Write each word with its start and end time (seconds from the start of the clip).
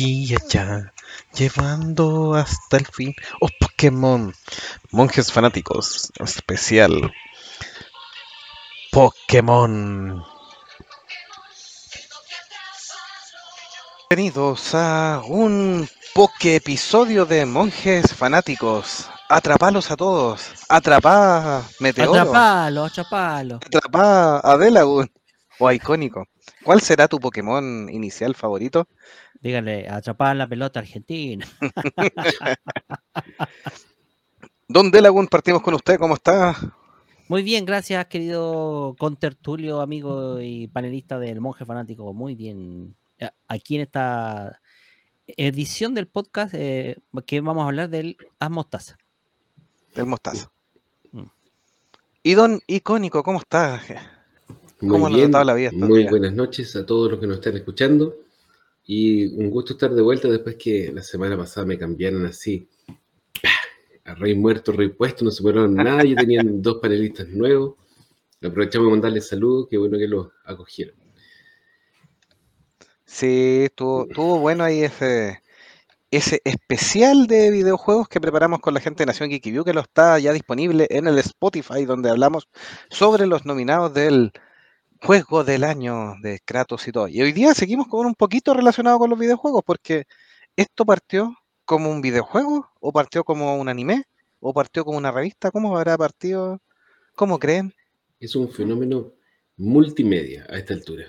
aquí 0.00 0.24
y 0.30 0.34
allá, 0.34 0.92
llevando 1.34 2.34
hasta 2.34 2.78
el 2.78 2.86
fin. 2.86 3.14
Oh 3.40 3.48
Pokémon, 3.60 4.32
monjes 4.90 5.30
fanáticos, 5.30 6.10
especial. 6.18 7.12
Pokémon. 8.90 10.24
Bienvenidos 14.08 14.74
a 14.74 15.22
un 15.26 15.86
Poké 16.14 16.56
episodio 16.56 17.26
de 17.26 17.44
monjes 17.44 18.14
fanáticos. 18.14 19.06
Atrapalos 19.28 19.90
a 19.90 19.96
todos. 19.96 20.46
Atrapá 20.68 21.62
Meteoro. 21.78 22.14
Atrapalo, 22.14 22.84
atrapalo. 22.84 23.56
Atrapá 23.56 24.40
a 24.42 24.56
Delagun. 24.56 25.10
O 25.58 25.68
a 25.68 25.74
Icónico. 25.74 26.24
¿Cuál 26.64 26.80
será 26.80 27.06
tu 27.06 27.20
Pokémon 27.20 27.88
inicial 27.90 28.34
favorito? 28.34 28.88
Dígale, 29.40 29.88
atrapar 29.88 30.36
la 30.36 30.46
pelota 30.46 30.80
argentina. 30.80 31.46
Don 34.68 34.90
Delagun, 34.90 35.26
partimos 35.28 35.62
con 35.62 35.74
usted. 35.74 35.98
¿Cómo 35.98 36.14
está? 36.14 36.54
Muy 37.28 37.42
bien, 37.42 37.64
gracias, 37.64 38.06
querido 38.06 38.94
contertulio, 38.98 39.80
amigo 39.80 40.40
y 40.40 40.68
panelista 40.68 41.18
del 41.18 41.40
Monje 41.40 41.64
Fanático. 41.64 42.12
Muy 42.12 42.34
bien. 42.34 42.96
Aquí 43.48 43.76
en 43.76 43.82
esta 43.82 44.60
edición 45.26 45.94
del 45.94 46.06
podcast 46.06 46.54
eh, 46.54 46.98
que 47.26 47.40
vamos 47.40 47.64
a 47.64 47.66
hablar 47.66 47.88
del 47.88 48.16
Asmostaza. 48.38 48.98
Del 49.94 50.06
Mostaza. 50.06 50.50
Mm. 51.12 51.22
Y 52.22 52.34
Don 52.34 52.60
Icónico, 52.66 53.22
¿cómo 53.22 53.38
está? 53.38 53.80
Muy 54.80 54.90
¿Cómo 54.90 55.08
le 55.08 55.14
ha 55.14 55.26
bien, 55.26 55.46
la 55.46 55.54
vida 55.54 55.70
muy 55.72 56.06
buenas 56.08 56.32
noches 56.32 56.74
a 56.76 56.84
todos 56.84 57.10
los 57.10 57.20
que 57.20 57.26
nos 57.26 57.36
están 57.36 57.56
escuchando 57.56 58.14
y 58.92 59.26
un 59.36 59.50
gusto 59.50 59.74
estar 59.74 59.94
de 59.94 60.02
vuelta 60.02 60.26
después 60.26 60.56
que 60.56 60.90
la 60.92 61.00
semana 61.00 61.36
pasada 61.36 61.64
me 61.64 61.78
cambiaron 61.78 62.26
así 62.26 62.66
a 64.04 64.16
rey 64.16 64.34
muerto, 64.34 64.72
rey 64.72 64.88
puesto, 64.88 65.24
no 65.24 65.30
superaron 65.30 65.76
nada, 65.76 66.04
y 66.04 66.16
tenían 66.16 66.60
dos 66.60 66.78
panelistas 66.82 67.28
nuevos. 67.28 67.76
Aprovechamos 68.42 68.88
de 68.88 68.90
mandarles 68.90 69.28
saludos, 69.28 69.68
qué 69.70 69.78
bueno 69.78 69.96
que 69.96 70.08
los 70.08 70.26
acogieron. 70.44 70.96
Sí, 73.04 73.66
estuvo, 73.66 74.08
estuvo 74.08 74.40
bueno 74.40 74.64
ahí 74.64 74.82
ese, 74.82 75.40
ese 76.10 76.42
especial 76.42 77.28
de 77.28 77.52
videojuegos 77.52 78.08
que 78.08 78.20
preparamos 78.20 78.58
con 78.58 78.74
la 78.74 78.80
gente 78.80 79.02
de 79.02 79.06
Nación 79.06 79.30
Geeky 79.30 79.52
View, 79.52 79.64
que 79.64 79.72
lo 79.72 79.82
está 79.82 80.18
ya 80.18 80.32
disponible 80.32 80.88
en 80.90 81.06
el 81.06 81.16
Spotify, 81.20 81.84
donde 81.84 82.10
hablamos 82.10 82.48
sobre 82.88 83.28
los 83.28 83.46
nominados 83.46 83.94
del 83.94 84.32
juego 85.00 85.44
del 85.44 85.64
año 85.64 86.14
de 86.22 86.40
Kratos 86.44 86.86
y 86.88 86.92
todo. 86.92 87.08
Y 87.08 87.20
hoy 87.22 87.32
día 87.32 87.54
seguimos 87.54 87.88
con 87.88 88.06
un 88.06 88.14
poquito 88.14 88.54
relacionado 88.54 88.98
con 88.98 89.10
los 89.10 89.18
videojuegos, 89.18 89.62
porque 89.64 90.04
esto 90.56 90.84
partió 90.84 91.34
como 91.64 91.90
un 91.90 92.00
videojuego, 92.00 92.68
o 92.80 92.92
partió 92.92 93.24
como 93.24 93.56
un 93.56 93.68
anime, 93.68 94.04
o 94.40 94.52
partió 94.52 94.84
como 94.84 94.98
una 94.98 95.12
revista. 95.12 95.50
¿Cómo 95.50 95.76
habrá 95.76 95.96
partido? 95.96 96.60
¿Cómo 97.14 97.38
creen? 97.38 97.72
Es 98.18 98.34
un 98.36 98.50
fenómeno 98.50 99.12
multimedia 99.56 100.46
a 100.50 100.56
esta 100.58 100.74
altura. 100.74 101.06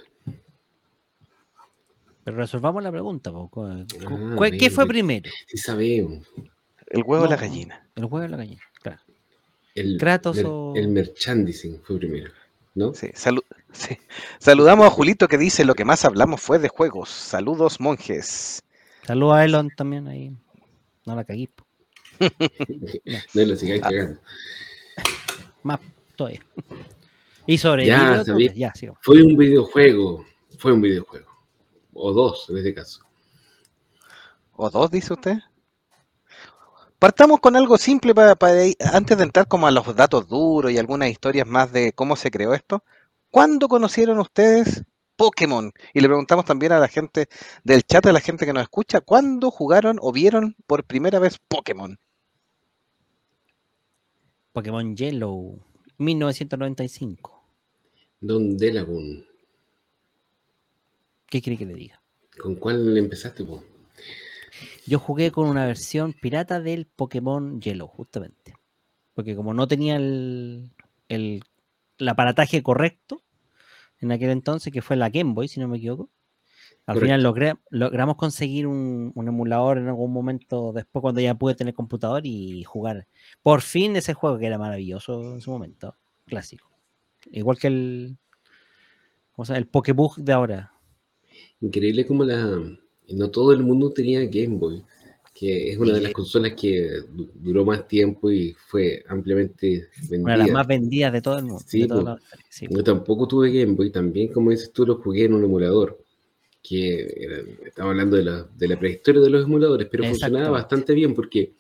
Pero 2.24 2.38
resolvamos 2.38 2.84
la 2.84 2.92
pregunta. 2.92 3.32
po. 3.32 3.50
¿Cu- 3.50 3.62
cu- 4.06 4.44
Ah, 4.44 4.52
¿Qué 4.52 4.70
fue 4.70 4.84
bien. 4.86 4.88
primero? 4.90 5.32
Sí 5.48 5.58
sabemos. 5.58 6.28
El 6.88 7.04
huevo 7.04 7.24
o 7.26 7.28
la 7.28 7.36
No. 7.36 7.42
gallina. 7.42 7.90
¿El 7.96 8.06
juego 8.06 8.26
o 8.26 8.28
la 8.28 8.38
gallina? 8.38 8.62
Claro. 8.82 9.02
El, 9.74 9.98
Kratos 9.98 10.36
mer- 10.36 10.46
o- 10.48 10.74
el 10.76 10.88
merchandising 10.90 11.82
fue 11.82 11.98
primero, 11.98 12.32
¿no? 12.76 12.94
Sí, 12.94 13.08
salu- 13.14 13.44
sí. 13.74 13.98
Saludamos 14.40 14.86
a 14.86 14.90
Julito 14.90 15.28
que 15.28 15.38
dice 15.38 15.66
lo 15.66 15.76
que 15.76 15.86
más 15.86 16.06
hablamos 16.06 16.42
fue 16.42 16.60
de 16.60 16.70
juegos. 16.70 17.10
Saludos, 17.10 17.80
monjes. 17.80 18.64
Saludos 19.06 19.36
a 19.36 19.46
Elon 19.46 19.70
también 19.76 20.08
ahí. 20.08 20.32
No 21.06 21.16
la 21.16 21.24
cagué. 21.24 21.50
No 23.34 23.44
lo 23.46 23.56
sigáis 23.56 23.82
Ah. 23.84 23.90
cagando. 23.90 24.20
Más 25.64 25.80
todavía. 26.16 26.42
Y 27.48 27.58
sobre 27.58 27.86
Ya, 27.88 28.24
sabía. 28.24 28.54
ya. 28.54 28.74
Fue 29.02 29.22
un 29.24 29.36
videojuego, 29.36 30.26
fue 30.60 30.72
un 30.74 30.82
videojuego. 30.82 31.28
O 31.94 32.14
dos, 32.14 32.48
en 32.50 32.58
este 32.58 32.74
caso. 32.74 33.02
¿O 34.54 34.70
dos, 34.70 34.92
dice 34.92 35.14
usted? 35.14 35.38
Partamos 37.00 37.40
con 37.40 37.56
algo 37.56 37.78
simple 37.80 38.14
para, 38.14 38.38
antes 38.94 39.18
de 39.18 39.24
entrar 39.24 39.48
como 39.48 39.66
a 39.66 39.72
los 39.72 39.96
datos 39.96 40.28
duros 40.28 40.72
y 40.72 40.78
algunas 40.78 41.10
historias 41.10 41.48
más 41.48 41.72
de 41.72 41.94
cómo 41.94 42.16
se 42.16 42.30
creó 42.30 42.54
esto. 42.54 42.84
¿Cuándo 43.32 43.68
conocieron 43.68 44.20
ustedes 44.20 44.84
Pokémon? 45.16 45.72
Y 45.94 46.02
le 46.02 46.08
preguntamos 46.08 46.46
también 46.46 46.74
a 46.74 46.80
la 46.80 46.88
gente 46.88 47.28
del 47.64 47.84
chat, 47.84 48.06
a 48.06 48.12
la 48.12 48.20
gente 48.20 48.46
que 48.46 48.54
nos 48.54 48.64
escucha, 48.64 49.02
¿cuándo 49.02 49.50
jugaron 49.50 49.98
o 50.02 50.12
vieron 50.12 50.56
por 50.68 50.84
primera 50.84 51.18
vez 51.18 51.40
Pokémon? 51.48 51.98
Pokémon 54.52 54.96
Yellow, 54.96 55.58
1995. 55.98 57.44
Don 58.20 58.58
Delagun, 58.58 59.26
¿Qué 61.32 61.42
quiere 61.42 61.58
que 61.58 61.66
le 61.66 61.74
diga? 61.74 62.02
¿con 62.38 62.56
cuál 62.56 62.98
empezaste? 62.98 63.46
po? 63.46 63.64
Yo 64.86 65.00
jugué 65.00 65.32
con 65.32 65.48
una 65.48 65.66
versión 65.66 66.12
pirata 66.12 66.60
del 66.60 66.86
Pokémon 66.86 67.62
Yellow, 67.62 67.88
justamente. 67.88 68.54
Porque 69.14 69.36
como 69.36 69.54
no 69.54 69.68
tenía 69.68 69.96
el, 69.96 70.72
el, 71.08 71.44
el 72.02 72.10
aparataje 72.10 72.62
correcto 72.64 73.24
en 74.00 74.12
aquel 74.12 74.32
entonces, 74.32 74.74
que 74.74 74.82
fue 74.82 74.96
la 74.96 75.10
Game 75.10 75.34
Boy, 75.34 75.48
si 75.48 75.60
no 75.60 75.68
me 75.68 75.78
equivoco, 75.78 76.10
al 76.88 76.96
Correcto. 76.96 77.06
final 77.06 77.24
logré- 77.24 77.60
logramos 77.70 78.16
conseguir 78.16 78.66
un, 78.68 79.12
un 79.14 79.28
emulador 79.28 79.78
en 79.78 79.88
algún 79.88 80.12
momento 80.12 80.74
después 80.74 81.02
cuando 81.02 81.22
ya 81.22 81.36
pude 81.36 81.54
tener 81.56 81.74
computador 81.76 82.24
y 82.26 82.64
jugar 82.64 83.08
por 83.44 83.62
fin 83.62 83.96
ese 83.96 84.14
juego 84.16 84.40
que 84.40 84.48
era 84.48 84.58
maravilloso 84.58 85.34
en 85.34 85.42
su 85.42 85.52
momento, 85.52 85.96
clásico. 86.26 86.70
Igual 87.32 87.60
que 87.60 87.68
el, 87.68 88.18
¿cómo 89.34 89.46
se 89.46 89.54
llama? 89.54 89.60
el 89.60 89.68
Pokébug 89.68 90.16
de 90.18 90.34
ahora. 90.34 90.74
Increíble 91.62 92.06
como 92.08 92.24
la... 92.24 92.60
No 93.10 93.30
todo 93.30 93.52
el 93.52 93.62
mundo 93.62 93.92
tenía 93.92 94.22
Game 94.22 94.58
Boy, 94.58 94.84
que 95.42 95.72
es 95.72 95.78
una 95.80 95.94
de 95.94 96.02
las 96.02 96.12
consolas 96.14 96.54
que 96.54 97.02
du- 97.12 97.32
duró 97.34 97.66
más 97.66 97.88
tiempo 97.88 98.30
y 98.30 98.56
fue 98.68 99.04
ampliamente 99.08 99.88
Una 100.12 100.34
de 100.34 100.38
las 100.38 100.38
vendida. 100.38 100.54
más 100.54 100.68
vendidas 100.68 101.14
de 101.14 101.22
todo 101.24 101.40
el 101.40 101.46
mundo. 101.46 101.64
Sí, 101.66 101.88
Yo 102.70 102.84
tampoco 102.84 103.28
tuve 103.28 103.50
Game 103.52 103.74
Boy, 103.74 103.90
también 103.92 104.32
como 104.32 104.52
dices 104.52 104.72
tú 104.72 104.86
lo 104.86 104.98
jugué 104.98 105.26
en 105.26 105.34
un 105.34 105.44
emulador, 105.44 106.00
que 106.62 107.12
era- 107.18 107.42
estamos 107.66 107.90
hablando 107.90 108.18
de 108.18 108.24
la, 108.24 108.44
de 108.56 108.68
la 108.68 108.78
prehistoria 108.78 109.20
de 109.20 109.32
los 109.32 109.46
emuladores, 109.46 109.88
pero 109.90 110.04
funcionaba 110.04 110.52
bastante 110.52 110.94
bien 110.94 111.16
porque 111.16 111.54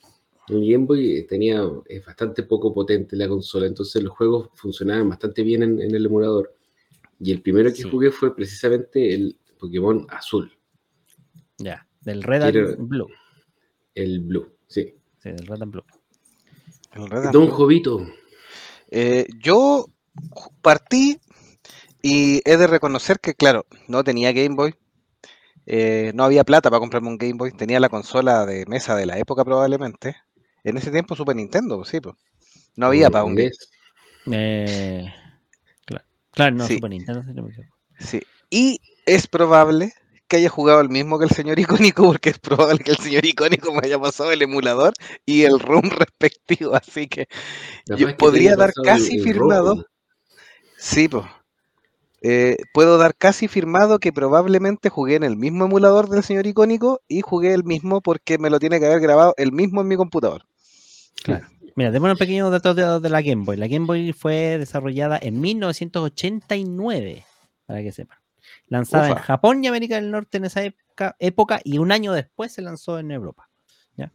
el 0.50 0.72
Game 0.72 0.86
Boy 0.86 1.25
tenía, 1.28 1.68
es 1.88 2.06
bastante 2.06 2.44
poco 2.44 2.72
potente 2.72 3.16
la 3.16 3.28
consola, 3.28 3.66
entonces 3.66 4.03
los 4.03 4.12
juegos 4.16 4.50
funcionaban 4.53 5.09
bastante 5.09 5.42
bien 5.42 5.63
en, 5.63 5.81
en 5.81 5.96
el 5.96 6.06
emulador. 6.06 6.56
Y 7.19 7.31
el 7.31 7.42
primero 7.42 7.69
que 7.72 7.78
Sí. 7.78 7.90
jugué 7.90 8.12
fue 8.12 8.36
precisamente 8.36 9.12
el 9.16 9.36
Pokémon 9.59 10.06
Azul, 10.09 10.52
Ya, 11.58 11.88
del 12.02 12.22
Red 12.22 12.44
and 12.44 12.88
Blue. 12.88 13.08
El 13.96 14.19
Blue, 14.22 14.53
sí. 14.68 14.96
Sí, 15.22 15.29
del 15.31 15.46
Red 15.47 15.62
and 15.63 15.72
Blue. 15.72 15.84
El 16.94 17.09
Red 17.09 17.24
and 17.25 17.31
Don 17.34 17.46
Blue. 17.47 17.56
Jovito, 17.56 18.07
Eh, 18.90 19.25
yo 19.41 19.85
partí 20.62 21.19
y 22.01 22.41
he 22.50 22.57
de 22.57 22.68
reconocer 22.68 23.19
que, 23.19 23.34
claro, 23.35 23.66
no 23.88 24.03
tenía 24.03 24.31
Game 24.34 24.56
Boy. 24.56 24.75
eh, 25.68 26.12
no 26.16 26.24
había 26.24 26.44
plata 26.44 26.69
para 26.69 26.80
comprarme 26.80 27.07
un 27.10 27.18
Game 27.18 27.33
Boy. 27.36 27.51
Tenía 27.51 27.80
la 27.80 27.88
consola 27.89 28.45
de 28.45 28.66
mesa 28.66 28.95
de 28.95 29.06
la 29.06 29.18
época 29.19 29.45
probablemente. 29.45 30.16
En 30.63 30.77
ese 30.77 30.92
tiempo 30.92 31.16
Super 31.16 31.36
Nintendo, 31.36 31.77
pues, 31.77 31.89
sí, 31.89 32.01
pues. 32.01 32.16
No 32.75 32.88
había 32.88 33.10
para 33.10 33.24
un 33.25 33.36
Game 33.36 33.51
Eh, 34.31 35.06
claro, 35.86 36.06
claro, 36.31 36.56
no, 36.56 36.68
Sí. 36.68 36.75
Super 36.75 36.89
Nintendo. 36.89 37.24
Sí. 38.00 38.21
Y 38.50 38.80
es 39.06 39.27
probable 39.27 39.94
que 40.31 40.38
haya 40.38 40.50
jugado 40.50 40.80
el 40.80 40.88
mismo 40.89 41.19
que 41.19 41.25
el 41.25 41.31
señor 41.31 41.60
icónico, 41.60 42.06
porque 42.06 42.30
es 42.30 42.39
probable 42.39 42.80
que 42.80 42.92
el 42.92 42.98
señor 42.98 43.25
icónico 43.25 43.74
me 43.74 43.81
haya 43.83 44.00
pasado 44.00 44.31
el 44.31 44.42
emulador 44.42 44.94
y 45.25 45.44
el 45.44 45.60
ROM 45.60 45.83
respectivo. 45.92 46.74
Así 46.74 47.07
que 47.07 47.28
yo 47.86 48.16
podría 48.18 48.56
dar 48.56 48.72
el- 48.75 48.83
casi 48.83 49.18
el 49.18 49.24
firmado. 49.24 49.75
rojo. 49.75 49.86
Sí, 50.78 51.07
pues. 51.10 51.25
Eh, 52.24 52.56
puedo 52.74 52.98
dar 52.98 53.16
casi 53.16 53.48
firmado 53.48 54.00
que 54.00 54.13
probablemente 54.13 54.89
jugué 54.89 55.16
en 55.16 55.24
el 55.24 55.36
mismo 55.38 55.66
emulador 55.66 56.07
del 56.07 56.24
señor 56.24 56.45
icónico 56.48 57.01
y 57.07 57.22
jugué 57.22 57.54
el 57.54 57.63
mismo 57.63 58.00
porque 58.01 58.38
me 58.38 58.50
lo 58.51 58.60
tiene 58.60 58.80
que 58.80 58.86
haber 58.86 59.00
grabado 59.01 59.33
el 59.38 59.51
mismo 59.51 59.81
en 59.81 59.88
mi 59.88 59.95
computador. 59.98 60.45
Claro. 61.24 61.48
Mira, 61.75 61.89
démosle 61.92 62.13
un 62.13 62.18
pequeño 62.19 62.50
dato 62.51 62.74
de, 62.75 63.00
de 63.00 63.10
la 63.10 63.22
Game 63.22 63.44
Boy. 63.44 63.57
La 63.57 63.68
Game 63.68 63.86
Boy 63.88 64.13
fue 64.13 64.57
desarrollada 64.60 65.18
en 65.22 65.42
1989, 65.42 67.25
para 67.66 67.81
que 67.81 67.92
sepan. 67.92 68.18
Lanzada 68.71 69.09
en. 69.09 69.15
Japón 69.15 69.62
y 69.62 69.68
América 69.68 69.95
del 69.95 70.09
Norte 70.09 70.38
en 70.38 70.45
esa 70.45 70.63
época, 70.63 71.18
época 71.19 71.59
y 71.62 71.77
un 71.77 71.91
año 71.91 72.13
después 72.13 72.53
se 72.53 72.62
lanzó 72.62 73.00
en 73.00 73.12
Europa. 73.12 73.50
¿ya? 73.97 74.13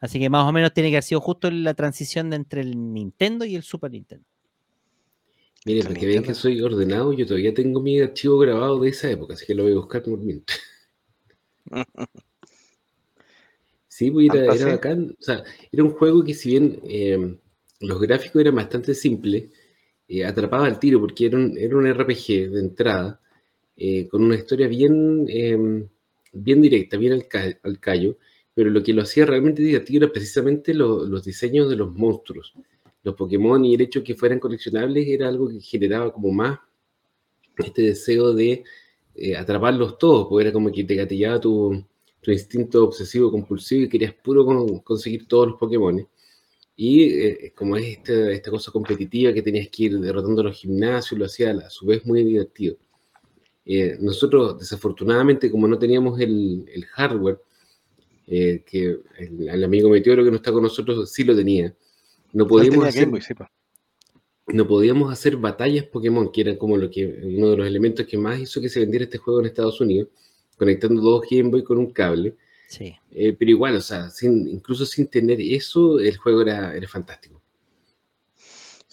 Así 0.00 0.18
que 0.18 0.28
más 0.28 0.44
o 0.44 0.50
menos 0.50 0.74
tiene 0.74 0.90
que 0.90 0.96
haber 0.96 1.04
sido 1.04 1.20
justo 1.20 1.48
la 1.52 1.72
transición 1.72 2.28
de 2.30 2.36
entre 2.36 2.62
el 2.62 2.92
Nintendo 2.92 3.44
y 3.44 3.54
el 3.54 3.62
Super 3.62 3.92
Nintendo. 3.92 4.26
Miren, 5.64 5.84
para 5.84 5.94
que 5.94 6.06
vean 6.06 6.24
que 6.24 6.34
soy 6.34 6.60
ordenado, 6.60 7.12
yo 7.12 7.26
todavía 7.26 7.54
tengo 7.54 7.80
mi 7.80 8.00
archivo 8.00 8.38
grabado 8.38 8.80
de 8.80 8.88
esa 8.88 9.08
época, 9.08 9.34
así 9.34 9.46
que 9.46 9.54
lo 9.54 9.62
voy 9.62 9.72
a 9.72 9.76
buscar 9.76 10.02
por 10.02 10.18
mientras. 10.18 10.58
Sí, 13.88 14.10
pues 14.10 14.26
era, 14.26 14.48
¿Tanto 14.48 14.62
era 14.62 14.72
bacán. 14.72 15.16
O 15.18 15.22
sea, 15.22 15.42
era 15.72 15.82
un 15.82 15.92
juego 15.92 16.22
que 16.22 16.34
si 16.34 16.50
bien 16.50 16.82
eh, 16.84 17.38
los 17.80 17.98
gráficos 17.98 18.42
eran 18.42 18.54
bastante 18.54 18.92
simples, 18.92 19.44
eh, 20.06 20.22
atrapaba 20.22 20.66
al 20.66 20.78
tiro 20.78 21.00
porque 21.00 21.24
era 21.24 21.38
un, 21.38 21.56
era 21.56 21.78
un 21.78 21.90
RPG 21.90 22.50
de 22.50 22.60
entrada, 22.60 23.22
eh, 23.76 24.08
con 24.08 24.24
una 24.24 24.36
historia 24.36 24.68
bien, 24.68 25.26
eh, 25.28 25.86
bien 26.32 26.62
directa, 26.62 26.96
bien 26.96 27.12
al, 27.12 27.28
ca- 27.28 27.58
al 27.62 27.80
callo, 27.80 28.18
pero 28.54 28.70
lo 28.70 28.82
que 28.82 28.92
lo 28.92 29.02
hacía 29.02 29.26
realmente 29.26 29.62
divertido 29.62 30.04
era 30.04 30.12
precisamente 30.12 30.74
lo- 30.74 31.04
los 31.04 31.24
diseños 31.24 31.68
de 31.70 31.76
los 31.76 31.94
monstruos. 31.94 32.54
Los 33.02 33.14
Pokémon 33.14 33.64
y 33.64 33.74
el 33.74 33.80
hecho 33.82 34.00
de 34.00 34.04
que 34.04 34.14
fueran 34.14 34.40
coleccionables 34.40 35.06
era 35.08 35.28
algo 35.28 35.48
que 35.48 35.60
generaba 35.60 36.12
como 36.12 36.32
más 36.32 36.58
este 37.58 37.82
deseo 37.82 38.32
de 38.34 38.64
eh, 39.14 39.36
atraparlos 39.36 39.98
todos, 39.98 40.26
porque 40.28 40.44
era 40.44 40.52
como 40.52 40.70
que 40.70 40.84
te 40.84 40.94
gatillaba 40.94 41.40
tu, 41.40 41.84
tu 42.20 42.30
instinto 42.30 42.84
obsesivo 42.84 43.30
compulsivo 43.30 43.84
y 43.84 43.88
querías 43.88 44.14
puro 44.14 44.44
con- 44.44 44.78
conseguir 44.80 45.26
todos 45.26 45.48
los 45.48 45.58
Pokémon. 45.58 46.06
Y 46.76 47.04
eh, 47.04 47.52
como 47.56 47.76
es 47.76 47.98
esta, 47.98 48.32
esta 48.32 48.50
cosa 48.50 48.72
competitiva 48.72 49.32
que 49.34 49.42
tenías 49.42 49.68
que 49.70 49.84
ir 49.84 50.00
derrotando 50.00 50.42
a 50.42 50.46
los 50.46 50.58
gimnasios, 50.58 51.18
lo 51.18 51.26
hacía 51.26 51.52
a 51.52 51.70
su 51.70 51.86
vez 51.86 52.04
muy 52.06 52.24
divertido. 52.24 52.76
Eh, 53.66 53.98
nosotros, 54.00 54.58
desafortunadamente, 54.60 55.50
como 55.50 55.66
no 55.66 55.78
teníamos 55.78 56.20
el, 56.20 56.64
el 56.72 56.84
hardware, 56.86 57.40
eh, 58.28 58.62
que 58.64 59.00
el, 59.18 59.48
el 59.48 59.64
amigo 59.64 59.90
Meteoro 59.90 60.24
que 60.24 60.30
no 60.30 60.36
está 60.36 60.52
con 60.52 60.62
nosotros 60.62 61.10
sí 61.10 61.24
lo 61.24 61.34
tenía, 61.34 61.74
no 62.32 62.46
podíamos 62.46 62.86
hacer 62.86 63.08
Boy, 63.08 63.20
po. 63.36 63.48
no 64.48 64.66
podíamos 64.66 65.12
hacer 65.12 65.36
batallas 65.36 65.84
Pokémon, 65.84 66.30
que 66.30 66.42
era 66.42 66.58
como 66.58 66.76
lo 66.76 66.90
que, 66.90 67.06
uno 67.06 67.50
de 67.50 67.56
los 67.56 67.66
elementos 67.66 68.06
que 68.06 68.16
más 68.16 68.38
hizo 68.38 68.60
que 68.60 68.68
se 68.68 68.80
vendiera 68.80 69.04
este 69.04 69.18
juego 69.18 69.40
en 69.40 69.46
Estados 69.46 69.80
Unidos, 69.80 70.08
conectando 70.56 71.02
dos 71.02 71.22
Game 71.28 71.50
Boy 71.50 71.64
con 71.64 71.78
un 71.78 71.90
cable. 71.92 72.36
Sí. 72.68 72.94
Eh, 73.12 73.34
pero 73.38 73.50
igual, 73.50 73.76
o 73.76 73.80
sea, 73.80 74.10
sin, 74.10 74.48
incluso 74.48 74.84
sin 74.86 75.06
tener 75.06 75.40
eso, 75.40 75.98
el 75.98 76.16
juego 76.16 76.42
era, 76.42 76.76
era 76.76 76.88
fantástico. 76.88 77.35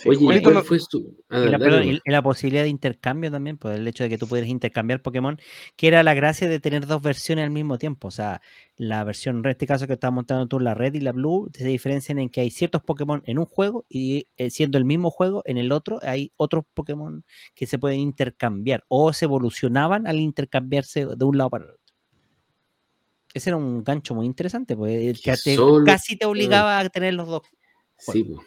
Sí, 0.03 0.09
Oye, 0.09 0.19
¿y 0.19 0.25
Julito 0.25 0.51
cuál 0.51 0.63
fue 0.65 0.79
su...? 0.79 1.23
ah, 1.29 1.45
Y 1.45 1.50
la, 1.50 1.57
perdón, 1.59 1.83
y 2.05 2.11
la 2.11 2.21
posibilidad 2.21 2.63
de 2.63 2.69
intercambio 2.69 3.31
también, 3.31 3.57
por 3.57 3.71
el 3.71 3.88
hecho 3.88 4.03
de 4.03 4.09
que 4.09 4.17
tú 4.17 4.27
pudieras 4.27 4.50
intercambiar 4.50 5.01
Pokémon, 5.01 5.39
que 5.77 5.88
era 5.88 6.03
la 6.03 6.13
gracia 6.13 6.50
de 6.50 6.59
tener 6.59 6.85
dos 6.85 7.01
versiones 7.01 7.45
al 7.45 7.51
mismo 7.51 7.77
tiempo. 7.77 8.09
O 8.09 8.11
sea, 8.11 8.41
la 8.75 9.03
versión, 9.05 9.38
en 9.38 9.45
este 9.45 9.65
caso 9.65 9.88
que 9.88 9.94
estás 9.94 10.11
montando 10.11 10.45
tú, 10.47 10.59
la 10.59 10.73
red 10.73 10.94
y 10.94 11.00
la 11.00 11.13
blue, 11.13 11.50
se 11.53 11.65
diferencian 11.65 12.19
en 12.19 12.29
que 12.29 12.41
hay 12.41 12.51
ciertos 12.51 12.83
Pokémon 12.83 13.23
en 13.25 13.39
un 13.39 13.45
juego 13.45 13.85
y 13.88 14.27
eh, 14.35 14.50
siendo 14.50 14.77
el 14.77 14.83
mismo 14.83 15.09
juego, 15.09 15.41
en 15.45 15.57
el 15.57 15.71
otro 15.71 16.00
hay 16.01 16.33
otros 16.35 16.65
Pokémon 16.73 17.23
que 17.55 17.65
se 17.65 17.79
pueden 17.79 18.01
intercambiar 18.01 18.83
o 18.89 19.13
se 19.13 19.23
evolucionaban 19.25 20.05
al 20.05 20.19
intercambiarse 20.19 21.05
de 21.15 21.25
un 21.25 21.38
lado 21.38 21.50
para 21.50 21.63
el 21.63 21.69
otro. 21.71 21.83
Ese 23.33 23.50
era 23.50 23.57
un 23.57 23.83
gancho 23.83 24.13
muy 24.13 24.25
interesante, 24.25 24.75
porque 24.75 25.13
Que 25.23 25.31
te- 25.31 25.55
solo- 25.55 25.85
casi 25.85 26.17
te 26.17 26.25
obligaba 26.25 26.77
a 26.79 26.89
tener 26.89 27.13
los 27.15 27.27
dos. 27.27 27.41
Sí, 27.97 28.23
pues. 28.23 28.45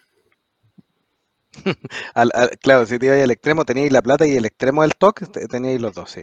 al- 2.15 2.31
al- 2.35 2.51
claro, 2.61 2.87
si 2.87 2.99
te 2.99 3.07
ibas 3.07 3.23
al 3.23 3.31
extremo, 3.31 3.65
teníais 3.65 3.93
la 3.93 4.03
plata 4.03 4.27
y 4.27 4.37
el 4.37 4.45
extremo 4.45 4.83
del 4.83 4.95
toque, 4.97 5.27
te- 5.27 5.47
teníais 5.49 5.81
los 5.81 5.95
dos, 5.95 6.11
sí. 6.11 6.23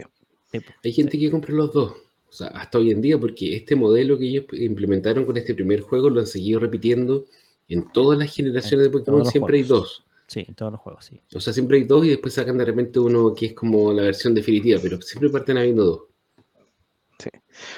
Hay 0.84 0.92
gente 0.92 1.18
que 1.18 1.30
compra 1.30 1.52
los 1.54 1.72
dos. 1.72 1.92
O 2.28 2.32
sea, 2.36 2.48
hasta 2.48 2.78
hoy 2.78 2.90
en 2.90 3.00
día, 3.00 3.18
porque 3.18 3.54
este 3.56 3.76
modelo 3.76 4.18
que 4.18 4.26
ellos 4.26 4.44
implementaron 4.52 5.24
con 5.24 5.36
este 5.36 5.54
primer 5.54 5.80
juego 5.82 6.10
lo 6.10 6.20
han 6.20 6.26
seguido 6.26 6.58
repitiendo 6.60 7.26
en 7.68 7.90
todas 7.92 8.18
las 8.18 8.34
generaciones 8.34 8.86
de 8.86 8.90
Pokémon. 8.90 9.20
Siempre 9.30 9.56
hay 9.58 9.62
dos. 9.62 10.04
Sí, 10.26 10.44
en 10.48 10.54
todos 10.54 10.72
los 10.72 10.80
juegos, 10.80 11.04
sí. 11.04 11.20
O 11.34 11.40
sea, 11.40 11.52
siempre 11.52 11.76
hay 11.78 11.84
dos 11.84 12.04
y 12.04 12.08
después 12.08 12.34
sacan 12.34 12.58
de 12.58 12.64
repente 12.64 12.98
uno 12.98 13.34
que 13.34 13.46
es 13.46 13.52
como 13.54 13.92
la 13.92 14.02
versión 14.02 14.34
definitiva, 14.34 14.80
pero 14.82 15.00
siempre 15.02 15.28
parten 15.30 15.58
habiendo 15.58 15.84
dos. 15.84 16.00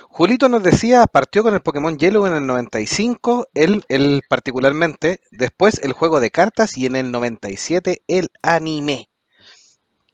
Julito 0.09 0.49
nos 0.49 0.63
decía, 0.63 1.07
partió 1.07 1.43
con 1.43 1.55
el 1.55 1.61
Pokémon 1.61 1.99
Yellow 1.99 2.27
en 2.27 2.35
el 2.35 2.47
95, 2.47 3.49
él, 3.55 3.85
él 3.89 4.23
particularmente, 4.29 5.21
después 5.31 5.81
el 5.83 5.93
juego 5.93 6.21
de 6.21 6.31
cartas 6.31 6.77
y 6.79 6.87
en 6.87 6.97
el 6.97 7.11
97 7.11 8.03
el 8.07 8.29
anime. 8.43 9.09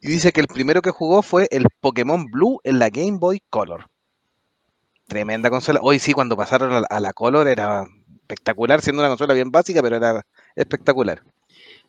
Y 0.00 0.08
dice 0.08 0.32
que 0.32 0.40
el 0.40 0.48
primero 0.48 0.82
que 0.82 0.90
jugó 0.90 1.22
fue 1.22 1.48
el 1.52 1.66
Pokémon 1.80 2.26
Blue 2.26 2.60
en 2.64 2.78
la 2.78 2.90
Game 2.90 3.18
Boy 3.18 3.40
Color. 3.48 3.86
Tremenda 5.06 5.50
consola. 5.50 5.80
Hoy 5.82 5.98
sí, 5.98 6.12
cuando 6.12 6.36
pasaron 6.36 6.72
a 6.72 6.80
la, 6.80 6.86
a 6.88 7.00
la 7.00 7.12
Color 7.12 7.46
era 7.46 7.86
espectacular, 8.22 8.80
siendo 8.80 9.02
una 9.02 9.10
consola 9.10 9.34
bien 9.34 9.50
básica, 9.50 9.82
pero 9.82 9.96
era 9.96 10.26
espectacular. 10.56 11.22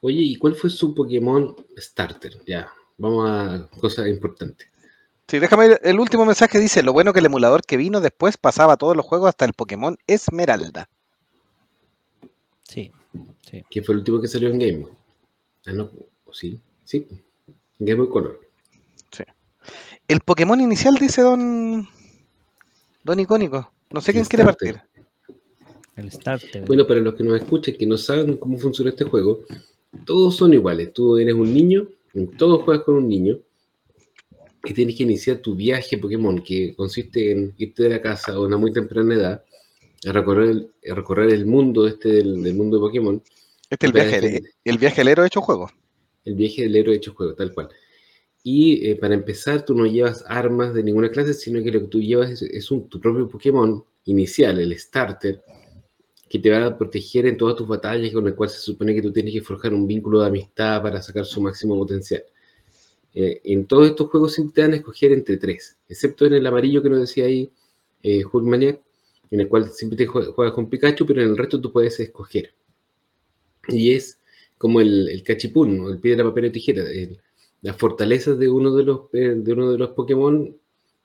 Oye, 0.01 0.19
¿y 0.19 0.35
cuál 0.35 0.55
fue 0.55 0.69
su 0.69 0.93
Pokémon 0.93 1.55
Starter? 1.77 2.33
Ya, 2.45 2.71
vamos 2.97 3.29
a 3.29 3.69
cosas 3.79 4.07
importantes. 4.07 4.67
Sí, 5.27 5.39
déjame 5.39 5.69
ver, 5.69 5.81
el 5.83 5.99
último 5.99 6.25
mensaje 6.25 6.59
dice, 6.59 6.83
lo 6.83 6.93
bueno 6.93 7.13
que 7.13 7.19
el 7.19 7.25
emulador 7.25 7.61
que 7.65 7.77
vino 7.77 8.01
después 8.01 8.37
pasaba 8.37 8.77
todos 8.77 8.95
los 8.95 9.05
juegos 9.05 9.29
hasta 9.29 9.45
el 9.45 9.53
Pokémon 9.53 9.97
Esmeralda. 10.05 10.89
Sí, 12.63 12.91
sí. 13.49 13.63
¿Quién 13.69 13.85
fue 13.85 13.93
el 13.93 13.99
último 13.99 14.21
que 14.21 14.27
salió 14.27 14.49
en 14.49 14.59
Game 14.59 14.77
Boy? 14.79 14.91
Ah, 15.65 15.71
no, 15.73 15.89
¿o 16.25 16.33
sí, 16.33 16.59
sí, 16.83 17.07
Game 17.79 17.99
Boy 17.99 18.09
Color. 18.09 18.43
El 20.07 20.19
Pokémon 20.19 20.59
inicial, 20.59 20.95
dice 20.95 21.21
Don 21.21 21.87
Don 23.03 23.19
Icónico. 23.19 23.71
No 23.91 24.01
sé 24.01 24.11
El 24.11 24.15
quién 24.15 24.25
quiere 24.25 24.45
partir. 24.45 24.81
El 25.95 26.11
starter. 26.11 26.65
Bueno, 26.65 26.85
para 26.85 26.99
los 26.99 27.15
que 27.15 27.23
nos 27.23 27.39
escuchan, 27.39 27.75
que 27.75 27.85
no 27.85 27.97
saben 27.97 28.37
cómo 28.37 28.57
funciona 28.57 28.89
este 28.89 29.05
juego, 29.05 29.41
todos 30.05 30.35
son 30.35 30.53
iguales. 30.53 30.91
Tú 30.93 31.17
eres 31.17 31.35
un 31.35 31.53
niño, 31.53 31.87
todos 32.37 32.63
juegas 32.63 32.83
con 32.83 32.95
un 32.95 33.07
niño, 33.07 33.39
y 34.65 34.73
tienes 34.73 34.95
que 34.95 35.03
iniciar 35.03 35.37
tu 35.39 35.55
viaje 35.55 35.97
Pokémon, 35.97 36.41
que 36.41 36.75
consiste 36.75 37.31
en 37.31 37.53
irte 37.57 37.83
de 37.83 37.89
la 37.89 38.01
casa 38.01 38.33
a 38.33 38.39
una 38.39 38.57
muy 38.57 38.71
temprana 38.73 39.15
edad, 39.15 39.45
a 40.07 40.11
recorrer 40.11 40.49
el, 40.49 40.71
a 40.91 40.95
recorrer 40.95 41.29
el 41.31 41.45
mundo 41.45 41.87
este 41.87 42.09
del, 42.09 42.43
del 42.43 42.55
mundo 42.55 42.77
de 42.77 42.81
Pokémon, 42.81 43.23
Este 43.69 43.87
es 43.87 43.89
el 43.89 43.93
viaje, 43.93 44.21
definir. 44.21 44.43
el 44.63 44.77
viaje 44.77 45.01
del 45.01 45.07
héroe 45.09 45.27
hecho 45.27 45.41
juego. 45.41 45.69
el 46.25 46.35
viaje 46.35 46.63
del 46.63 46.75
héroe 46.75 46.95
hecho 46.95 47.13
juego, 47.13 47.33
tal 47.35 47.53
cual. 47.53 47.69
Y 48.43 48.89
eh, 48.89 48.95
para 48.97 49.13
empezar, 49.15 49.65
tú 49.65 49.73
no 49.75 49.85
llevas 49.85 50.23
armas 50.27 50.73
de 50.73 50.83
ninguna 50.83 51.09
clase, 51.11 51.33
sino 51.33 51.63
que 51.63 51.71
lo 51.71 51.81
que 51.81 51.87
tú 51.87 52.01
llevas 52.01 52.31
es, 52.31 52.41
es 52.43 52.71
un, 52.71 52.89
tu 52.89 52.99
propio 52.99 53.27
Pokémon 53.29 53.83
inicial, 54.05 54.59
el 54.59 54.77
starter, 54.77 55.41
que 56.29 56.39
te 56.39 56.49
va 56.49 56.65
a 56.65 56.77
proteger 56.77 57.25
en 57.27 57.37
todas 57.37 57.55
tus 57.55 57.67
batallas, 57.67 58.11
con 58.13 58.27
el 58.27 58.35
cual 58.35 58.49
se 58.49 58.59
supone 58.59 58.93
que 58.95 59.01
tú 59.01 59.11
tienes 59.13 59.33
que 59.33 59.41
forjar 59.41 59.73
un 59.73 59.87
vínculo 59.87 60.21
de 60.21 60.27
amistad 60.27 60.81
para 60.81 61.01
sacar 61.01 61.25
su 61.25 61.41
máximo 61.41 61.77
potencial. 61.77 62.23
Eh, 63.15 63.41
en 63.45 63.65
todos 63.67 63.87
estos 63.89 64.09
juegos 64.09 64.33
siempre 64.33 64.55
te 64.55 64.61
van 64.63 64.73
a 64.73 64.77
escoger 64.77 65.11
entre 65.11 65.37
tres, 65.37 65.77
excepto 65.87 66.25
en 66.25 66.33
el 66.33 66.45
amarillo 66.47 66.81
que 66.81 66.89
nos 66.89 66.99
decía 67.01 67.25
ahí 67.25 67.51
eh, 68.03 68.23
en 69.31 69.39
el 69.41 69.49
cual 69.49 69.69
siempre 69.71 69.97
te 69.97 70.07
jue- 70.07 70.31
juegas 70.33 70.53
con 70.53 70.69
Pikachu, 70.69 71.05
pero 71.05 71.21
en 71.21 71.29
el 71.29 71.37
resto 71.37 71.59
tú 71.59 71.71
puedes 71.71 71.99
escoger. 71.99 72.53
Y 73.67 73.93
es 73.93 74.19
como 74.57 74.79
el, 74.81 75.09
el 75.09 75.23
cachipún, 75.23 75.79
o 75.81 75.89
el 75.89 75.99
piedra, 75.99 76.23
papel 76.23 76.45
o 76.45 76.51
tijera. 76.51 76.83
el- 76.89 77.19
las 77.61 77.77
fortalezas 77.77 78.37
de 78.39 78.49
uno 78.49 78.75
de 78.75 78.83
los, 78.83 79.01
eh, 79.13 79.35
de 79.37 79.53
uno 79.53 79.71
de 79.71 79.77
los 79.77 79.91
Pokémon 79.91 80.53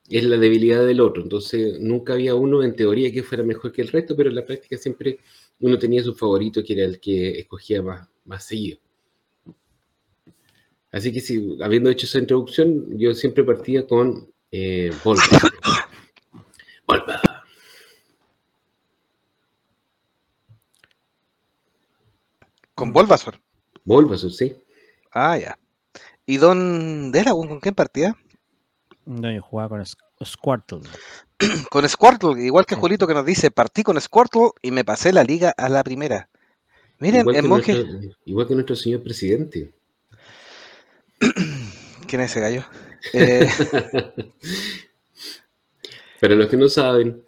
es 0.08 0.24
la 0.24 0.36
debilidad 0.38 0.84
del 0.86 1.00
otro. 1.00 1.22
Entonces, 1.22 1.78
nunca 1.80 2.14
había 2.14 2.34
uno 2.34 2.62
en 2.64 2.74
teoría 2.74 3.12
que 3.12 3.22
fuera 3.22 3.44
mejor 3.44 3.72
que 3.72 3.82
el 3.82 3.88
resto, 3.88 4.16
pero 4.16 4.28
en 4.30 4.34
la 4.36 4.44
práctica 4.46 4.76
siempre 4.76 5.20
uno 5.60 5.78
tenía 5.78 6.02
su 6.02 6.14
favorito, 6.14 6.64
que 6.64 6.72
era 6.74 6.84
el 6.84 6.98
que 7.00 7.38
escogía 7.40 7.80
más, 7.82 8.08
más 8.24 8.44
seguido. 8.46 8.78
Así 10.90 11.12
que, 11.12 11.20
si, 11.20 11.58
habiendo 11.62 11.90
hecho 11.90 12.06
esa 12.06 12.18
introducción, 12.18 12.98
yo 12.98 13.14
siempre 13.14 13.44
partía 13.44 13.86
con 13.86 14.32
eh. 14.50 14.90
Bulba. 15.04 15.22
Con 22.74 22.92
Bulbasaur. 22.92 23.40
Bulbasaur, 23.84 24.32
sí. 24.32 24.56
Ah, 25.12 25.38
ya. 25.38 25.58
¿Y 26.26 26.36
Don 26.36 27.10
Delagun 27.10 27.48
con 27.48 27.60
quién 27.60 27.74
partía? 27.74 28.16
No, 29.04 29.32
yo 29.32 29.42
jugaba 29.42 29.70
con 29.70 29.80
Squ- 29.80 30.24
Squirtle. 30.24 30.88
Con 31.70 31.88
Squirtle, 31.88 32.44
igual 32.44 32.66
que. 32.66 32.74
Julito 32.74 33.06
que 33.06 33.14
nos 33.14 33.24
dice, 33.24 33.50
partí 33.50 33.82
con 33.82 33.98
Squirtle 34.00 34.50
y 34.60 34.70
me 34.72 34.84
pasé 34.84 35.12
la 35.12 35.22
liga 35.24 35.54
a 35.56 35.68
la 35.68 35.82
primera. 35.84 36.28
Miren, 36.98 37.20
igual, 37.20 37.36
el 37.36 37.42
que 37.42 37.48
monje. 37.48 37.84
nuestro, 37.84 38.18
igual 38.24 38.48
que 38.48 38.54
nuestro 38.54 38.76
señor 38.76 39.02
presidente. 39.02 39.72
¿Quién 42.06 42.22
es 42.22 42.30
ese 42.30 42.40
gallo? 42.40 42.64
Eh, 43.12 43.46
Para 46.20 46.34
los 46.34 46.48
que 46.48 46.56
no 46.56 46.68
saben, 46.68 47.22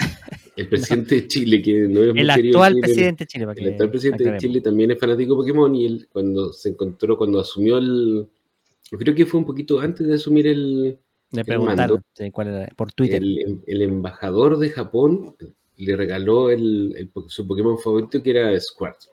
el 0.56 0.68
presidente 0.68 1.14
de 1.16 1.28
Chile, 1.28 1.62
que 1.62 1.72
no 1.82 2.02
es 2.02 2.12
muy 2.12 2.20
El 2.22 2.30
actual 2.30 2.74
presidente 2.80 3.24
de 3.24 3.28
Chile. 3.28 3.44
El 3.44 3.54
que 3.54 3.68
actual 3.70 3.90
presidente 3.90 4.24
de. 4.24 4.38
Chile 4.38 4.60
también 4.60 4.90
es 4.90 4.98
fanático 4.98 5.34
de 5.34 5.36
Pokémon 5.42 5.74
y 5.76 5.86
él 5.86 6.08
cuando 6.10 6.52
se 6.52 6.70
encontró, 6.70 7.16
cuando 7.16 7.38
asumió 7.38 7.78
el... 7.78 8.26
yo 8.90 8.98
creo 8.98 9.14
que 9.14 9.26
fue 9.26 9.38
un 9.38 9.46
poquito 9.46 9.78
antes 9.78 10.06
de 10.06 10.14
asumir 10.14 10.48
el, 10.48 10.98
Le 11.30 11.44
preguntaron 11.44 12.02
cuál 12.32 12.48
era, 12.48 12.66
por 12.74 12.92
Twitter. 12.92 13.22
el, 13.22 13.60
el 13.64 13.82
embajador 13.82 14.58
de 14.58 14.70
Japón, 14.70 15.36
le 15.76 15.96
regaló 15.96 16.50
el, 16.50 16.92
el 16.96 17.08
po- 17.10 17.28
su 17.28 17.46
Pokémon 17.46 17.78
favorito 17.78 18.20
que 18.20 18.30
era 18.30 18.58
Squirtle. 18.60 19.12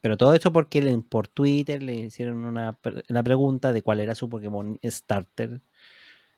Pero 0.00 0.16
todo 0.16 0.34
esto 0.34 0.52
porque 0.52 0.80
le- 0.82 0.98
por 0.98 1.28
Twitter 1.28 1.82
le 1.82 1.94
hicieron 1.94 2.44
una, 2.44 2.72
pre- 2.74 3.02
una 3.08 3.22
pregunta 3.22 3.72
de 3.72 3.82
cuál 3.82 4.00
era 4.00 4.14
su 4.14 4.28
Pokémon 4.28 4.78
starter 4.84 5.60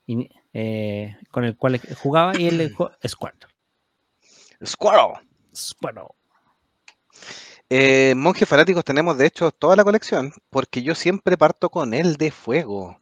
y, 0.07 0.29
eh, 0.53 1.17
con 1.31 1.45
el 1.45 1.57
cual 1.57 1.81
jugaba 2.03 2.37
y 2.39 2.49
él 2.49 2.59
le 2.59 2.69
dijo 2.69 2.91
Squirtle. 3.07 3.49
Squirtle. 4.65 5.29
Bueno, 5.81 6.09
Eh, 7.69 8.15
monjes 8.17 8.49
fanáticos 8.49 8.85
tenemos 8.85 9.17
de 9.17 9.27
hecho 9.27 9.53
toda 9.53 9.77
la 9.77 9.85
colección, 9.85 10.33
porque 10.51 10.83
yo 10.83 10.95
siempre 10.95 11.37
parto 11.39 11.71
con 11.71 11.95
el 11.95 12.17
de 12.17 12.31
fuego. 12.33 13.01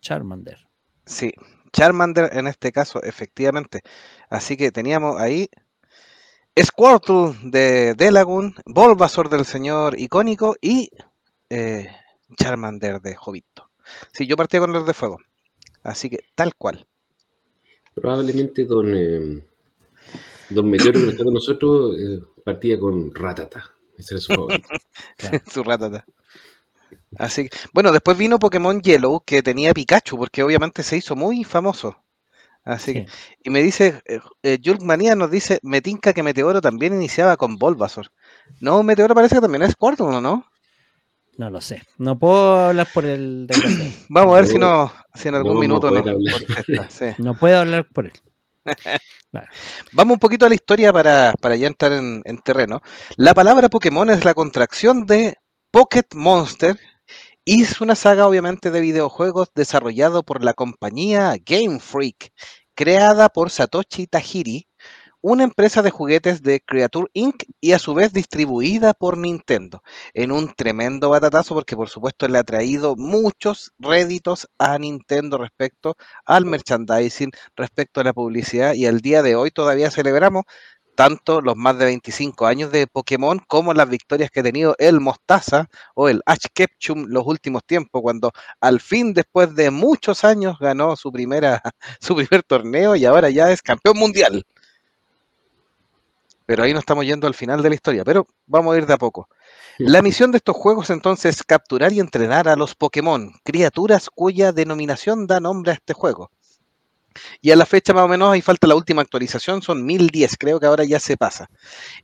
Charmander. 0.00 0.66
Sí, 1.04 1.32
Charmander 1.72 2.30
en 2.32 2.46
este 2.46 2.72
caso, 2.72 3.02
efectivamente. 3.02 3.80
Así 4.30 4.56
que 4.56 4.72
teníamos 4.72 5.20
ahí 5.20 5.48
Squirtle 6.58 7.36
de 7.42 7.94
Delagoon, 7.94 8.54
Bulbasaur 8.66 9.28
del 9.28 9.44
señor 9.44 9.98
icónico 9.98 10.56
y 10.60 10.90
eh, 11.48 11.88
Charmander 12.36 13.00
de 13.00 13.14
Jovito. 13.14 13.70
Sí, 14.12 14.26
yo 14.26 14.36
partía 14.36 14.60
con 14.60 14.74
el 14.74 14.84
de 14.84 14.94
fuego. 14.94 15.18
Así 15.82 16.10
que 16.10 16.20
tal 16.34 16.54
cual. 16.56 16.86
Probablemente 17.94 18.64
don, 18.64 18.94
eh, 18.94 19.42
don 20.50 20.70
Meteoro 20.70 21.00
que 21.00 21.10
está 21.10 21.24
con 21.24 21.34
nosotros 21.34 21.96
eh, 21.98 22.20
partía 22.44 22.78
con 22.78 23.14
Ratata. 23.14 23.70
Ese 23.96 24.14
era 24.14 24.20
su 24.20 24.34
favorito. 24.34 24.68
Su 25.50 25.62
ratata. 25.62 26.04
Así 27.18 27.48
que, 27.48 27.56
bueno, 27.72 27.92
después 27.92 28.16
vino 28.16 28.38
Pokémon 28.38 28.80
Yellow 28.80 29.22
que 29.24 29.42
tenía 29.42 29.74
Pikachu, 29.74 30.16
porque 30.16 30.42
obviamente 30.42 30.82
se 30.82 30.96
hizo 30.96 31.16
muy 31.16 31.44
famoso. 31.44 31.96
Así 32.64 32.92
que, 32.92 33.06
Sí. 33.06 33.06
y 33.44 33.50
me 33.50 33.62
dice, 33.62 34.02
eh, 34.06 34.20
eh, 34.42 34.58
Julk 34.62 34.82
Manía 34.82 35.14
nos 35.16 35.30
dice, 35.30 35.58
me 35.62 35.80
tinca 35.80 36.12
que 36.12 36.22
Meteoro 36.22 36.60
también 36.60 36.94
iniciaba 36.94 37.36
con 37.36 37.56
Bulbasaur. 37.56 38.08
No, 38.60 38.82
Meteoro 38.82 39.14
parece 39.14 39.36
que 39.36 39.40
también 39.40 39.62
es 39.62 39.72
Squirtle, 39.72 40.06
¿o 40.06 40.20
¿no? 40.20 40.44
No 41.38 41.48
lo 41.48 41.60
sé. 41.60 41.82
No 41.96 42.18
puedo 42.18 42.66
hablar 42.66 42.88
por 42.92 43.06
el. 43.06 43.46
Vamos 44.10 44.34
a 44.34 44.40
ver 44.40 44.46
si, 44.46 44.58
No, 44.58 44.84
no, 44.84 44.92
si 45.14 45.28
en 45.28 45.36
algún 45.36 45.54
no 45.54 45.60
minuto 45.60 45.90
sí. 46.90 47.06
No 47.18 47.34
puedo 47.34 47.58
hablar 47.58 47.86
por 47.94 48.06
él. 48.06 48.12
Vamos 49.92 50.14
un 50.14 50.18
poquito 50.18 50.44
a 50.44 50.48
la 50.48 50.54
historia 50.54 50.92
para, 50.92 51.32
para 51.40 51.56
ya 51.56 51.66
entrar 51.66 51.92
en, 51.92 52.20
en 52.24 52.38
terreno. 52.38 52.82
La 53.16 53.32
palabra 53.32 53.68
Pokémon 53.68 54.10
es 54.10 54.24
la 54.24 54.34
contracción 54.34 55.06
de 55.06 55.36
Pocket 55.70 56.06
Monster 56.14 56.78
es 57.46 57.80
una 57.80 57.94
saga 57.94 58.26
obviamente 58.26 58.70
de 58.70 58.80
videojuegos 58.80 59.48
desarrollado 59.54 60.22
por 60.22 60.44
la 60.44 60.54
compañía 60.54 61.34
Game 61.44 61.80
Freak, 61.80 62.32
creada 62.74 63.28
por 63.28 63.50
Satoshi 63.50 64.06
Tajiri, 64.06 64.68
una 65.22 65.44
empresa 65.44 65.82
de 65.82 65.90
juguetes 65.90 66.42
de 66.42 66.60
Creature 66.60 67.08
Inc. 67.12 67.44
y 67.60 67.72
a 67.72 67.78
su 67.78 67.94
vez 67.94 68.12
distribuida 68.12 68.94
por 68.94 69.18
Nintendo, 69.18 69.82
en 70.14 70.32
un 70.32 70.54
tremendo 70.54 71.10
batatazo 71.10 71.54
porque 71.54 71.76
por 71.76 71.88
supuesto 71.90 72.26
le 72.28 72.38
ha 72.38 72.44
traído 72.44 72.96
muchos 72.96 73.72
réditos 73.78 74.48
a 74.58 74.78
Nintendo 74.78 75.38
respecto 75.38 75.96
al 76.24 76.46
merchandising, 76.46 77.32
respecto 77.56 78.00
a 78.00 78.04
la 78.04 78.14
publicidad 78.14 78.74
y 78.74 78.86
al 78.86 79.00
día 79.00 79.22
de 79.22 79.36
hoy 79.36 79.50
todavía 79.50 79.90
celebramos 79.90 80.44
tanto 81.00 81.40
los 81.40 81.56
más 81.56 81.78
de 81.78 81.86
25 81.86 82.46
años 82.46 82.70
de 82.70 82.86
Pokémon 82.86 83.38
como 83.48 83.72
las 83.72 83.88
victorias 83.88 84.30
que 84.30 84.40
ha 84.40 84.42
tenido 84.42 84.74
el 84.78 85.00
Mostaza 85.00 85.70
o 85.94 86.10
el 86.10 86.20
Ash 86.26 86.44
Ketchum 86.52 87.06
los 87.08 87.26
últimos 87.26 87.64
tiempos, 87.64 88.02
cuando 88.02 88.32
al 88.60 88.80
fin, 88.80 89.14
después 89.14 89.54
de 89.54 89.70
muchos 89.70 90.24
años, 90.24 90.58
ganó 90.60 90.96
su, 90.96 91.10
primera, 91.10 91.62
su 92.00 92.14
primer 92.14 92.42
torneo 92.42 92.96
y 92.96 93.06
ahora 93.06 93.30
ya 93.30 93.50
es 93.50 93.62
campeón 93.62 93.96
mundial. 93.96 94.44
Pero 96.44 96.64
ahí 96.64 96.74
no 96.74 96.80
estamos 96.80 97.06
yendo 97.06 97.26
al 97.26 97.32
final 97.32 97.62
de 97.62 97.70
la 97.70 97.76
historia, 97.76 98.04
pero 98.04 98.26
vamos 98.46 98.74
a 98.74 98.76
ir 98.76 98.84
de 98.84 98.92
a 98.92 98.98
poco. 98.98 99.26
La 99.78 100.02
misión 100.02 100.32
de 100.32 100.36
estos 100.36 100.54
juegos 100.54 100.90
entonces 100.90 101.36
es 101.36 101.42
capturar 101.44 101.94
y 101.94 102.00
entrenar 102.00 102.46
a 102.46 102.56
los 102.56 102.74
Pokémon, 102.74 103.32
criaturas 103.42 104.10
cuya 104.14 104.52
denominación 104.52 105.26
da 105.26 105.40
nombre 105.40 105.72
a 105.72 105.76
este 105.76 105.94
juego. 105.94 106.30
Y 107.40 107.50
a 107.50 107.56
la 107.56 107.66
fecha 107.66 107.92
más 107.92 108.04
o 108.04 108.08
menos, 108.08 108.32
ahí 108.32 108.40
falta 108.40 108.66
la 108.66 108.74
última 108.74 109.02
actualización, 109.02 109.62
son 109.62 109.84
1010, 109.84 110.36
creo 110.38 110.60
que 110.60 110.66
ahora 110.66 110.84
ya 110.84 111.00
se 111.00 111.16
pasa. 111.16 111.48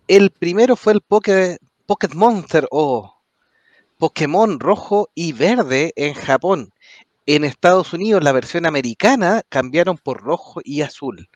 El 0.08 0.30
primero 0.30 0.76
fue 0.76 0.94
el 0.94 1.00
Poké, 1.00 1.58
Pocket 1.86 2.14
Monster 2.14 2.66
o 2.70 3.16
Pokémon 3.98 4.60
rojo 4.60 5.08
y 5.14 5.32
verde 5.32 5.92
en 5.96 6.14
Japón. 6.14 6.72
En 7.24 7.44
Estados 7.44 7.92
Unidos, 7.92 8.22
la 8.22 8.32
versión 8.32 8.66
americana 8.66 9.42
cambiaron 9.48 9.98
por 9.98 10.22
rojo 10.22 10.60
y 10.62 10.82
azul. 10.82 11.28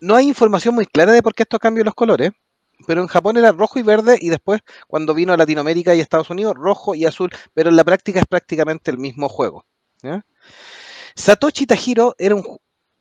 No 0.00 0.16
hay 0.16 0.28
información 0.28 0.74
muy 0.74 0.86
clara 0.86 1.12
de 1.12 1.22
por 1.22 1.34
qué 1.34 1.44
estos 1.44 1.60
cambios 1.60 1.84
los 1.84 1.94
colores, 1.94 2.32
pero 2.86 3.02
en 3.02 3.06
Japón 3.06 3.36
era 3.36 3.52
rojo 3.52 3.78
y 3.78 3.82
verde 3.82 4.18
y 4.20 4.30
después 4.30 4.60
cuando 4.86 5.14
vino 5.14 5.32
a 5.32 5.36
Latinoamérica 5.36 5.94
y 5.94 6.00
Estados 6.00 6.30
Unidos, 6.30 6.54
rojo 6.56 6.94
y 6.94 7.04
azul, 7.04 7.30
pero 7.54 7.70
en 7.70 7.76
la 7.76 7.84
práctica 7.84 8.20
es 8.20 8.26
prácticamente 8.26 8.90
el 8.90 8.98
mismo 8.98 9.28
juego. 9.28 9.64
Satoshi 11.14 11.66
Tajiro 11.66 12.14
era 12.18 12.34
un 12.34 12.58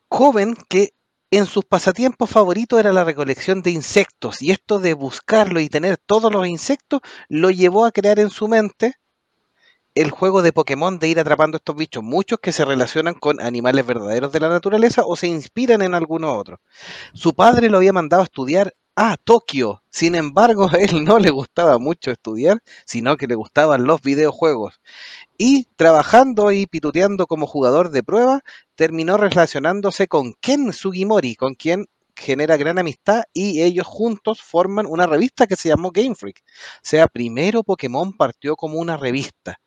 joven 0.09 0.55
que 0.67 0.93
en 1.31 1.45
sus 1.45 1.63
pasatiempos 1.65 2.29
favoritos 2.29 2.79
era 2.79 2.91
la 2.91 3.03
recolección 3.03 3.61
de 3.61 3.71
insectos 3.71 4.41
y 4.41 4.51
esto 4.51 4.79
de 4.79 4.95
buscarlo 4.95 5.59
y 5.59 5.69
tener 5.69 5.97
todos 5.97 6.31
los 6.31 6.47
insectos 6.47 7.01
lo 7.27 7.51
llevó 7.51 7.85
a 7.85 7.91
crear 7.91 8.19
en 8.19 8.31
su 8.31 8.47
mente 8.47 8.95
el 9.95 10.11
juego 10.11 10.41
de 10.41 10.53
Pokémon 10.53 10.97
de 10.97 11.09
ir 11.09 11.19
atrapando 11.19 11.57
estos 11.57 11.75
bichos, 11.75 12.03
muchos 12.03 12.39
que 12.39 12.51
se 12.51 12.65
relacionan 12.65 13.15
con 13.15 13.41
animales 13.41 13.85
verdaderos 13.85 14.31
de 14.31 14.39
la 14.39 14.49
naturaleza 14.49 15.03
o 15.05 15.15
se 15.15 15.27
inspiran 15.27 15.81
en 15.81 15.93
algunos 15.93 16.37
otros. 16.37 16.59
Su 17.13 17.33
padre 17.33 17.69
lo 17.69 17.77
había 17.77 17.93
mandado 17.93 18.21
a 18.21 18.25
estudiar 18.25 18.73
a 18.95 19.17
Tokio, 19.17 19.81
sin 19.89 20.15
embargo 20.15 20.69
a 20.73 20.77
él 20.77 21.03
no 21.03 21.19
le 21.19 21.29
gustaba 21.29 21.79
mucho 21.79 22.11
estudiar, 22.11 22.61
sino 22.85 23.17
que 23.17 23.27
le 23.27 23.35
gustaban 23.35 23.85
los 23.85 24.01
videojuegos. 24.01 24.79
Y 25.41 25.69
trabajando 25.77 26.51
y 26.51 26.65
pituteando 26.67 27.25
como 27.25 27.47
jugador 27.47 27.91
de 27.91 28.03
prueba, 28.03 28.41
terminó 28.75 29.15
relacionándose 29.15 30.09
con 30.09 30.33
Ken 30.41 30.73
Sugimori, 30.73 31.35
con 31.35 31.55
quien 31.55 31.85
genera 32.13 32.57
gran 32.57 32.77
amistad 32.77 33.23
y 33.31 33.61
ellos 33.61 33.87
juntos 33.87 34.41
forman 34.41 34.85
una 34.85 35.07
revista 35.07 35.47
que 35.47 35.55
se 35.55 35.69
llamó 35.69 35.91
Game 35.91 36.13
Freak. 36.13 36.41
O 36.43 36.79
sea, 36.83 37.07
primero 37.07 37.63
Pokémon 37.63 38.11
partió 38.11 38.57
como 38.57 38.79
una 38.79 38.97
revista. 38.97 39.61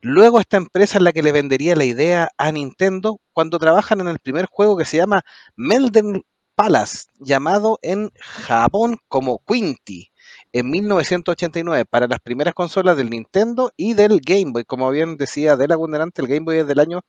Luego 0.00 0.40
esta 0.40 0.56
empresa 0.56 0.98
es 0.98 1.04
la 1.04 1.12
que 1.12 1.22
le 1.22 1.30
vendería 1.30 1.76
la 1.76 1.84
idea 1.84 2.28
a 2.36 2.50
Nintendo 2.50 3.20
cuando 3.32 3.60
trabajan 3.60 4.00
en 4.00 4.08
el 4.08 4.18
primer 4.18 4.46
juego 4.46 4.76
que 4.76 4.84
se 4.84 4.96
llama 4.96 5.22
Melden 5.54 6.24
Palace, 6.56 7.04
llamado 7.20 7.78
en 7.82 8.10
Japón 8.18 8.98
como 9.06 9.40
Quinty, 9.46 10.10
en 10.52 10.70
1989 10.70 11.84
para 11.86 12.06
las 12.06 12.20
primeras 12.20 12.54
consolas 12.54 12.96
del 12.96 13.10
Nintendo 13.10 13.72
y 13.76 13.94
del 13.94 14.20
Game 14.20 14.52
Boy. 14.52 14.64
Como 14.64 14.90
bien 14.90 15.16
decía 15.16 15.56
de 15.56 15.68
la 15.68 15.74
abundante, 15.74 16.22
el 16.22 16.28
Game 16.28 16.44
Boy 16.44 16.58
es 16.58 16.66
del 16.66 16.80
año 16.80 17.02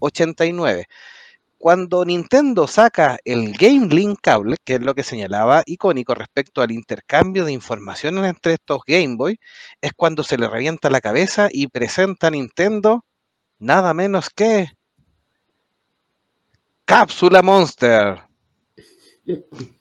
89. 0.00 0.86
Cuando 1.58 2.04
Nintendo 2.04 2.66
saca 2.66 3.18
el 3.24 3.52
Game 3.52 3.88
Link 3.88 4.18
Cable, 4.22 4.56
que 4.64 4.76
es 4.76 4.80
lo 4.80 4.94
que 4.94 5.02
señalaba 5.02 5.62
icónico 5.66 6.14
respecto 6.14 6.62
al 6.62 6.72
intercambio 6.72 7.44
de 7.44 7.52
información 7.52 8.24
entre 8.24 8.54
estos 8.54 8.80
Game 8.86 9.16
Boy, 9.16 9.38
es 9.80 9.92
cuando 9.94 10.22
se 10.22 10.38
le 10.38 10.48
revienta 10.48 10.90
la 10.90 11.02
cabeza 11.02 11.48
y 11.52 11.68
presenta 11.68 12.28
a 12.28 12.30
Nintendo 12.30 13.04
nada 13.58 13.92
menos 13.94 14.30
que 14.30 14.70
Cápsula 16.86 17.42
Monster. 17.42 18.22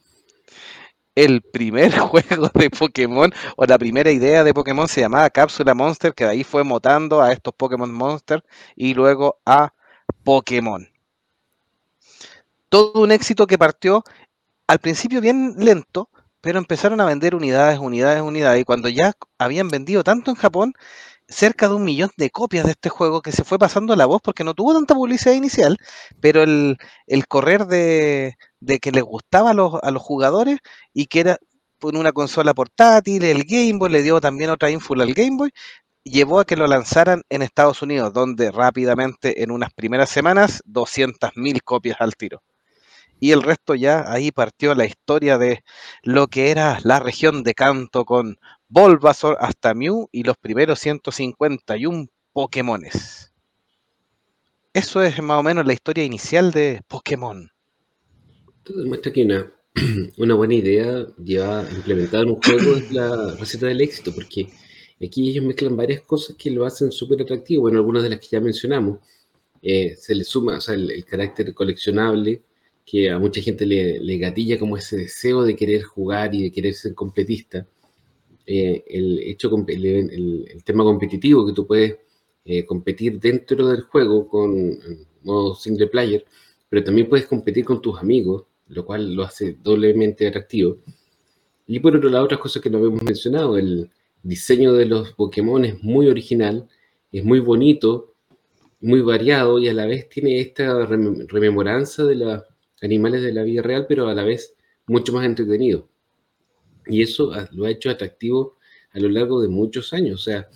El 1.19 1.41
primer 1.41 1.91
juego 1.99 2.49
de 2.53 2.69
Pokémon 2.69 3.29
o 3.57 3.65
la 3.65 3.77
primera 3.77 4.09
idea 4.09 4.45
de 4.45 4.53
Pokémon 4.53 4.87
se 4.87 5.01
llamaba 5.01 5.29
Cápsula 5.29 5.73
Monster, 5.73 6.13
que 6.13 6.23
de 6.23 6.29
ahí 6.29 6.43
fue 6.45 6.63
mutando 6.63 7.21
a 7.21 7.33
estos 7.33 7.53
Pokémon 7.53 7.93
Monster 7.93 8.41
y 8.73 8.93
luego 8.93 9.37
a 9.45 9.73
Pokémon. 10.23 10.87
Todo 12.69 13.01
un 13.01 13.11
éxito 13.11 13.47
que 13.47 13.57
partió 13.57 14.05
al 14.65 14.79
principio 14.79 15.19
bien 15.19 15.55
lento, 15.57 16.09
pero 16.39 16.57
empezaron 16.57 17.01
a 17.01 17.05
vender 17.05 17.35
unidades, 17.35 17.79
unidades, 17.79 18.21
unidades. 18.21 18.61
Y 18.61 18.63
cuando 18.63 18.87
ya 18.87 19.11
habían 19.37 19.67
vendido 19.67 20.05
tanto 20.05 20.31
en 20.31 20.37
Japón, 20.37 20.73
cerca 21.29 21.67
de 21.69 21.75
un 21.75 21.83
millón 21.83 22.09
de 22.17 22.31
copias 22.31 22.65
de 22.65 22.71
este 22.71 22.89
juego 22.89 23.21
que 23.21 23.31
se 23.31 23.43
fue 23.43 23.59
pasando 23.59 23.95
la 23.95 24.05
voz 24.05 24.21
porque 24.21 24.43
no 24.43 24.53
tuvo 24.53 24.73
tanta 24.73 24.95
publicidad 24.95 25.33
inicial, 25.33 25.77
pero 26.19 26.43
el, 26.43 26.77
el 27.07 27.27
correr 27.27 27.67
de, 27.67 28.37
de, 28.59 28.79
que 28.79 28.91
les 28.91 29.03
gustaba 29.03 29.51
a 29.51 29.53
los, 29.53 29.75
a 29.81 29.91
los, 29.91 30.01
jugadores 30.01 30.59
y 30.93 31.05
que 31.07 31.21
era 31.21 31.37
por 31.79 31.95
una 31.95 32.11
consola 32.11 32.53
portátil, 32.53 33.23
el 33.23 33.43
Game 33.45 33.77
Boy 33.77 33.91
le 33.91 34.03
dio 34.03 34.19
también 34.19 34.49
otra 34.49 34.71
info 34.71 34.93
al 34.95 35.13
Game 35.13 35.37
Boy, 35.37 35.51
llevó 36.03 36.39
a 36.39 36.45
que 36.45 36.55
lo 36.55 36.67
lanzaran 36.67 37.23
en 37.29 37.41
Estados 37.41 37.81
Unidos, 37.81 38.13
donde 38.13 38.51
rápidamente 38.51 39.43
en 39.43 39.51
unas 39.51 39.73
primeras 39.73 40.09
semanas 40.09 40.63
200.000 40.65 41.61
copias 41.63 41.97
al 42.01 42.15
tiro. 42.15 42.41
Y 43.19 43.31
el 43.31 43.43
resto 43.43 43.75
ya 43.75 44.05
ahí 44.11 44.31
partió 44.31 44.75
la 44.75 44.85
historia 44.85 45.37
de 45.37 45.63
lo 46.03 46.27
que 46.27 46.51
era 46.51 46.79
la 46.83 46.99
región 46.99 47.43
de 47.43 47.53
Canto 47.53 48.05
con 48.05 48.37
Bulbasaur 48.71 49.35
hasta 49.39 49.73
Mew 49.73 50.07
y 50.11 50.21
los 50.21 50.37
primeros 50.37 50.79
151 50.79 52.05
Pokémones. 52.31 53.33
Eso 54.73 55.01
es 55.01 55.19
más 55.23 55.39
o 55.39 55.43
menos 55.43 55.65
la 55.65 55.73
historia 55.73 56.03
inicial 56.03 56.51
de 56.51 56.81
Pokémon. 56.87 57.49
Esto 58.57 58.73
demuestra 58.77 59.11
que 59.11 59.23
una, 59.23 59.51
buena 60.35 60.53
idea 60.53 61.07
lleva 61.17 61.65
implementada 61.75 62.21
en 62.21 62.29
un 62.29 62.41
juego 62.43 62.75
es 62.75 62.91
la 62.91 63.33
receta 63.39 63.65
del 63.65 63.81
éxito, 63.81 64.13
porque 64.13 64.47
aquí 65.03 65.31
ellos 65.31 65.45
mezclan 65.45 65.75
varias 65.75 66.01
cosas 66.01 66.35
que 66.35 66.51
lo 66.51 66.63
hacen 66.63 66.91
súper 66.91 67.23
atractivo. 67.23 67.63
Bueno, 67.63 67.79
algunas 67.79 68.03
de 68.03 68.09
las 68.09 68.19
que 68.19 68.27
ya 68.27 68.39
mencionamos. 68.39 68.99
Eh, 69.63 69.95
se 69.97 70.13
le 70.13 70.23
suma 70.23 70.59
el, 70.67 71.03
carácter 71.05 71.55
coleccionable, 71.55 72.43
que 72.85 73.09
a 73.09 73.17
mucha 73.17 73.41
gente 73.41 73.65
le 73.65 74.17
gatilla 74.19 74.59
como 74.59 74.77
ese 74.77 74.95
deseo 74.95 75.41
de 75.41 75.55
querer 75.55 75.81
jugar 75.81 76.35
y 76.35 76.43
de 76.43 76.51
querer 76.51 76.75
ser 76.75 76.93
completista. 76.93 77.65
Eh, 78.51 78.83
el, 78.87 79.19
hecho, 79.19 79.51
el, 79.67 80.63
tema 80.65 80.83
competitivo, 80.83 81.45
que 81.45 81.53
tú 81.53 81.67
puedes 81.67 81.99
eh, 82.45 82.65
competir 82.65 83.19
dentro 83.19 83.67
del 83.67 83.83
juego 83.83 84.27
con 84.27 84.75
modo 85.21 85.53
single 85.53 85.85
player, 85.85 86.25
pero 86.67 86.83
también 86.83 87.07
puedes 87.07 87.27
competir 87.27 87.63
con 87.63 87.79
tus 87.79 87.99
amigos, 87.99 88.45
lo 88.69 88.83
cual 88.87 89.13
lo 89.13 89.21
hace 89.21 89.57
doblemente 89.61 90.27
atractivo. 90.27 90.79
Y 91.67 91.79
por 91.79 91.95
otro 91.95 92.09
lado, 92.09 92.25
otras 92.25 92.39
cosas 92.39 92.63
que 92.63 92.71
no 92.71 92.79
hemos 92.79 93.03
mencionado, 93.03 93.55
el 93.55 93.91
diseño 94.23 94.73
de 94.73 94.87
los 94.87 95.13
Pokémon 95.13 95.63
es 95.63 95.83
muy 95.83 96.07
original, 96.07 96.67
es 97.11 97.23
muy 97.23 97.39
bonito, 97.41 98.15
muy 98.81 99.01
variado 99.01 99.59
y 99.59 99.67
a 99.67 99.75
la 99.75 99.85
vez 99.85 100.09
tiene 100.09 100.39
esta 100.39 100.87
rememoranza 100.87 102.03
de 102.03 102.15
los 102.15 102.43
animales 102.81 103.21
de 103.21 103.31
la 103.31 103.43
vida 103.43 103.61
real, 103.61 103.85
pero 103.87 104.07
a 104.07 104.15
la 104.15 104.23
vez 104.23 104.55
mucho 104.87 105.13
más 105.13 105.27
entretenido. 105.27 105.87
Y 106.85 107.01
eso 107.01 107.31
lo 107.51 107.65
ha 107.65 107.71
hecho 107.71 107.89
atractivo 107.89 108.57
a 108.91 108.99
lo 108.99 109.09
largo 109.09 109.41
de 109.41 109.47
muchos 109.47 109.93
años. 109.93 110.21
O 110.21 110.23
sea, 110.23 110.49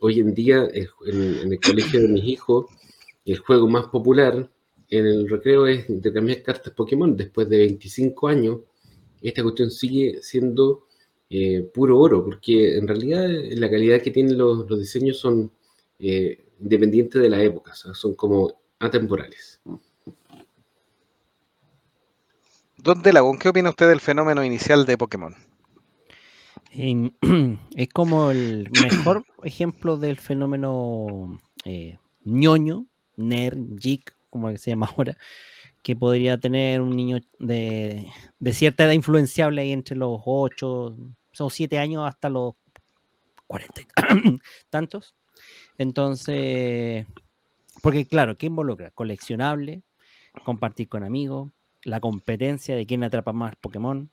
hoy 0.00 0.20
en 0.20 0.34
día 0.34 0.68
en, 0.72 1.52
el 1.52 1.60
colegio 1.60 2.00
de 2.00 2.08
mis 2.08 2.24
hijos, 2.24 2.66
el 3.24 3.38
juego 3.38 3.68
más 3.68 3.86
popular 3.86 4.50
en 4.88 5.06
el 5.06 5.28
recreo 5.28 5.66
es 5.66 5.88
intercambiar 5.88 6.42
cartas 6.42 6.72
Pokémon. 6.72 7.16
Después 7.16 7.48
de 7.48 7.58
25 7.58 8.28
años, 8.28 8.60
esta 9.22 9.42
cuestión 9.42 9.70
sigue 9.70 10.18
siendo 10.22 10.86
eh, 11.28 11.62
puro 11.72 11.98
oro, 11.98 12.24
porque 12.24 12.76
en 12.76 12.88
realidad 12.88 13.28
la 13.28 13.70
calidad 13.70 14.02
que 14.02 14.10
tienen 14.10 14.36
los, 14.36 14.66
diseños 14.78 15.18
son 15.18 15.52
eh, 15.98 16.44
independientes 16.60 17.22
de 17.22 17.28
la 17.28 17.42
época, 17.42 17.74
son 17.74 18.14
como 18.14 18.60
atemporales. 18.80 19.60
Don 22.78 23.02
Delagón, 23.02 23.38
¿qué 23.38 23.50
opina 23.50 23.68
usted 23.68 23.88
del 23.88 24.00
fenómeno 24.00 24.42
inicial 24.42 24.86
de 24.86 24.96
Pokémon? 24.96 25.49
es 27.76 27.88
como 27.88 28.30
el 28.30 28.70
mejor 28.82 29.24
ejemplo 29.42 29.96
del 29.96 30.16
fenómeno 30.16 31.38
eh, 31.64 31.98
ñoño, 32.24 32.86
nerd, 33.16 33.58
geek, 33.76 34.14
como 34.30 34.56
se 34.56 34.70
llama 34.70 34.86
ahora, 34.96 35.16
que 35.82 35.96
podría 35.96 36.38
tener 36.38 36.80
un 36.80 36.94
niño 36.94 37.20
de, 37.38 38.06
cierta 38.52 38.84
edad 38.84 38.92
influenciable 38.92 39.62
ahí 39.62 39.72
entre 39.72 39.96
los 39.96 40.20
8 40.24 40.96
o 41.38 41.50
7 41.50 41.78
años 41.78 42.06
hasta 42.06 42.28
los 42.28 42.54
40 43.46 43.82
tantos. 44.70 45.14
Entonces, 45.78 47.06
porque 47.82 48.06
claro, 48.06 48.36
¿qué 48.36 48.46
involucra? 48.46 48.90
Coleccionable, 48.90 49.82
compartir 50.44 50.88
con 50.88 51.02
amigos, 51.02 51.50
la 51.84 52.00
competencia 52.00 52.76
de 52.76 52.86
quién 52.86 53.04
atrapa 53.04 53.32
más 53.32 53.54
Pokémon, 53.56 54.10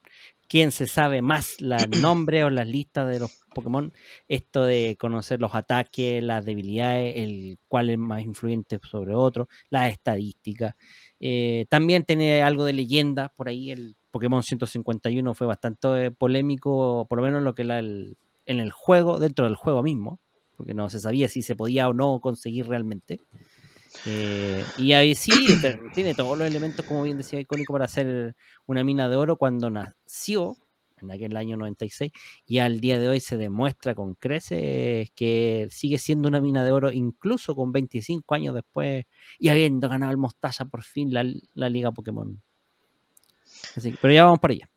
quién 0.47 0.71
se 0.71 0.87
sabe 0.87 1.21
más 1.21 1.59
los 1.61 1.87
nombres 2.01 2.43
o 2.43 2.49
las 2.49 2.67
listas 2.67 3.07
de 3.09 3.19
los 3.19 3.43
Pokémon, 3.53 3.93
esto 4.27 4.63
de 4.63 4.95
conocer 4.99 5.39
los 5.39 5.55
ataques, 5.55 6.23
las 6.23 6.45
debilidades, 6.45 7.15
el 7.17 7.57
cuál 7.67 7.89
es 7.89 7.97
más 7.97 8.21
influyente 8.23 8.79
sobre 8.89 9.15
otro, 9.15 9.47
las 9.69 9.91
estadísticas. 9.91 10.75
Eh, 11.19 11.65
también 11.69 12.03
tiene 12.03 12.43
algo 12.43 12.65
de 12.65 12.73
leyenda 12.73 13.29
por 13.35 13.49
ahí, 13.49 13.71
el 13.71 13.95
Pokémon 14.11 14.43
151 14.43 15.33
fue 15.33 15.47
bastante 15.47 16.05
eh, 16.05 16.11
polémico, 16.11 17.05
por 17.09 17.19
lo 17.19 17.25
menos 17.25 17.43
lo 17.43 17.55
que 17.55 17.63
la, 17.63 17.79
en 17.79 18.15
el 18.45 18.71
juego, 18.71 19.19
dentro 19.19 19.45
del 19.45 19.55
juego 19.55 19.83
mismo, 19.83 20.19
porque 20.55 20.73
no 20.73 20.89
se 20.89 20.99
sabía 20.99 21.27
si 21.27 21.41
se 21.41 21.55
podía 21.55 21.87
o 21.89 21.93
no 21.93 22.19
conseguir 22.19 22.67
realmente. 22.67 23.21
Eh, 24.05 24.63
y 24.77 24.93
ahí 24.93 25.15
sí, 25.15 25.31
tiene 25.93 26.13
todos 26.13 26.37
los 26.37 26.47
elementos, 26.47 26.85
como 26.85 27.03
bien 27.03 27.17
decía 27.17 27.39
Icónico, 27.39 27.73
para 27.73 27.85
hacer 27.85 28.35
una 28.65 28.83
mina 28.83 29.09
de 29.09 29.15
oro 29.15 29.37
cuando 29.37 29.69
nació, 29.69 30.57
en 31.01 31.11
aquel 31.11 31.37
año 31.37 31.57
96, 31.57 32.11
y 32.45 32.59
al 32.59 32.79
día 32.79 32.99
de 32.99 33.09
hoy 33.09 33.19
se 33.19 33.37
demuestra 33.37 33.95
con 33.95 34.15
creces 34.15 35.11
que 35.11 35.67
sigue 35.71 35.97
siendo 35.97 36.27
una 36.27 36.41
mina 36.41 36.63
de 36.63 36.71
oro, 36.71 36.91
incluso 36.91 37.55
con 37.55 37.71
25 37.71 38.33
años 38.35 38.55
después, 38.55 39.05
y 39.39 39.49
habiendo 39.49 39.89
ganado 39.89 40.11
el 40.11 40.17
Mostaza 40.17 40.65
por 40.65 40.83
fin 40.83 41.13
la, 41.13 41.25
la 41.53 41.69
Liga 41.69 41.91
Pokémon. 41.91 42.41
Así, 43.75 43.93
pero 44.01 44.13
ya 44.13 44.23
vamos 44.23 44.39
para 44.39 44.53
allá. 44.53 44.69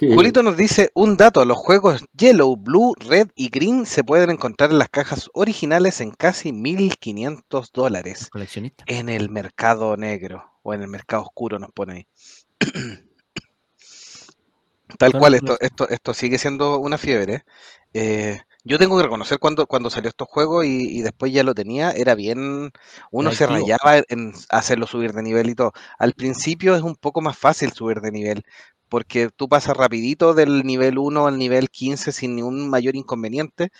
Julito 0.00 0.42
nos 0.42 0.56
dice 0.56 0.90
un 0.94 1.16
dato, 1.16 1.44
los 1.44 1.58
juegos 1.58 2.04
Yellow, 2.16 2.56
Blue, 2.56 2.94
Red 2.98 3.28
y 3.34 3.50
Green 3.50 3.84
se 3.86 4.02
pueden 4.02 4.30
encontrar 4.30 4.70
en 4.70 4.78
las 4.78 4.88
cajas 4.88 5.30
originales 5.34 6.00
en 6.00 6.10
casi 6.12 6.52
1.500 6.52 7.70
dólares 7.72 8.28
Coleccionista. 8.30 8.84
en 8.86 9.08
el 9.08 9.28
mercado 9.28 9.96
negro 9.96 10.50
o 10.62 10.72
en 10.74 10.82
el 10.82 10.88
mercado 10.88 11.22
oscuro 11.22 11.58
nos 11.58 11.70
pone 11.72 11.92
ahí. 11.92 12.06
Tal 14.98 15.12
cual, 15.12 15.34
esto, 15.34 15.56
esto, 15.60 15.88
esto 15.88 16.14
sigue 16.14 16.36
siendo 16.38 16.78
una 16.78 16.98
fiebre. 16.98 17.44
Eh, 17.92 18.40
yo 18.64 18.78
tengo 18.78 18.96
que 18.96 19.04
reconocer 19.04 19.38
cuando, 19.38 19.66
cuando 19.66 19.88
salió 19.88 20.08
estos 20.08 20.28
juegos 20.28 20.64
y, 20.66 20.98
y 20.98 21.02
después 21.02 21.32
ya 21.32 21.42
lo 21.42 21.54
tenía, 21.54 21.92
era 21.92 22.14
bien, 22.14 22.70
uno 23.10 23.32
se 23.32 23.46
rayaba 23.46 24.02
en 24.08 24.32
hacerlo 24.50 24.86
subir 24.86 25.12
de 25.12 25.22
nivel 25.22 25.48
y 25.48 25.54
todo. 25.54 25.72
Al 25.98 26.12
principio 26.12 26.74
es 26.74 26.82
un 26.82 26.96
poco 26.96 27.20
más 27.20 27.38
fácil 27.38 27.72
subir 27.72 28.00
de 28.00 28.10
nivel, 28.10 28.42
porque 28.90 29.30
tú 29.36 29.48
pasas 29.48 29.76
rapidito 29.76 30.34
del 30.34 30.64
nivel 30.64 30.98
1 30.98 31.26
al 31.28 31.38
nivel 31.38 31.70
15 31.70 32.12
sin 32.12 32.36
ningún 32.36 32.70
mayor 32.70 32.96
inconveniente. 32.96 33.70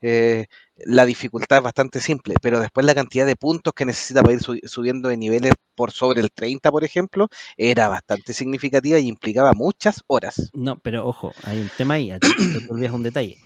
Eh, 0.00 0.46
la 0.86 1.04
dificultad 1.06 1.58
es 1.58 1.64
bastante 1.64 2.00
simple, 2.00 2.34
pero 2.40 2.60
después 2.60 2.86
la 2.86 2.94
cantidad 2.94 3.26
de 3.26 3.36
puntos 3.36 3.72
que 3.74 3.84
necesita 3.84 4.22
para 4.22 4.34
ir 4.34 4.40
su- 4.40 4.60
subiendo 4.64 5.08
de 5.08 5.16
niveles 5.16 5.54
por 5.74 5.90
sobre 5.92 6.20
el 6.20 6.30
30, 6.32 6.70
por 6.70 6.84
ejemplo, 6.84 7.28
era 7.56 7.88
bastante 7.88 8.32
significativa 8.32 8.98
y 8.98 9.08
implicaba 9.08 9.52
muchas 9.54 10.02
horas. 10.06 10.52
No, 10.52 10.78
pero 10.78 11.06
ojo, 11.06 11.34
hay 11.42 11.60
un 11.60 11.70
tema 11.70 11.94
ahí, 11.94 12.10
te 12.20 12.32
te 12.60 12.72
olvidas 12.72 12.92
un 12.92 13.02
detalle. 13.02 13.38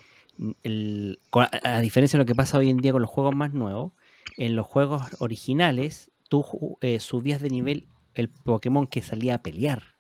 A, 1.32 1.80
diferencia 1.80 2.16
de 2.18 2.24
lo 2.24 2.26
que 2.26 2.34
pasa 2.34 2.58
hoy 2.58 2.70
en 2.70 2.78
día 2.78 2.92
con 2.92 3.02
los 3.02 3.10
juegos 3.10 3.34
más 3.34 3.52
nuevos, 3.52 3.92
en 4.36 4.56
los 4.56 4.66
juegos 4.66 5.02
originales 5.18 6.10
tú 6.28 6.78
eh, 6.80 7.00
subías 7.00 7.40
de 7.40 7.50
nivel 7.50 7.88
el 8.14 8.28
Pokémon 8.28 8.86
que 8.86 9.02
salía 9.02 9.36
a 9.36 9.42
pelear. 9.42 9.91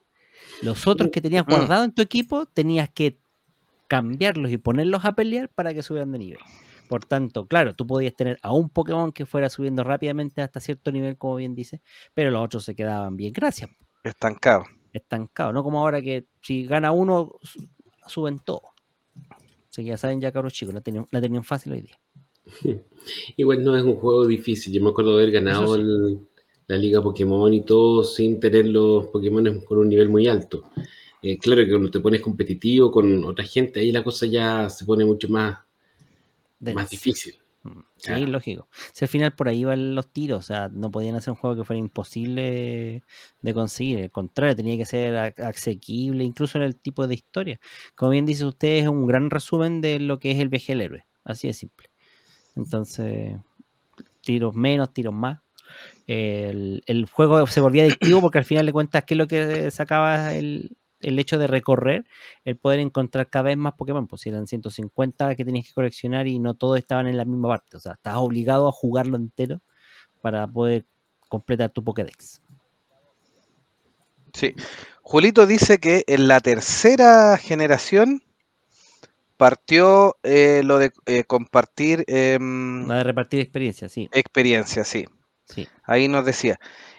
Los 0.62 0.86
otros 0.86 1.10
que 1.10 1.20
tenías 1.20 1.46
Mm. 1.46 1.50
guardados 1.50 1.84
en 1.86 1.92
tu 1.94 2.02
equipo 2.02 2.46
tenías 2.46 2.88
que 2.90 3.18
cambiarlos 3.88 4.50
y 4.50 4.58
ponerlos 4.58 5.04
a 5.04 5.12
pelear 5.14 5.48
para 5.50 5.74
que 5.74 5.82
subieran 5.82 6.12
de 6.12 6.18
nivel. 6.18 6.38
Por 6.88 7.04
tanto, 7.04 7.46
claro, 7.46 7.74
tú 7.74 7.86
podías 7.86 8.14
tener 8.14 8.38
a 8.42 8.52
un 8.52 8.68
Pokémon 8.70 9.12
que 9.12 9.24
fuera 9.26 9.48
subiendo 9.48 9.82
rápidamente 9.84 10.42
hasta 10.42 10.60
cierto 10.60 10.92
nivel, 10.92 11.16
como 11.16 11.36
bien 11.36 11.54
dice, 11.54 11.80
pero 12.14 12.30
los 12.30 12.44
otros 12.44 12.64
se 12.64 12.74
quedaban 12.74 13.16
bien, 13.16 13.32
gracias 13.32 13.70
Estancado. 14.04 14.64
estancado, 14.92 15.52
no 15.52 15.62
como 15.62 15.80
ahora 15.80 16.02
que 16.02 16.26
si 16.42 16.64
gana 16.66 16.92
uno, 16.92 17.32
su- 17.42 17.66
suben 18.06 18.40
todo. 18.40 18.62
Así 19.70 19.82
que 19.82 19.84
ya 19.84 19.96
saben, 19.96 20.20
ya 20.20 20.32
cabros 20.32 20.52
chicos, 20.52 20.74
la 20.74 20.80
tenían, 20.82 21.06
la 21.10 21.20
tenían 21.20 21.44
fácil 21.44 21.72
hoy 21.72 21.80
día. 21.82 21.98
Igual 23.36 23.64
no 23.64 23.76
es 23.76 23.84
un 23.84 23.96
juego 23.96 24.26
difícil. 24.26 24.72
Yo 24.72 24.82
me 24.82 24.90
acuerdo 24.90 25.16
de 25.16 25.22
haber 25.22 25.32
ganado 25.32 25.74
sí. 25.74 25.80
el- 25.80 26.28
la 26.72 26.78
Liga 26.78 27.02
Pokémon 27.02 27.52
y 27.52 27.60
todo 27.60 28.02
sin 28.02 28.40
tener 28.40 28.66
los 28.66 29.06
Pokémon 29.08 29.60
con 29.60 29.78
un 29.78 29.88
nivel 29.88 30.08
muy 30.08 30.26
alto. 30.26 30.70
Eh, 31.20 31.38
claro 31.38 31.62
que 31.64 31.70
cuando 31.70 31.90
te 31.90 32.00
pones 32.00 32.20
competitivo 32.20 32.90
con 32.90 33.24
otra 33.24 33.44
gente, 33.44 33.80
ahí 33.80 33.92
la 33.92 34.02
cosa 34.02 34.26
ya 34.26 34.68
se 34.70 34.84
pone 34.84 35.04
mucho 35.04 35.28
más, 35.28 35.58
más 36.60 36.90
difícil. 36.90 37.34
Mm, 37.62 37.80
Sí, 37.96 38.06
Claro. 38.08 38.26
lógico. 38.26 38.68
Si 38.92 39.04
al 39.04 39.08
final 39.08 39.32
por 39.36 39.46
ahí 39.48 39.62
van 39.62 39.94
los 39.94 40.08
tiros, 40.08 40.40
o 40.40 40.42
sea, 40.42 40.68
no 40.68 40.90
podían 40.90 41.14
hacer 41.14 41.30
un 41.30 41.36
juego 41.36 41.54
que 41.54 41.64
fuera 41.64 41.78
imposible 41.78 43.04
de 43.40 43.54
conseguir. 43.54 44.00
Al 44.00 44.10
contrario, 44.10 44.56
tenía 44.56 44.76
que 44.76 44.84
ser 44.84 45.14
asequible, 45.38 46.24
incluso 46.24 46.58
en 46.58 46.64
el 46.64 46.74
tipo 46.74 47.06
de 47.06 47.14
historia. 47.14 47.60
Como 47.94 48.10
bien 48.10 48.26
dice 48.26 48.44
usted, 48.46 48.78
es 48.78 48.88
un 48.88 49.06
gran 49.06 49.30
resumen 49.30 49.80
de 49.80 50.00
lo 50.00 50.18
que 50.18 50.32
es 50.32 50.40
el 50.40 50.48
viaje 50.48 50.72
del 50.72 50.80
héroe. 50.80 51.06
Así 51.22 51.46
de 51.46 51.54
simple. 51.54 51.88
Entonces, 52.56 53.36
tiros 54.22 54.54
menos, 54.54 54.92
tiros 54.92 55.14
más. 55.14 55.38
El, 56.06 56.82
el 56.86 57.06
juego 57.06 57.46
se 57.46 57.60
volvía 57.60 57.84
adictivo 57.84 58.20
porque 58.20 58.38
al 58.38 58.44
final 58.44 58.66
de 58.66 58.72
cuentas, 58.72 59.04
¿qué 59.04 59.14
es 59.14 59.18
lo 59.18 59.26
que 59.26 59.70
sacaba 59.70 60.34
el, 60.34 60.76
el 61.00 61.18
hecho 61.18 61.38
de 61.38 61.46
recorrer? 61.46 62.04
El 62.44 62.56
poder 62.56 62.80
encontrar 62.80 63.28
cada 63.28 63.44
vez 63.44 63.56
más 63.56 63.74
Pokémon. 63.74 64.06
Pues 64.06 64.26
eran 64.26 64.46
150 64.46 65.34
que 65.34 65.44
tenías 65.44 65.66
que 65.66 65.74
coleccionar 65.74 66.26
y 66.26 66.38
no 66.38 66.54
todos 66.54 66.78
estaban 66.78 67.06
en 67.06 67.16
la 67.16 67.24
misma 67.24 67.48
parte. 67.48 67.76
O 67.76 67.80
sea, 67.80 67.92
estabas 67.92 68.20
obligado 68.20 68.68
a 68.68 68.72
jugarlo 68.72 69.16
entero 69.16 69.60
para 70.20 70.46
poder 70.46 70.84
completar 71.28 71.70
tu 71.70 71.82
Pokédex. 71.82 72.42
Sí. 74.32 74.54
Julito 75.02 75.46
dice 75.46 75.78
que 75.78 76.04
en 76.06 76.28
la 76.28 76.40
tercera 76.40 77.36
generación 77.36 78.22
partió 79.36 80.16
eh, 80.22 80.62
lo 80.64 80.78
de 80.78 80.92
eh, 81.06 81.24
compartir 81.24 82.04
em, 82.06 82.86
La 82.86 82.98
de 82.98 83.04
repartir 83.04 83.40
experiencia, 83.40 83.88
sí. 83.88 84.08
experiencia, 84.12 84.84
sí. 84.84 85.06
Sí. 85.48 85.68
Ahí 85.84 86.08
nos 86.08 86.24
decía. 86.24 86.58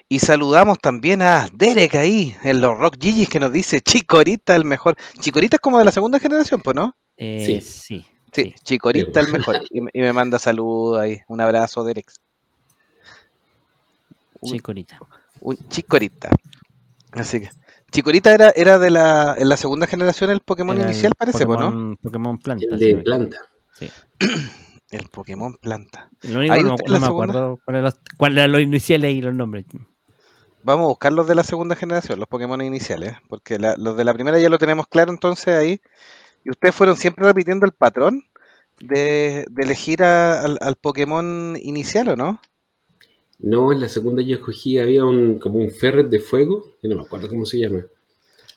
Y 0.10 0.20
saludamos 0.20 0.78
también 0.80 1.22
a 1.22 1.50
Derek 1.54 1.96
ahí, 1.96 2.36
en 2.44 2.62
los 2.62 2.78
Rock 2.78 2.98
Gigis, 3.02 3.30
que 3.30 3.40
nos 3.40 3.52
dice 3.52 3.82
Chicorita 3.82 4.56
el 4.56 4.66
mejor. 4.66 4.96
Chicorita 5.20 5.56
es 5.58 5.62
como 5.62 5.80
de 5.80 5.86
la 5.86 5.92
segunda 5.92 6.20
generación, 6.20 6.62
pues, 6.62 6.76
¿no? 6.76 6.96
Eh, 7.18 7.44
Sí. 7.46 7.62
sí. 7.62 8.06
Sí, 8.32 8.44
sí. 8.44 8.56
Chicorita 8.64 9.20
el 9.22 9.32
mejor. 9.32 9.62
Y, 9.70 9.82
me- 9.82 9.92
y 9.94 10.02
me 10.02 10.12
manda 10.14 10.40
saludos 10.40 11.00
ahí. 11.00 11.22
Un 11.28 11.40
abrazo, 11.42 11.84
Derek. 11.84 12.12
Un- 14.42 14.52
Chicorita. 14.52 15.00
un 15.42 15.58
Chicorita. 15.70 16.30
Así 17.12 17.42
que. 17.42 17.50
Chikorita 17.92 18.34
era, 18.34 18.50
era 18.56 18.80
de 18.80 18.90
la, 18.90 19.36
en 19.38 19.48
la 19.50 19.56
segunda 19.58 19.86
generación 19.86 20.32
el 20.32 20.40
Pokémon 20.42 20.76
Era 20.76 20.86
el 20.86 20.92
inicial, 20.92 21.14
parece, 21.16 21.46
po, 21.46 21.54
¿no? 21.54 21.66
Pokémon, 21.68 21.98
Pokémon 21.98 22.38
planta. 22.40 22.66
El 22.72 22.80
de 22.80 22.96
planta. 22.98 23.38
sí. 23.80 23.90
El 24.94 25.10
Pokémon 25.10 25.56
planta. 25.56 26.10
Lo 26.22 26.40
único 26.40 26.54
¿Hay 26.54 26.62
que 26.62 26.68
no, 26.68 27.00
me 27.00 27.06
acuerdo 27.08 27.60
cuáles 27.66 27.80
eran 27.80 27.84
los, 27.84 27.96
cuáles 28.18 28.38
eran 28.38 28.52
los 28.52 28.62
iniciales 28.62 29.14
y 29.14 29.22
los 29.22 29.34
nombres. 29.34 29.66
Vamos 30.64 30.86
a 30.86 30.88
buscar 30.88 31.12
los 31.12 31.28
de 31.28 31.36
la 31.36 31.44
segunda 31.44 31.76
generación, 31.76 32.20
los 32.20 32.28
Pokémon 32.30 32.62
iniciales, 32.62 33.16
porque 33.28 33.60
la- 33.60 33.76
los 33.78 33.98
de 33.98 34.04
la 34.04 34.14
primera 34.14 34.40
ya 34.40 34.50
lo 34.50 34.58
tenemos 34.60 34.88
claro 34.88 35.12
entonces 35.12 35.56
ahí. 35.56 35.82
Y 36.46 36.52
ustedes 36.52 36.76
fueron 36.76 36.96
siempre 36.96 37.26
repitiendo 37.26 37.66
el 37.66 37.72
patrón 37.74 38.24
de, 38.80 39.46
de 39.50 39.64
elegir 39.64 40.04
a- 40.04 40.42
al, 40.42 40.58
al 40.62 40.76
Pokémon 40.76 41.58
inicial, 41.62 42.10
¿o 42.10 42.16
no? 42.16 42.40
No, 43.40 43.72
en 43.74 43.82
la 43.82 43.90
segunda 43.90 44.22
yo 44.22 44.36
escogí, 44.36 44.78
había 44.78 45.04
un 45.06 45.40
como 45.40 45.60
un 45.60 45.72
ferret 45.72 46.08
de 46.08 46.20
fuego, 46.20 46.78
que 46.82 46.88
no 46.88 46.96
me 46.96 47.02
acuerdo 47.02 47.28
cómo 47.28 47.46
se 47.46 47.60
llama. 47.60 47.84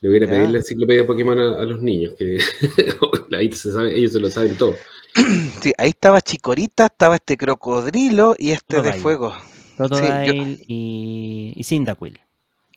Le 0.06 0.10
voy 0.10 0.14
a 0.14 0.18
ir 0.18 0.24
a 0.24 0.30
pedir 0.30 0.50
la 0.50 0.58
enciclopedia 0.58 1.00
de 1.02 1.06
Pokémon 1.08 1.36
a, 1.36 1.54
a 1.58 1.64
los 1.64 1.82
niños, 1.82 2.14
que 2.16 2.38
ahí 3.36 3.50
se 3.50 3.72
sabe, 3.72 3.98
ellos 3.98 4.12
se 4.12 4.20
lo 4.20 4.30
saben 4.30 4.56
todo. 4.56 4.76
Sí, 5.60 5.72
ahí 5.78 5.88
estaba 5.88 6.20
Chikorita, 6.20 6.86
estaba 6.86 7.16
este 7.16 7.36
crocodrilo 7.36 8.36
y 8.38 8.50
este 8.52 8.76
de 8.76 8.82
Totodile. 8.82 9.02
fuego. 9.02 9.34
Totodile 9.76 10.58
y, 10.68 11.54
y 11.56 11.64
Cyndaquil. 11.64 12.20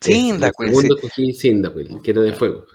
Cyndaquil, 0.01 0.69
En 0.69 0.73
sí. 0.73 0.75
segundo 0.81 0.95
escogí 0.95 1.33
Cyndaquil, 1.33 2.01
que 2.01 2.11
era 2.11 2.21
de 2.23 2.33
fuego. 2.33 2.65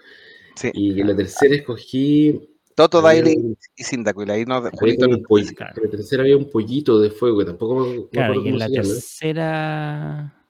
sí. 0.55 0.71
Y 0.73 1.01
en 1.01 1.09
la 1.09 1.17
tercera 1.17 1.57
escogí... 1.57 2.41
Totodile 2.77 3.33
y- 3.33 3.57
y 3.77 3.83
Cyndaquil. 3.85 4.31
Ahí 4.31 4.45
no, 4.45 4.55
había 4.57 4.71
no- 5.01 5.17
un 5.17 5.23
claro. 5.47 5.73
En 5.79 5.83
la 5.83 5.91
tercera 5.91 6.23
había 6.23 6.37
un 6.37 6.49
pollito 6.49 7.01
de 7.01 7.11
fuego, 7.11 7.41
que 7.41 7.45
tampoco 7.47 7.75
me, 7.87 7.97
me 7.99 8.09
Claro, 8.11 8.35
y 8.41 8.49
en 8.51 8.59
la 8.61 8.69
tercera. 8.69 10.41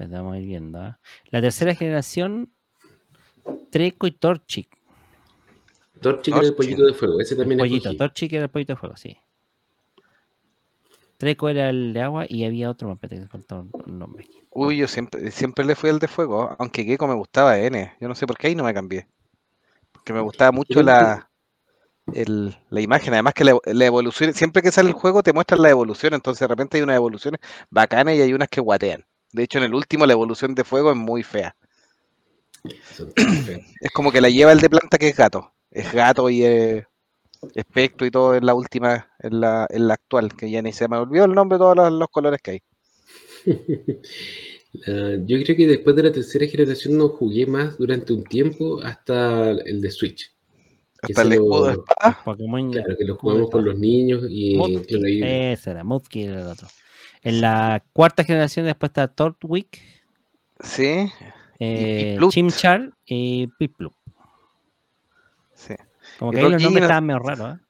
Ir 0.00 0.44
viendo. 0.44 0.78
¿ah? 0.80 1.00
La 1.30 1.40
tercera 1.40 1.74
generación, 1.74 2.50
Treco 3.70 4.06
y 4.06 4.12
Torchic. 4.12 4.68
Torchic 6.00 6.34
era 6.36 6.46
el 6.46 6.54
pollito 6.54 6.84
de 6.86 6.94
fuego, 6.94 7.20
ese 7.20 7.34
El 7.34 7.40
también 7.40 7.58
pollito. 7.58 7.88
escogí. 7.88 7.98
Torchic 7.98 8.32
era 8.32 8.44
el 8.44 8.50
pollito 8.50 8.72
de 8.72 8.76
fuego, 8.76 8.96
sí. 8.96 9.16
Treco 11.18 11.48
era 11.48 11.70
el 11.70 11.92
de 11.92 12.00
agua 12.02 12.26
y 12.28 12.44
había 12.44 12.70
otro 12.70 12.88
más, 12.88 12.98
que 13.00 13.26
faltaba 13.28 13.64
un 13.86 13.98
nombre. 13.98 14.26
Uy, 14.50 14.76
yo 14.76 14.86
siempre, 14.88 15.30
siempre 15.30 15.64
le 15.64 15.74
fui 15.74 15.90
al 15.90 15.98
de 15.98 16.08
fuego, 16.08 16.54
aunque 16.58 16.84
Gecko 16.84 17.08
me 17.08 17.14
gustaba 17.14 17.58
N. 17.58 17.92
Yo 18.00 18.08
no 18.08 18.14
sé 18.14 18.26
por 18.26 18.36
qué 18.36 18.48
ahí 18.48 18.54
no 18.54 18.64
me 18.64 18.74
cambié. 18.74 19.06
Porque 19.92 20.12
me 20.12 20.20
gustaba 20.20 20.52
mucho 20.52 20.82
la, 20.82 21.30
el- 22.14 22.56
la 22.70 22.80
imagen. 22.82 23.14
Además 23.14 23.34
que 23.34 23.44
la, 23.44 23.58
la 23.66 23.86
evolución, 23.86 24.34
siempre 24.34 24.62
que 24.62 24.72
sale 24.72 24.88
el 24.90 24.94
juego 24.94 25.22
te 25.22 25.32
muestran 25.32 25.62
la 25.62 25.70
evolución. 25.70 26.14
Entonces 26.14 26.40
de 26.40 26.48
repente 26.48 26.78
hay 26.78 26.84
unas 26.84 26.96
evoluciones 26.96 27.40
bacanas 27.70 28.14
y 28.16 28.22
hay 28.22 28.32
unas 28.34 28.48
que 28.48 28.60
guatean. 28.60 29.04
De 29.32 29.44
hecho, 29.44 29.58
en 29.58 29.64
el 29.64 29.74
último 29.74 30.06
la 30.06 30.14
evolución 30.14 30.54
de 30.54 30.64
fuego 30.64 30.90
es 30.92 30.96
muy 30.96 31.22
fea. 31.22 31.56
Es 33.80 33.90
como 33.92 34.10
que 34.10 34.20
la 34.20 34.30
lleva 34.30 34.52
el 34.52 34.60
de 34.60 34.70
planta 34.70 34.98
que 34.98 35.08
es 35.08 35.16
gato. 35.16 35.52
Es 35.70 35.92
gato 35.92 36.30
y 36.30 36.44
es 36.44 36.84
espectro 37.54 38.06
y 38.06 38.10
todo 38.10 38.34
en 38.34 38.46
la 38.46 38.54
última, 38.54 39.10
en 39.18 39.40
la, 39.40 39.66
en 39.70 39.88
la 39.88 39.94
actual, 39.94 40.34
que 40.34 40.50
ya 40.50 40.62
ni 40.62 40.72
se 40.72 40.88
me 40.88 40.96
olvidó 40.96 41.26
el 41.26 41.34
nombre 41.34 41.56
de 41.56 41.60
todos 41.60 41.76
los, 41.76 41.92
los 41.92 42.08
colores 42.08 42.40
que 42.42 42.50
hay. 42.52 42.62
La- 44.72 45.16
yo 45.24 45.40
creo 45.44 45.56
que 45.56 45.66
después 45.68 45.94
de 45.94 46.02
la 46.02 46.10
tercera 46.12 46.46
generación 46.46 46.98
no 46.98 47.08
jugué 47.08 47.46
más 47.46 47.78
durante 47.78 48.12
un 48.12 48.24
tiempo 48.24 48.80
hasta 48.82 49.50
el 49.50 49.80
de 49.80 49.90
Switch. 49.90 50.32
Que 51.00 51.12
Hasta 51.12 51.22
el 51.22 51.32
escudo 51.34 51.66
de 51.66 51.72
espada. 51.74 52.22
Pokémon. 52.24 52.72
Claro, 52.72 52.96
que 52.96 53.04
lo 53.04 53.16
jugamos 53.16 53.50
con 53.50 53.64
los 53.64 53.78
niños 53.78 54.24
y 54.28 54.56
Ese 54.64 55.70
era, 55.70 55.82
era 55.82 56.40
el 56.40 56.46
otro. 56.48 56.66
En 57.22 57.40
la 57.40 57.84
cuarta 57.92 58.24
generación 58.24 58.66
después 58.66 58.90
está 58.90 59.08
Tortwig, 59.08 59.68
Sí, 60.60 61.08
eh. 61.58 62.18
Chimchar 62.30 62.92
y 63.06 63.46
Piplup. 63.58 63.92
sí. 65.54 65.74
Como 66.18 66.32
Y 66.32 66.36
que 66.36 66.40
ahí 66.42 66.50
los 66.50 66.62
nombres 66.62 66.70
Gino- 66.72 66.84
estaban 66.86 67.06
medio 67.06 67.18
raros, 67.20 67.56
¿eh? 67.56 67.60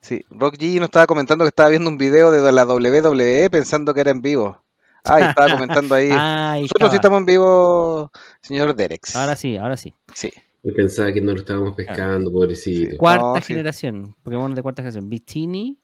Sí, 0.00 0.24
Rock 0.30 0.56
G 0.58 0.74
nos 0.78 0.86
estaba 0.88 1.06
comentando 1.06 1.44
que 1.44 1.48
estaba 1.48 1.70
viendo 1.70 1.88
un 1.88 1.96
video 1.96 2.30
de 2.30 2.52
la 2.52 2.64
WWE 2.66 3.48
pensando 3.50 3.94
que 3.94 4.00
era 4.02 4.10
en 4.10 4.20
vivo. 4.20 4.62
Ah, 5.04 5.20
y 5.20 5.24
estaba 5.24 5.48
comentando 5.58 5.94
ahí. 5.94 6.10
Ah, 6.12 6.52
ahí 6.52 6.62
Nosotros 6.62 6.90
sí 6.90 6.96
estamos 6.96 7.20
en 7.20 7.26
vivo, 7.26 8.10
señor 8.42 8.74
Derex. 8.74 9.16
Ahora 9.16 9.34
sí, 9.36 9.56
ahora 9.56 9.76
sí. 9.78 9.94
Sí. 10.14 10.30
yo 10.62 10.74
pensaba 10.74 11.10
que 11.12 11.20
no 11.22 11.32
lo 11.32 11.38
estábamos 11.38 11.74
pescando, 11.74 12.30
pobrecito. 12.30 12.96
Cuarta 12.98 13.22
No, 13.24 13.36
sí. 13.36 13.42
generación. 13.54 14.14
Pokémon 14.22 14.54
de 14.54 14.62
cuarta 14.62 14.82
generación. 14.82 15.08
Victini, 15.08 15.78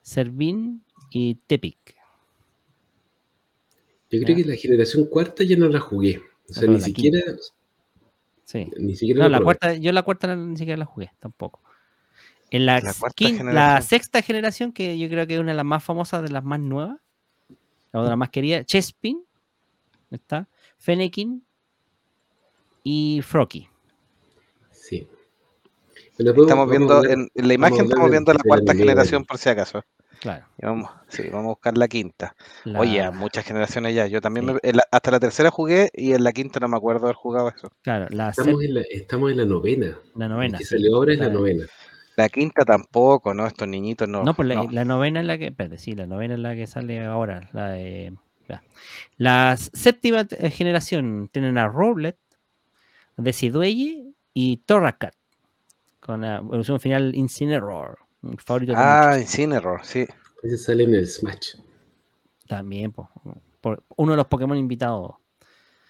Servín 0.00 0.84
y 1.10 1.36
Tepic. 1.46 1.94
Yo 4.10 4.20
creo 4.22 4.36
que 4.36 4.44
la 4.44 4.56
generación 4.56 5.06
cuarta 5.06 5.44
ya 5.44 5.56
no 5.56 5.68
la 5.68 5.80
jugué. 5.80 6.20
O 6.52 6.60
sea, 6.60 6.66
No, 6.68 6.74
ni 6.74 6.78
la 6.78 6.84
siquiera, 6.84 7.20
Sí. 8.44 8.70
ni 8.78 8.94
siquiera 8.96 9.22
No, 9.24 9.28
la 9.28 9.38
la 9.38 9.44
cuarta, 9.44 9.74
yo 9.74 9.92
la 9.92 10.02
cuarta 10.02 10.26
no- 10.34 10.46
ni 10.46 10.56
siquiera 10.56 10.76
la 10.78 10.84
jugué, 10.84 11.10
tampoco. 11.18 11.60
En 12.50 12.66
la, 12.66 12.80
La 12.80 13.52
la 13.52 13.80
sexta 13.82 14.20
generación, 14.20 14.72
que 14.72 14.98
yo 14.98 15.08
creo 15.08 15.26
que 15.26 15.34
es 15.34 15.40
una 15.40 15.52
de 15.52 15.56
las 15.56 15.64
más 15.64 15.82
famosas, 15.82 16.22
de 16.22 16.28
las 16.28 16.44
más 16.44 16.60
nuevas, 16.60 16.98
o 17.92 18.02
de 18.02 18.08
las 18.10 18.18
más 18.18 18.28
queridas, 18.28 18.66
Chespin, 18.66 19.24
está, 20.10 20.48
Fennekin 20.78 21.42
y 22.84 23.20
Frocky. 23.22 23.68
Sí. 24.72 25.06
Estamos 26.18 26.70
viendo 26.70 27.04
en, 27.06 27.30
en 27.34 27.48
la 27.48 27.54
imagen 27.54 27.84
estamos 27.86 28.10
viendo 28.10 28.32
la 28.34 28.40
cuarta 28.40 28.74
generación 28.74 29.24
por 29.24 29.38
si 29.38 29.48
acaso. 29.48 29.82
Claro. 30.22 30.46
Y 30.56 30.64
vamos, 30.64 30.88
sí, 31.08 31.24
vamos 31.24 31.44
a 31.46 31.48
buscar 31.48 31.76
la 31.76 31.88
quinta. 31.88 32.34
la- 32.64 32.78
Oye, 32.80 33.02
a 33.02 33.10
muchas 33.10 33.44
generaciones 33.44 33.92
ya. 33.94 34.06
Yo 34.06 34.20
también 34.20 34.46
Sí. 34.46 34.54
me- 34.62 34.72
la- 34.72 34.86
hasta 34.90 35.10
la 35.10 35.18
tercera 35.20 35.50
jugué 35.50 35.90
y 35.92 36.12
en 36.12 36.22
la 36.24 36.32
quinta 36.32 36.60
no 36.60 36.68
me 36.68 36.76
acuerdo 36.76 37.06
haber 37.06 37.16
jugado 37.16 37.48
eso. 37.48 37.72
Claro, 37.82 38.06
la, 38.10 38.30
Estamos 38.30 38.62
en 38.62 38.74
la, 38.74 38.80
estamos 38.82 39.30
en 39.32 39.36
la 39.38 39.44
novena. 39.44 39.98
la 40.14 40.28
novena. 40.28 40.58
que 40.58 40.64
sí. 40.64 40.70
salió 40.76 40.94
ahora 40.96 41.12
es 41.14 41.18
la 41.18 41.28
novena. 41.28 41.66
La 42.14 42.28
quinta 42.28 42.64
tampoco, 42.64 43.34
¿no? 43.34 43.46
Estos 43.46 43.66
niñitos 43.66 44.06
no. 44.08 44.22
No, 44.22 44.34
pues 44.34 44.46
la, 44.46 44.54
no. 44.56 44.68
la 44.70 44.84
novena 44.84 45.20
es 45.20 45.26
la 45.26 45.38
que. 45.38 45.46
Espérate, 45.48 45.78
sí, 45.78 45.94
la 45.94 46.06
novena 46.06 46.34
es 46.34 46.40
la 46.40 46.54
que 46.54 46.66
sale 46.66 47.04
ahora. 47.04 47.48
La 47.52 47.70
de. 47.70 48.14
La 49.16 49.56
séptima 49.56 50.26
eh, 50.30 50.50
generación 50.50 51.30
tienen 51.32 51.56
a 51.58 51.66
Roblet, 51.68 52.18
Decidueye 53.16 54.12
y 54.34 54.58
Torracat. 54.58 55.14
Con 56.00 56.22
la 56.22 56.36
evolución 56.38 56.80
final 56.80 57.14
Incineroar. 57.14 57.96
Favorito 58.38 58.72
Ah, 58.76 59.10
muchos. 59.12 59.22
Incineroar, 59.22 59.84
sí. 59.84 60.06
Ese 60.42 60.58
sale 60.58 60.84
en 60.84 60.94
el 60.94 61.06
Smash. 61.06 61.56
También, 62.46 62.92
po, 62.92 63.08
por 63.60 63.82
uno 63.96 64.12
de 64.12 64.16
los 64.16 64.26
Pokémon 64.26 64.56
invitados. 64.56 65.14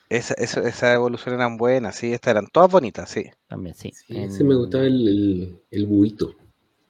Esa, 0.08 0.34
esa, 0.34 0.60
esas 0.68 0.94
evoluciones 0.94 1.38
eran 1.38 1.56
buenas, 1.56 1.96
sí. 1.96 2.12
Estas 2.12 2.32
eran 2.32 2.46
todas 2.48 2.70
bonitas, 2.70 3.08
sí. 3.08 3.24
También, 3.48 3.74
sí. 3.74 3.92
Sí, 3.92 4.16
ese 4.18 4.44
me 4.44 4.54
gustaba 4.54 4.84
el, 4.84 5.08
el, 5.08 5.62
el 5.70 5.86
buito. 5.86 6.34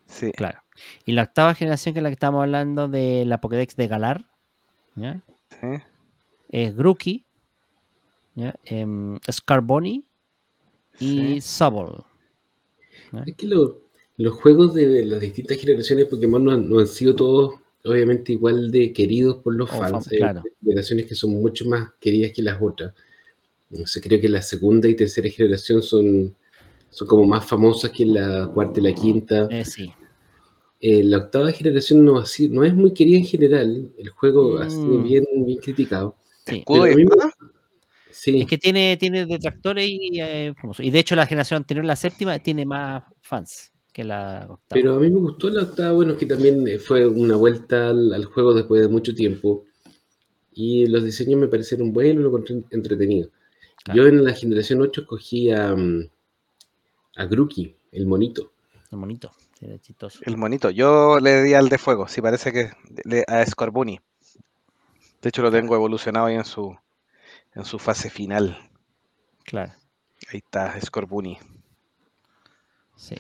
Sí. 0.07 0.33
Claro. 0.33 0.61
Y 1.05 1.13
la 1.13 1.23
octava 1.23 1.55
generación, 1.55 1.93
que 1.95 2.01
es 2.01 2.03
la 2.03 2.09
que 2.09 2.15
estamos 2.15 2.43
hablando 2.43 2.89
de 2.89 3.25
la 3.25 3.41
Pokédex 3.41 3.77
de 3.77 3.87
Galar, 3.89 4.25
¿ya? 4.97 5.21
sí. 5.61 5.69
es 6.49 6.75
Grookey, 6.75 7.25
¿ya? 8.35 8.55
Em, 8.65 9.19
Scarboni 9.31 10.05
y 10.99 11.41
Sí. 11.41 11.41
Sobol. 11.41 12.05
Es 13.27 13.37
que 13.37 13.47
lo- 13.47 13.79
los 14.17 14.35
juegos 14.35 14.75
de, 14.75 15.05
las 15.05 15.21
distintas 15.21 15.59
generaciones 15.59 16.05
de 16.07 16.11
Pokémon 16.11 16.45
no, 16.45 16.51
han- 16.53 16.69
no 16.69 16.79
han 16.79 16.87
sido 16.87 17.15
todos, 17.17 17.55
obviamente, 17.85 18.33
igual 18.33 18.71
de 18.71 18.93
queridos 18.93 19.37
por 19.39 19.55
los 19.55 19.71
Oh, 19.73 19.79
fans. 19.79 20.09
Hay 20.13 20.19
claro. 20.19 20.43
generaciones 20.63 21.07
que 21.07 21.15
son 21.15 21.31
mucho 21.31 21.65
más 21.67 21.91
queridas 22.01 22.33
que 22.33 22.43
las 22.43 22.61
otras. 22.61 22.93
No 23.71 23.87
sé, 23.87 24.01
creo 24.01 24.21
que 24.21 24.29
la 24.29 24.43
segunda 24.43 24.87
y 24.89 24.95
tercera 24.95 25.29
generación 25.31 25.83
son, 25.83 26.35
son 26.91 27.09
como 27.09 27.25
más 27.25 27.47
famosas 27.47 27.91
que 27.91 28.05
la 28.05 28.51
cuarta 28.53 28.81
y 28.81 28.83
la 28.83 28.95
quinta. 28.95 29.49
Eh, 29.51 29.65
sí. 29.65 29.91
Eh, 30.81 31.03
la 31.05 31.19
octava 31.19 31.51
generación 31.53 32.05
no, 32.05 32.19
ha 32.19 32.27
sido- 32.27 32.55
no 32.55 32.65
es 32.65 32.75
muy 32.75 32.93
querida 32.93 33.17
en 33.19 33.25
general. 33.25 33.91
El 33.97 34.09
juego 34.11 34.59
ha 34.59 34.69
sido 34.69 34.99
Mm. 34.99 35.05
bien, 35.05 35.25
bien 35.47 35.59
criticado. 35.59 36.17
sí. 36.45 36.63
Sí, 38.15 38.41
Es 38.43 38.47
que 38.47 38.59
tiene, 38.59 38.97
tiene 38.99 39.25
detractores 39.25 39.89
y 39.89 40.21
eh, 40.21 40.53
famosos. 40.61 40.85
Y 40.85 40.91
de 40.91 40.99
hecho 40.99 41.17
la 41.17 41.25
generación 41.27 41.57
anterior, 41.57 41.85
la 41.87 41.97
séptima, 41.97 42.39
tiene 42.41 42.67
más 42.67 43.03
fans 43.23 43.72
que 43.93 44.05
la 44.05 44.47
octava. 44.49 44.59
Pero 44.69 44.95
a 44.95 45.01
mí 45.01 45.11
me 45.11 45.21
gustó 45.21 45.51
la 45.51 45.63
octava, 45.63 45.93
bueno, 45.93 46.17
que 46.17 46.27
también 46.27 46.67
eh, 46.69 46.79
fue 46.79 47.07
una 47.07 47.37
vuelta 47.37 47.91
al, 47.91 48.13
al 48.15 48.25
juego 48.25 48.55
después 48.55 48.81
de 48.83 48.89
mucho 48.89 49.15
tiempo. 49.15 49.65
Y 50.53 50.87
los 50.87 51.05
diseños 51.05 51.41
me 51.41 51.49
parecieron 51.49 51.93
buenos, 51.93 52.23
lo 52.23 52.29
encontré 52.29 52.63
entretenido. 52.71 53.31
Claro. 53.85 54.03
Yo 54.03 54.09
en 54.09 54.25
la 54.25 54.35
generación 54.35 54.81
8 54.83 55.03
escogí 55.03 55.51
a, 55.51 55.75
mm, 55.75 56.09
a 57.17 57.25
Grookey, 57.27 57.77
el 57.93 58.07
monito. 58.07 58.53
Es 58.91 58.99
bonito, 58.99 59.33
sí, 59.59 59.67
era 59.67 59.79
chistoso. 59.79 60.21
El 60.23 60.37
monito. 60.37 60.71
Yo 60.71 61.19
le 61.21 61.43
di 61.43 61.55
al 61.55 61.69
de 61.69 61.79
fuego. 61.79 62.07
Sí, 62.09 62.21
parece 62.21 62.53
que 62.53 62.71
le, 63.05 63.25
a 63.27 63.45
Scorbunny. 63.47 63.99
De 65.23 65.29
hecho, 65.31 65.41
lo 65.43 65.51
tengo 65.51 65.75
evolucionado 65.75 66.27
ahí 66.27 66.35
en 66.35 66.45
su, 66.45 66.77
en 67.55 67.65
su 67.65 67.79
fase 67.79 68.11
final. 68.11 68.59
Claro, 69.45 69.73
Ahí 70.33 70.39
está, 70.39 70.81
Scorbunny. 70.81 71.39
sí. 72.97 73.17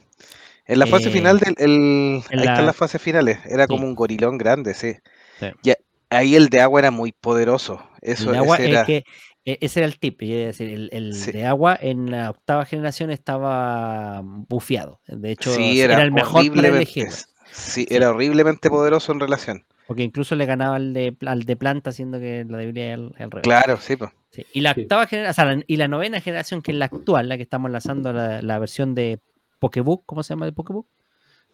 En 0.72 0.78
la 0.78 0.86
fase 0.86 1.08
Eh, 1.08 1.12
final 1.12 1.38
del. 1.38 1.54
el- 1.58 1.70
en 1.70 2.38
ahí 2.38 2.38
están 2.40 2.56
la- 2.56 2.62
las 2.62 2.76
fases 2.76 3.00
finales. 3.00 3.38
Era 3.46 3.64
Sí. 3.64 3.68
como 3.68 3.86
un 3.86 3.94
gorilón 3.94 4.38
grande, 4.38 4.74
sí. 4.74 4.94
Sí. 5.40 5.46
Ya, 5.62 5.74
ahí 6.10 6.34
el 6.36 6.48
de 6.48 6.60
agua 6.60 6.80
era 6.80 6.90
muy 6.90 7.12
poderoso. 7.12 7.82
Eso 8.00 8.30
el 8.30 8.36
agua 8.38 8.56
ese 8.56 8.70
era. 8.70 8.80
es 8.82 8.86
que 8.86 9.04
E- 9.44 9.58
Ese 9.60 9.80
era 9.80 9.86
el 9.88 9.98
tip, 9.98 10.22
y 10.22 10.32
es 10.34 10.56
decir, 10.56 10.72
el, 10.72 10.88
el 10.92 11.14
Sí. 11.14 11.32
de 11.32 11.46
agua 11.46 11.76
en 11.80 12.12
la 12.12 12.30
octava 12.30 12.64
generación 12.64 13.10
estaba 13.10 14.20
bufeado. 14.22 15.00
De 15.08 15.32
hecho, 15.32 15.52
sí, 15.52 15.80
era, 15.80 15.94
era, 15.94 16.02
el 16.04 16.12
mejor 16.12 16.44
elegirlo. 16.44 17.10
sí, 17.10 17.24
Sí. 17.50 17.86
era 17.90 18.10
horriblemente 18.10 18.70
poderoso 18.70 19.10
en 19.10 19.18
relación. 19.18 19.64
Porque 19.88 20.04
incluso 20.04 20.36
le 20.36 20.46
ganaba 20.46 20.76
al 20.76 20.94
de, 20.94 21.16
al 21.26 21.42
de 21.42 21.56
planta, 21.56 21.90
siendo 21.90 22.20
que 22.20 22.46
la 22.48 22.56
debilidad 22.58 22.86
era 22.86 22.94
al, 22.94 23.30
revés. 23.32 23.42
Claro, 23.42 23.78
sí, 23.80 23.96
pues. 23.96 24.12
Sí, 24.30 24.46
Y 24.54 24.60
la 24.60 24.74
Sí. 24.74 24.82
octava 24.82 25.06
generación, 25.08 25.30
o 25.30 25.34
sea, 25.34 25.56
la- 25.56 25.64
y 25.66 25.76
la 25.76 25.88
novena 25.88 26.20
generación, 26.20 26.62
que 26.62 26.70
es 26.70 26.78
la 26.78 26.84
actual, 26.84 27.28
la 27.28 27.36
que 27.36 27.42
estamos 27.42 27.68
lanzando, 27.70 28.12
la, 28.12 28.40
la 28.42 28.58
versión 28.60 28.94
de 28.94 29.18
Pokebook, 29.62 30.02
¿cómo 30.06 30.22
se 30.24 30.30
llama 30.34 30.46
de 30.46 30.52
Pokebook? 30.52 30.86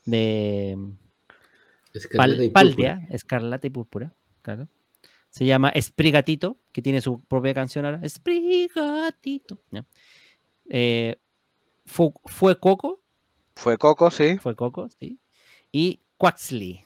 De 0.07 0.79
Escarlata 1.93 2.17
Pal- 2.17 2.33
y 2.45 2.49
Púrpura. 2.49 2.53
Paldea, 2.53 3.07
Escarlata 3.11 3.67
y 3.67 3.71
Púrpura, 3.71 4.15
claro. 4.43 4.67
Se 5.29 5.45
llama 5.45 5.73
Sprigatito, 5.79 6.57
que 6.73 6.81
tiene 6.81 7.03
su 7.03 7.21
propia 7.21 7.53
canción 7.53 7.85
ahora. 7.85 8.01
Sprigatito. 8.09 9.59
ya. 9.71 9.85
Eh, 10.71 11.17
fu- 11.85 12.15
fue 12.25 12.59
Coco, 12.59 13.03
Fue 13.57 13.77
Coco, 13.77 14.11
sí. 14.11 14.39
fue 14.39 14.57
Coco, 14.57 14.89
sí. 14.99 15.19
Y 15.71 16.01
Quaxley. 16.17 16.85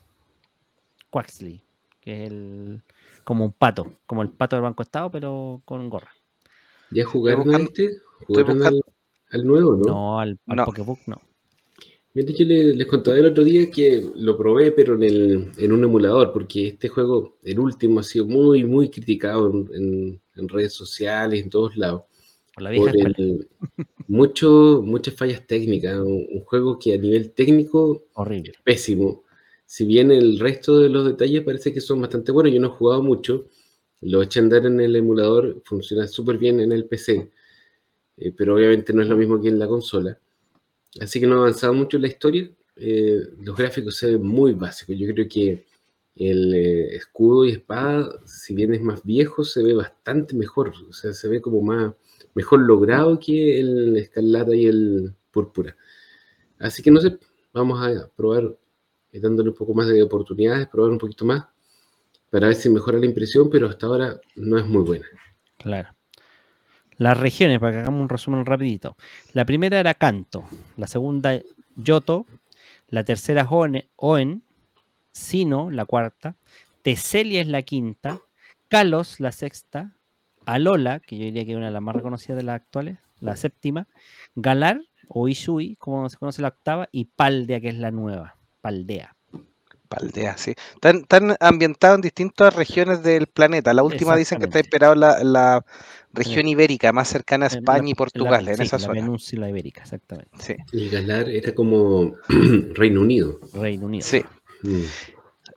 Quaxley, 1.11 1.63
que 2.01 2.25
es 2.25 2.33
el, 2.33 2.83
como 3.23 3.45
un 3.45 3.53
pato, 3.53 3.93
como 4.07 4.23
el 4.23 4.31
pato 4.31 4.57
del 4.57 4.63
Banco 4.65 4.83
Estado, 4.83 5.11
pero 5.11 5.63
con 5.65 5.89
gorra. 5.89 6.11
¿Ya 6.91 7.05
jugaron 7.05 7.45
buscando- 7.45 7.69
a 7.69 7.73
este? 7.73 7.99
¿Jugaron 8.27 8.63
al, 8.67 8.82
al 9.33 9.47
nuevo, 9.47 9.77
no? 9.77 9.85
No, 9.85 10.21
al, 10.21 10.39
al 10.47 10.57
No. 10.57 10.65
Pokebook 10.65 11.01
no. 11.07 11.21
Yo 12.15 12.23
le- 12.45 12.75
les 12.75 12.87
contaba 12.87 13.17
el 13.17 13.27
otro 13.27 13.43
día 13.43 13.71
que 13.71 14.07
lo 14.17 14.37
probé, 14.37 14.71
pero 14.73 14.95
en, 14.97 15.03
el, 15.03 15.51
en 15.57 15.73
un 15.73 15.83
emulador, 15.83 16.31
porque 16.33 16.69
este 16.69 16.89
juego, 16.89 17.39
el 17.43 17.59
último, 17.59 18.01
ha 18.01 18.03
sido 18.03 18.27
muy, 18.27 18.65
muy 18.65 18.91
criticado 18.91 19.51
en, 19.51 19.71
en- 19.75 20.23
en 20.37 20.49
redes 20.49 20.75
sociales, 20.75 21.43
en 21.43 21.49
todos 21.51 21.75
lados. 21.77 22.03
Por 22.55 22.63
la 22.65 22.71
vieja 22.71 22.93
Por 22.93 22.97
escuela. 22.97 23.15
el- 23.19 23.49
mucho, 24.09 24.83
muchas 24.85 25.15
fallas 25.15 25.47
técnicas. 25.47 25.99
Un, 26.01 26.27
un 26.31 26.41
juego 26.45 26.79
que 26.79 26.93
a 26.95 26.99
nivel 26.99 27.33
técnico 27.33 28.05
Horrible. 28.15 28.53
pésimo. 28.63 29.25
Si 29.65 29.87
bien 29.87 30.11
el 30.11 30.39
resto 30.39 30.79
de 30.81 30.91
los 30.91 31.07
detalles 31.07 31.43
parece 31.43 31.73
que 31.73 31.81
son 31.81 32.01
bastante 32.03 32.31
buenos, 32.31 32.53
yo 32.53 32.61
no 32.61 32.67
he 32.69 32.71
jugado 32.71 33.03
mucho, 33.03 33.47
lo 34.03 34.21
eché 34.23 34.41
a 34.41 34.43
andar 34.43 34.67
en 34.67 34.81
el 34.81 34.95
emulador, 34.97 35.63
funciona 35.65 36.07
súper 36.07 36.37
bien 36.37 36.61
en 36.61 36.73
el 36.73 36.85
PC, 36.85 37.31
eh, 38.17 38.33
pero 38.37 38.57
obviamente 38.57 38.93
no 38.93 39.03
es 39.03 39.09
lo 39.09 39.17
mismo 39.17 39.41
que 39.41 39.49
en 39.49 39.59
la 39.59 39.67
consola. 39.67 40.19
Así 41.01 41.21
que 41.21 41.27
no 41.27 41.37
he 41.37 41.39
avanzado 41.39 41.75
mucho 41.75 41.97
en 41.97 42.03
la 42.03 42.09
historia. 42.09 42.51
eh, 42.77 43.21
los 43.41 43.57
gráficos 43.57 43.97
se 43.97 44.13
ven 44.13 44.27
muy 44.27 44.55
básicos. 44.55 44.97
Yo 44.97 45.13
creo 45.13 45.29
que 45.29 45.65
el 46.17 46.55
eh, 46.55 46.97
escudo 46.97 47.45
y 47.45 47.53
espada, 47.53 48.21
si 48.27 48.55
bien 48.55 48.75
es 48.75 48.83
más 48.83 49.03
viejo, 49.03 49.45
se 49.45 49.63
ve 49.63 49.75
bastante 49.75 50.35
mejor. 50.35 50.73
O 50.89 50.93
sea, 50.93 51.13
se 51.13 51.29
ve 51.29 51.41
como 51.41 51.63
más 51.63 51.95
mejor 52.35 52.61
logrado 52.61 53.19
que 53.19 53.61
el 53.61 53.97
escarlata 53.97 54.55
y 54.55 54.67
el 54.67 55.15
púrpura. 55.31 55.77
Así 56.59 56.83
que 56.83 56.91
no 56.91 57.01
sé, 57.01 57.19
vamos 57.53 57.81
a 57.83 58.09
probar 58.15 58.57
eh, 59.13 59.21
dándole 59.21 59.51
un 59.51 59.57
poco 59.57 59.75
más 59.75 59.89
de 59.89 60.03
oportunidades, 60.03 60.69
probar 60.69 60.91
un 60.91 60.99
poquito 60.99 61.25
más 61.25 61.45
para 62.31 62.47
ver 62.47 62.57
si 62.57 62.71
mejora 62.71 62.99
la 62.99 63.07
impresión, 63.07 63.51
pero 63.51 63.69
hasta 63.69 63.87
ahora 63.87 64.21
no 64.37 64.59
es 64.59 64.67
muy 64.67 64.83
buena. 64.83 65.07
Claro. 65.59 65.91
Las 66.99 67.19
regiones, 67.19 67.59
para 67.59 67.73
que 67.73 67.79
hagamos 67.79 68.01
un 68.01 68.09
resumen 68.09 68.47
rapidito. 68.47 68.97
La 69.33 69.45
primera 69.45 69.81
era 69.81 69.95
Kanto, 69.95 70.45
la 70.77 70.87
segunda 70.87 71.41
Yoto, 71.77 72.27
la 72.89 73.05
tercera 73.05 73.49
Oen, 73.97 74.43
Sino, 75.13 75.71
la 75.71 75.85
cuarta, 75.85 76.37
Teselia 76.83 77.41
es 77.41 77.47
la 77.49 77.63
quinta, 77.63 78.21
Kalos, 78.69 79.21
la 79.21 79.33
sexta, 79.33 79.93
Alola, 80.47 81.01
que 81.01 81.19
yo 81.19 81.25
diría 81.25 81.45
que 81.45 81.53
es 81.53 81.57
una 81.57 81.67
de 81.67 81.73
las 81.73 81.83
más 81.83 81.95
reconocidas 81.95 82.37
de 82.37 82.43
las 82.43 82.57
actuales, 82.57 82.99
la 83.21 83.37
séptima, 83.37 83.87
Galar 84.35 84.81
o 85.09 85.29
Ishui, 85.29 85.77
como 85.77 86.09
se 86.09 86.17
conoce 86.17 86.43
la 86.43 86.49
octava, 86.49 86.89
y 86.91 87.05
Paldea, 87.05 87.61
que 87.61 87.69
es 87.69 87.79
la 87.79 87.91
nueva, 87.91 88.37
Paldea. 88.61 89.15
Paldea, 89.95 90.37
sí. 90.39 90.55
Están, 90.75 90.97
están 90.99 91.37
ambientados 91.41 91.97
en 91.97 92.03
distintas 92.03 92.55
regiones 92.55 93.03
del 93.03 93.27
planeta. 93.27 93.73
La 93.75 93.83
última 93.83 94.17
dicen 94.17 94.39
que 94.39 94.47
está 94.47 94.61
en 94.61 95.01
la, 95.01 95.23
la 95.23 95.65
región 96.13 96.47
ibérica, 96.49 96.93
más 96.93 97.09
cercana 97.09 97.47
a 97.47 97.49
la- 97.51 97.55
España 97.57 97.79
y 97.87 97.91
en 97.91 97.95
la- 97.95 97.95
Portugal, 97.97 98.49
en 98.49 98.57
sí, 98.57 98.63
esa 98.63 98.77
la 98.79 98.85
zona. 98.87 99.01
península 99.01 99.49
ibérica, 99.49 99.83
exactamente. 99.83 100.31
Sí, 100.39 100.55
Y 100.73 100.89
Galar 100.89 101.29
era 101.29 101.55
como 101.55 102.15
Reino 102.75 103.01
Unido. 103.01 103.41
Reino 103.55 103.87
Unido. 103.87 104.05
sí. 104.07 104.23
Mm. 104.63 104.83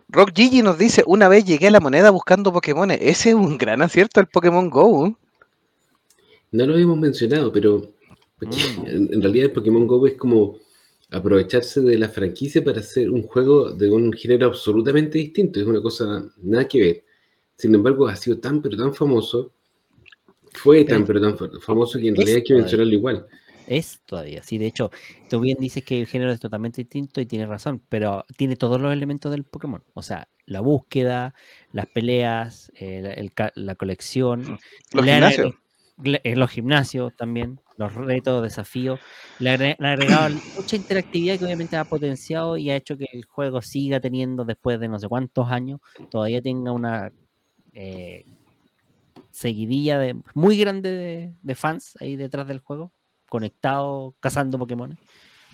Rock 0.10 0.32
Gigi 0.36 0.62
nos 0.62 0.78
dice, 0.78 1.04
una 1.08 1.28
vez 1.28 1.46
llegué 1.46 1.68
a 1.68 1.72
la 1.72 1.80
moneda 1.80 2.10
buscando 2.12 2.54
Pokémon. 2.54 2.90
Ese 2.92 3.30
es 3.30 3.36
un 3.36 3.58
gran 3.58 3.82
acierto, 3.82 4.20
el 4.20 4.28
Pokémon 4.28 4.70
Go. 4.70 5.08
¿eh? 5.08 5.16
No 6.52 6.66
lo 6.66 6.74
habíamos 6.74 6.98
mencionado, 6.98 7.52
pero 7.52 7.82
Mm. 8.42 8.86
en, 8.88 9.10
en 9.14 9.22
realidad 9.22 9.46
el 9.46 9.52
Pokémon 9.54 9.88
Go 9.88 10.06
es 10.08 10.14
como 10.16 10.58
aprovecharse 11.12 11.82
de 11.82 11.98
la 11.98 12.10
franquicia 12.10 12.64
para 12.64 12.80
hacer 12.80 13.10
un 13.12 13.24
juego 13.24 13.72
de 13.72 13.90
un 13.92 14.14
género 14.14 14.48
absolutamente 14.48 15.18
distinto. 15.20 15.60
Es 15.60 15.66
una 15.66 15.82
cosa 15.82 16.26
nada 16.44 16.68
que 16.68 16.82
ver. 16.82 17.06
Sin 17.58 17.76
embargo, 17.76 18.08
ha 18.08 18.16
sido 18.16 18.40
tan 18.40 18.62
pero 18.62 18.78
tan 18.78 18.94
famoso, 18.94 19.54
fue 20.54 20.86
tan 20.86 21.06
pero 21.06 21.22
tan 21.22 21.38
fa- 21.38 21.50
famoso 21.62 22.00
que 22.00 22.08
en 22.08 22.16
Es 22.16 22.16
realidad 22.16 22.38
hay 22.38 22.44
que 22.44 22.54
todavía. 22.54 22.56
mencionarlo 22.56 22.94
igual. 22.94 23.28
Es 23.66 24.02
todavía, 24.06 24.44
sí, 24.44 24.58
de 24.60 24.68
hecho, 24.68 24.92
tú 25.28 25.40
bien 25.42 25.58
dices 25.60 25.84
que 25.84 26.00
el 26.02 26.08
género 26.08 26.32
es 26.34 26.40
totalmente 26.42 26.82
distinto 26.84 27.22
y 27.22 27.26
tienes 27.28 27.50
razón, 27.50 27.84
pero 27.90 28.26
tiene 28.38 28.58
todos 28.58 28.82
los 28.82 28.94
elementos 28.94 29.32
del 29.32 29.46
Pokémon, 29.46 29.84
o 29.94 30.04
sea, 30.04 30.30
la 30.46 30.62
búsqueda, 30.62 31.36
las 31.72 31.88
peleas, 31.88 32.72
eh, 32.76 33.02
la, 33.04 33.14
el 33.14 33.34
ca- 33.34 33.54
la 33.56 33.76
colección, 33.76 34.60
Los 34.94 35.06
gimnasios. 35.08 35.54
Eh, 36.04 36.36
los 36.36 36.52
gimnasios 36.52 37.16
también, 37.16 37.60
los 37.78 37.94
retos, 37.94 38.44
desafíos, 38.44 39.00
le 39.40 39.50
ha 39.52 39.54
agregado 39.54 40.36
mucha 40.58 40.76
interactividad 40.76 41.40
que 41.40 41.46
obviamente 41.46 41.78
ha 41.78 41.86
potenciado 41.86 42.58
y 42.58 42.70
ha 42.70 42.76
hecho 42.76 42.98
que 42.98 43.08
el 43.14 43.26
juego 43.26 43.62
siga 43.62 44.00
teniendo 44.00 44.44
después 44.44 44.80
de 44.80 44.88
no 44.88 45.00
sé 45.00 45.08
cuántos 45.08 45.50
años, 45.50 45.80
todavía 46.10 46.42
tenga 46.42 46.72
una 46.72 47.12
eh, 47.74 48.26
seguidilla 49.32 50.00
de, 50.00 50.18
muy 50.34 50.58
grande 50.58 50.92
de, 50.92 51.34
de 51.42 51.56
fans 51.56 51.98
ahí 52.02 52.16
detrás 52.16 52.48
del 52.48 52.60
juego, 52.60 52.92
conectados, 53.30 54.14
cazando 54.20 54.60
Pokémon. 54.60 54.98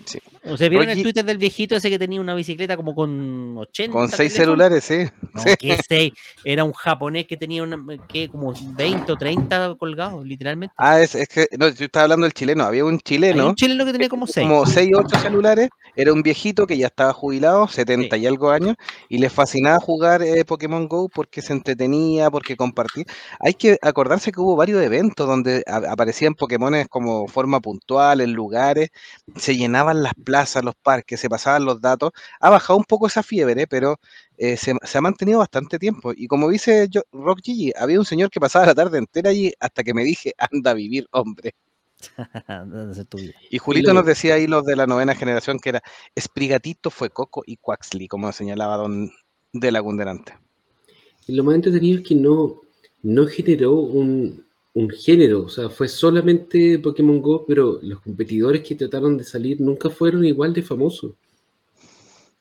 Sí. 0.04 0.18
O 0.44 0.56
sea, 0.56 0.68
¿vieron 0.68 0.88
el 0.88 0.94
Rocky- 0.96 1.02
Twitter 1.04 1.24
del 1.24 1.38
viejito 1.38 1.76
ese 1.76 1.88
que 1.88 1.98
tenía 1.98 2.20
una 2.20 2.34
bicicleta 2.34 2.76
como 2.76 2.94
con 2.94 3.56
80 3.58 3.92
Con 3.92 4.08
seis 4.08 4.34
teléfonos? 4.34 4.36
celulares, 4.36 4.84
sí. 4.84 5.04
No, 5.34 5.42
Sí. 5.42 5.50
que 5.58 5.78
seis. 5.88 6.12
Era 6.44 6.64
un 6.64 6.72
japonés 6.72 7.26
que 7.26 7.36
tenía 7.36 7.62
una, 7.62 7.78
que 8.08 8.28
como 8.28 8.52
20 8.74 9.12
o 9.12 9.16
30 9.16 9.74
colgados, 9.76 10.26
literalmente. 10.26 10.74
Ah, 10.76 11.00
es, 11.00 11.14
es 11.14 11.28
que, 11.28 11.46
no, 11.58 11.68
yo 11.68 11.84
estaba 11.84 12.04
hablando 12.04 12.24
del 12.24 12.32
chileno. 12.34 12.64
Había 12.64 12.84
un 12.84 12.94
Hay 12.94 12.98
chileno, 13.00 13.48
un 13.50 13.54
chileno 13.54 13.84
que 13.84 13.92
tenía 13.92 14.08
como 14.08 14.26
6. 14.26 14.46
como 14.48 14.66
6 14.66 14.90
o 14.96 15.00
8 15.00 15.18
celulares. 15.20 15.68
Era 15.94 16.12
un 16.12 16.22
viejito 16.22 16.66
que 16.66 16.76
ya 16.78 16.86
estaba 16.86 17.12
jubilado, 17.12 17.68
70 17.68 18.16
y 18.16 18.26
algo 18.26 18.50
años, 18.50 18.76
y 19.10 19.18
le 19.18 19.28
fascinaba 19.30 19.78
jugar 19.78 20.22
eh, 20.22 20.44
Pokémon 20.44 20.88
Go 20.88 21.08
porque 21.08 21.42
se 21.42 21.52
entretenía, 21.52 22.30
porque 22.30 22.56
compartía. 22.56 23.04
Hay 23.38 23.54
que 23.54 23.78
acordarse 23.82 24.32
que 24.32 24.40
hubo 24.40 24.56
varios 24.56 24.82
eventos 24.82 25.26
donde 25.26 25.62
aparecían 25.66 26.34
Pokémones 26.34 26.88
como 26.88 27.28
forma 27.28 27.60
puntual, 27.60 28.22
en 28.22 28.32
lugares, 28.32 28.88
se 29.36 29.54
las 29.94 30.14
plazas, 30.14 30.64
los 30.64 30.74
parques, 30.76 31.20
se 31.20 31.28
pasaban 31.28 31.64
los 31.64 31.80
datos. 31.80 32.12
Ha 32.40 32.50
bajado 32.50 32.78
un 32.78 32.84
poco 32.84 33.06
esa 33.06 33.22
fiebre, 33.22 33.66
pero 33.66 33.98
eh, 34.38 34.56
se, 34.56 34.74
se 34.82 34.98
ha 34.98 35.00
mantenido 35.00 35.38
bastante 35.40 35.78
tiempo. 35.78 36.12
Y 36.16 36.26
como 36.28 36.48
dice 36.48 36.86
yo, 36.90 37.02
Rock 37.12 37.40
Gigi, 37.42 37.72
había 37.76 37.98
un 37.98 38.04
señor 38.04 38.30
que 38.30 38.40
pasaba 38.40 38.66
la 38.66 38.74
tarde 38.74 38.98
entera 38.98 39.30
allí 39.30 39.52
hasta 39.60 39.82
que 39.82 39.94
me 39.94 40.04
dije, 40.04 40.32
anda 40.38 40.70
a 40.70 40.74
vivir, 40.74 41.06
hombre. 41.12 41.54
Y 43.50 43.58
Julito 43.58 43.88
lo- 43.88 43.94
nos 43.94 44.06
decía 44.06 44.34
ahí 44.34 44.46
los 44.46 44.64
de 44.64 44.76
la 44.76 44.86
novena 44.86 45.14
generación 45.14 45.58
que 45.58 45.70
era 45.70 45.82
Esprigatito, 46.14 46.90
fue 46.90 47.10
Coco 47.10 47.42
y 47.46 47.56
Quaxley, 47.56 48.08
como 48.08 48.32
señalaba 48.32 48.76
Don 48.76 49.10
de 49.52 49.72
la 49.72 49.80
Gunderante. 49.80 50.34
Y 51.26 51.34
lo 51.34 51.44
más 51.44 51.54
entretenido 51.54 51.98
es 52.00 52.08
que 52.08 52.14
no, 52.14 52.60
no 53.02 53.26
generó 53.26 53.74
un, 53.74 54.44
un 54.74 54.90
género, 54.90 55.44
o 55.44 55.48
sea, 55.48 55.68
fue 55.70 55.88
solamente 55.88 56.78
Pokémon 56.78 57.20
Go, 57.22 57.44
pero 57.46 57.78
los 57.82 58.00
competidores 58.00 58.62
que 58.62 58.74
trataron 58.74 59.16
de 59.18 59.24
salir 59.24 59.60
nunca 59.60 59.90
fueron 59.90 60.24
igual 60.24 60.52
de 60.54 60.62
famosos. 60.62 61.12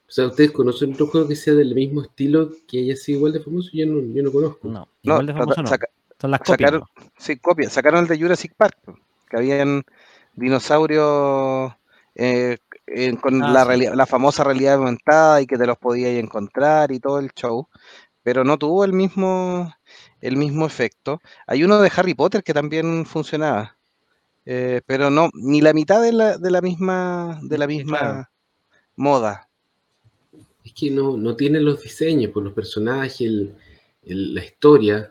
O 0.08 0.14
sea, 0.14 0.28
¿ustedes 0.28 0.52
conocen 0.52 0.94
otro 0.94 1.08
juego 1.08 1.28
que 1.28 1.36
sea 1.36 1.54
del 1.54 1.74
mismo 1.74 2.02
estilo 2.02 2.52
que 2.68 2.80
haya 2.80 2.96
sido 2.96 3.18
igual 3.20 3.34
de 3.34 3.40
famoso? 3.40 3.70
Yo 3.74 3.86
no, 3.86 4.02
yo 4.14 4.24
no 4.24 4.32
conozco. 4.32 4.68
No, 4.68 4.88
No, 5.04 5.14
igual 5.14 5.26
de 5.28 5.34
famoso 5.34 5.64
no. 5.64 5.70
saca- 5.70 5.90
Son 6.20 6.32
las 6.32 6.42
copias. 6.42 6.70
sacaron, 6.70 6.82
¿no? 6.82 6.88
sí, 7.18 7.38
copia, 7.38 7.70
sacaron 7.70 8.02
el 8.02 8.08
de 8.08 8.20
Jurassic 8.20 8.54
Park, 8.56 8.78
que 9.30 9.38
habían 9.38 9.84
dinosaurios 10.36 11.72
eh, 12.16 12.58
con 13.22 13.42
Ah, 13.42 13.54
la, 13.54 13.64
sí. 13.66 13.86
la 13.96 14.06
famosa 14.06 14.44
realidad 14.44 14.76
aumentada 14.76 15.42
y 15.42 15.48
que 15.48 15.58
te 15.58 15.66
los 15.66 15.78
podías 15.78 16.12
encontrar 16.22 16.92
y 16.92 17.00
todo 17.00 17.20
el 17.20 17.32
show, 17.34 17.68
pero 18.24 18.44
no 18.44 18.58
tuvo 18.58 18.86
el 18.86 18.94
mismo, 18.94 19.74
el 20.22 20.36
mismo 20.38 20.66
efecto. 20.66 21.20
Hay 21.48 21.64
uno 21.64 21.82
de 21.82 21.92
Harry 21.96 22.14
Potter 22.14 22.44
que 22.44 22.54
también 22.54 23.06
funcionaba, 23.06 23.78
eh, 24.46 24.82
pero 24.86 25.10
no, 25.10 25.30
ni 25.34 25.62
la 25.62 25.74
mitad 25.74 26.02
de 26.02 26.14
la, 26.14 26.38
de 26.38 26.52
la 26.52 26.62
misma, 26.62 27.40
de 27.44 27.58
la 27.58 27.68
misma 27.68 28.00
claro. 28.00 28.28
moda. 28.96 29.50
Es 30.64 30.74
que 30.74 30.92
no, 30.92 31.18
no 31.18 31.36
tiene 31.36 31.60
los 31.60 31.82
diseños, 31.82 32.32
por 32.32 32.44
los 32.44 32.54
personajes, 32.54 33.22
el- 33.22 33.56
el- 34.04 34.34
la 34.36 34.46
historia. 34.46 35.10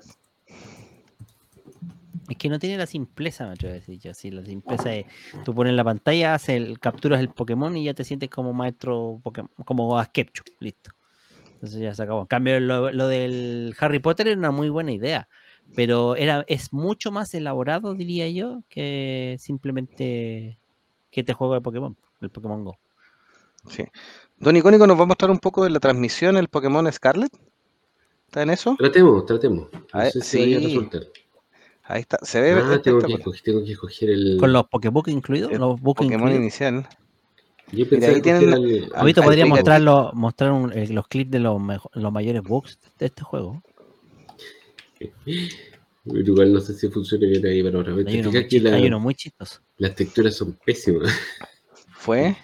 Es 2.29 2.37
que 2.37 2.49
no 2.49 2.61
tiene 2.61 2.77
la 2.79 2.87
simpleza, 2.87 3.45
me 3.47 3.55
atrevo 3.55 3.73
a 3.73 3.75
decir 3.75 3.99
yo. 3.99 4.15
Sí, 4.15 4.31
la 4.31 4.45
simpleza 4.45 4.95
es, 4.95 5.07
tú 5.45 5.53
pones 5.53 5.75
la 5.75 5.83
pantalla, 5.83 6.35
haces 6.35 6.51
el, 6.51 6.79
capturas 6.79 7.19
el 7.19 7.29
Pokémon 7.31 7.77
y 7.77 7.85
ya 7.85 7.95
te 7.95 8.05
sientes 8.05 8.31
como 8.31 8.53
maestro 8.53 9.21
Pokémon, 9.23 9.51
como 9.65 9.99
a 9.99 10.05
Skepchu, 10.05 10.45
listo. 10.61 10.93
Entonces 11.61 11.81
ya 11.81 11.95
se 11.95 12.03
acabó. 12.03 12.23
En 12.23 12.27
cambio, 12.27 12.59
lo, 12.59 12.91
lo 12.91 13.07
del 13.09 13.75
Harry 13.79 13.99
Potter 13.99 14.29
era 14.29 14.39
una 14.39 14.51
muy 14.51 14.71
buena 14.71 14.93
idea, 14.93 15.29
pero 15.75 16.17
era, 16.17 16.45
es 16.49 16.73
mucho 16.73 17.13
más 17.13 17.35
elaborado, 17.35 17.95
diría 17.95 18.29
yo, 18.31 18.63
que 18.71 19.37
simplemente 19.39 20.59
que 21.11 21.21
este 21.21 21.35
juego 21.35 21.55
de 21.55 21.61
Pokémon, 21.61 21.97
el 22.23 22.31
Pokémon 22.31 22.65
Go. 22.65 22.79
Sí. 23.69 23.85
Don 24.39 24.57
Icónico, 24.57 24.87
¿nos 24.87 24.99
va 24.99 25.03
a 25.03 25.07
mostrar 25.07 25.31
un 25.31 25.39
poco 25.39 25.65
de 25.65 25.71
la 25.71 25.81
transmisión 25.81 26.37
el 26.39 26.49
Pokémon 26.49 26.91
Scarlet? 26.91 27.31
¿Está 28.27 28.43
en 28.43 28.51
eso? 28.51 28.75
Tratemos, 28.79 29.27
tratemos. 29.27 29.69
No 29.73 29.81
A 29.93 30.05
ver, 30.05 30.13
sé 30.13 30.21
si 30.23 30.39
vaya 30.41 30.57
a 30.57 30.61
sí. 30.61 30.67
resultar. 30.67 31.03
Ahí 31.83 32.01
está. 32.03 32.19
Se 32.23 32.41
ve 32.41 32.53
Ah, 32.53 32.81
tengo 32.83 33.01
que, 33.01 33.13
escoger, 33.15 33.43
tengo 33.43 33.65
que 33.65 33.73
escoger 33.73 34.11
el. 34.11 34.37
Con 34.39 34.53
los 34.53 34.67
Pokébook 34.69 35.09
incluidos, 35.09 35.51
los 35.53 35.81
Pokémon 35.81 36.13
incluidos. 36.15 36.41
inicial. 36.41 36.89
Yo 37.73 37.89
pensé 37.89 38.07
ahí 38.09 38.15
que 38.17 38.21
tienen- 38.23 38.53
el- 38.53 38.91
Ah, 38.95 39.01
Ahorita 39.01 39.23
podría 39.23 39.47
mostrarlo, 39.47 40.11
mostrar 40.15 40.53
un- 40.53 40.73
eh, 40.73 40.89
los 40.89 41.07
clips 41.09 41.31
de 41.31 41.39
los, 41.41 41.61
mejo- 41.61 41.91
los 41.95 42.13
mayores 42.13 42.43
bugs 42.43 42.79
de 42.99 43.07
este 43.07 43.23
juego. 43.23 43.63
Pero 44.99 45.15
Igual 46.05 46.53
no 46.53 46.61
sé 46.61 46.75
si 46.75 46.89
funciona 46.89 47.27
bien 47.27 47.45
ahí 47.47 47.63
para 47.63 47.77
ahora. 47.77 47.93
Hay 48.07 48.21
uno, 48.21 48.33
muy 48.33 48.49
que 48.49 48.61
la- 48.61 48.75
hay 48.77 48.87
uno 48.87 49.01
muy 49.01 49.15
chistoso. 49.15 49.61
las 49.79 49.95
texturas 49.95 50.35
son 50.35 50.59
pésimas. 50.65 51.13
Fue. 51.93 52.37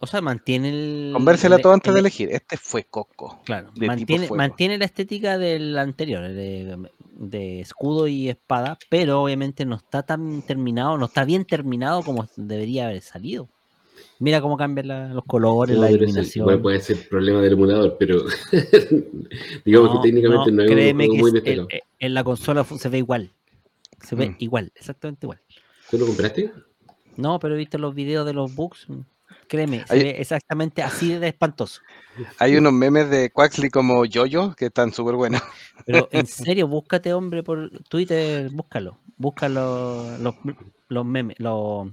O 0.00 0.06
sea, 0.06 0.20
mantiene 0.20 0.68
el. 0.68 1.10
Convérsela 1.14 1.56
el- 1.56 1.62
todo 1.62 1.72
antes 1.72 1.92
de 1.92 2.00
el- 2.00 2.04
elegir. 2.04 2.28
Este 2.30 2.56
fue 2.58 2.84
Coco. 2.84 3.40
Claro, 3.46 3.68
de 3.68 3.72
tipo 3.74 3.86
mantiene, 3.86 4.26
fuego. 4.26 4.36
mantiene 4.36 4.78
la 4.78 4.84
estética 4.84 5.38
del 5.38 5.78
anterior, 5.78 6.28
de, 6.28 6.90
de 7.12 7.60
escudo 7.60 8.06
y 8.06 8.28
espada, 8.28 8.76
pero 8.90 9.22
obviamente 9.22 9.64
no 9.64 9.76
está 9.76 10.02
tan 10.02 10.42
terminado, 10.42 10.98
no 10.98 11.06
está 11.06 11.24
bien 11.24 11.46
terminado 11.46 12.02
como 12.02 12.28
debería 12.36 12.86
haber 12.88 13.00
salido. 13.00 13.48
Mira 14.18 14.40
cómo 14.40 14.56
cambian 14.56 14.88
la- 14.88 15.08
los 15.14 15.24
colores, 15.24 15.76
No, 15.76 15.82
la 15.82 15.90
iluminación. 15.90 16.42
igual 16.44 16.60
puede 16.62 16.80
ser 16.80 17.08
problema 17.08 17.40
del 17.42 17.52
emulador, 17.54 17.96
pero 17.98 18.24
digamos 19.64 19.94
No, 19.94 20.00
que 20.02 20.08
técnicamente 20.08 20.52
no, 20.52 20.62
es 20.62 20.68
un 20.70 20.74
créeme 20.76 21.06
juego 21.06 21.14
que 21.14 21.20
muy 21.20 21.28
es- 21.28 21.34
destacado. 21.34 21.68
en, 21.70 21.80
en 21.98 22.14
la 22.14 22.24
consola 22.24 22.64
se 22.64 22.88
ve 22.88 22.98
igual. 22.98 23.30
Se 24.02 24.14
ve 24.14 24.30
Mm. 24.30 24.36
igual, 24.40 24.72
exactamente 24.74 25.26
igual. 25.26 25.40
¿Tú 25.90 25.98
lo 25.98 26.06
compraste? 26.06 26.52
No, 27.16 27.38
pero 27.38 27.54
he 27.54 27.58
visto 27.58 27.78
los 27.78 27.94
videos 27.94 28.26
de 28.26 28.32
los 28.34 28.54
bugs. 28.54 28.86
Créeme, 29.48 29.84
se 29.86 29.94
Hay- 29.94 30.02
ve 30.02 30.10
exactamente 30.18 30.82
así 30.82 31.14
de 31.14 31.28
espantoso. 31.28 31.80
Hay 32.38 32.56
unos 32.56 32.72
memes 32.72 33.08
de 33.10 33.30
Quaxley 33.30 33.70
como 33.70 34.04
Yoyo 34.04 34.54
que 34.56 34.66
están 34.66 34.92
súper 34.92 35.14
buenos. 35.14 35.40
Pero 35.86 36.08
en 36.10 36.26
serio, 36.26 36.66
búscate, 36.68 37.12
hombre, 37.12 37.42
por 37.42 37.70
Twitter, 37.88 38.50
búscalo. 38.50 38.98
Busca 39.16 39.48
los, 39.48 40.18
los, 40.20 40.34
los 40.88 41.04
memes, 41.06 41.38
los 41.38 41.88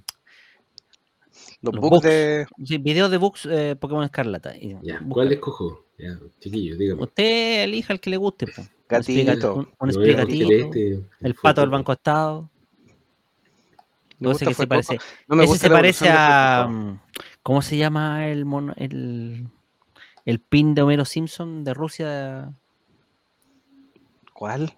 Los 1.63 1.73
Los 1.75 1.81
bugs 1.81 1.91
bugs. 1.91 2.03
de. 2.03 2.45
sí, 2.65 2.77
videos 2.77 3.09
de 3.09 3.17
bugs 3.17 3.47
eh, 3.49 3.75
Pokémon 3.79 4.03
Escarlata. 4.03 4.55
y 4.55 4.69
Ya, 4.69 4.75
búscalo. 4.99 5.09
¿cuál 5.09 5.31
escojo? 5.31 5.85
Ya, 5.97 6.19
chiquillo, 6.39 6.75
dígame. 6.77 7.01
Usted 7.03 7.63
elija 7.63 7.93
el 7.93 7.99
que 8.01 8.09
le 8.09 8.17
guste. 8.17 8.47
po. 8.47 8.61
Un 8.61 8.67
Gatito. 8.89 9.67
Un, 9.79 9.89
explicativo. 9.89 10.51
este, 10.51 11.03
el 11.21 11.33
pato 11.35 11.61
del 11.61 11.69
banco 11.69 11.93
estado. 11.93 12.49
No 14.19 14.33
sé 14.35 14.45
qué 14.45 14.53
se 14.53 14.67
parece. 14.67 14.97
Coco. 14.97 15.09
No 15.29 15.35
me 15.37 15.45
Ese 15.45 15.57
se 15.57 15.69
parece 15.69 16.09
a. 16.09 16.67
Mm, 16.69 16.99
¿Cómo 17.41 17.61
se 17.61 17.77
llama 17.77 18.27
el 18.27 18.45
mono, 18.45 18.73
el, 18.77 19.47
el 20.25 20.39
pin 20.39 20.75
de 20.75 20.81
Homero 20.81 21.05
Simpson 21.05 21.63
de 21.63 21.73
Rusia? 21.73 22.53
¿Cuál? 24.33 24.73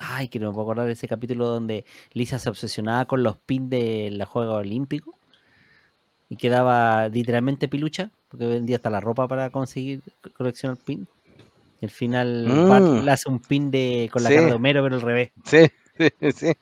Ay, 0.00 0.28
que 0.28 0.40
no 0.40 0.48
me 0.48 0.52
puedo 0.54 0.64
acordar 0.66 0.86
de 0.86 0.92
ese 0.92 1.06
capítulo 1.08 1.46
donde 1.46 1.84
Lisa 2.12 2.38
se 2.40 2.50
obsesionaba 2.50 3.04
con 3.06 3.22
los 3.22 3.36
pins 3.36 3.70
de 3.70 4.10
la 4.12 4.26
Juega 4.26 4.54
Olímpico 4.54 5.16
y 6.34 6.36
quedaba 6.36 7.08
literalmente 7.08 7.68
pilucha, 7.68 8.10
porque 8.28 8.46
vendía 8.46 8.76
hasta 8.76 8.90
la 8.90 9.00
ropa 9.00 9.28
para 9.28 9.50
conseguir 9.50 10.00
co- 10.20 10.30
coleccionar 10.36 10.76
pin. 10.78 11.06
Y 11.80 11.84
al 11.84 11.90
final 11.92 12.48
Mm. 12.48 13.04
le 13.04 13.10
hace 13.12 13.28
un 13.30 13.38
pin 13.38 13.70
de 13.70 14.08
con 14.12 14.22
la 14.24 14.30
Sí. 14.30 14.34
cara 14.34 14.48
de 14.48 14.52
Homero, 14.54 14.82
pero 14.82 14.96
al 14.96 15.00
revés. 15.00 15.30
Sí, 15.44 15.58
sí, 16.20 16.32
sí. 16.32 16.52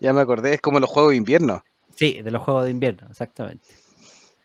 Ya 0.00 0.12
me 0.12 0.20
acordé. 0.20 0.54
Es 0.54 0.60
como 0.60 0.78
los 0.78 0.88
juegos 0.88 1.10
de 1.10 1.16
invierno. 1.16 1.64
Sí, 1.96 2.22
de 2.22 2.30
los 2.30 2.42
juegos 2.42 2.64
de 2.64 2.70
invierno, 2.70 3.08
exactamente. 3.10 3.66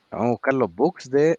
Vamos 0.10 0.26
a 0.26 0.30
buscar 0.32 0.54
los 0.56 0.74
bugs 0.74 1.10
de. 1.12 1.38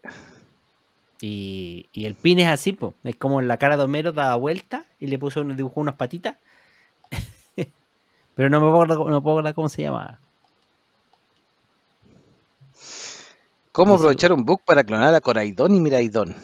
Y, 1.21 1.89
y 1.93 2.05
el 2.07 2.15
pin 2.15 2.39
es 2.41 2.49
así, 2.49 2.73
po. 2.73 2.95
es 3.03 3.17
como 3.17 3.41
la 3.43 3.57
cara 3.57 3.77
de 3.77 3.83
Homero 3.83 4.13
daba 4.13 4.37
vuelta 4.37 4.85
y 5.01 5.07
le 5.09 5.19
puso 5.19 5.41
un 5.41 5.57
dibujó 5.57 5.81
unas 5.81 5.97
patitas. 5.97 6.37
pero 8.35 8.49
no 8.51 8.61
me 8.61 8.71
puedo, 8.71 8.87
no 9.11 9.23
puedo 9.23 9.37
acordar 9.39 9.55
cómo 9.55 9.69
se 9.69 9.83
llama. 9.83 10.21
¿Cómo 13.75 13.95
aprovechar 13.97 14.33
un 14.33 14.45
bug 14.45 14.61
para 14.65 14.85
clonar 14.85 15.15
a 15.15 15.21
Coraidón 15.21 15.75
y 15.75 15.81
Miraidón? 15.81 16.35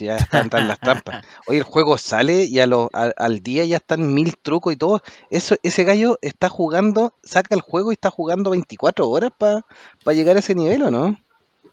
Ya 0.00 0.16
están, 0.16 0.46
están 0.46 0.66
las 0.66 0.80
trampas. 0.80 1.24
Oye, 1.46 1.58
el 1.58 1.64
juego 1.64 1.96
sale 1.96 2.44
y 2.44 2.58
a 2.60 2.66
lo- 2.66 2.90
a- 2.92 3.12
al 3.16 3.40
día 3.40 3.64
ya 3.66 3.76
están 3.76 4.12
mil 4.12 4.36
trucos 4.36 4.72
y 4.72 4.76
todo. 4.76 5.00
Eso, 5.30 5.54
ese 5.62 5.84
gallo 5.84 6.18
está 6.22 6.48
jugando, 6.48 7.14
saca 7.22 7.54
el 7.54 7.60
juego 7.60 7.92
y 7.92 7.94
está 7.94 8.10
jugando 8.10 8.50
24 8.50 9.08
horas 9.08 9.30
para 9.38 9.62
llegar 10.12 10.34
a 10.36 10.40
ese 10.40 10.54
nivel, 10.56 10.82
¿o 10.82 10.90
no? 10.90 11.16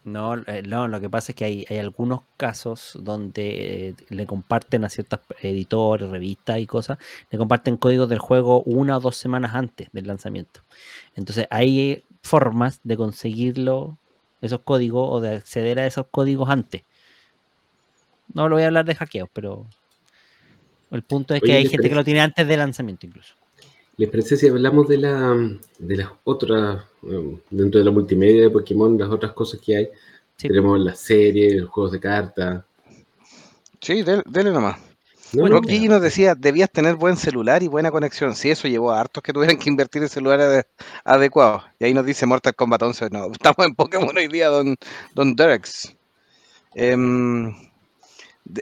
No, 0.04 0.34
eh, 0.36 0.62
no, 0.64 0.86
lo 0.86 1.00
que 1.00 1.08
pasa 1.08 1.32
es 1.32 1.36
que 1.36 1.46
hay, 1.46 1.66
hay 1.70 1.78
algunos 1.78 2.20
casos 2.36 2.96
donde 3.00 3.88
eh, 3.88 3.94
le 4.10 4.26
comparten 4.26 4.84
a 4.84 4.90
ciertos 4.90 5.20
editores, 5.40 6.10
revistas 6.10 6.58
y 6.58 6.66
cosas, 6.66 6.98
le 7.30 7.38
comparten 7.38 7.78
códigos 7.78 8.10
del 8.10 8.18
juego 8.18 8.62
una 8.64 8.98
o 8.98 9.00
dos 9.00 9.16
semanas 9.16 9.54
antes 9.54 9.88
del 9.92 10.06
lanzamiento. 10.06 10.60
Entonces 11.14 11.46
hay 11.50 12.04
formas 12.22 12.80
de 12.84 12.98
conseguirlo, 12.98 13.96
esos 14.46 14.60
códigos, 14.60 15.08
o 15.10 15.20
de 15.20 15.36
acceder 15.36 15.78
a 15.78 15.86
esos 15.86 16.06
códigos 16.10 16.48
antes. 16.48 16.82
No 18.32 18.48
lo 18.48 18.56
voy 18.56 18.64
a 18.64 18.66
hablar 18.66 18.84
de 18.84 18.94
hackeos, 18.94 19.28
pero 19.32 19.66
el 20.90 21.02
punto 21.02 21.34
es 21.34 21.42
que 21.42 21.52
hay 21.52 21.64
¿les 21.64 21.72
gente 21.72 21.88
que 21.88 21.94
lo 21.94 22.04
tiene 22.04 22.20
antes 22.20 22.46
del 22.46 22.58
lanzamiento 22.58 23.06
incluso. 23.06 23.34
¿Les 23.96 24.08
parece 24.10 24.36
si 24.36 24.48
hablamos 24.48 24.88
de 24.88 24.98
la 24.98 25.36
de 25.78 25.96
las 25.96 26.08
otras, 26.24 26.84
dentro 27.50 27.78
de 27.78 27.84
la 27.84 27.90
multimedia 27.90 28.42
de 28.42 28.50
Pokémon, 28.50 28.98
las 28.98 29.10
otras 29.10 29.32
cosas 29.32 29.60
que 29.60 29.76
hay? 29.76 29.88
Sí. 30.36 30.48
Tenemos 30.48 30.80
las 30.80 30.98
series, 30.98 31.60
los 31.60 31.70
juegos 31.70 31.92
de 31.92 32.00
cartas. 32.00 32.64
Sí, 33.80 34.02
dele 34.02 34.50
nomás. 34.50 34.80
¿No? 35.36 35.42
Bueno, 35.42 35.56
Rock 35.56 35.66
Gigi 35.68 35.88
nos 35.88 36.00
decía, 36.02 36.34
debías 36.34 36.70
tener 36.70 36.96
buen 36.96 37.16
celular 37.16 37.62
y 37.62 37.68
buena 37.68 37.90
conexión. 37.90 38.34
Sí, 38.36 38.50
eso 38.50 38.68
llevó 38.68 38.92
a 38.92 39.00
hartos 39.00 39.22
que 39.22 39.32
tuvieran 39.32 39.58
que 39.58 39.68
invertir 39.70 40.02
en 40.02 40.08
celulares 40.08 40.46
ade- 40.46 40.66
adecuados. 41.04 41.64
Y 41.78 41.84
ahí 41.86 41.94
nos 41.94 42.06
dice 42.06 42.26
Mortal 42.26 42.54
Kombat 42.54 42.82
11. 42.82 43.10
No, 43.10 43.26
estamos 43.32 43.66
en 43.66 43.74
Pokémon 43.74 44.16
hoy 44.16 44.28
día, 44.28 44.48
don, 44.48 44.76
don 45.14 45.34
Derex. 45.36 45.94
Em, 46.74 47.54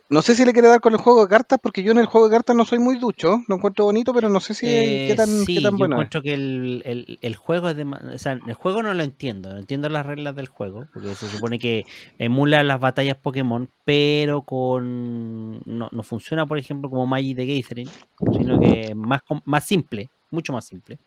no 0.09 0.23
sé 0.23 0.35
si 0.35 0.45
le 0.45 0.53
quiere 0.53 0.69
dar 0.69 0.81
con 0.81 0.93
el 0.93 0.99
juego 1.01 1.23
de 1.23 1.29
cartas, 1.29 1.59
porque 1.63 1.83
yo 1.83 1.93
en 1.93 1.99
el 1.99 2.07
juego 2.07 2.29
de 2.29 2.35
cartas 2.37 2.55
no 2.55 2.65
soy 2.65 2.79
muy 2.79 2.99
ducho. 2.99 3.43
Lo 3.49 3.57
encuentro 3.57 3.85
bonito, 3.85 4.15
pero 4.15 4.29
no 4.29 4.39
sé 4.41 4.55
si 4.55 4.67
Eh, 4.69 5.05
qué 5.09 5.15
tan, 5.17 5.29
sí, 5.29 5.57
qué 5.57 5.61
tan 5.61 5.73
yo 5.73 5.79
bueno 5.79 5.97
es. 5.97 6.03
encuentro 6.03 6.23
que 6.23 6.35
el, 6.35 6.83
el- 6.85 7.19
el 7.21 7.37
juego 7.37 7.69
es 7.69 7.77
de, 7.77 7.85
o 7.85 8.19
sea, 8.19 8.33
el 8.47 8.55
juego 8.55 8.83
no 8.83 8.95
lo 8.95 9.03
entiendo, 9.03 9.51
no 9.53 9.59
entiendo 9.59 9.89
las 9.89 10.07
reglas 10.07 10.37
del 10.37 10.47
juego, 10.49 10.87
porque 10.93 11.15
se 11.15 11.29
supone 11.29 11.59
que 11.59 11.85
emula 12.19 12.63
las 12.63 12.79
batallas 12.81 13.17
Pokémon, 13.17 13.69
pero 13.85 14.43
con 14.43 15.61
no, 15.67 15.89
no 15.91 16.03
funciona, 16.05 16.47
por 16.47 16.59
ejemplo, 16.59 16.89
como 16.89 17.07
Magic 17.07 17.37
de 17.37 17.47
Gathering, 17.47 17.89
sino 18.31 18.59
que 18.61 18.91
es 18.91 18.97
más, 18.97 19.21
más 19.45 19.65
simple, 19.67 20.11
mucho 20.31 20.53
más 20.53 20.65
simple. 20.65 20.99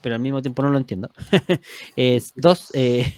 Pero 0.00 0.16
al 0.16 0.20
mismo 0.20 0.42
tiempo 0.42 0.62
no 0.62 0.70
lo 0.70 0.78
entiendo. 0.78 1.08
es 1.96 2.32
dos, 2.34 2.70
eh, 2.74 3.14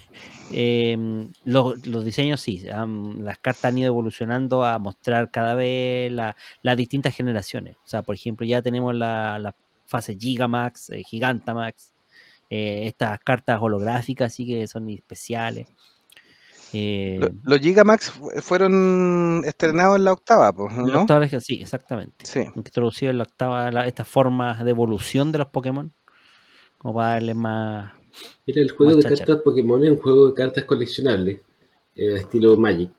em, 0.51 1.31
los, 1.43 1.85
los 1.87 2.05
diseños 2.05 2.39
sí, 2.41 2.67
han- 2.69 3.23
las 3.25 3.37
cartas 3.39 3.65
han 3.65 3.77
ido 3.77 3.87
evolucionando 3.87 4.63
a 4.65 4.77
mostrar 4.79 5.31
cada 5.31 5.55
vez 5.55 6.11
la, 6.11 6.35
las 6.61 6.77
distintas 6.77 7.15
generaciones. 7.15 7.75
O 7.77 7.87
sea, 7.87 8.01
por 8.03 8.15
ejemplo, 8.15 8.45
ya 8.45 8.61
tenemos 8.61 8.93
la, 8.95 9.39
la 9.39 9.55
fase 9.85 10.15
Gigamax, 10.19 10.89
eh, 10.91 11.03
Gigantamax, 11.03 11.91
eh, 12.49 12.83
estas 12.87 13.19
cartas 13.21 13.59
holográficas, 13.61 14.33
sí 14.33 14.45
que 14.45 14.67
son 14.67 14.89
especiales. 14.89 15.67
Lo- 16.73 17.29
Los 17.43 17.59
Gigamax 17.59 18.11
fu- 18.11 18.29
fueron 18.41 19.41
estrenados 19.45 19.95
en 19.97 20.03
la 20.03 20.11
octava, 20.13 20.51
pues, 20.51 20.75
la 20.75 20.83
¿no? 20.83 21.01
octava 21.01 21.27
sí, 21.39 21.61
exactamente. 21.61 22.25
Sí. 22.25 22.41
Introducido 22.55 23.11
en 23.11 23.17
la 23.19 23.23
octava 23.23 23.71
la- 23.71 23.87
estas 23.87 24.07
formas 24.07 24.63
de 24.63 24.71
evolución 24.71 25.31
de 25.31 25.37
los 25.39 25.47
Pokémon, 25.47 25.93
como 26.77 26.95
para 26.95 27.09
darle 27.11 27.33
más. 27.33 27.93
Mira, 28.45 28.61
el 28.61 28.71
juego 28.71 28.95
de 28.95 29.03
cartas 29.17 29.41
Pokémon 29.43 29.83
es 29.83 29.91
un 29.91 29.97
juego 29.97 30.27
de 30.27 30.33
cartas 30.33 30.63
coleccionables, 30.65 31.39
eh, 31.95 32.15
estilo 32.15 32.55
Magic. 32.57 32.89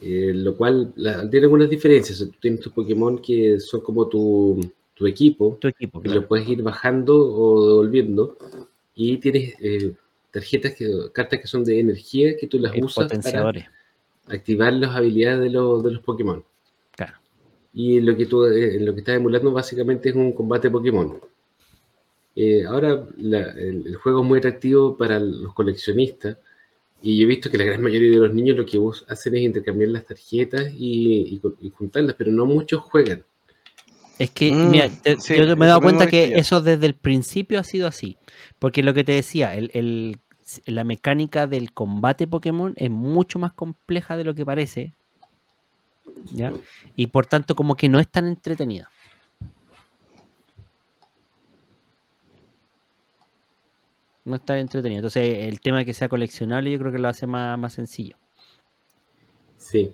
eh, 0.00 0.32
lo 0.32 0.56
cual 0.56 0.92
la- 0.94 1.28
tiene 1.28 1.46
algunas 1.46 1.68
diferencias. 1.68 2.18
Tú 2.18 2.30
tienes 2.40 2.60
tus 2.60 2.72
Pokémon 2.72 3.18
que 3.18 3.58
son 3.58 3.80
como 3.80 4.06
tu, 4.06 4.60
tu 4.94 5.06
equipo, 5.08 5.58
Tu 5.60 5.68
equipo, 5.68 6.00
que 6.00 6.08
lo 6.08 6.28
puedes 6.28 6.48
ir 6.48 6.62
bajando 6.62 7.16
o 7.16 7.66
devolviendo. 7.68 8.36
Y 8.94 9.16
tienes 9.18 9.54
eh, 9.60 9.92
tarjetas, 10.30 10.74
que, 10.74 10.88
cartas 11.12 11.40
que 11.40 11.48
son 11.48 11.64
de 11.64 11.80
energía 11.80 12.36
que 12.36 12.46
tú 12.46 12.60
las 12.60 12.72
usas 12.80 13.06
para 13.24 13.52
activar 14.28 14.72
las 14.74 14.94
habilidades 14.94 15.40
de 15.40 15.50
los, 15.50 15.82
de 15.82 15.90
los 15.90 16.00
Pokémon. 16.02 16.44
Claro. 16.96 17.14
Y 17.74 18.00
lo 18.00 18.16
que 18.16 18.26
tú 18.26 18.44
eh, 18.44 18.78
lo 18.80 18.92
que 18.94 19.00
estás 19.00 19.16
emulando 19.16 19.50
básicamente 19.52 20.10
es 20.10 20.14
un 20.14 20.32
combate 20.32 20.70
Pokémon. 20.70 21.18
Eh, 22.38 22.64
ahora 22.66 23.06
la- 23.18 23.50
el, 23.52 23.86
el 23.86 23.96
juego 23.96 24.22
es 24.22 24.28
muy 24.28 24.38
atractivo 24.38 24.96
para 24.96 25.18
los 25.20 25.54
coleccionistas 25.54 26.38
y 27.02 27.18
yo 27.18 27.24
he 27.24 27.28
visto 27.28 27.50
que 27.50 27.58
la 27.58 27.64
gran 27.64 27.82
mayoría 27.82 28.10
de 28.12 28.18
los 28.26 28.34
niños 28.34 28.56
lo 28.58 28.66
que 28.66 28.78
hacen 29.08 29.36
es 29.36 29.42
intercambiar 29.42 29.90
las 29.90 30.06
tarjetas 30.06 30.68
y, 30.74 31.34
y 31.36 31.38
co- 31.40 31.54
y 31.60 31.70
juntarlas, 31.70 32.16
pero 32.18 32.32
no 32.32 32.46
muchos 32.46 32.82
juegan. 32.82 33.24
Es 34.18 34.30
que, 34.30 34.52
Mm, 34.52 34.70
mira, 34.70 34.88
te- 34.88 35.16
sí, 35.20 35.36
yo 35.36 35.56
me 35.56 35.64
he 35.66 35.68
dado 35.68 35.80
cuenta 35.80 36.06
que 36.08 36.32
eso 36.34 36.60
desde 36.60 36.86
el 36.86 36.94
principio 36.94 37.60
ha 37.60 37.64
sido 37.64 37.86
así. 37.86 38.16
Porque 38.58 38.82
lo 38.82 38.92
que 38.94 39.04
te 39.04 39.12
decía, 39.12 39.54
el, 39.54 39.70
el- 39.74 40.18
la 40.66 40.82
mecánica 40.84 41.46
del 41.46 41.72
combate 41.72 42.26
Pokémon 42.26 42.72
es 42.76 42.90
mucho 42.90 43.38
más 43.38 43.52
compleja 43.52 44.16
de 44.16 44.24
lo 44.24 44.34
que 44.34 44.46
parece. 44.46 44.94
¿ya? 46.30 46.52
Y 46.96 47.08
por 47.08 47.26
tanto, 47.26 47.54
como 47.54 47.76
que 47.76 47.88
no 47.88 48.00
es 48.00 48.08
tan 48.08 48.26
entretenida. 48.26 48.90
No 54.28 54.36
es 54.36 54.44
tan 54.44 54.58
entretenida. 54.58 54.98
Entonces, 54.98 55.46
el 55.48 55.60
tema 55.60 55.78
de 55.78 55.86
que 55.86 55.94
sea 55.94 56.08
coleccionable, 56.08 56.70
yo 56.70 56.78
creo 56.78 56.92
que 56.92 56.98
lo 56.98 57.08
hace 57.08 57.26
más, 57.26 57.58
más 57.58 57.72
sencillo. 57.72 58.16
Sí. 59.56 59.90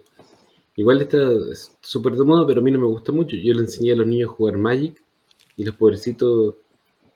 Igual 0.77 1.03
está 1.03 1.19
es 1.53 1.77
súper 1.81 2.15
de 2.15 2.25
moda, 2.25 2.45
pero 2.47 2.61
a 2.61 2.65
mí 2.65 2.71
no 2.71 2.81
me 2.81 2.87
gusta 2.87 3.13
mucho. 3.13 3.37
Yo 3.37 3.55
le 3.55 3.61
enseñé 3.61 3.93
a 3.93 3.97
los 3.97 4.07
niños 4.07 4.31
a 4.31 4.33
jugar 4.33 4.57
Magic 4.59 5.01
y 5.57 5.65
los 5.65 5.77
pobrecitos 5.77 6.57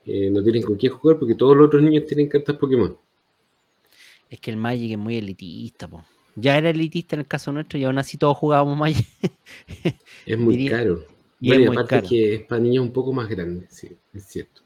eh, 0.05 0.29
no 0.31 0.41
tienen 0.41 0.63
con 0.63 0.75
quién 0.77 0.93
jugar 0.93 1.19
porque 1.19 1.35
todos 1.35 1.57
los 1.57 1.67
otros 1.67 1.83
niños 1.83 2.05
tienen 2.05 2.29
cartas 2.29 2.55
Pokémon. 2.55 2.97
Es 4.29 4.39
que 4.39 4.51
el 4.51 4.57
Magic 4.57 4.91
es 4.91 4.97
muy 4.97 5.17
elitista, 5.17 5.87
po. 5.89 6.05
Ya 6.35 6.57
era 6.57 6.69
elitista 6.69 7.17
en 7.17 7.21
el 7.21 7.27
caso 7.27 7.51
nuestro 7.51 7.77
y 7.77 7.83
aún 7.83 7.97
así 7.97 8.17
todos 8.17 8.37
jugábamos 8.37 8.77
Magic. 8.77 9.05
Es 10.25 10.37
muy 10.39 10.55
Diría- 10.57 10.77
caro. 10.77 11.03
y 11.41 11.49
Bueno, 11.49 11.63
y 11.63 11.67
aparte 11.67 11.89
caro. 11.95 12.07
que 12.07 12.35
es 12.35 12.41
para 12.45 12.61
niños 12.61 12.85
un 12.85 12.93
poco 12.93 13.11
más 13.11 13.27
grandes, 13.27 13.67
sí, 13.73 13.89
es 14.13 14.23
cierto. 14.25 14.61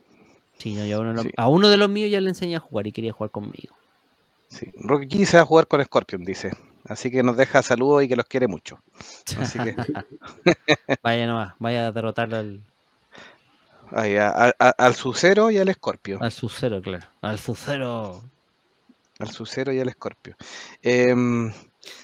Sí, 0.57 0.73
no, 0.75 0.85
yo 0.85 0.97
a, 0.97 0.99
uno, 1.01 1.21
Sí. 1.23 1.29
a 1.35 1.47
uno 1.47 1.69
de 1.69 1.77
los 1.77 1.89
míos 1.89 2.09
ya 2.11 2.21
le 2.21 2.29
enseñé 2.29 2.55
a 2.55 2.59
jugar 2.59 2.87
y 2.87 2.91
quería 2.91 3.11
jugar 3.11 3.31
conmigo. 3.31 3.75
Sí. 4.47 4.71
Rocky 4.75 5.25
se 5.25 5.37
va 5.37 5.43
a 5.43 5.45
jugar 5.45 5.67
con 5.67 5.83
Scorpion, 5.83 6.23
dice. 6.23 6.51
Así 6.85 7.09
que 7.09 7.23
nos 7.23 7.37
deja 7.37 7.61
saludos 7.63 8.03
y 8.03 8.07
que 8.07 8.15
los 8.15 8.25
quiere 8.25 8.47
mucho. 8.47 8.79
Así 9.39 9.57
que 9.59 9.75
vaya 11.03 11.25
nomás, 11.27 11.55
vaya 11.59 11.87
a 11.87 11.91
derrotar 11.91 12.33
al, 12.35 12.61
ahí, 13.91 14.15
a- 14.17 14.53
al 14.59 14.95
Sucero 14.95 15.49
y 15.49 15.57
al 15.57 15.73
Scorpio. 15.73 16.19
al 16.21 16.31
Sucero, 16.31 16.81
claro. 16.81 17.05
Al 17.21 17.39
Sucero. 17.39 18.21
Al 19.19 19.29
Sucero 19.29 19.71
y 19.73 19.79
al 19.79 19.87
Escorpio. 19.89 20.35
Em, 20.81 21.51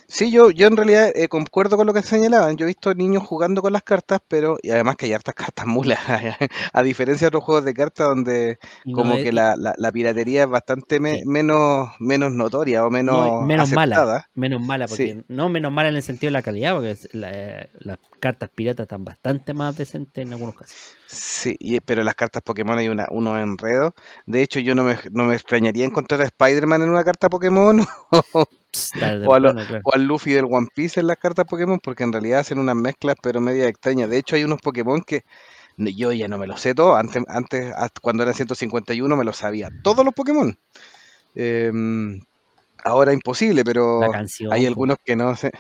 sí, 0.10 0.32
yo, 0.32 0.50
yo 0.52 0.68
en 0.68 0.76
realidad 0.76 1.12
eh, 1.16 1.28
concuerdo 1.30 1.78
con 1.78 1.88
lo 1.88 1.94
que 1.94 2.02
señalaban. 2.02 2.58
Yo 2.58 2.66
he 2.66 2.68
visto 2.68 2.94
niños 2.94 3.24
jugando 3.24 3.62
con 3.62 3.72
las 3.72 3.84
cartas, 3.84 4.20
pero 4.28 4.58
y 4.62 4.72
además 4.72 4.96
que 4.98 5.06
hay 5.06 5.14
hartas 5.14 5.36
cartas 5.36 5.66
mulas, 5.66 6.00
a 6.74 6.84
diferencia 6.84 7.26
de 7.26 7.28
otros 7.30 7.44
juegos 7.46 7.64
de 7.66 7.74
cartas 7.74 8.08
donde 8.08 8.58
no 8.86 8.94
como 8.98 9.14
es- 9.16 9.24
que 9.24 9.32
la, 9.32 9.56
la- 9.56 9.76
la 9.78 9.92
piratería 9.92 10.44
es 10.44 10.50
bastante 10.50 11.00
me- 11.00 11.20
Sí. 11.20 11.26
menos, 11.26 11.90
menos 12.00 12.34
notoria 12.34 12.86
o 12.86 12.90
menos, 12.90 13.16
no, 13.28 13.42
menos 13.44 13.72
mala. 13.72 14.28
Menos 14.36 14.62
mala, 14.62 14.88
porque 14.88 15.14
Sí. 15.14 15.24
no 15.30 15.48
menos 15.48 15.72
mala 15.72 15.90
en 15.90 15.96
el 15.96 16.04
sentido 16.04 16.30
de 16.30 16.34
la 16.34 16.42
calidad, 16.42 16.74
porque 16.76 16.98
la- 17.14 17.70
las 17.80 17.98
cartas 18.20 18.50
piratas 18.54 18.84
están 18.86 19.06
bastante 19.06 19.54
más 19.54 19.78
decentes 19.78 20.26
en 20.26 20.34
algunos 20.34 20.56
casos. 20.56 20.76
Sí, 21.08 21.56
y- 21.60 21.80
pero 21.80 22.04
las 22.04 22.16
cartas 22.16 22.42
Pokémon 22.44 22.78
hay 22.78 22.90
una, 22.90 23.08
unos 23.12 23.40
enredos. 23.40 23.94
De 24.26 24.42
hecho, 24.42 24.60
yo 24.60 24.76
no 24.76 24.84
me, 24.84 24.98
no 25.12 25.24
me 25.26 25.36
extrañaría 25.36 25.86
encontrar 25.86 26.22
a 26.22 26.26
Spider-Man 26.26 26.82
en 26.82 26.90
una 26.90 27.04
carta 27.04 27.30
Pokémon 27.30 27.80
O 29.26 29.34
a 29.34 29.40
lo-. 29.40 29.54
Al 30.00 30.06
Luffy 30.08 30.34
del 30.34 30.46
One 30.46 30.68
Piece 30.74 31.00
en 31.00 31.08
las 31.08 31.18
cartas 31.18 31.46
Pokémon, 31.46 31.80
porque 31.80 32.04
en 32.04 32.12
realidad 32.14 32.40
hacen 32.40 32.60
unas 32.60 32.76
mezclas, 32.76 33.16
pero 33.22 33.42
media 33.42 33.68
extrañas. 33.68 34.10
De 34.10 34.18
hecho, 34.18 34.36
hay 34.36 34.44
unos 34.44 34.60
Pokémon 34.62 35.02
que 35.02 35.24
yo 35.78 36.12
ya 36.12 36.28
no 36.28 36.38
me 36.38 36.48
los 36.48 36.62
sé 36.62 36.74
todos. 36.74 36.98
Antes, 36.98 37.24
antes 37.28 37.74
cuando 38.02 38.24
era 38.24 38.34
151, 38.34 39.16
me 39.16 39.24
los 39.24 39.38
sabía. 39.38 39.70
Todos 39.84 40.04
los 40.04 40.14
Pokémon. 40.14 40.58
Em, 41.36 42.20
ahora 42.84 43.14
imposible, 43.14 43.64
pero 43.64 44.02
canción. 44.12 44.52
hay 44.52 44.66
algunos 44.66 44.98
que 45.04 45.16
no 45.16 45.36
sé. 45.36 45.52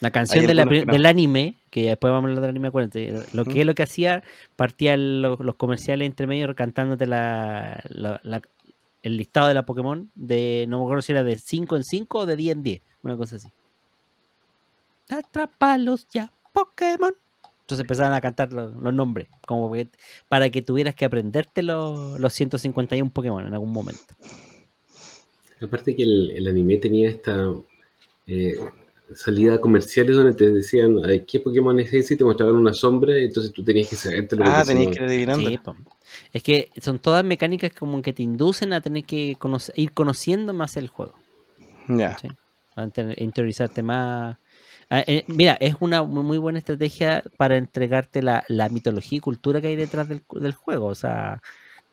La 0.00 0.10
canción 0.10 0.46
de 0.48 0.54
la 0.54 0.64
no. 0.64 0.70
del 0.92 1.06
anime, 1.06 1.58
que 1.70 1.84
después 1.84 2.10
vamos 2.10 2.24
a 2.24 2.28
hablar 2.30 2.40
del 2.40 2.50
anime, 2.50 2.68
acuérdate, 2.68 3.12
lo 3.32 3.44
que 3.44 3.64
lo 3.64 3.74
que 3.74 3.84
hacía, 3.84 4.24
partía 4.56 4.96
lo- 4.96 5.36
los 5.36 5.54
comerciales 5.54 6.06
entre 6.06 6.26
medio 6.26 6.52
cantándote 6.56 7.06
la- 7.06 7.80
la- 7.88 8.42
el 9.02 9.16
listado 9.16 9.48
de 9.48 9.54
la 9.54 9.66
Pokémon, 9.66 10.10
de 10.14 10.66
no 10.68 10.78
me 10.78 10.84
acuerdo 10.84 11.02
si 11.02 11.12
era 11.12 11.24
de 11.24 11.36
5 11.38 11.76
en 11.76 11.84
5 11.84 12.20
o 12.20 12.26
de 12.26 12.36
10 12.36 12.56
en 12.56 12.62
10, 12.62 12.82
una 13.02 13.16
cosa 13.16 13.36
así. 13.36 13.48
Atrápalos 15.08 16.06
ya, 16.10 16.32
Pokémon. 16.52 17.14
Entonces 17.62 17.80
empezaban 17.80 18.12
a 18.12 18.20
cantar 18.20 18.52
los, 18.52 18.74
los 18.74 18.92
nombres, 18.94 19.28
como 19.46 19.72
que- 19.72 19.88
para 20.28 20.50
que 20.50 20.62
tuvieras 20.62 20.94
que 20.94 21.04
aprenderte 21.04 21.62
los, 21.62 22.18
los 22.18 22.32
151 22.32 23.10
Pokémon 23.10 23.46
en 23.46 23.52
algún 23.52 23.72
momento. 23.72 24.14
Aparte 25.60 25.94
que 25.94 26.02
el, 26.02 26.30
el 26.32 26.48
anime 26.48 26.76
tenía 26.78 27.08
esta 27.08 27.52
eh, 28.26 28.58
salida 29.14 29.60
comerciales 29.60 30.16
donde 30.16 30.34
te 30.34 30.50
decían 30.50 30.98
"Ay, 31.04 31.24
qué 31.24 31.38
Pokémon 31.40 31.78
es 31.78 31.92
ese 31.92 32.14
y 32.14 32.16
te 32.16 32.24
mostraban 32.24 32.56
una 32.56 32.72
sombra 32.72 33.16
y 33.18 33.24
entonces 33.26 33.52
tú 33.52 33.62
tenías 33.64 33.88
que 33.88 33.96
saberte 33.96 34.36
Ah, 34.40 34.64
tenéis 34.66 34.88
que 34.90 34.94
ir 34.96 35.02
adivinando. 35.02 35.48
Sí. 35.50 35.58
Es 36.32 36.42
que 36.42 36.70
son 36.80 36.98
todas 36.98 37.24
mecánicas 37.24 37.72
como 37.72 38.02
que 38.02 38.12
te 38.12 38.22
inducen 38.22 38.72
a 38.72 38.80
tener 38.80 39.04
que 39.04 39.36
conocer- 39.38 39.74
ir 39.76 39.92
conociendo 39.92 40.52
más 40.54 40.76
el 40.76 40.88
juego. 40.88 41.14
Ya. 41.88 42.18
¿sí? 42.18 42.28
A 42.76 42.84
interiorizarte 43.16 43.82
más. 43.82 44.38
Ah, 44.88 45.04
eh, 45.06 45.24
mira, 45.26 45.56
es 45.60 45.76
una 45.80 46.02
mu- 46.02 46.22
muy 46.22 46.38
buena 46.38 46.58
estrategia 46.58 47.22
para 47.36 47.56
entregarte 47.56 48.22
la, 48.22 48.44
la 48.48 48.68
mitología 48.68 49.18
y 49.18 49.20
cultura 49.20 49.60
que 49.60 49.68
hay 49.68 49.76
detrás 49.76 50.08
del, 50.08 50.22
juego. 50.52 50.86
O 50.86 50.94
sea, 50.94 51.40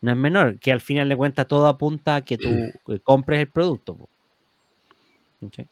no 0.02 0.12
es 0.12 0.18
menor, 0.18 0.60
que 0.60 0.72
al 0.72 0.82
final 0.82 1.08
de 1.10 1.16
cuentas 1.18 1.48
todo 1.48 1.68
apunta 1.68 2.18
a 2.18 2.22
que 2.22 2.38
tú 2.38 2.50
eh, 2.94 3.00
compres 3.02 3.40
el 3.40 3.50
producto. 3.50 4.10
¿Sí? 5.52 5.66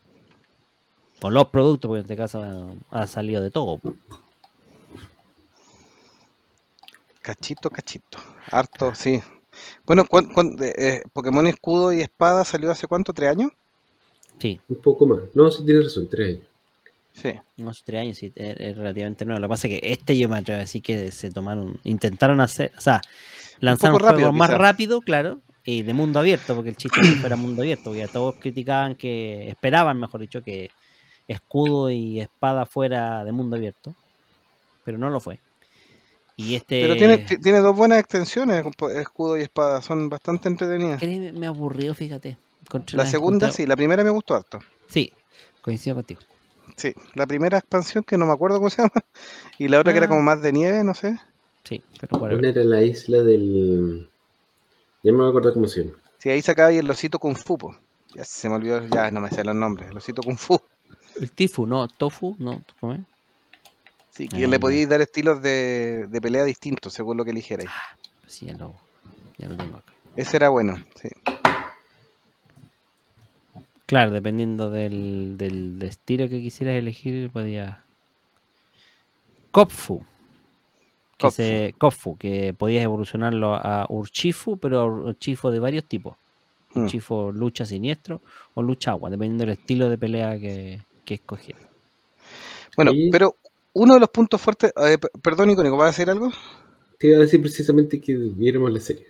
O 1.22 1.30
los 1.30 1.48
productos, 1.48 1.90
porque 1.90 2.00
en 2.00 2.06
este 2.06 2.16
caso 2.16 2.78
ha, 2.92 3.08
salido 3.08 3.42
de 3.42 3.52
todo. 3.52 3.82
Cachito, 7.28 7.70
cachito. 7.70 8.20
Harto, 8.52 8.96
sí. 8.96 9.22
Bueno, 9.86 10.06
¿cuán- 10.08 10.32
cuán- 10.34 10.56
eh, 10.64 10.74
eh, 10.78 11.02
Pokémon 11.12 11.46
Escudo 11.46 11.92
y 11.92 12.00
Espada 12.00 12.46
salió 12.46 12.72
hace 12.72 12.88
cuánto? 12.88 13.12
¿Tres 13.12 13.32
años? 13.32 13.52
Sí, 14.40 14.62
Un 14.70 14.78
poco 14.82 15.06
más. 15.06 15.20
No, 15.34 15.52
sí 15.52 15.66
tienes 15.66 15.84
razón, 15.84 16.08
tres 16.10 16.36
años. 16.38 16.48
Sí. 17.12 17.34
unos 17.58 17.84
tres 17.84 18.00
años, 18.02 18.18
sí, 18.18 18.32
es, 18.34 18.56
es 18.60 18.78
relativamente 18.78 19.26
nuevo. 19.26 19.42
Lo 19.42 19.48
que 19.48 19.50
pasa 19.50 19.68
es 19.68 19.82
que 19.82 19.92
este 19.92 20.18
yo 20.18 20.30
me 20.30 20.38
atrevo 20.38 20.58
a 20.58 20.62
decir 20.62 20.82
que 20.82 21.12
se 21.12 21.30
tomaron, 21.32 21.78
intentaron 21.84 22.40
hacer, 22.40 22.72
o 22.78 22.80
sea, 22.82 23.02
lanzaron 23.60 23.96
un 23.96 24.00
rápido, 24.02 24.20
juego 24.28 24.34
más 24.38 24.50
quizás. 24.50 24.62
rápido, 24.62 25.02
claro, 25.02 25.42
y 25.66 25.82
de 25.82 25.94
mundo 25.94 26.20
abierto, 26.20 26.56
porque 26.56 26.70
el 26.70 26.78
chiste 26.78 27.02
fuera 27.20 27.36
mundo 27.36 27.62
abierto, 27.64 27.86
porque 27.86 28.00
ya 28.02 28.08
todos 28.08 28.36
criticaban 28.40 28.96
que, 28.96 29.50
esperaban, 29.50 30.00
mejor 30.00 30.22
dicho, 30.22 30.42
que 30.44 30.70
escudo 31.28 31.90
y 31.92 32.22
espada 32.22 32.66
fuera 32.68 33.26
de 33.26 33.32
mundo 33.34 33.58
abierto, 33.58 33.96
pero 34.86 34.98
no 35.00 35.10
lo 35.10 35.20
fue. 35.20 35.40
Y 36.40 36.56
este... 36.56 36.82
Pero 36.82 36.96
tiene, 36.96 37.18
ti- 37.18 37.38
tiene 37.40 37.60
dos 37.60 37.76
buenas 37.76 38.00
extensiones, 38.00 38.64
Escudo 38.96 39.38
y 39.38 39.42
Espada. 39.42 39.82
Son 39.82 40.08
bastante 40.08 40.48
entretenidas. 40.48 41.02
Me 41.34 41.48
aburrió, 41.48 41.94
fíjate. 41.96 42.38
La 42.94 43.06
segunda, 43.06 43.52
sí. 43.52 43.66
La 43.66 43.76
primera 43.76 44.04
me 44.04 44.10
gustó 44.12 44.36
harto. 44.36 44.60
Sí, 44.88 45.12
coincido 45.62 45.96
contigo. 45.96 46.22
Sí. 46.76 46.94
La 47.16 47.26
primera 47.26 47.58
expansión, 47.58 48.04
que 48.04 48.18
no 48.18 48.26
me 48.28 48.34
acuerdo 48.34 48.58
cómo 48.58 48.70
se 48.70 48.84
llama. 48.84 48.92
Y 49.58 49.68
la 49.68 49.80
otra 49.80 49.92
que 49.94 49.98
era 49.98 50.06
Ah. 50.06 50.10
como 50.10 50.22
más 50.22 50.42
de 50.42 50.54
nieve, 50.54 50.84
no 50.84 50.94
sé. 50.94 51.18
Sí, 51.64 51.82
pero 52.00 52.18
whatever. 52.18 52.38
Una 52.40 52.50
era 52.50 52.64
la 52.64 52.82
isla 52.84 53.24
del. 53.24 54.08
Ya 55.04 55.12
me 55.12 55.18
voy 55.18 55.28
a 55.28 55.30
acordar 55.30 55.54
cómo 55.54 55.68
se 55.68 55.84
llama. 55.86 55.98
Sí, 56.20 56.30
ahí 56.30 56.42
sacaba 56.42 56.70
ahí 56.70 56.78
el 56.78 56.90
osito 56.90 57.18
Kung 57.20 57.36
Fu. 57.36 57.58
po. 57.58 57.76
Ya 58.14 58.24
se 58.24 58.48
me 58.48 58.56
olvidó, 58.56 58.86
ya 58.88 59.10
no 59.12 59.22
me 59.22 59.30
sé 59.30 59.44
los 59.44 59.56
nombres. 59.56 59.90
El 59.90 59.98
osito 59.98 60.22
Kung 60.22 60.38
Fu. 60.38 60.60
El 61.20 61.32
Tifu, 61.32 61.66
no, 61.66 61.88
Tofu, 61.88 62.36
no, 62.40 62.62
¿cómo 62.80 62.94
es? 62.94 63.00
Sí, 64.18 64.28
que 64.28 64.44
Ah, 64.44 64.48
le 64.48 64.60
podíais 64.60 64.90
dar 64.90 65.00
estilos 65.00 65.44
de, 65.44 66.08
de 66.08 66.22
pelea 66.22 66.44
distintos 66.44 66.92
según 66.92 67.18
lo 67.18 67.24
que 67.24 67.30
eligierais. 67.32 67.70
Sí, 68.26 68.48
ya 68.48 68.54
lo, 68.58 68.74
ya 69.38 69.48
lo 69.48 69.56
tengo 69.56 69.78
acá. 69.78 69.94
Ese 70.16 70.38
era 70.38 70.50
bueno, 70.50 70.84
sí. 71.00 71.10
Claro, 73.86 74.10
dependiendo 74.12 74.72
del, 74.72 75.38
del 75.38 75.80
estilo 75.84 76.28
que 76.28 76.42
quisieras 76.42 76.76
elegir, 76.78 77.30
podía. 77.30 77.84
Kopfu. 79.52 80.04
Que 81.18 81.28
Kopfu. 81.28 81.32
se, 81.32 81.76
Kopfu, 81.78 82.18
que 82.18 82.54
podías 82.54 82.84
evolucionarlo 82.84 83.54
a 83.54 83.86
Urchifu, 83.90 84.58
pero 84.58 84.88
Urchifu 84.88 85.50
de 85.52 85.60
varios 85.60 85.86
tipos. 85.86 86.18
Mm. 86.74 86.82
Urchifu 86.86 87.32
lucha 87.32 87.66
siniestro 87.66 88.22
o 88.56 88.62
lucha 88.64 88.92
agua, 88.92 89.10
dependiendo 89.12 89.46
del 89.46 89.54
estilo 89.54 89.90
de 89.90 89.98
pelea 89.98 90.40
que, 90.40 90.82
que 91.06 91.14
escogieras. 91.14 91.64
Bueno, 92.76 92.92
pero 93.12 93.36
uno 93.82 93.94
de 93.96 94.00
los 94.02 94.10
puntos 94.10 94.42
fuertes. 94.42 94.72
eh, 94.78 94.98
perdón, 95.22 95.52
Icónico, 95.52 95.78
¿vas 95.78 95.86
a 95.86 95.92
decir 95.92 96.10
algo? 96.10 96.32
Te 97.00 97.08
iba 97.08 97.18
a 97.18 97.22
decir 97.22 97.42
precisamente 97.42 98.00
que 98.02 98.16
viéramos 98.16 98.72
la 98.72 98.80
serie. 98.80 99.08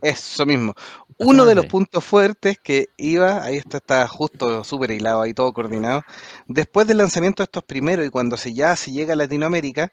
Eso 0.00 0.46
mismo. 0.46 0.74
Uno 1.18 1.46
de 1.46 1.54
los 1.54 1.66
puntos 1.66 2.04
fuertes 2.04 2.58
que 2.62 2.88
iba, 2.96 3.42
ahí 3.42 3.56
está, 3.56 3.78
está 3.78 4.06
justo 4.06 4.62
súper 4.62 4.90
hilado, 4.90 5.22
ahí 5.22 5.32
todo 5.34 5.52
coordinado. 5.52 6.02
Después 6.46 6.86
del 6.86 6.98
lanzamiento 6.98 7.42
de 7.42 7.44
estos 7.46 7.64
primeros 7.64 8.06
y 8.06 8.10
cuando 8.10 8.36
se 8.36 8.52
ya 8.54 8.76
se 8.76 8.92
llega 8.92 9.14
a 9.14 9.16
Latinoamérica, 9.16 9.90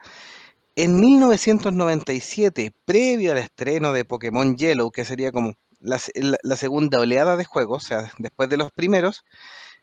En 0.75 0.99
1997, 1.01 2.73
previo 2.85 3.31
al 3.33 3.39
estreno 3.39 3.93
de 3.93 4.05
Pokémon 4.05 4.57
Yellow, 4.57 4.91
que 4.91 5.05
sería 5.05 5.31
como 5.31 5.53
la, 5.81 5.99
la- 6.15 6.37
la 6.43 6.57
segunda 6.57 6.99
oleada 7.01 7.37
de 7.37 7.45
juegos, 7.45 7.85
o 7.85 7.87
sea, 7.87 8.11
después 8.19 8.49
de 8.49 8.57
los 8.57 8.71
primeros, 8.73 9.23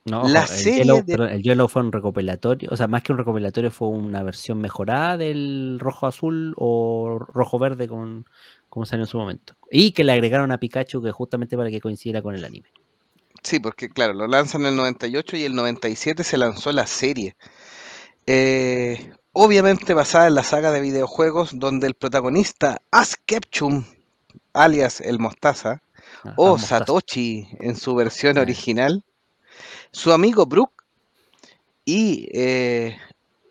No, 0.06 0.26
La 0.28 0.42
el 0.42 0.48
serie 0.48 0.78
Yellow, 0.78 0.96
de- 1.04 1.12
perdón, 1.16 1.28
el 1.30 1.42
Yellow 1.42 1.68
fue 1.68 1.82
un 1.82 1.92
recopilatorio, 1.92 2.70
o 2.72 2.76
sea, 2.76 2.88
más 2.88 3.02
que 3.02 3.12
un 3.12 3.18
recopilatorio 3.18 3.70
fue 3.70 3.88
una 3.88 4.22
versión 4.22 4.58
mejorada 4.58 5.18
del 5.18 5.78
rojo 5.78 6.06
azul 6.06 6.54
o 6.56 7.18
rojo 7.18 7.58
verde 7.58 7.86
con 7.86 8.24
como 8.70 8.86
salió 8.86 9.04
en 9.04 9.08
su 9.10 9.18
momento. 9.18 9.54
Y 9.70 9.90
que 9.92 10.04
le 10.04 10.12
agregaron 10.12 10.52
a 10.52 10.58
Pikachu 10.58 11.02
que 11.02 11.10
justamente 11.10 11.56
para 11.56 11.70
que 11.70 11.80
coincidiera 11.80 12.22
con 12.22 12.34
el 12.34 12.44
anime. 12.44 12.68
sí, 13.42 13.58
porque 13.58 13.88
claro, 13.88 14.12
lo 14.14 14.26
lanzan 14.26 14.62
en 14.62 14.68
el 14.68 14.76
98 14.76 15.36
y 15.36 15.44
el 15.44 15.54
97 15.54 16.24
se 16.24 16.36
lanzó 16.38 16.70
la 16.72 16.86
serie. 16.86 17.36
Eh, 18.26 19.12
obviamente 19.32 19.94
basada 19.94 20.28
en 20.28 20.34
la 20.34 20.42
saga 20.44 20.70
de 20.72 20.80
videojuegos 20.80 21.58
donde 21.58 21.86
el 21.86 21.94
protagonista 21.94 22.80
Ash 22.90 23.14
Ketchum, 23.26 23.84
alias 24.52 25.00
el 25.00 25.18
Mostaza, 25.18 25.82
Ah, 26.24 26.34
o 26.36 26.48
mostaza. 26.52 26.78
Satoshi 26.80 27.48
en 27.60 27.76
su 27.76 27.94
versión 27.94 28.36
Ah. 28.38 28.42
original, 28.42 29.04
su 29.92 30.12
amigo 30.12 30.46
Brook 30.46 30.84
y 31.84 32.28
eh, 32.32 32.96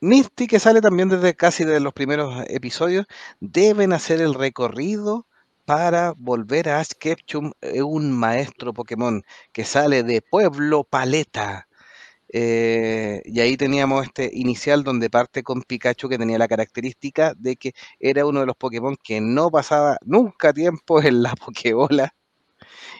Misty, 0.01 0.47
que 0.47 0.59
sale 0.59 0.81
también 0.81 1.09
desde 1.09 1.35
casi 1.35 1.65
de 1.65 1.79
los 1.79 1.93
primeros 1.93 2.43
episodios, 2.47 3.05
deben 3.39 3.93
hacer 3.93 4.21
el 4.21 4.33
recorrido 4.33 5.27
para 5.65 6.13
volver 6.17 6.69
a 6.69 6.79
Ash 6.79 6.93
Ketchum, 6.97 7.51
eh, 7.61 7.81
un 7.83 8.11
maestro 8.11 8.73
Pokémon 8.73 9.21
que 9.51 9.65
sale 9.65 10.03
de 10.03 10.21
Pueblo 10.21 10.83
Paleta. 10.83 11.67
Eh, 12.31 13.21
y 13.25 13.39
ahí 13.39 13.57
teníamos 13.57 14.05
este 14.05 14.29
inicial 14.33 14.83
donde 14.83 15.09
parte 15.09 15.43
con 15.43 15.63
Pikachu 15.63 16.09
que 16.09 16.17
tenía 16.17 16.37
la 16.37 16.47
característica 16.47 17.33
de 17.35 17.55
que 17.55 17.73
era 17.99 18.25
uno 18.25 18.41
de 18.41 18.45
los 18.45 18.55
Pokémon 18.55 18.95
que 19.03 19.19
no 19.19 19.49
pasaba 19.49 19.97
nunca 20.05 20.53
tiempo 20.53 21.01
en 21.01 21.23
la 21.23 21.33
Pokébola 21.45 22.13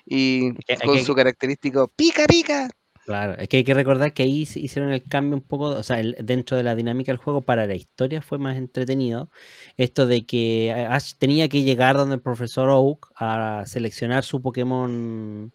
y 0.06 0.54
con 0.84 1.04
su 1.04 1.16
característico 1.16 1.88
pica 1.96 2.26
pica. 2.26 2.70
Claro, 3.10 3.34
es 3.40 3.50
que 3.50 3.58
hay 3.58 3.64
que 3.64 3.74
recordar 3.74 4.14
que 4.14 4.22
ahí 4.22 4.42
hicieron 4.44 4.92
el 4.92 5.04
cambio 5.04 5.36
un 5.36 5.42
poco, 5.42 5.70
o 5.70 5.82
sea, 5.82 5.98
dentro 6.20 6.58
de 6.58 6.62
la 6.62 6.76
dinámica 6.76 7.12
del 7.12 7.18
juego 7.18 7.42
para 7.42 7.66
la 7.66 7.74
historia 7.74 8.22
fue 8.22 8.38
más 8.38 8.56
entretenido. 8.56 9.32
Esto 9.78 10.06
de 10.06 10.28
que 10.28 10.72
Ash 10.72 11.16
tenía 11.18 11.50
que 11.50 11.64
llegar 11.64 11.98
donde 11.98 12.14
el 12.18 12.22
profesor 12.22 12.70
Oak 12.70 13.12
a 13.16 13.64
seleccionar 13.66 14.24
su 14.24 14.44
Pokémon 14.44 15.52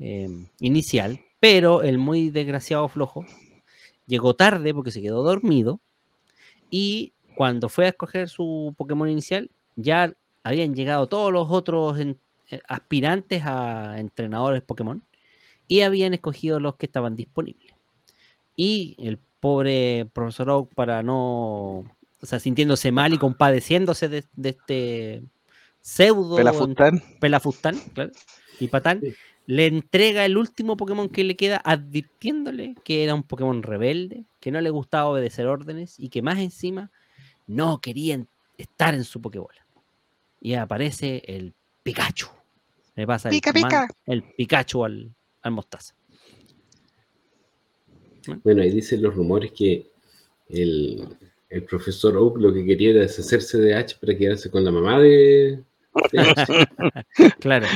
eh, 0.00 0.28
inicial, 0.58 1.20
pero 1.38 1.82
el 1.84 1.98
muy 1.98 2.30
desgraciado 2.30 2.88
flojo 2.88 3.24
llegó 4.06 4.34
tarde 4.34 4.74
porque 4.74 4.90
se 4.90 5.00
quedó 5.00 5.22
dormido 5.22 5.80
y 6.68 7.12
cuando 7.36 7.68
fue 7.68 7.86
a 7.86 7.90
escoger 7.90 8.28
su 8.28 8.74
Pokémon 8.76 9.08
inicial 9.08 9.52
ya 9.76 10.12
habían 10.42 10.74
llegado 10.74 11.08
todos 11.08 11.32
los 11.32 11.46
otros 11.48 11.96
eh, 12.00 12.16
aspirantes 12.66 13.44
a 13.46 14.00
entrenadores 14.00 14.62
Pokémon 14.62 15.04
y 15.68 15.82
habían 15.82 16.14
escogido 16.14 16.58
los 16.60 16.76
que 16.76 16.86
estaban 16.86 17.14
disponibles. 17.14 17.74
Y 18.56 18.96
el 18.98 19.18
pobre 19.40 20.06
profesor 20.12 20.50
Oak, 20.50 20.74
para 20.74 21.02
no, 21.02 21.84
o 22.20 22.26
sea, 22.26 22.40
sintiéndose 22.40 22.90
mal 22.90 23.12
y 23.14 23.18
compadeciéndose 23.18 24.08
de, 24.08 24.24
de 24.34 24.48
este 24.48 25.22
pseudo 25.80 26.36
Pelafustán. 26.36 27.02
Pelafustán, 27.20 27.78
claro, 27.94 28.10
y 28.58 28.66
Patán, 28.68 29.00
Sí. 29.00 29.14
le 29.46 29.66
entrega 29.66 30.24
el 30.24 30.36
último 30.36 30.76
Pokémon 30.76 31.08
que 31.08 31.22
le 31.24 31.36
queda, 31.36 31.60
advirtiéndole 31.64 32.74
que 32.84 33.04
era 33.04 33.14
un 33.14 33.22
Pokémon 33.22 33.62
rebelde, 33.62 34.24
que 34.40 34.50
no 34.50 34.60
le 34.60 34.70
gustaba 34.70 35.08
obedecer 35.10 35.46
órdenes 35.46 35.94
y 36.00 36.08
que 36.08 36.22
más 36.22 36.38
encima 36.38 36.90
no 37.46 37.80
quería 37.80 38.24
estar 38.58 38.94
en 38.94 39.04
su 39.04 39.20
Pokébola. 39.22 39.64
Y 40.40 40.54
aparece 40.54 41.22
el 41.26 41.54
Pikachu. 41.82 42.28
Le 42.96 43.06
pasa 43.06 43.30
Pica, 43.30 43.50
el, 43.50 43.54
pica. 43.54 43.88
el 44.06 44.22
Pikachu 44.36 44.84
al, 44.84 45.14
al 45.42 45.52
mostaza. 45.52 45.94
Bueno, 48.44 48.62
ahí 48.62 48.70
dicen 48.70 49.02
los 49.02 49.14
rumores 49.14 49.52
que 49.52 49.86
el, 50.48 51.08
el 51.48 51.62
profesor 51.64 52.16
Oak 52.16 52.38
lo 52.38 52.52
que 52.52 52.64
quería 52.64 52.90
era 52.90 53.00
deshacerse 53.00 53.58
de 53.58 53.74
Ash 53.74 53.94
para 53.98 54.16
quedarse 54.16 54.50
con 54.50 54.64
la 54.64 54.70
mamá 54.70 55.00
de. 55.00 55.62
Claro, 57.40 57.66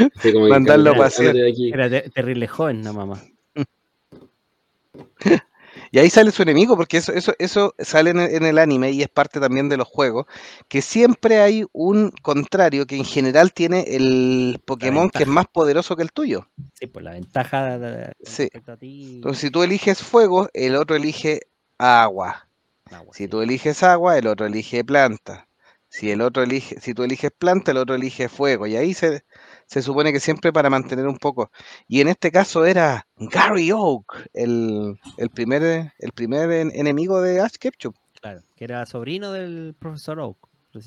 Mandarlo 0.49 0.91
a 0.91 0.93
"Ándate 0.93 0.99
pasear". 0.99 1.37
era 1.37 1.91
te- 1.91 2.11
terrible 2.11 2.47
joven 2.47 2.85
la 2.85 2.93
mamá. 2.93 3.23
Y 5.95 5.99
ahí 5.99 6.09
sale 6.09 6.31
su 6.31 6.43
enemigo, 6.43 6.75
porque 6.75 6.97
eso, 6.97 7.13
eso, 7.13 7.35
eso 7.39 7.75
sale 7.79 8.11
en 8.11 8.19
el, 8.21 8.35
en 8.35 8.45
el 8.47 8.59
anime 8.59 8.91
y 8.93 9.03
es 9.03 9.11
parte 9.11 9.39
también 9.39 9.69
de 9.69 9.77
los 9.77 9.87
juegos, 9.87 10.25
que 10.67 10.81
siempre 10.81 11.41
hay 11.41 11.67
un 11.73 12.11
contrario 12.23 12.87
que 12.87 12.97
en 12.97 13.05
general 13.05 13.53
tiene 13.53 13.85
el 13.87 14.59
Pokémon 14.65 15.11
que 15.11 15.25
es 15.25 15.29
más 15.29 15.47
poderoso 15.47 15.95
que 15.95 16.03
el 16.03 16.11
tuyo. 16.11 16.49
Sí, 16.81 16.87
pues 16.87 17.05
la 17.05 17.13
ventaja 17.13 17.79
de- 17.79 18.13
Sí. 18.25 18.49
a 18.67 18.77
ti. 18.79 19.17
Entonces, 19.17 19.43
si 19.43 19.51
tú 19.51 19.63
eliges 19.63 20.03
fuego, 20.03 20.49
el 20.55 20.77
otro 20.77 20.97
elige 20.97 21.43
agua. 21.77 22.49
agua, 22.91 23.15
Si 23.15 23.25
sí. 23.25 23.29
tú 23.29 23.43
eliges 23.43 23.83
agua, 23.83 24.17
el 24.17 24.27
otro 24.29 24.47
elige 24.47 24.83
planta. 24.85 25.47
Si 25.91 26.11
el 26.11 26.23
otro 26.23 26.43
elige, 26.43 26.81
si 26.81 26.95
tú 26.95 27.03
eliges 27.03 27.31
planta, 27.39 27.71
el 27.73 27.77
otro 27.77 27.95
elige 27.95 28.31
fuego. 28.31 28.67
Y 28.67 28.77
ahí 28.77 28.95
se, 28.95 29.25
se 29.73 29.81
supone 29.81 30.13
que 30.13 30.21
siempre 30.21 30.53
para 30.53 30.69
mantener 30.69 31.07
un 31.09 31.17
poco. 31.17 31.51
Y 31.89 32.03
en 32.03 32.09
este 32.09 32.31
caso 32.31 32.67
era 32.67 33.07
Gary 33.17 33.73
Oak, 33.73 34.29
el, 34.35 34.99
el 35.17 35.31
primer, 35.31 35.93
el 35.99 36.13
primer 36.13 36.51
en- 36.53 36.71
enemigo 36.75 37.23
de 37.23 37.41
Ash 37.41 37.55
Ketchum. 37.59 37.95
Claro, 38.21 38.43
que 38.55 38.65
era 38.65 38.85
sobrino 38.85 39.33
del 39.33 39.75
profesor 39.79 40.21
Oak. 40.21 40.37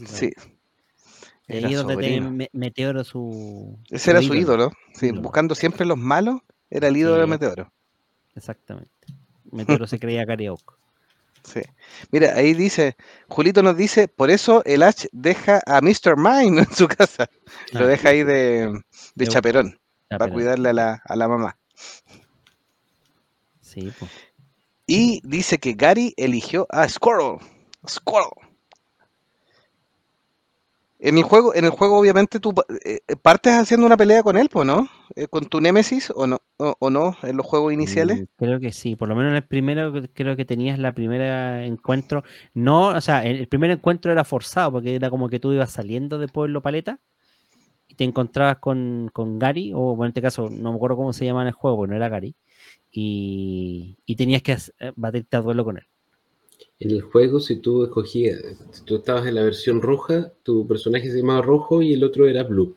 Sí. 0.05 0.31
ahí 1.47 1.57
era 1.57 1.67
es 1.69 1.77
donde 1.77 1.97
te 1.97 2.49
Meteoro 2.53 3.03
su. 3.03 3.79
Ese 3.89 4.11
era 4.11 4.21
su 4.21 4.35
ídolo. 4.35 4.71
Sí, 4.93 5.07
ídolo. 5.07 5.21
buscando 5.23 5.55
siempre 5.55 5.85
los 5.87 5.97
malos, 5.97 6.41
era 6.69 6.87
el 6.87 6.95
ídolo 6.97 7.21
de. 7.21 7.27
Meteoro. 7.27 7.71
Exactamente. 8.35 8.91
Meteoro 9.51 9.87
se 9.87 9.97
creía 9.99 10.25
Gary 10.25 10.47
Oak. 10.47 10.77
Sí. 11.45 11.61
Mira, 12.11 12.33
ahí 12.35 12.53
dice, 12.53 12.95
Julito 13.29 13.61
nos 13.63 13.77
dice, 13.77 14.07
por 14.07 14.29
eso 14.31 14.63
el 14.65 14.81
Ash 14.83 15.05
deja 15.11 15.61
a 15.65 15.79
Mr. 15.81 16.17
Mine 16.17 16.61
en 16.67 16.71
su 16.75 16.87
casa. 16.87 17.29
Lo 17.71 17.81
Ah, 17.81 17.87
deja 17.87 18.09
ahí 18.09 18.23
de, 18.23 18.67
de 18.67 18.81
De- 19.15 19.27
chaperón, 19.27 19.79
para 20.09 20.25
cuidarle 20.33 20.69
a 20.69 20.73
la, 20.73 21.01
a 21.05 21.15
la 21.15 21.27
mamá. 21.27 21.57
Sí, 23.61 23.91
pues. 23.97 24.11
Y 24.87 25.19
dice 25.23 25.57
que 25.57 25.73
Gary 25.73 26.13
eligió 26.17 26.67
a 26.69 26.87
Squirrel. 26.87 27.37
Squirrel. 27.87 28.29
En 30.97 31.17
el 31.17 31.23
juego, 31.23 31.53
en 31.53 31.65
el 31.65 31.71
juego 31.71 31.99
obviamente 31.99 32.39
tú 32.39 32.53
eh, 32.85 32.99
eh, 33.07 33.15
partes 33.17 33.53
haciendo 33.53 33.85
una 33.85 33.97
pelea 33.97 34.23
con 34.23 34.37
él, 34.37 34.47
pues, 34.49 34.65
¿no? 34.65 34.87
Eh, 35.15 35.27
con 35.27 35.45
tu 35.45 35.59
Némesis 35.59 36.11
o 36.15 36.25
no, 36.25 36.39
o, 36.57 36.75
o 36.79 36.89
no, 36.89 37.17
en 37.23 37.35
los 37.35 37.45
juegos 37.45 37.73
iniciales. 37.73 38.25
Creo 38.37 38.59
que 38.61 38.71
sí, 38.71 38.95
por 38.95 39.09
lo 39.09 39.15
menos 39.15 39.31
en 39.31 39.35
el 39.35 39.45
primero 39.45 39.91
creo 40.13 40.37
que 40.37 40.45
tenías 40.45 40.79
la 40.79 40.93
primera 40.93 41.65
encuentro. 41.65 42.23
No, 42.53 42.87
o 42.87 43.01
sea, 43.01 43.25
el, 43.25 43.47
primer 43.47 43.71
encuentro 43.71 44.11
era 44.11 44.23
forzado 44.23 44.71
porque 44.71 44.95
era 44.95 45.09
como 45.09 45.27
que 45.27 45.39
tú 45.39 45.51
ibas 45.51 45.71
saliendo 45.71 46.17
de 46.17 46.29
Pueblo 46.29 46.61
Paleta 46.61 46.99
y 47.87 47.95
te 47.95 48.05
encontrabas 48.05 48.59
con, 48.59 49.09
con 49.13 49.37
Gary, 49.37 49.73
o 49.75 49.95
bueno, 49.95 50.05
en 50.05 50.09
este 50.11 50.21
caso 50.21 50.49
no 50.49 50.71
me 50.71 50.77
acuerdo 50.77 50.95
cómo 50.95 51.13
se 51.13 51.25
llama 51.25 51.41
en 51.41 51.49
el 51.49 51.53
juego, 51.53 51.77
porque 51.77 51.91
no 51.91 51.97
era 51.97 52.09
Gary, 52.09 52.35
y, 52.89 53.97
y 54.05 54.15
tenías 54.15 54.41
que 54.41 54.57
batirte 54.95 55.37
a 55.37 55.41
duelo 55.41 55.65
con 55.65 55.77
él. 55.77 55.85
En 56.79 56.91
el 56.91 57.01
juego, 57.01 57.39
si 57.39 57.57
tú 57.57 57.83
escogías, 57.85 58.41
si 58.71 58.83
tú 58.83 58.97
estabas 58.97 59.25
en 59.27 59.35
la 59.35 59.43
versión 59.43 59.81
roja, 59.81 60.31
tu 60.43 60.67
personaje 60.67 61.09
se 61.09 61.19
llamaba 61.19 61.41
rojo 61.41 61.81
y 61.81 61.93
el 61.93 62.03
otro 62.03 62.27
era 62.27 62.43
blue. 62.43 62.75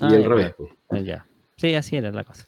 Y 0.00 0.04
Ah, 0.04 0.08
al 0.14 0.22
ya, 0.22 0.28
revés. 0.28 0.54
Ah, 0.88 1.00
ya. 1.00 1.26
Sí, 1.56 1.74
así 1.74 1.96
era 1.96 2.10
la 2.12 2.24
cosa. 2.24 2.46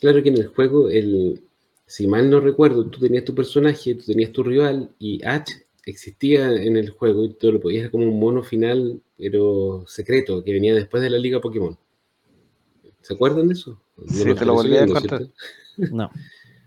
Claro 0.00 0.22
que 0.22 0.28
en 0.28 0.36
el 0.38 0.46
juego, 0.48 0.88
el, 0.88 1.42
si 1.86 2.06
mal 2.06 2.30
no 2.30 2.40
recuerdo, 2.40 2.86
tú 2.86 3.00
tenías 3.00 3.24
tu 3.24 3.34
personaje, 3.34 3.94
tú 3.96 4.04
tenías 4.06 4.32
tu 4.32 4.42
rival 4.42 4.90
y 4.98 5.22
Ash 5.24 5.50
existía 5.84 6.52
en 6.52 6.76
el 6.76 6.90
juego 6.90 7.24
y 7.24 7.34
tú 7.34 7.50
lo 7.52 7.60
podías 7.60 7.90
como 7.90 8.04
un 8.04 8.18
mono 8.20 8.42
final, 8.42 9.00
pero 9.16 9.84
secreto, 9.86 10.44
que 10.44 10.52
venía 10.52 10.74
después 10.74 11.02
de 11.02 11.10
la 11.10 11.18
Liga 11.18 11.40
Pokémon. 11.40 11.76
¿Se 13.02 13.14
acuerdan 13.14 13.48
de 13.48 13.54
eso? 13.54 13.80
No 13.96 14.06
Sí, 14.06 14.34
te 14.34 14.44
lo 14.44 14.54
volví 14.54 14.76
a. 14.76 14.86
¿cierto? 14.86 15.30
No, 15.76 16.10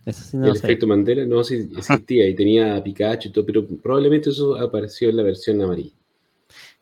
eso 0.05 0.23
sí 0.23 0.37
no 0.37 0.47
el 0.47 0.55
efecto 0.55 0.87
Mandela 0.87 1.25
no 1.25 1.43
sí 1.43 1.69
existía 1.77 2.27
y 2.27 2.35
tenía 2.35 2.83
Pikachu 2.83 3.29
y 3.29 3.31
todo, 3.31 3.45
pero 3.45 3.65
probablemente 3.65 4.29
eso 4.29 4.55
apareció 4.55 5.09
en 5.09 5.17
la 5.17 5.23
versión 5.23 5.61
amarilla. 5.61 5.91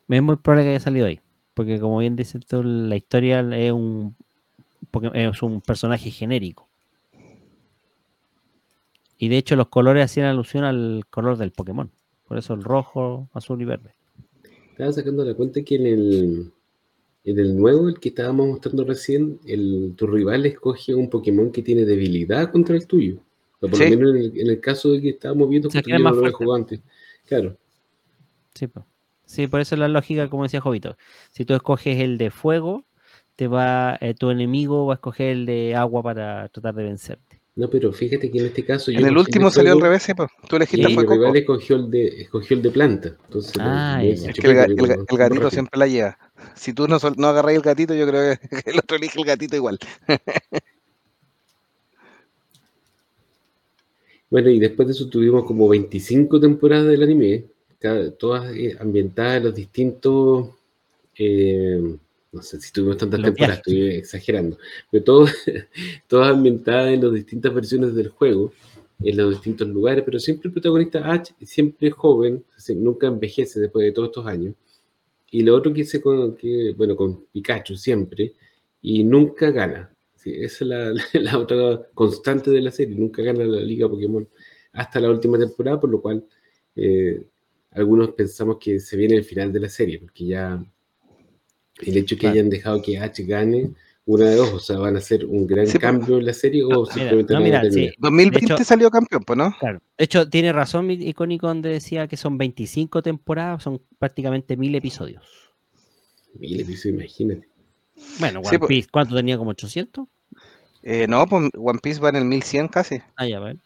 Es 0.08 0.24
muy 0.24 0.38
probable 0.38 0.64
que 0.64 0.70
haya 0.72 0.80
salido 0.80 1.06
ahí. 1.06 1.20
Porque 1.54 1.80
como 1.80 2.00
bien 2.00 2.16
dices 2.16 2.46
tú, 2.46 2.64
la 2.64 2.96
historia 2.96 3.42
es 3.42 3.72
un, 3.72 4.16
es 5.14 5.44
un 5.44 5.62
personaje 5.62 6.10
genérico. 6.10 6.68
Y 9.18 9.28
de 9.28 9.38
hecho 9.38 9.58
los 9.58 9.68
colores 9.68 10.06
hacían 10.06 10.28
alusión 10.28 10.64
al 10.64 11.04
color 11.10 11.38
del 11.38 11.52
Pokémon. 11.52 11.92
Por 12.28 12.38
eso 12.38 12.54
el 12.54 12.64
rojo, 12.64 13.28
azul 13.34 13.62
y 13.62 13.66
verde. 13.66 13.94
Estaba 14.72 14.94
sacando 14.94 15.26
la 15.26 15.34
cuenta 15.34 15.62
que 15.62 15.76
en 15.76 15.86
el, 15.86 16.54
en 17.32 17.40
el 17.40 17.58
nuevo, 17.58 17.88
el 17.90 18.00
que 18.00 18.10
estábamos 18.10 18.48
mostrando 18.48 18.84
recién, 18.86 19.40
el, 19.46 19.94
tu 19.96 20.08
rival 20.08 20.46
escoge 20.46 20.94
un 20.96 21.10
Pokémon 21.10 21.52
que 21.52 21.62
tiene 21.62 21.86
debilidad 21.86 22.52
contra 22.52 22.76
el 22.76 22.86
tuyo. 22.88 23.18
O 23.62 23.68
por 23.68 23.76
Sí. 23.78 23.90
lo 23.90 23.98
menos 23.98 24.16
en 24.16 24.22
el, 24.22 24.40
en 24.40 24.48
el 24.50 24.60
caso 24.60 24.92
de 24.92 25.02
que 25.02 25.10
estábamos 25.10 25.50
viendo, 25.50 25.68
es 25.68 25.74
yo 25.74 25.82
no 25.98 26.04
más 26.04 26.14
lo 26.14 26.20
había 26.20 26.20
fuerte. 26.32 26.36
jugado 26.38 26.56
antes. 26.56 26.80
Claro. 27.26 27.58
Sí, 28.56 28.68
po. 28.68 28.86
sí, 29.26 29.48
por 29.48 29.62
eso 29.62 29.76
es 29.76 29.80
la 29.80 29.88
lógica, 29.88 30.30
como 30.30 30.44
decía 30.44 30.62
Jovito. 30.62 30.98
Si 31.32 31.46
tú 31.46 31.54
escoges 31.54 32.00
el 32.00 32.18
de 32.18 32.32
fuego, 32.32 32.86
te 33.36 33.48
va, 33.48 33.98
eh, 34.02 34.14
tu 34.14 34.30
enemigo 34.32 34.86
va 34.86 34.94
a 34.94 34.96
escoger 34.96 35.30
el 35.32 35.46
de 35.46 35.76
agua 35.76 36.02
para 36.04 36.50
tratar 36.50 36.76
de 36.76 36.84
vencerte. 36.84 37.40
No, 37.56 37.70
pero 37.70 37.92
fíjate 37.92 38.32
que 38.32 38.40
en 38.40 38.46
este 38.46 38.64
caso. 38.64 38.90
yo 38.92 39.00
En 39.00 39.06
el 39.08 39.18
último 39.18 39.52
salió 39.52 39.72
al 39.74 39.80
fuego 39.80 39.88
revés, 39.88 40.04
sí, 40.04 40.14
pues. 40.14 40.30
Tú 40.48 40.56
elegiste 40.56 40.90
Y 40.90 40.94
fue 40.94 41.04
mi 41.04 41.08
Coco. 41.08 41.20
rival 41.26 41.36
escogió 41.38 41.76
el 41.76 41.90
de, 41.92 42.08
escogió 42.22 42.56
el 42.56 42.64
de 42.64 42.72
planta. 42.72 43.18
Entonces, 43.26 43.54
Ah. 43.60 44.02
Es 44.04 44.24
que 44.40 44.48
el, 44.50 44.58
el 44.58 44.80
el 45.10 45.18
gatito 45.18 45.50
siempre 45.50 45.78
la 45.78 45.88
lleva. 45.88 46.18
Si 46.56 46.74
tú 46.74 46.88
no, 46.88 47.00
sol- 47.00 47.16
no 47.18 47.28
agarráis 47.28 47.58
el 47.58 47.64
gatito, 47.64 47.94
yo 47.94 48.08
creo 48.08 48.38
que 48.64 48.70
el 48.72 48.80
otro 48.80 48.98
elige 48.98 49.20
el 49.20 49.26
gatito 49.26 49.56
igual. 49.56 49.80
Bueno, 54.30 54.50
y 54.50 54.60
después 54.60 54.88
de 54.88 54.94
eso 54.94 55.08
tuvimos 55.10 55.44
como 55.46 55.68
25 55.68 56.40
temporadas 56.40 56.88
del 56.88 57.02
anime, 57.04 57.46
cada- 57.80 58.12
todas 58.12 58.54
eh, 58.56 58.76
ambientadas 58.80 59.38
en 59.38 59.44
los 59.46 59.56
distintos. 59.56 60.50
eh, 61.18 61.98
no 62.32 62.42
sé 62.44 62.62
si 62.62 62.72
tuvimos 62.72 62.98
tantas 62.98 63.20
Los 63.20 63.26
temporadas, 63.32 63.62
viajes. 63.66 63.74
estoy 63.74 63.98
exagerando, 63.98 64.58
pero 64.92 65.04
todo- 65.04 65.26
todas 66.08 66.30
ambientadas 66.32 66.94
en 66.94 67.02
las 67.04 67.14
distintas 67.14 67.54
versiones 67.54 67.96
del 67.96 68.10
juego, 68.10 68.54
en 69.02 69.18
los 69.18 69.32
distintos 69.32 69.68
lugares, 69.68 70.04
pero 70.06 70.20
siempre 70.20 70.48
el 70.50 70.54
protagonista 70.54 71.12
Ash, 71.12 71.30
siempre 71.44 71.90
joven, 71.92 72.44
nunca 72.76 73.08
envejece 73.08 73.60
después 73.60 73.84
de 73.86 73.92
todos 73.92 74.10
estos 74.10 74.28
años. 74.28 74.54
Y 75.32 75.44
lo 75.44 75.56
otro 75.56 75.74
que 75.74 75.82
hice 75.82 76.02
con, 76.02 76.36
que, 76.36 76.74
bueno, 76.76 76.96
con 76.96 77.26
Pikachu 77.32 77.76
siempre, 77.76 78.34
y 78.82 79.04
nunca 79.04 79.52
gana. 79.52 79.94
Sí, 80.16 80.34
esa 80.36 80.64
es 80.64 80.70
la, 80.70 80.94
la 81.14 81.38
otra 81.38 81.88
constante 81.94 82.52
de 82.52 82.62
la 82.62 82.72
serie, 82.72 82.96
nunca 82.96 83.22
gana 83.22 83.44
la 83.46 83.62
Liga 83.62 83.88
Pokémon 83.90 84.28
hasta 84.74 85.00
la 85.00 85.10
última 85.10 85.38
temporada, 85.38 85.80
por 85.80 85.90
lo 85.90 86.02
cual 86.02 86.26
eh, 86.76 87.22
algunos 87.72 88.12
pensamos 88.12 88.58
que 88.60 88.80
se 88.80 88.98
viene 88.98 89.16
el 89.16 89.24
final 89.24 89.52
de 89.52 89.60
la 89.60 89.70
serie, 89.70 90.00
porque 90.00 90.26
ya 90.26 90.64
el 91.82 91.98
hecho 91.98 92.16
que 92.16 92.22
Claro. 92.22 92.34
hayan 92.34 92.50
dejado 92.50 92.82
que 92.82 92.98
H 92.98 93.24
gane, 93.24 93.72
una 94.12 94.26
de 94.30 94.36
dos, 94.38 94.54
o 94.54 94.60
sea, 94.60 94.78
van 94.80 94.96
a 94.96 95.00
hacer 95.00 95.26
un 95.26 95.46
gran 95.46 95.68
Sí, 95.68 95.78
cambio 95.78 96.18
en 96.18 96.26
la 96.26 96.34
serie 96.34 96.64
o 96.64 96.86
simplemente 96.86 97.34
no, 97.34 97.42
mira, 97.42 97.62
sí. 97.72 97.92
2020 98.00 98.40
De 98.48 98.54
hecho- 98.56 98.64
salió 98.64 98.90
campeón, 98.90 99.24
pues, 99.24 99.38
¿no? 99.38 99.56
Claro. 99.60 99.80
De 99.98 100.04
hecho, 100.06 100.28
tiene 100.28 100.52
razón 100.52 100.88
mi 100.88 100.94
icónico 100.96 101.48
donde 101.48 101.70
decía 101.70 102.08
que 102.08 102.18
son 102.18 102.38
25 102.38 103.02
temporadas, 103.04 103.62
son 103.64 103.82
prácticamente 104.00 104.58
mil 104.58 104.74
episodios. 104.74 105.24
Mil 106.40 106.60
episodios, 106.60 106.98
imagínate. 107.00 107.48
Bueno, 108.20 108.42
Sí, 108.44 108.50
One 108.50 108.60
pues- 108.60 108.68
Piece, 108.70 108.88
¿cuánto 108.92 109.16
tenía? 109.16 109.38
¿Como 109.38 109.52
800? 109.52 110.08
Eh, 110.82 111.06
no, 111.08 111.28
pues 111.28 111.50
One 111.58 111.80
Piece 111.84 112.00
va 112.00 112.10
en 112.10 112.16
el 112.16 112.26
1100 112.26 112.68
casi. 112.68 113.00
Ah, 113.16 113.28
ya, 113.28 113.40
vale. 113.40 113.60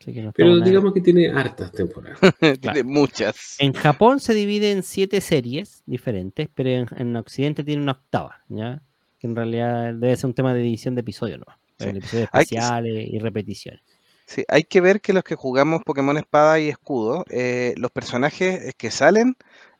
Así 0.00 0.12
que 0.12 0.22
no 0.22 0.32
Pero 0.32 0.50
nada- 0.56 0.64
digamos 0.64 0.92
que 0.92 1.00
tiene 1.00 1.28
hartas 1.28 1.70
temporadas. 1.72 2.18
Tiene 2.60 2.82
muchas. 2.82 3.56
En 3.58 3.72
Japón 3.72 4.20
se 4.20 4.34
divide 4.34 4.72
en 4.72 4.82
siete 4.82 5.20
series 5.20 5.82
diferentes, 5.86 6.48
pero 6.54 6.68
en, 6.70 6.86
en 6.96 7.16
Occidente 7.16 7.64
tiene 7.64 7.82
una 7.82 7.92
octava, 7.92 8.42
¿ya? 8.48 8.82
Que 9.24 9.28
en 9.28 9.36
realidad 9.36 9.94
debe 9.94 10.14
ser 10.16 10.26
un 10.26 10.34
tema 10.34 10.52
de 10.52 10.60
división 10.60 10.94
de 10.94 11.00
episodios, 11.00 11.38
¿no? 11.38 11.46
Sí. 11.78 11.88
Episodios 11.96 12.28
que- 12.30 12.38
especiales 12.40 13.08
y 13.10 13.18
repeticiones. 13.18 13.80
Sí, 14.26 14.44
hay 14.48 14.64
que 14.64 14.82
ver 14.82 15.00
que 15.00 15.14
los 15.14 15.24
que 15.24 15.34
jugamos 15.34 15.82
Pokémon 15.82 16.18
Espada 16.18 16.60
y 16.60 16.68
Escudo, 16.68 17.24
eh, 17.30 17.72
los 17.78 17.90
personajes 17.90 18.74
que 18.76 18.90
salen 18.90 19.34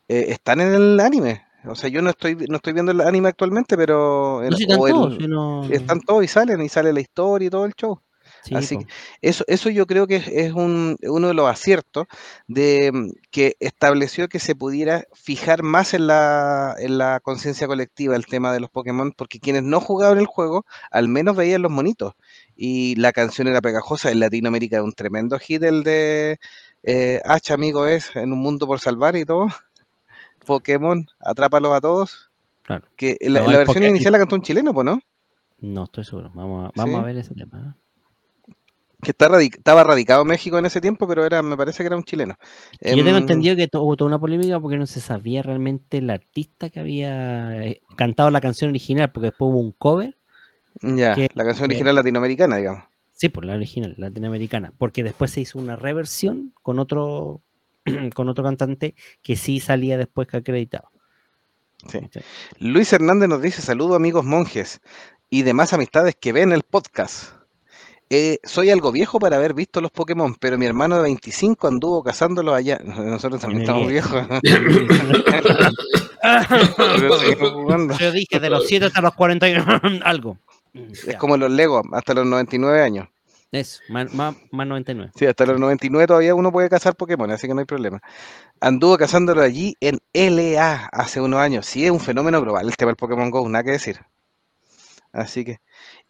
eh, 0.08 0.26
están 0.28 0.62
en 0.62 0.72
el 0.72 0.98
anime. 0.98 1.42
O 1.66 1.74
sea, 1.74 1.90
yo 1.90 2.00
no 2.00 2.08
estoy, 2.08 2.36
no 2.48 2.56
estoy 2.56 2.72
viendo 2.72 2.92
el 2.92 3.02
anime 3.02 3.28
actualmente, 3.28 3.76
pero 3.76 4.42
en- 4.42 4.50
No, 4.50 4.56
si 4.56 4.62
están 4.62 4.78
el- 4.80 4.92
todos, 4.94 5.18
están 5.70 6.00
todos 6.00 6.24
y 6.24 6.28
salen, 6.28 6.62
y 6.62 6.68
sale 6.70 6.92
la 6.94 7.00
historia 7.00 7.46
y 7.46 7.50
todo 7.50 7.66
el 7.66 7.74
show. 7.74 8.00
Sí, 8.44 8.54
así 8.54 8.78
que 8.78 8.86
Eso, 9.22 9.44
eso 9.48 9.70
yo 9.70 9.86
creo 9.86 10.06
que 10.06 10.16
es, 10.16 10.28
es 10.28 10.52
un, 10.52 10.96
uno 11.02 11.28
de 11.28 11.34
los 11.34 11.48
aciertos 11.50 12.06
de 12.46 12.90
mm, 12.92 13.10
que 13.30 13.56
estableció 13.60 14.28
que 14.28 14.38
se 14.38 14.54
pudiera 14.54 15.04
fijar 15.14 15.62
más 15.62 15.94
en 15.94 16.06
la, 16.06 16.74
en 16.78 16.98
la 16.98 17.20
conciencia 17.20 17.66
colectiva 17.66 18.14
el 18.16 18.26
tema 18.26 18.52
de 18.52 18.60
los 18.60 18.70
Pokémon, 18.70 19.12
porque 19.12 19.40
quienes 19.40 19.62
no 19.62 19.80
jugaban 19.80 20.18
el 20.18 20.26
juego, 20.26 20.64
al 20.90 21.08
menos 21.08 21.34
veían 21.36 21.62
los 21.62 21.72
monitos. 21.72 22.14
Y 22.56 22.94
la 22.96 23.12
canción 23.12 23.48
era 23.48 23.60
pegajosa. 23.60 24.10
En 24.12 24.20
Latinoamérica 24.20 24.82
un 24.82 24.92
tremendo 24.92 25.38
hit 25.40 25.62
el 25.64 25.82
de 25.82 26.38
eh, 26.84 27.20
H, 27.24 27.52
amigo, 27.52 27.86
es 27.86 28.14
en 28.14 28.32
un 28.32 28.38
mundo 28.38 28.66
por 28.66 28.78
salvar 28.78 29.16
y 29.16 29.24
todo. 29.24 29.48
Pokémon, 30.46 31.06
atrápalos 31.20 31.72
a 31.72 31.80
todos. 31.80 32.30
Claro. 32.62 32.86
Que 32.96 33.16
la, 33.22 33.40
No, 33.40 33.46
la 33.46 33.52
el 33.60 33.66
versión 33.66 33.84
inicial 33.84 34.12
la 34.12 34.18
cantó 34.18 34.36
un 34.36 34.42
chileno, 34.42 34.72
pues, 34.72 34.84
¿no? 34.84 35.00
No 35.60 35.84
estoy 35.84 36.04
seguro. 36.04 36.30
Vamos 36.34 36.68
a, 36.68 36.72
vamos 36.74 36.94
Sí. 36.94 37.00
a 37.00 37.04
ver 37.04 37.16
ese 37.16 37.34
tema. 37.34 37.76
Que 39.04 39.10
está 39.12 39.28
radic- 39.28 39.58
estaba 39.58 39.84
radicado 39.84 40.22
en 40.22 40.28
México 40.28 40.58
en 40.58 40.66
ese 40.66 40.80
tiempo, 40.80 41.06
pero 41.06 41.24
era, 41.24 41.42
me 41.42 41.56
parece 41.56 41.82
que 41.82 41.86
era 41.86 41.96
un 41.96 42.04
chileno. 42.04 42.36
Yo 42.80 42.96
tengo 42.96 43.10
Em, 43.10 43.16
entendido 43.18 43.54
que 43.56 43.68
hubo 43.74 43.96
toda 43.96 44.08
una 44.08 44.18
polémica 44.18 44.58
porque 44.58 44.76
no 44.76 44.86
se 44.86 45.00
sabía 45.00 45.42
realmente 45.42 45.98
el 45.98 46.10
artista 46.10 46.70
que 46.70 46.80
había 46.80 47.64
eh, 47.64 47.80
cantado 47.96 48.30
la 48.30 48.40
canción 48.40 48.70
original, 48.70 49.12
porque 49.12 49.26
después 49.26 49.50
hubo 49.50 49.60
un 49.60 49.72
cover. 49.72 50.16
Ya, 50.82 51.14
que- 51.14 51.28
la 51.34 51.44
canción 51.44 51.66
original 51.70 51.94
latinoamericana, 51.94 52.56
digamos. 52.56 52.84
Sí, 53.12 53.28
por 53.28 53.44
la 53.44 53.54
original, 53.54 53.94
latinoamericana, 53.96 54.72
porque 54.76 55.04
después 55.04 55.30
se 55.30 55.40
hizo 55.40 55.58
una 55.60 55.76
reversión 55.76 56.52
con 56.62 56.80
otro 56.80 57.42
con 58.14 58.28
otro 58.28 58.42
cantante 58.42 58.94
que 59.22 59.36
sí 59.36 59.60
salía 59.60 59.96
después 59.98 60.26
que 60.26 60.38
acreditado. 60.38 60.88
Sí. 61.90 62.00
Luis 62.58 62.92
Hernández 62.92 63.28
nos 63.28 63.42
dice, 63.42 63.60
saludo 63.60 63.94
amigos 63.94 64.24
monjes 64.24 64.80
y 65.28 65.42
demás 65.42 65.72
amistades 65.74 66.16
que 66.18 66.32
ven 66.32 66.50
el 66.52 66.62
podcast. 66.62 67.33
Eh, 68.16 68.38
soy 68.44 68.70
algo 68.70 68.92
viejo 68.92 69.18
para 69.18 69.38
haber 69.38 69.54
visto 69.54 69.80
los 69.80 69.90
Pokémon, 69.90 70.36
pero 70.36 70.56
mi 70.56 70.66
hermano 70.66 70.94
de 70.98 71.02
25 71.02 71.66
anduvo 71.66 72.04
cazándolos 72.04 72.54
allá. 72.54 72.78
Nosotros 72.84 73.40
también 73.40 73.62
estamos 73.62 73.82
el- 73.82 73.88
viejos. 73.88 74.22
pero. 76.22 77.98
Yo 77.98 78.12
dije 78.12 78.38
de 78.38 78.50
los 78.50 78.68
7 78.68 78.86
hasta 78.86 79.00
los 79.00 79.14
40 79.14 79.48
y 79.48 79.54
algo. 80.04 80.38
Es 80.72 81.16
como 81.16 81.36
los 81.36 81.50
Lego, 81.50 81.82
hasta 81.92 82.14
los 82.14 82.24
99 82.24 82.82
años. 82.82 83.08
Eso, 83.50 83.80
más, 83.88 84.14
más, 84.14 84.36
más 84.52 84.66
99. 84.68 85.10
Sí, 85.16 85.26
hasta 85.26 85.44
los 85.46 85.58
99 85.58 86.06
todavía 86.06 86.36
uno 86.36 86.52
puede 86.52 86.68
cazar 86.68 86.94
Pokémon, 86.94 87.32
así 87.32 87.48
que 87.48 87.54
no 87.54 87.58
hay 87.60 87.66
problema. 87.66 88.00
Anduvo 88.60 88.96
cazándolo 88.96 89.42
allí 89.42 89.76
en 89.80 89.98
LA 90.12 90.88
hace 90.92 91.20
unos 91.20 91.40
años. 91.40 91.66
Sí, 91.66 91.84
es 91.84 91.90
un 91.90 91.98
fenómeno 91.98 92.40
global 92.40 92.66
el 92.68 92.76
tema 92.76 92.90
del 92.90 92.96
Pokémon 92.96 93.28
Go, 93.30 93.48
nada 93.48 93.64
que 93.64 93.72
decir. 93.72 93.98
Así 95.12 95.44
que. 95.44 95.58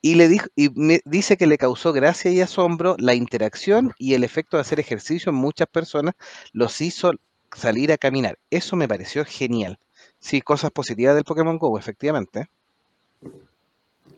Y 0.05 0.17
le 0.17 0.29
dijo, 0.29 0.49
y 0.55 0.69
me 0.75 1.01
dice 1.07 1.39
que 1.39 1.47
le 1.47 1.57
causó 1.57 1.95
gracia 1.95 2.31
y 2.31 2.43
asombro 2.43 2.95
la 2.99 3.15
interacción 3.15 3.93
y 3.97 4.13
el 4.13 4.23
efecto 4.23 4.59
de 4.59 4.61
hacer 4.61 4.79
ejercicio 4.79 5.31
en 5.31 5.37
muchas 5.37 5.67
personas 5.67 6.13
los 6.53 6.83
hizo 6.83 7.13
salir 7.57 7.91
a 7.91 7.97
caminar. 7.97 8.39
Eso 8.51 8.77
me 8.77 8.87
pareció 8.87 9.25
genial. 9.25 9.79
Sí, 10.19 10.43
cosas 10.43 10.73
positivas 10.73 11.15
del 11.15 11.25
Pokémon 11.25 11.57
Go, 11.57 11.79
efectivamente. 11.79 12.51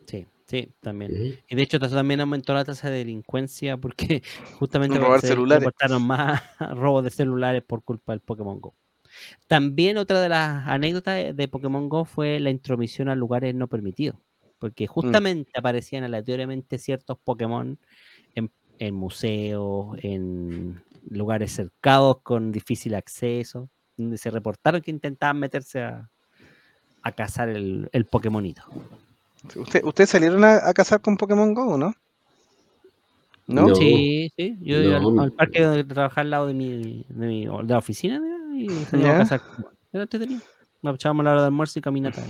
Sí, 0.05 0.27
sí, 0.45 0.73
también. 0.81 1.39
Y 1.47 1.55
de 1.55 1.61
hecho 1.61 1.77
eso 1.77 1.95
también 1.95 2.19
aumentó 2.19 2.53
la 2.53 2.65
tasa 2.65 2.89
de 2.89 2.97
delincuencia 2.97 3.77
porque 3.77 4.23
justamente 4.59 4.99
Robar 4.99 5.21
se 5.21 5.27
celulares. 5.27 5.63
reportaron 5.63 6.05
más 6.05 6.41
robos 6.75 7.05
de 7.05 7.11
celulares 7.11 7.63
por 7.63 7.81
culpa 7.81 8.11
del 8.11 8.19
Pokémon 8.19 8.59
Go. 8.59 8.75
También 9.47 9.97
otra 9.97 10.21
de 10.21 10.27
las 10.27 10.67
anécdotas 10.67 11.33
de 11.33 11.47
Pokémon 11.47 11.87
Go 11.87 12.03
fue 12.03 12.41
la 12.41 12.49
intromisión 12.49 13.07
a 13.07 13.15
lugares 13.15 13.55
no 13.55 13.69
permitidos, 13.69 14.17
porque 14.59 14.87
justamente 14.87 15.51
aparecían 15.55 16.03
aleatoriamente 16.03 16.77
ciertos 16.77 17.17
Pokémon 17.23 17.77
en, 18.35 18.51
en 18.79 18.95
museos, 18.95 19.97
en 20.01 20.81
lugares 21.09 21.51
cercados 21.53 22.17
con 22.21 22.51
difícil 22.51 22.95
acceso, 22.95 23.69
donde 23.95 24.17
se 24.17 24.29
reportaron 24.31 24.81
que 24.81 24.91
intentaban 24.91 25.39
meterse 25.39 25.81
a, 25.81 26.09
a 27.01 27.11
cazar 27.11 27.49
el, 27.49 27.89
el 27.91 28.05
Pokémonito. 28.05 28.63
¿Usted, 29.55 29.83
¿Ustedes 29.83 30.09
salieron 30.09 30.43
a, 30.43 30.67
a 30.67 30.73
cazar 30.73 31.01
con 31.01 31.15
Pokémon 31.15 31.53
Go, 31.53 31.77
no? 31.77 31.93
¿No? 33.47 33.67
No. 33.67 33.75
Sí, 33.75 34.31
sí. 34.35 34.57
Yo 34.61 34.81
iba 34.81 34.97
al, 34.97 35.31
parque 35.31 35.61
donde 35.63 35.85
trabajaba 35.85 36.21
al 36.21 36.29
lado 36.29 36.47
de 36.47 36.53
mi, 36.53 37.05
de 37.07 37.27
mi 37.27 37.45
de 37.45 37.63
la 37.63 37.77
oficina 37.77 38.19
¿no? 38.19 38.55
y 38.55 38.67
Ya. 38.91 39.15
a 39.15 39.17
cazar. 39.19 39.41
Era 39.93 40.03
entretenido. 40.03 40.41
Nos 40.81 40.95
echábamos 40.95 41.23
la 41.23 41.31
hora 41.31 41.41
de 41.41 41.47
almuerzo 41.47 41.79
y 41.79 41.81
caminata. 41.81 42.21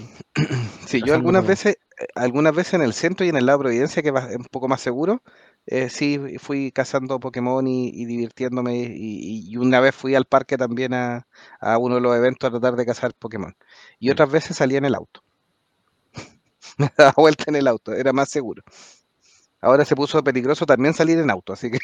Sí, 0.86 1.02
yo 1.06 1.16
algunas 1.16 1.46
veces, 1.46 1.78
algunas 2.16 2.54
veces 2.56 2.76
en 2.76 2.82
el 2.82 2.94
centro 2.94 3.26
y 3.26 3.30
en 3.30 3.38
el 3.38 3.46
lado 3.46 3.60
de 3.60 3.64
Providencia, 3.64 4.04
que 4.04 4.10
es 4.10 4.36
un 4.38 4.46
poco 4.52 4.68
más 4.68 4.82
seguro, 4.82 5.22
eh, 5.66 5.90
sí 5.90 6.38
fui 6.40 6.72
cazando 6.72 7.20
Pokémon 7.20 7.66
y, 7.68 7.90
y 7.90 8.06
divirtiéndome. 8.06 8.76
Y, 8.78 9.50
y 9.52 9.58
una 9.58 9.80
vez 9.80 9.96
fui 9.96 10.16
al 10.16 10.26
parque 10.26 10.58
también 10.58 10.94
a, 10.94 11.28
a 11.60 11.78
uno 11.78 11.96
de 11.96 12.02
los 12.02 12.16
eventos 12.16 12.48
a 12.48 12.52
tratar 12.52 12.76
de 12.76 12.86
cazar 12.86 13.14
Pokémon. 13.16 13.56
Y 14.00 14.10
otras 14.12 14.32
veces 14.32 14.58
salía 14.58 14.78
en 14.80 14.86
el 14.86 14.96
auto. 14.96 15.24
Me 16.78 16.90
daba 16.98 17.14
vuelta 17.18 17.46
en 17.48 17.56
el 17.56 17.68
auto, 17.68 17.94
era 17.94 18.14
más 18.14 18.30
seguro. 18.30 18.64
Ahora 19.62 19.86
se 19.86 19.96
puso 19.96 20.24
peligroso 20.24 20.66
también 20.66 20.94
salir 20.94 21.18
en 21.20 21.32
auto, 21.32 21.54
así 21.54 21.72
que 21.72 21.80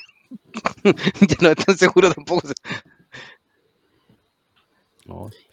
ya 0.84 1.38
no 1.42 1.50
es 1.50 1.56
tan 1.66 1.78
seguro 1.78 2.14
tampoco. 2.14 2.50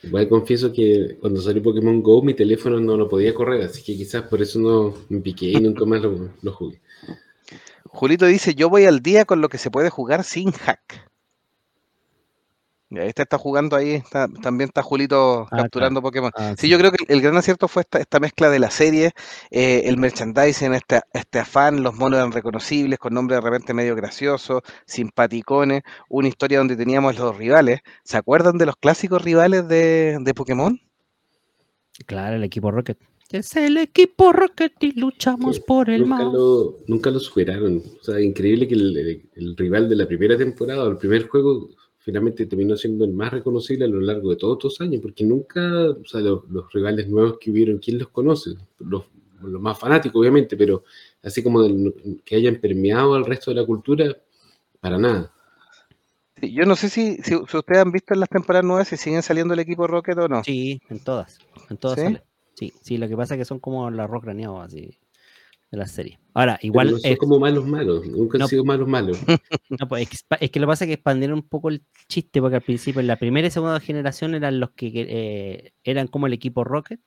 Igual 0.03 0.28
confieso 0.28 0.72
que 0.72 1.16
cuando 1.20 1.40
salió 1.40 1.62
Pokémon 1.62 2.03
Go 2.03 2.22
mi 2.22 2.34
teléfono 2.34 2.78
no 2.80 2.96
lo 2.96 3.09
podía 3.09 3.34
correr, 3.34 3.62
así 3.62 3.82
que 3.82 3.96
quizás 3.96 4.22
por 4.22 4.40
eso 4.40 4.59
no 4.59 4.94
me 5.09 5.20
piqué 5.20 5.46
y 5.46 5.61
nunca 5.61 5.84
más 5.84 6.01
lo, 6.01 6.30
lo 6.40 6.53
jugué. 6.53 6.80
Julito 7.84 8.26
dice, 8.26 8.55
yo 8.55 8.70
voy 8.70 8.84
al 8.84 9.01
día 9.01 9.24
con 9.24 9.40
lo 9.40 9.48
que 9.48 9.59
se 9.59 9.70
puede 9.70 9.90
jugar 9.90 10.22
sin 10.22 10.53
hack. 10.53 11.10
Este 12.91 13.22
está 13.22 13.38
jugando 13.38 13.76
ahí, 13.76 13.93
está- 13.93 14.26
también 14.43 14.68
está 14.68 14.82
Julito 14.82 15.43
Ah, 15.53 15.59
capturando 15.59 16.03
Pokémon. 16.03 16.32
Ah, 16.34 16.55
Sí, 16.59 16.68
yo 16.68 16.76
creo 16.76 16.91
que 16.91 17.05
el 17.07 17.20
gran 17.22 17.36
acierto 17.36 17.68
fue 17.68 17.82
esta, 17.82 18.01
esta 18.01 18.18
mezcla 18.18 18.51
de 18.51 18.59
la 18.59 18.70
serie, 18.70 19.12
eh, 19.53 19.82
el 19.84 19.97
merchandising, 19.97 20.74
este, 20.74 21.01
este 21.12 21.38
afán, 21.38 21.84
los 21.84 21.95
monos 21.95 22.18
eran 22.18 22.32
reconocibles, 22.32 22.99
con 22.99 23.14
nombres 23.14 23.36
de 23.43 23.49
repente 23.49 23.74
medio 23.74 23.95
graciosos, 23.95 24.62
simpaticones, 24.86 25.82
una 26.09 26.26
historia 26.28 26.59
donde 26.59 26.74
teníamos 26.76 27.16
los 27.16 27.36
rivales. 27.36 27.80
¿Se 28.03 28.16
acuerdan 28.16 28.59
de 28.59 28.66
los 28.66 28.74
clásicos 28.76 29.22
rivales 29.22 29.68
de, 29.68 30.18
de 30.20 30.34
Pokémon? 30.34 30.80
Claro, 32.07 32.36
el 32.36 32.45
equipo 32.45 32.70
Rocket. 32.70 32.99
Es 33.30 33.55
el 33.55 33.76
equipo 33.76 34.32
Rocket 34.32 34.72
y 34.80 34.99
luchamos 34.99 35.57
Sí, 35.57 35.62
por 35.64 35.88
el 35.91 36.01
Nunca 36.01 36.24
mal. 36.24 36.32
lo, 36.32 36.78
nunca 36.88 37.11
lo 37.11 37.20
superaron. 37.20 37.80
O 38.01 38.05
sea, 38.05 38.20
increíble 38.20 38.66
que 38.66 38.74
el, 38.74 38.97
el- 38.97 39.30
el 39.36 39.57
rival 39.57 39.88
de 39.88 39.95
la 39.97 40.07
primera 40.09 40.36
temporada, 40.36 40.82
o 40.84 40.91
el 40.91 40.97
primer 40.97 41.28
juego, 41.28 41.68
finalmente 42.01 42.46
terminó 42.46 42.76
siendo 42.76 43.05
el 43.05 43.12
más 43.12 43.32
reconocible 43.32 43.84
a 43.84 43.88
lo 43.88 44.01
largo 44.01 44.30
de 44.30 44.36
todos 44.36 44.57
estos 44.59 44.80
años, 44.80 45.01
porque 45.03 45.24
nunca, 45.24 45.61
o 45.90 46.05
sea, 46.05 46.20
los, 46.20 46.48
los 46.51 46.72
rivales 46.72 47.09
nuevos 47.09 47.38
que 47.38 47.51
hubieron, 47.51 47.78
¿quién 47.78 47.98
los 47.98 48.09
conoce? 48.09 48.51
Los, 48.78 49.05
los 49.42 49.61
más 49.61 49.78
fanáticos, 49.78 50.20
obviamente, 50.20 50.57
pero 50.57 50.84
así 51.22 51.42
como 51.42 51.62
del- 51.62 52.22
que 52.24 52.36
hayan 52.36 52.57
permeado 52.57 53.14
al 53.14 53.24
resto 53.24 53.51
de 53.51 53.57
la 53.61 53.66
cultura, 53.66 54.16
para 54.80 54.98
nada. 54.98 55.32
Sí, 56.40 56.53
Yo 56.55 56.64
no 56.64 56.74
sé 56.76 56.88
si, 56.88 57.16
si, 57.18 57.34
si 57.34 57.57
ustedes 57.57 57.82
han 57.82 57.92
visto 57.92 58.14
en 58.14 58.20
las 58.20 58.28
temporadas 58.28 58.64
nuevas 58.64 58.88
si 58.88 58.96
siguen 58.96 59.22
saliendo 59.22 59.55
el 59.55 59.61
equipo 59.61 59.86
Rocket 59.86 60.18
o 60.18 60.28
no. 60.28 60.42
Sí, 60.42 60.80
en 60.88 61.01
todas. 61.01 61.38
En 61.68 61.76
todas 61.76 61.98
¿Sí? 61.98 62.05
sale. 62.07 62.22
Sí, 62.55 62.72
sí, 62.82 62.98
lo 62.98 63.09
que 63.09 63.16
pasa 63.16 63.34
es 63.34 63.38
que 63.38 63.44
son 63.44 63.59
como 63.59 63.90
los 63.90 64.09
rock 64.11 64.24
craneados 64.24 64.66
así 64.66 64.90
de 65.71 65.79
la 65.79 65.87
serie. 65.87 66.18
Ahora, 66.35 66.57
Pero 66.61 66.66
igual 66.66 66.91
no 66.93 66.99
son 66.99 67.16
como 67.16 67.39
malos 67.39 67.66
malos, 67.66 68.07
nunca 68.07 68.39
No. 68.39 68.45
han 68.45 68.49
sido 68.51 68.64
malos 68.64 68.89
malos. 68.89 69.18
No, 69.81 69.89
pues, 69.89 70.09
es 70.41 70.51
que 70.51 70.61
lo 70.61 70.66
que 70.66 70.71
pasa 70.71 70.85
es 70.85 70.89
que 70.89 70.95
expandieron 70.95 71.39
un 71.39 71.49
poco 71.49 71.68
el 71.68 71.83
chiste, 72.09 72.41
porque 72.41 72.57
al 72.57 72.62
principio, 72.62 73.01
en 73.01 73.07
la 73.07 73.16
primera 73.16 73.47
y 73.47 73.51
segunda 73.51 73.79
generación 73.81 74.35
eran 74.35 74.59
los 74.61 74.71
que 74.73 74.91
eh, 74.95 75.73
eran 75.85 76.09
como 76.09 76.27
el 76.27 76.33
equipo 76.33 76.64
Rocket, 76.64 77.01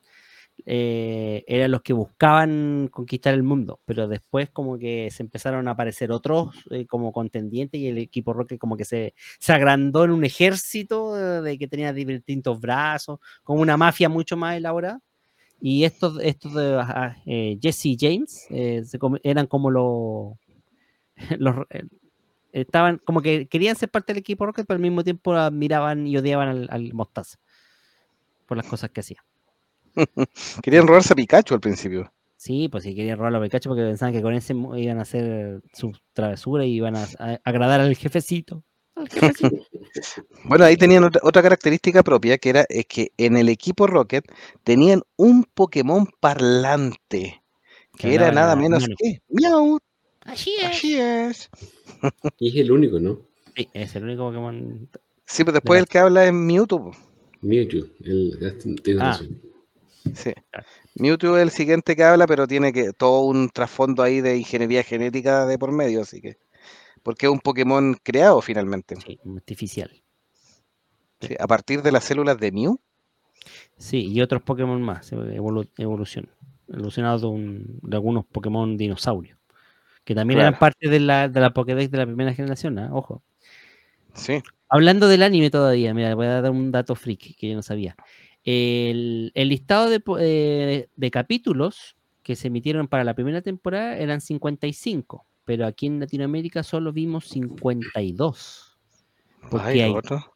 eh, 0.66 1.44
eran 1.48 1.72
los 1.72 1.82
que 1.82 1.94
buscaban 1.94 2.88
conquistar 2.92 3.34
el 3.34 3.44
mundo, 3.44 3.82
pero 3.86 4.08
después 4.08 4.50
como 4.52 4.78
que 4.78 5.10
se 5.12 5.24
empezaron 5.24 5.68
a 5.68 5.72
aparecer 5.72 6.12
otros 6.12 6.50
eh, 6.70 6.86
como 6.86 7.12
contendientes 7.12 7.82
y 7.82 7.88
el 7.88 7.98
equipo 7.98 8.34
Rocket 8.34 8.60
como 8.60 8.78
que 8.78 8.86
se, 8.86 9.14
se 9.40 9.52
agrandó 9.52 10.06
en 10.06 10.12
un 10.12 10.24
ejército 10.24 11.42
de 11.42 11.58
que 11.58 11.68
tenía 11.68 11.92
distintos 11.92 12.60
brazos, 12.62 13.20
como 13.44 13.62
una 13.62 13.78
mafia 13.78 14.10
mucho 14.10 14.38
más 14.38 14.56
elaborada. 14.56 15.00
Y 15.66 15.86
estos, 15.86 16.20
estos 16.22 16.54
de 16.56 16.84
eh, 17.26 17.58
Jesse 17.62 17.96
James 17.98 18.48
eh, 18.50 18.84
se 18.84 19.00
eran 19.24 19.48
como 19.48 19.72
los, 19.72 20.34
los, 21.40 21.56
eh, 21.70 21.84
estaban 22.52 22.98
como 23.06 23.22
que 23.22 23.48
querían 23.48 23.78
ser 23.78 23.90
parte 23.90 24.12
del 24.12 24.20
equipo 24.20 24.46
Rocket, 24.46 24.66
pero 24.68 24.76
al 24.76 24.82
mismo 24.82 25.06
tiempo 25.06 25.34
admiraban 25.34 26.06
y 26.06 26.18
odiaban 26.18 26.50
al, 26.50 26.68
al 26.70 26.94
Mostaza 26.94 27.40
por 28.46 28.58
las 28.58 28.66
cosas 28.68 28.90
que 28.90 29.00
hacía. 29.00 29.24
Querían 30.62 30.86
robarse 30.86 31.14
a 31.14 31.16
Pikachu 31.16 31.54
al 31.54 31.62
principio. 31.62 32.12
Sí, 32.36 32.68
pues 32.68 32.84
sí 32.84 32.94
querían 32.94 33.18
robarlo 33.18 33.38
a 33.38 33.44
Pikachu 33.44 33.70
porque 33.70 33.84
pensaban 33.84 34.14
que 34.14 34.22
con 34.22 34.34
ese 34.34 34.54
iban 34.54 35.00
a 35.00 35.04
hacer 35.04 35.62
su 35.74 35.94
travesura 36.12 36.66
y 36.66 36.74
iban 36.74 36.98
a, 36.98 37.08
a- 37.20 37.40
agradar 37.46 37.80
al 37.80 37.96
jefecito. 37.96 38.66
Bueno, 40.46 40.66
ahí 40.66 40.76
tenían 40.78 41.04
otra, 41.04 41.22
otra 41.24 41.42
característica 41.42 42.04
propia, 42.04 42.38
que 42.38 42.50
era 42.50 42.66
eh, 42.70 42.84
que 42.84 43.12
en 43.18 43.38
el 43.38 43.50
equipo 43.50 43.88
Rocket 43.88 44.26
tenían 44.64 45.02
un 45.18 45.46
Pokémon 45.46 46.08
parlante, 46.20 47.42
que 47.98 48.14
era 48.16 48.32
nada 48.32 48.54
en 48.54 48.60
menos 48.60 48.86
que 48.98 49.22
Miau. 49.30 49.80
Así 50.22 50.56
es. 50.60 50.66
Así 50.66 51.00
es. 51.00 51.50
Y 52.40 52.50
es 52.50 52.56
el 52.66 52.72
único, 52.72 53.00
¿no? 53.00 53.20
Sí, 53.56 53.70
es 53.74 53.96
el 53.96 54.04
único 54.04 54.24
Pokémon. 54.28 54.90
Sí, 55.26 55.44
pero 55.44 55.54
después 55.54 55.78
la- 55.78 55.82
el 55.82 55.88
que 55.88 56.00
habla 56.00 56.26
es 56.26 56.34
Mewtwo. 56.34 56.92
Mewtwo, 57.42 57.86
el, 58.04 58.58
tienes 58.84 59.04
Ah. 59.04 59.12
razón. 59.12 59.42
Sí. 60.16 60.32
Mewtwo 60.96 61.38
es 61.38 61.44
el 61.44 61.52
siguiente 61.52 61.96
que 61.96 62.04
habla, 62.04 62.28
pero 62.28 62.48
tiene 62.48 62.74
que 62.74 62.94
todo 62.94 63.22
un 63.22 63.50
trasfondo 63.50 64.04
ahí 64.04 64.22
de 64.22 64.38
ingeniería 64.38 64.84
genética 64.84 65.46
de 65.46 65.58
por 65.58 65.72
medio, 65.72 66.02
así 66.02 66.20
que. 66.22 66.38
Porque 67.04 67.26
es 67.26 67.32
un 67.32 67.40
Pokémon 67.40 67.96
creado 68.02 68.42
finalmente. 68.42 68.96
Sí, 69.06 69.20
artificial. 69.36 69.92
sí, 71.22 71.36
a 71.40 71.48
partir 71.48 71.82
de 71.82 71.92
las 71.92 72.04
células 72.06 72.40
de 72.40 72.52
Mew. 72.52 72.80
Sí, 73.78 74.08
y 74.08 74.22
otros 74.22 74.42
Pokémon 74.42 74.82
más, 74.82 75.12
evolu- 75.12 75.70
evolución. 75.78 76.30
Evolucionados 76.70 77.22
de, 77.22 77.28
un- 77.28 77.80
de 77.82 77.96
algunos 77.98 78.26
Pokémon 78.26 78.78
dinosaurios. 78.78 79.38
Que 80.06 80.16
también 80.16 80.40
eran 80.40 80.58
parte 80.60 80.90
de 80.90 81.00
la, 81.00 81.30
de 81.30 81.40
la 81.40 81.54
Pokédex 81.54 81.90
de 81.92 81.98
la 81.98 82.06
primera 82.06 82.34
generación, 82.34 82.78
¿ah? 82.80 82.90
ojo. 82.94 83.22
Sí. 84.14 84.42
Hablando 84.70 85.08
del 85.08 85.24
anime 85.24 85.50
todavía, 85.50 85.94
mira, 85.94 86.14
voy 86.16 86.26
a 86.28 86.42
dar 86.42 86.52
un 86.52 86.72
dato 86.72 86.96
freak 86.96 87.36
que 87.38 87.50
yo 87.50 87.56
no 87.56 87.62
sabía. 87.62 87.96
El, 88.44 89.32
el 89.36 89.50
listado 89.50 89.90
de, 89.90 90.02
eh, 90.20 90.88
de 90.96 91.12
capítulos 91.12 91.96
que 92.22 92.36
se 92.36 92.48
emitieron 92.48 92.88
para 92.88 93.04
la 93.04 93.14
primera 93.14 93.42
temporada 93.42 93.98
eran 93.98 94.20
55, 94.22 95.26
pero 95.46 95.66
aquí 95.66 95.88
en 95.88 96.00
Latinoamérica 96.00 96.64
solo 96.64 96.94
vimos 96.94 97.28
52. 97.30 98.78
Porque 99.50 99.68
Ay, 99.68 99.82
hay, 99.82 99.94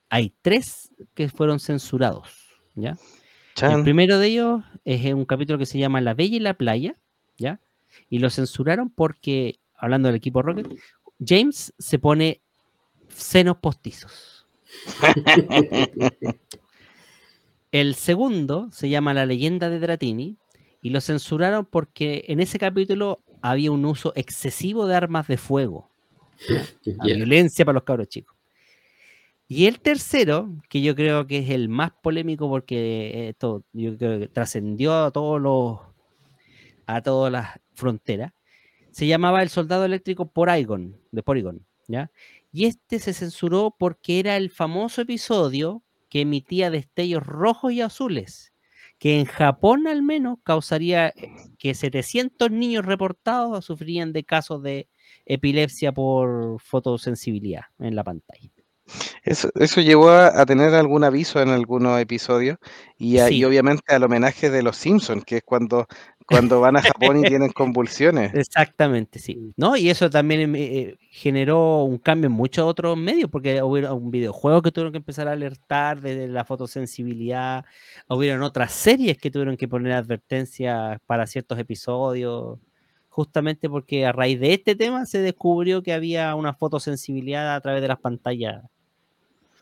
hay 0.10 0.36
tres 0.42 0.92
que 1.14 1.30
fueron 1.30 1.60
censurados, 1.60 2.30
¿ya? 2.76 2.98
El 3.62 3.84
primero 3.84 4.20
de 4.20 4.28
ellos 4.28 4.64
es 4.86 5.14
un 5.14 5.26
capítulo 5.26 5.58
que 5.58 5.66
se 5.66 5.80
llama 5.80 6.00
La 6.02 6.14
Bella 6.14 6.36
y 6.36 6.40
la 6.40 6.54
Playa, 6.54 6.96
¿ya? 7.38 7.60
Y 8.10 8.20
lo 8.20 8.30
censuraron 8.30 8.90
porque, 8.90 9.60
hablando 9.76 10.08
del 10.08 10.18
equipo 10.18 10.44
Rocket, 10.44 10.68
James 11.26 11.74
se 11.80 11.98
pone 11.98 12.42
senos 13.08 13.58
postizos. 13.58 14.48
El 17.72 17.96
segundo 17.96 18.70
se 18.72 18.90
llama 18.90 19.14
La 19.14 19.26
leyenda 19.26 19.70
de 19.70 19.80
Dratini 19.80 20.38
y 20.82 20.92
lo 20.92 21.02
censuraron 21.02 21.66
porque 21.66 22.26
en 22.28 22.40
ese 22.40 22.60
capítulo 22.60 23.24
había 23.42 23.72
un 23.72 23.86
uso 23.86 24.14
excesivo 24.16 24.88
de 24.88 24.96
armas 24.96 25.28
de 25.28 25.38
fuego, 25.38 25.90
la 26.86 27.06
violencia 27.06 27.66
para 27.66 27.76
los 27.76 27.84
cabros 27.84 28.10
chicos. 28.10 28.36
Y 29.50 29.68
el 29.68 29.80
tercero, 29.80 30.50
que 30.68 30.82
yo 30.82 30.94
creo 30.94 31.26
que 31.26 31.40
es 31.40 31.50
el 31.50 31.70
más 31.70 31.92
polémico 32.02 32.50
porque 32.50 33.30
esto 33.30 33.64
yo 33.72 33.98
creo 33.98 34.20
que 34.20 34.28
trascendió 34.28 35.06
a 35.06 35.12
todos 35.12 35.42
los 35.42 35.80
a 36.86 37.02
todas 37.02 37.32
las 37.32 37.60
fronteras, 37.74 38.34
se 38.92 39.08
llamaba 39.08 39.44
El 39.44 39.50
Soldado 39.50 39.86
Eléctrico 39.86 40.26
Porygon, 40.32 40.98
de 41.12 41.24
Porygon, 41.24 41.66
¿ya? 41.88 42.12
Y 42.52 42.66
este 42.66 43.00
se 43.00 43.14
censuró 43.14 43.76
porque 43.78 44.20
era 44.20 44.38
el 44.38 44.50
famoso 44.50 45.02
episodio 45.02 45.84
que 46.10 46.22
emitía 46.22 46.72
destellos 46.72 47.26
rojos 47.26 47.74
y 47.74 47.82
azules, 47.82 48.54
que 49.00 49.20
en 49.20 49.26
Japón 49.26 49.88
al 49.88 50.02
menos 50.04 50.40
causaría 50.44 51.10
eh, 51.10 51.32
que 51.60 51.74
700 51.74 52.52
niños 52.52 52.86
reportados 52.86 53.66
sufrían 53.66 54.14
de 54.14 54.24
casos 54.24 54.64
de 54.64 54.90
epilepsia 55.26 55.92
por 55.92 56.62
fotosensibilidad 56.62 57.64
en 57.80 57.96
la 57.96 58.04
pantalla. 58.04 58.52
Eso, 59.28 59.50
eso 59.56 59.82
llevó 59.82 60.10
a, 60.10 60.40
a 60.42 60.46
tener 60.46 60.74
algún 60.74 61.04
aviso 61.04 61.42
en 61.42 61.50
algunos 61.50 62.00
episodios 62.00 62.58
y, 62.98 63.18
a- 63.18 63.30
y 63.30 63.44
obviamente 63.44 63.94
al 63.94 64.04
homenaje 64.04 64.50
de 64.50 64.64
los 64.64 64.78
Simpsons, 64.78 65.26
que 65.26 65.38
es 65.38 65.44
cuando, 65.44 65.86
cuando 66.26 66.62
van 66.62 66.78
a 66.78 66.82
Japón 66.82 67.18
y 67.20 67.24
tienen 67.28 67.52
convulsiones. 67.54 68.34
Exactamente, 68.34 69.20
sí. 69.20 69.52
¿No? 69.58 69.76
Y 69.76 69.90
eso 69.90 70.10
también 70.10 70.56
eh, 70.56 70.96
generó 71.12 71.84
un 71.84 71.98
cambio 71.98 72.28
en 72.28 72.32
muchos 72.34 72.64
otros 72.66 72.96
medios, 72.98 73.30
porque 73.30 73.62
hubo 73.62 73.94
un 73.96 74.12
videojuego 74.12 74.62
que 74.62 74.72
tuvieron 74.72 74.94
que 74.94 75.00
empezar 75.00 75.28
a 75.28 75.34
alertar 75.34 76.00
de 76.00 76.30
la 76.30 76.46
fotosensibilidad, 76.46 77.66
hubieron 78.08 78.44
otras 78.44 78.72
series 78.72 79.18
que 79.18 79.30
tuvieron 79.30 79.58
que 79.58 79.68
poner 79.68 79.92
advertencias 79.94 81.00
para 81.06 81.28
ciertos 81.28 81.60
episodios, 81.60 82.60
justamente 83.10 83.70
porque 83.70 84.06
a 84.06 84.14
raíz 84.14 84.40
de 84.40 84.54
este 84.54 84.76
tema 84.76 85.06
se 85.06 85.20
descubrió 85.20 85.84
que 85.84 85.92
había 85.92 86.34
una 86.36 86.54
fotosensibilidad 86.54 87.56
a 87.56 87.60
través 87.62 87.82
de 87.82 87.88
las 87.90 88.00
pantallas 88.00 88.64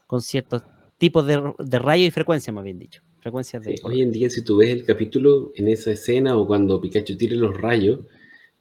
con 0.07 0.21
ciertos 0.21 0.63
tipos 0.97 1.25
de, 1.25 1.53
de 1.59 1.79
rayos 1.79 2.07
y 2.07 2.11
frecuencias, 2.11 2.53
más 2.53 2.63
bien 2.63 2.79
dicho. 2.79 3.01
Frecuencias 3.19 3.63
de... 3.63 3.77
Sí, 3.77 3.83
hoy 3.83 4.01
en 4.01 4.11
día, 4.11 4.29
si 4.29 4.43
tú 4.43 4.57
ves 4.57 4.69
el 4.69 4.85
capítulo 4.85 5.51
en 5.55 5.67
esa 5.67 5.91
escena 5.91 6.37
o 6.37 6.45
cuando 6.45 6.79
Pikachu 6.79 7.17
tire 7.17 7.35
los 7.35 7.55
rayos, 7.55 7.99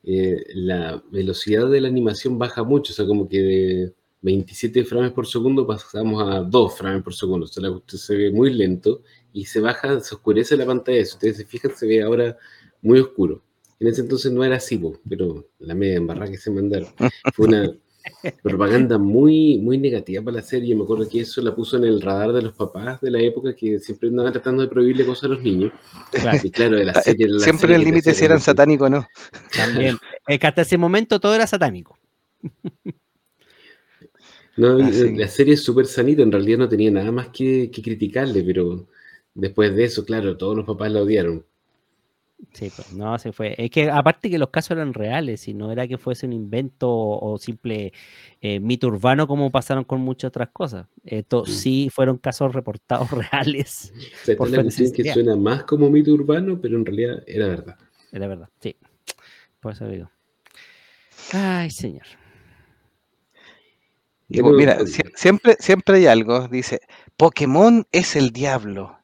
eh, 0.02 0.44
la 0.54 1.02
velocidad 1.10 1.68
de 1.70 1.80
la 1.80 1.88
animación 1.88 2.38
baja 2.38 2.62
mucho, 2.62 2.92
o 2.92 2.96
sea, 2.96 3.06
como 3.06 3.28
que 3.28 3.40
de 3.40 3.92
27 4.22 4.84
frames 4.84 5.12
por 5.12 5.26
segundo 5.26 5.66
pasamos 5.66 6.22
a 6.22 6.40
2 6.40 6.76
frames 6.76 7.02
por 7.02 7.14
segundo, 7.14 7.44
o 7.44 7.48
sea, 7.48 7.62
la 7.62 7.70
cuestión 7.70 8.00
se 8.00 8.16
ve 8.16 8.30
muy 8.30 8.52
lento 8.52 9.02
y 9.32 9.46
se 9.46 9.60
baja, 9.60 10.00
se 10.00 10.14
oscurece 10.14 10.56
la 10.56 10.66
pantalla, 10.66 11.04
si 11.04 11.12
ustedes 11.12 11.38
se 11.38 11.46
fijan, 11.46 11.74
se 11.74 11.86
ve 11.86 12.02
ahora 12.02 12.36
muy 12.82 13.00
oscuro. 13.00 13.42
En 13.80 13.88
ese 13.88 14.02
entonces 14.02 14.30
no 14.30 14.44
era 14.44 14.56
así, 14.56 14.80
pero 15.08 15.48
la 15.58 15.74
media 15.74 15.96
embarrada 15.96 16.30
que 16.30 16.38
se 16.38 16.50
mandaron. 16.50 16.88
Fue 17.34 17.46
una 17.48 17.74
propaganda 18.42 18.98
muy, 18.98 19.58
muy 19.58 19.78
negativa 19.78 20.22
para 20.22 20.36
la 20.38 20.42
serie. 20.42 20.74
Me 20.74 20.84
acuerdo 20.84 21.08
que 21.08 21.20
eso 21.20 21.40
la 21.42 21.54
puso 21.54 21.76
en 21.78 21.84
el 21.84 22.00
radar 22.02 22.32
de 22.32 22.42
los 22.42 22.54
papás 22.54 23.00
de 23.00 23.10
la 23.10 23.20
época 23.20 23.54
que 23.56 23.78
siempre 23.78 24.08
andaban 24.08 24.32
tratando 24.32 24.62
de 24.62 24.68
prohibirle 24.68 25.06
cosas 25.06 25.24
a 25.24 25.28
los 25.34 25.42
niños. 25.42 25.72
Claro, 26.10 26.40
Y 26.42 26.50
claro, 26.50 26.76
de 26.76 26.84
la 26.84 26.94
serie. 26.94 27.28
la 27.28 27.38
Siempre 27.38 27.52
serie 27.52 27.76
el 27.76 27.84
límite 27.84 28.14
si 28.14 28.24
eran 28.24 28.40
satánicos 28.40 28.86
o 28.86 28.90
no. 28.90 29.06
también. 29.54 30.00
Es 30.26 30.38
que 30.38 30.46
hasta 30.46 30.62
ese 30.62 30.78
momento 30.78 31.20
todo 31.20 31.34
era 31.34 31.46
satánico. 31.46 31.98
No, 34.56 34.78
y 34.80 34.88
Así. 34.88 35.16
la 35.16 35.26
serie 35.28 35.54
es 35.54 35.64
súper 35.64 35.86
sanita, 35.86 36.22
en 36.22 36.30
realidad 36.32 36.58
no 36.58 36.68
tenía 36.68 36.90
nada 36.90 37.10
más 37.12 37.28
que, 37.30 37.70
que 37.72 37.82
criticarle, 37.82 38.42
pero 38.44 38.88
después 39.34 39.74
de 39.74 39.84
eso, 39.84 40.04
claro, 40.04 40.36
todos 40.36 40.56
los 40.56 40.64
papás 40.66 40.92
la 40.92 41.02
odiaron. 41.02 41.44
Sí, 42.52 42.70
pues, 42.70 42.92
no, 42.92 43.18
se 43.18 43.32
fue. 43.32 43.54
Es 43.58 43.70
que 43.70 43.90
aparte 43.90 44.28
que 44.30 44.38
los 44.38 44.50
casos 44.50 44.72
eran 44.72 44.92
reales, 44.92 45.48
y 45.48 45.54
no 45.54 45.72
era 45.72 45.86
que 45.88 45.98
fuese 45.98 46.26
un 46.26 46.32
invento 46.32 46.90
o, 46.90 47.32
o 47.32 47.38
simple 47.38 47.92
eh, 48.40 48.60
mito 48.60 48.86
urbano 48.88 49.26
como 49.26 49.50
pasaron 49.50 49.84
con 49.84 50.00
muchas 50.00 50.28
otras 50.28 50.50
cosas. 50.52 50.86
Esto 51.04 51.46
sí 51.46 51.88
fueron 51.90 52.18
casos 52.18 52.52
reportados 52.54 53.10
reales. 53.32 53.92
O 54.22 54.24
sea, 54.24 54.36
Por 54.36 54.50
la 54.50 54.62
cuestión 54.62 54.92
que 54.92 55.12
suena 55.12 55.36
más 55.36 55.64
como 55.64 55.90
mito 55.90 56.12
urbano, 56.12 56.60
pero 56.60 56.76
en 56.76 56.84
realidad 56.84 57.22
era 57.26 57.48
verdad. 57.48 57.78
Era 58.12 58.26
verdad, 58.28 58.48
sí. 58.60 58.76
Por 59.60 59.72
eso 59.72 59.86
digo. 59.88 60.10
Ay, 61.32 61.70
señor. 61.70 62.06
Y 64.28 64.40
pues, 64.40 64.42
Bueno, 64.42 64.58
mira, 64.58 64.78
sie- 64.86 65.10
siempre, 65.14 65.56
siempre 65.60 65.98
hay 65.98 66.06
algo, 66.06 66.48
dice, 66.48 66.80
Pokémon 67.16 67.86
es 67.92 68.16
el 68.16 68.30
diablo, 68.30 68.98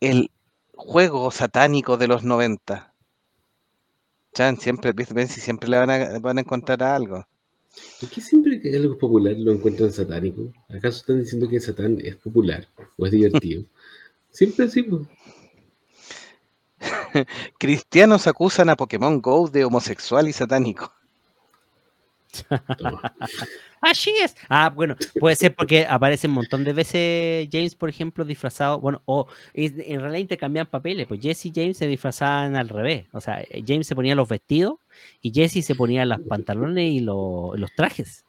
el 0.00 0.30
juego 0.78 1.30
satánico 1.32 1.96
de 1.96 2.06
los 2.06 2.22
90. 2.22 2.94
Chan, 4.32 4.58
siempre, 4.58 4.94
siempre 5.26 5.68
le 5.68 5.76
van 5.76 5.90
a, 5.90 6.18
van 6.20 6.38
a 6.38 6.40
encontrar 6.40 6.82
algo. 6.82 7.26
¿Por 8.00 8.08
qué 8.08 8.20
siempre 8.20 8.60
que 8.60 8.74
algo 8.76 8.94
es 8.94 9.00
popular 9.00 9.34
lo 9.36 9.52
encuentran 9.52 9.92
satánico? 9.92 10.52
¿Acaso 10.68 10.98
están 10.98 11.20
diciendo 11.20 11.48
que 11.48 11.60
Satán 11.60 11.98
es 12.00 12.16
popular 12.16 12.68
o 12.96 13.06
es 13.06 13.12
divertido? 13.12 13.64
Siempre 14.30 14.66
así. 14.66 14.86
Cristianos 17.58 18.26
acusan 18.26 18.68
a 18.68 18.76
Pokémon 18.76 19.20
Go 19.20 19.48
de 19.48 19.64
homosexual 19.64 20.28
y 20.28 20.32
satánico. 20.32 20.92
Toma. 22.78 23.14
Así 23.80 24.10
es. 24.22 24.34
Ah, 24.48 24.70
bueno, 24.70 24.96
puede 25.20 25.36
ser 25.36 25.54
porque 25.54 25.86
aparece 25.86 26.26
un 26.26 26.34
montón 26.34 26.64
de 26.64 26.72
veces 26.72 27.48
James, 27.52 27.74
por 27.74 27.88
ejemplo, 27.88 28.24
disfrazado. 28.24 28.80
Bueno, 28.80 29.02
o 29.04 29.26
en 29.54 30.00
realidad 30.00 30.18
intercambian 30.20 30.66
papeles. 30.66 31.06
Pues 31.06 31.20
Jesse 31.20 31.46
y 31.46 31.52
James 31.54 31.76
se 31.78 31.86
disfrazaban 31.86 32.56
al 32.56 32.68
revés. 32.68 33.06
O 33.12 33.20
sea, 33.20 33.40
eh, 33.40 33.62
James 33.66 33.86
se 33.86 33.94
ponía 33.94 34.14
los 34.14 34.28
vestidos 34.28 34.78
y 35.22 35.32
Jesse 35.32 35.64
se 35.64 35.74
ponía 35.74 36.04
los 36.04 36.20
pantalones 36.22 36.90
y 36.92 37.00
lo- 37.00 37.52
los 37.56 37.72
trajes. 37.74 38.24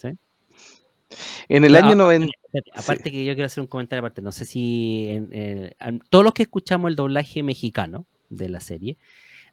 ¿Sí? 0.00 0.08
En 1.48 1.64
el 1.64 1.76
año 1.76 1.90
ah, 1.92 1.94
90... 1.94 2.26
Espérate, 2.52 2.70
Aparte 2.74 3.10
que 3.12 3.24
yo 3.24 3.34
quiero 3.34 3.46
hacer 3.46 3.60
un 3.60 3.66
comentario 3.68 4.00
aparte, 4.00 4.20
no 4.22 4.32
sé 4.32 4.44
si 4.44 5.06
en- 5.10 5.28
en- 5.32 5.74
an- 5.78 6.02
todos 6.10 6.24
los 6.24 6.34
que 6.34 6.42
escuchamos 6.44 6.88
el 6.90 6.96
doblaje 6.96 7.42
mexicano 7.42 8.06
de 8.30 8.48
la 8.48 8.60
serie, 8.60 8.96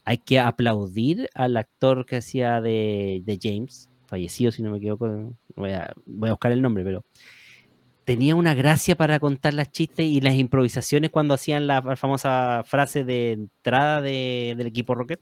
hay 0.04 0.18
que 0.18 0.40
aplaudir 0.40 1.30
al 1.34 1.58
actor 1.58 2.06
que 2.06 2.18
hacía 2.18 2.62
de, 2.62 3.22
de 3.26 3.40
James, 3.42 3.90
fallecido 4.08 4.52
si 4.52 4.62
no 4.64 4.72
me 4.72 4.78
equivoco, 4.78 5.34
voy 5.56 5.72
a, 5.72 5.94
voy 6.06 6.30
a 6.30 6.34
buscar 6.34 6.52
el 6.52 6.62
nombre, 6.62 6.84
pero 6.84 7.04
tenía 8.04 8.36
una 8.36 8.54
gracia 8.56 8.96
para 8.96 9.20
contar 9.20 9.54
las 9.54 9.72
chistes 9.72 10.06
y 10.06 10.20
las 10.22 10.36
improvisaciones 10.36 11.12
cuando 11.12 11.34
hacían 11.34 11.68
la 11.68 11.96
famosa 11.96 12.64
frase 12.66 13.04
de 13.04 13.34
entrada 13.34 14.02
de- 14.02 14.56
del 14.58 14.68
equipo 14.68 14.96
Rocket. 14.96 15.20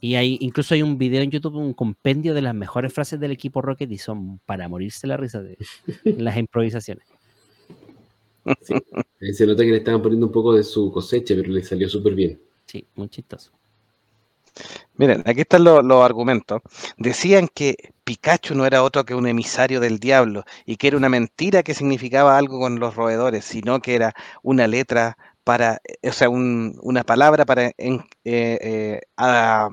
Y 0.00 0.16
hay, 0.16 0.36
incluso 0.40 0.74
hay 0.74 0.82
un 0.82 0.98
video 0.98 1.22
en 1.22 1.30
YouTube, 1.30 1.54
un 1.56 1.72
compendio 1.72 2.34
de 2.34 2.42
las 2.42 2.54
mejores 2.54 2.92
frases 2.92 3.18
del 3.18 3.30
equipo 3.30 3.62
Rocket 3.62 3.90
y 3.90 3.96
son 3.98 4.38
para 4.44 4.68
morirse 4.68 5.06
la 5.06 5.16
risa 5.16 5.40
de 5.42 5.56
las 6.18 6.36
improvisaciones. 6.36 7.06
Se 9.32 9.46
nota 9.46 9.64
que 9.64 9.70
le 9.70 9.78
estaban 9.78 10.02
poniendo 10.02 10.26
un 10.26 10.32
poco 10.32 10.54
de 10.54 10.62
su 10.62 10.92
cosecha, 10.92 11.34
pero 11.34 11.50
le 11.50 11.62
salió 11.64 11.88
súper 11.88 12.14
bien. 12.14 12.38
Sí, 12.66 12.86
muy 12.94 13.08
chistoso. 13.08 13.52
Miren, 14.96 15.22
aquí 15.26 15.42
están 15.42 15.64
lo- 15.64 15.82
los 15.82 16.02
argumentos. 16.02 16.62
Decían 16.96 17.48
que 17.52 17.92
Pikachu 18.04 18.54
no 18.54 18.64
era 18.64 18.82
otro 18.82 19.04
que 19.04 19.14
un 19.14 19.26
emisario 19.26 19.80
del 19.80 19.98
diablo 19.98 20.44
y 20.64 20.76
que 20.76 20.88
era 20.88 20.96
una 20.96 21.08
mentira 21.10 21.62
que 21.62 21.74
significaba 21.74 22.38
algo 22.38 22.58
con 22.60 22.78
los 22.80 22.94
roedores, 22.96 23.44
sino 23.44 23.80
que 23.80 23.94
era 23.94 24.14
una 24.42 24.66
letra 24.66 25.16
para, 25.44 25.80
eh, 25.84 26.08
o 26.08 26.12
sea, 26.12 26.28
un- 26.30 26.78
una 26.82 27.04
palabra 27.04 27.44
para 27.44 27.72
en- 27.76 28.00
eh, 28.24 28.58
eh, 28.62 29.00
a- 29.16 29.68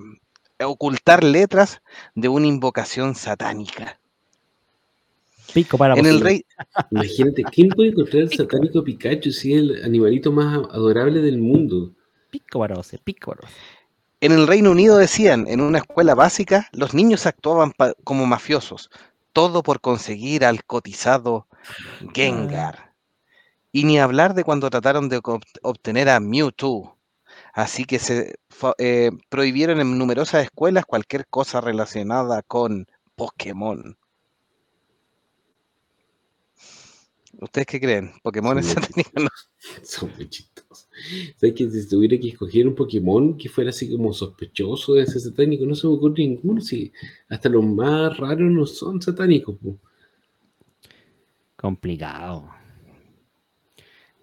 ocultar 0.65 1.23
letras 1.23 1.81
de 2.15 2.27
una 2.29 2.47
invocación 2.47 3.15
satánica. 3.15 3.99
Pico 5.53 5.77
para 5.77 5.95
En 5.95 6.05
el 6.05 6.15
vos. 6.15 6.23
rey, 6.23 6.45
Imagínate, 6.91 7.43
¿quién 7.45 7.69
puede 7.69 7.89
encontrar 7.89 8.23
el 8.23 8.31
satánico 8.31 8.83
Pikachu 8.83 9.31
si 9.31 9.53
es 9.53 9.59
el 9.59 9.83
animalito 9.83 10.31
más 10.31 10.65
adorable 10.71 11.21
del 11.21 11.37
mundo? 11.39 11.91
Para 13.29 13.41
vos. 13.41 13.51
En 14.21 14.31
el 14.31 14.47
Reino 14.47 14.71
Unido 14.71 14.97
decían, 14.97 15.47
en 15.47 15.59
una 15.59 15.79
escuela 15.79 16.15
básica, 16.15 16.69
los 16.71 16.93
niños 16.93 17.25
actuaban 17.25 17.73
como 18.03 18.25
mafiosos, 18.25 18.89
todo 19.33 19.63
por 19.63 19.81
conseguir 19.81 20.45
al 20.45 20.63
cotizado 20.63 21.47
Gengar. 22.13 22.93
Y 23.71 23.83
ni 23.83 23.99
hablar 23.99 24.33
de 24.33 24.43
cuando 24.43 24.69
trataron 24.69 25.09
de 25.09 25.19
obtener 25.61 26.09
a 26.09 26.19
Mewtwo. 26.19 26.97
Así 27.53 27.85
que 27.85 27.99
se 27.99 28.35
eh, 28.77 29.11
prohibieron 29.29 29.81
en 29.81 29.97
numerosas 29.97 30.43
escuelas 30.43 30.85
cualquier 30.85 31.27
cosa 31.27 31.59
relacionada 31.59 32.43
con 32.43 32.87
Pokémon. 33.15 33.97
¿Ustedes 37.39 37.67
qué 37.67 37.79
creen? 37.79 38.11
¿Pokémon 38.21 38.57
es 38.59 38.67
satánico? 38.67 39.11
No. 39.15 39.29
Son 39.83 40.11
muy 40.15 40.29
chistosos. 40.29 40.89
¿Sabes 41.37 41.55
que 41.55 41.69
si 41.69 41.87
tuviera 41.87 42.17
que 42.19 42.29
escoger 42.29 42.67
un 42.67 42.75
Pokémon 42.75 43.37
que 43.37 43.49
fuera 43.49 43.69
así 43.69 43.89
como 43.89 44.13
sospechoso 44.13 44.93
de 44.93 45.05
ser 45.05 45.21
satánico, 45.21 45.65
no 45.65 45.75
se 45.75 45.87
me 45.87 45.93
ocurre 45.93 46.27
ninguno? 46.27 46.61
Si 46.61 46.91
hasta 47.29 47.49
los 47.49 47.63
más 47.63 48.17
raros 48.17 48.51
no 48.51 48.65
son 48.65 49.01
satánicos. 49.01 49.57
po. 49.57 49.79
Complicado. 51.55 52.49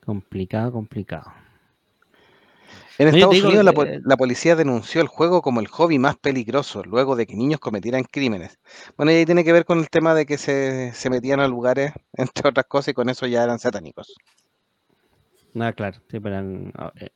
Complicado, 0.04 0.72
complicado. 0.72 1.39
En 3.00 3.08
Estados 3.08 3.34
digo, 3.34 3.48
Unidos 3.48 3.64
la, 3.64 3.72
po- 3.72 3.84
eh, 3.84 4.00
la 4.04 4.16
policía 4.16 4.54
denunció 4.54 5.00
el 5.00 5.08
juego 5.08 5.42
como 5.42 5.58
el 5.60 5.66
hobby 5.66 5.98
más 5.98 6.16
peligroso 6.16 6.84
luego 6.84 7.16
de 7.16 7.26
que 7.26 7.34
niños 7.34 7.58
cometieran 7.58 8.04
crímenes. 8.04 8.58
Bueno, 8.96 9.10
y 9.12 9.16
ahí 9.16 9.26
tiene 9.26 9.42
que 9.44 9.52
ver 9.52 9.64
con 9.64 9.78
el 9.80 9.90
tema 9.90 10.14
de 10.14 10.24
que 10.26 10.38
se, 10.38 10.92
se 10.94 11.10
metían 11.10 11.40
a 11.40 11.48
lugares, 11.48 11.92
entre 12.12 12.48
otras 12.48 12.66
cosas, 12.66 12.88
y 12.88 12.94
con 12.94 13.08
eso 13.08 13.26
ya 13.26 13.42
eran 13.42 13.58
satánicos. 13.58 14.14
Nada, 15.54 15.72
claro. 15.74 16.00
Sí, 16.10 16.16
eran, 16.24 16.72
ah, 16.76 16.92
eh, 16.96 17.10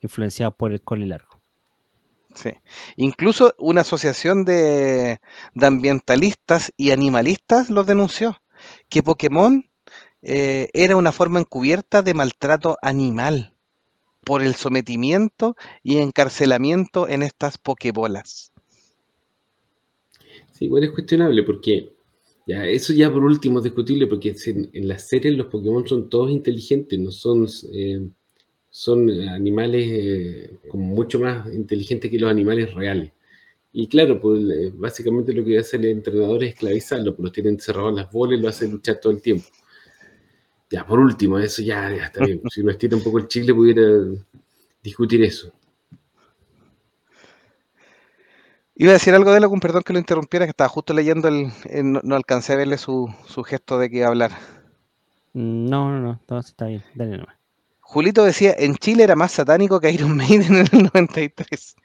influenciados 0.00 0.54
por 0.56 0.72
el 0.72 0.82
cole 0.82 1.06
largo. 1.06 1.40
Sí. 2.34 2.50
Incluso 2.96 3.54
una 3.58 3.80
asociación 3.80 4.44
de, 4.44 5.20
de 5.54 5.66
ambientalistas 5.66 6.72
y 6.76 6.92
animalistas 6.92 7.70
los 7.70 7.86
denunció, 7.86 8.40
que 8.88 9.02
Pokémon 9.02 9.68
eh, 10.22 10.68
era 10.72 10.96
una 10.96 11.12
forma 11.12 11.40
encubierta 11.40 12.02
de 12.02 12.14
maltrato 12.14 12.78
animal 12.82 13.56
por 14.24 14.42
el 14.42 14.54
sometimiento 14.54 15.56
y 15.82 15.98
encarcelamiento 15.98 17.08
en 17.08 17.22
estas 17.22 17.58
Pokébolas. 17.58 18.52
Sí, 20.52 20.66
igual 20.66 20.84
es 20.84 20.90
cuestionable 20.90 21.42
porque 21.42 21.92
ya, 22.46 22.66
eso 22.66 22.92
ya 22.92 23.12
por 23.12 23.24
último 23.24 23.58
es 23.58 23.64
discutible 23.64 24.06
porque 24.06 24.34
en, 24.46 24.88
las 24.88 25.08
series 25.08 25.36
los 25.36 25.46
Pokémon 25.46 25.86
son 25.86 26.08
todos 26.08 26.30
inteligentes, 26.30 26.98
no 26.98 27.10
son, 27.10 27.46
eh, 27.72 28.08
son 28.68 29.10
animales 29.28 29.86
eh, 29.90 30.58
mucho 30.72 31.20
más 31.20 31.52
inteligentes 31.52 32.10
que 32.10 32.18
los 32.18 32.30
animales 32.30 32.74
reales. 32.74 33.12
Y 33.72 33.86
claro, 33.86 34.20
pues 34.20 34.42
eh, 34.50 34.72
básicamente 34.74 35.32
lo 35.32 35.44
que 35.44 35.58
hace 35.58 35.76
el 35.76 35.84
entrenador 35.86 36.42
es 36.42 36.50
esclavizarlo, 36.50 37.14
pues 37.14 37.24
los 37.24 37.32
tiene 37.32 37.50
encerrados 37.50 37.90
en 37.90 37.96
las 37.96 38.10
bolas 38.10 38.38
y 38.38 38.42
lo 38.42 38.48
hace 38.48 38.68
luchar 38.68 38.98
todo 39.00 39.12
el 39.12 39.22
tiempo. 39.22 39.46
Ya, 40.70 40.86
por 40.86 41.00
último, 41.00 41.38
eso 41.38 41.62
ya, 41.62 41.90
ya 41.90 42.04
está 42.06 42.24
bien. 42.24 42.40
Si 42.50 42.60
uno 42.60 42.70
estira 42.70 42.96
un 42.96 43.02
poco 43.02 43.18
el 43.18 43.26
chile, 43.28 43.52
pudiera 43.52 43.82
discutir 44.82 45.22
eso. 45.24 45.52
Iba 48.76 48.90
a 48.90 48.94
decir 48.94 49.14
algo 49.14 49.32
de 49.32 49.46
con 49.48 49.60
perdón 49.60 49.82
que 49.82 49.92
lo 49.92 49.98
interrumpiera, 49.98 50.46
que 50.46 50.50
estaba 50.50 50.68
justo 50.68 50.94
leyendo 50.94 51.28
el, 51.28 51.52
el- 51.64 51.92
no, 51.92 52.00
no 52.02 52.14
alcancé 52.16 52.54
a 52.54 52.56
verle 52.56 52.78
su, 52.78 53.12
su 53.26 53.42
gesto 53.42 53.78
de 53.78 53.90
que 53.90 53.98
iba 53.98 54.06
a 54.06 54.10
hablar. 54.10 54.32
No, 55.34 55.90
no, 55.90 56.00
no, 56.00 56.20
todo 56.26 56.40
está 56.40 56.66
bien. 56.66 56.82
Dale 56.94 57.18
nomás. 57.18 57.36
Julito 57.80 58.24
decía, 58.24 58.54
en 58.56 58.76
Chile 58.76 59.02
era 59.04 59.16
más 59.16 59.32
satánico 59.32 59.80
que 59.80 59.90
Iron 59.92 60.16
Maiden 60.16 60.54
en 60.54 60.66
el 60.72 60.90
93. 60.94 61.76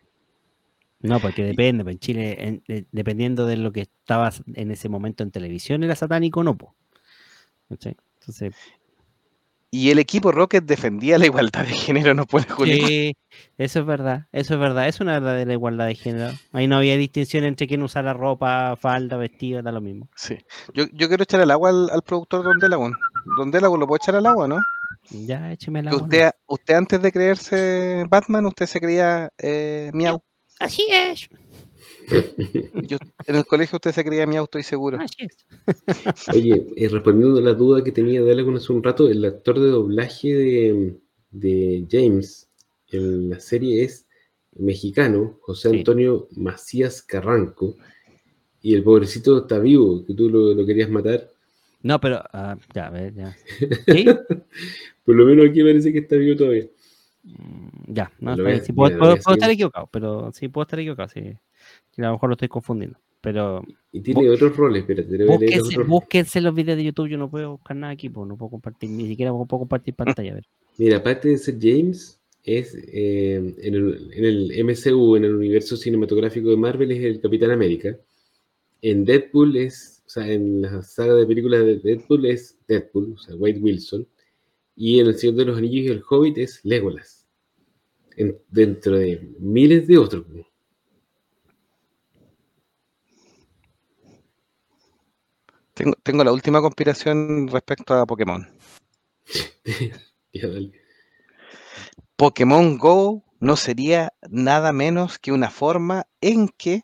No, 1.01 1.19
porque 1.19 1.43
depende. 1.43 1.83
pues, 1.83 1.95
en 1.95 1.99
Chile, 1.99 2.47
en- 2.47 2.63
de- 2.67 2.85
dependiendo 2.91 3.45
de 3.45 3.57
lo 3.57 3.71
que 3.71 3.81
estaba 3.81 4.31
en 4.53 4.71
ese 4.71 4.89
momento 4.89 5.23
en 5.23 5.31
televisión, 5.31 5.83
era 5.83 5.95
satánico 5.95 6.39
o 6.39 6.43
no. 6.43 6.57
po. 6.57 6.75
¿Cachai? 7.69 7.97
Entonces, 8.19 8.53
Y 9.77 9.91
el 9.91 9.99
equipo 9.99 10.31
Rocket 10.31 10.63
defendía 10.63 11.17
la 11.17 11.25
igualdad 11.25 11.65
de 11.65 11.73
género, 11.73 12.13
¿no 12.13 12.25
puede, 12.25 12.47
Julito? 12.49 12.87
sí, 12.87 13.17
eso 13.57 13.79
es 13.81 13.85
verdad. 13.85 14.25
Eso 14.31 14.53
es 14.53 14.59
verdad. 14.61 14.87
Es 14.87 15.01
una 15.01 15.19
verdadera 15.19 15.51
igualdad 15.51 15.87
de 15.87 15.95
género. 15.95 16.31
Ahí 16.53 16.65
no 16.65 16.77
había 16.77 16.95
distinción 16.95 17.43
entre 17.43 17.67
quién 17.67 17.83
usara 17.83 18.13
ropa, 18.13 18.77
falda, 18.77 19.17
vestido, 19.17 19.61
da 19.61 19.73
lo 19.73 19.81
mismo. 19.81 20.07
Sí. 20.15 20.37
Yo, 20.73 20.85
yo 20.93 21.09
quiero 21.09 21.23
echar 21.23 21.41
el 21.41 21.51
agua 21.51 21.71
al, 21.71 21.89
al 21.91 22.03
productor 22.03 22.45
Don 22.45 22.57
Delagon. 22.57 22.93
Don 23.37 23.51
Delagon, 23.51 23.77
¿lo 23.81 23.85
puedo 23.85 23.97
echar 24.01 24.15
al 24.15 24.25
agua, 24.25 24.47
no? 24.47 24.59
Ya, 25.09 25.51
écheme 25.51 25.83
la 25.83 25.91
Que 25.91 25.97
usted, 25.97 26.31
usted 26.47 26.73
antes 26.75 27.01
de 27.01 27.11
creerse 27.11 28.05
Batman, 28.07 28.45
usted 28.45 28.67
se 28.67 28.79
creía 28.79 29.29
eh, 29.37 29.91
Miau. 29.93 30.23
Así 30.57 30.87
es. 30.89 31.27
Yo, 32.87 32.97
en 33.25 33.35
el 33.35 33.45
colegio 33.45 33.77
usted 33.77 33.91
se 33.91 34.03
creía 34.03 34.25
mi 34.27 34.35
auto 34.37 34.59
y 34.59 34.63
seguro. 34.63 34.99
Ah. 34.99 35.05
Oye, 36.33 36.67
eh, 36.75 36.89
respondiendo 36.89 37.39
a 37.39 37.41
la 37.41 37.53
duda 37.53 37.83
que 37.83 37.91
tenía 37.91 38.21
de 38.21 38.31
algo 38.31 38.55
hace 38.55 38.71
un 38.73 38.83
rato, 38.83 39.07
el 39.09 39.23
actor 39.25 39.59
de 39.59 39.67
doblaje 39.69 40.33
de, 40.33 40.95
de 41.31 41.85
James 41.89 42.49
en 42.91 43.29
la 43.29 43.39
serie 43.39 43.83
es 43.83 44.05
mexicano, 44.57 45.37
José 45.41 45.69
Sí. 45.71 45.77
Antonio 45.79 46.27
Macías 46.35 47.01
Carranco, 47.01 47.75
y 48.61 48.73
el 48.73 48.83
pobrecito 48.83 49.39
está 49.39 49.59
vivo, 49.59 50.05
que 50.05 50.13
tú 50.13 50.29
lo, 50.29 50.53
lo 50.53 50.65
querías 50.65 50.89
matar. 50.89 51.29
No, 51.83 51.99
pero 51.99 52.21
ah, 52.33 52.57
ya, 52.73 52.87
a 52.87 52.89
ver, 52.89 53.13
ya. 53.13 53.35
¿Sí? 53.87 54.05
Por 55.03 55.15
lo 55.15 55.25
menos 55.25 55.49
aquí 55.49 55.61
parece 55.61 55.91
que 55.91 55.99
está 55.99 56.15
vivo 56.15 56.35
todavía. 56.37 56.65
Mm, 57.23 57.67
Ya, 57.93 58.11
no, 58.19 58.35
sí, 58.59 58.71
puedo, 58.73 58.97
puedo- 58.97 59.15
estar 59.15 59.49
equivocado, 59.51 59.87
pero 59.91 60.31
sí 60.33 60.47
puedo 60.47 60.63
estar 60.63 60.79
equivocado, 60.79 61.09
sí. 61.09 61.37
Sí, 61.95 62.01
A 62.01 62.05
lo 62.07 62.13
mejor 62.13 62.29
lo 62.29 62.33
estoy 62.33 62.47
confundiendo. 62.47 62.99
Pero 63.21 63.63
Y 63.91 64.01
tiene 64.01 64.29
otros 64.29 64.55
roles, 64.55 64.81
espérate, 64.81 65.25
búsquense, 65.25 65.59
otros. 65.61 65.87
búsquense 65.87 66.41
los 66.41 66.53
videos 66.53 66.77
de 66.77 66.83
YouTube, 66.83 67.07
yo 67.07 67.17
no 67.17 67.29
puedo 67.31 67.53
buscar 67.53 67.75
nada 67.75 67.93
aquí, 67.93 68.07
pues 68.07 68.27
no 68.27 68.37
puedo 68.37 68.51
compartir, 68.51 68.91
ni 68.91 69.07
siquiera 69.07 69.31
puedo 69.31 69.47
compartir 69.47 69.95
pantalla. 69.95 70.31
A 70.31 70.35
ver. 70.35 70.45
Mira, 70.77 70.97
aparte 70.97 71.29
de 71.29 71.37
ser 71.39 71.57
James, 71.59 72.19
es 72.43 72.75
eh, 72.75 73.35
en, 73.35 73.73
el, 73.73 74.11
en 74.13 74.25
el 74.25 74.51
MCU, 74.65 75.15
en 75.15 75.23
el 75.25 75.33
universo 75.33 75.75
cinematográfico 75.75 76.49
de 76.51 76.57
Marvel, 76.57 76.91
es 76.91 77.03
el 77.03 77.19
Capitán 77.19 77.49
América. 77.49 77.97
En 78.83 79.03
Deadpool 79.05 79.55
es, 79.55 80.03
o 80.05 80.09
sea, 80.09 80.31
en 80.31 80.61
la 80.61 80.83
saga 80.83 81.15
de 81.15 81.25
películas 81.25 81.65
de 81.65 81.79
Deadpool 81.79 82.27
es 82.27 82.59
Deadpool, 82.67 83.13
o 83.13 83.17
sea, 83.17 83.35
Wade 83.35 83.57
Wilson. 83.59 84.07
Y 84.75 84.99
en 84.99 85.07
El 85.07 85.15
Señor 85.15 85.37
de 85.37 85.45
los 85.45 85.57
Anillos 85.57 85.85
y 85.85 85.87
el 85.87 86.03
Hobbit 86.07 86.37
es 86.37 86.59
Legolas. 86.63 87.25
En- 88.17 88.37
dentro 88.51 88.97
de 88.99 89.33
miles 89.39 89.87
de 89.87 89.97
otros. 89.97 90.25
Tengo, 95.75 95.93
tengo 96.03 96.23
la 96.23 96.31
última 96.31 96.61
conspiración 96.61 97.49
respecto 97.49 97.93
a 97.93 98.05
Pokémon. 98.05 98.47
Pokémon 102.15 102.77
Go 102.77 103.25
no 103.41 103.57
sería 103.57 104.13
nada 104.29 104.71
menos 104.71 105.19
que 105.19 105.33
una 105.33 105.49
forma 105.51 106.07
en 106.21 106.47
que 106.47 106.83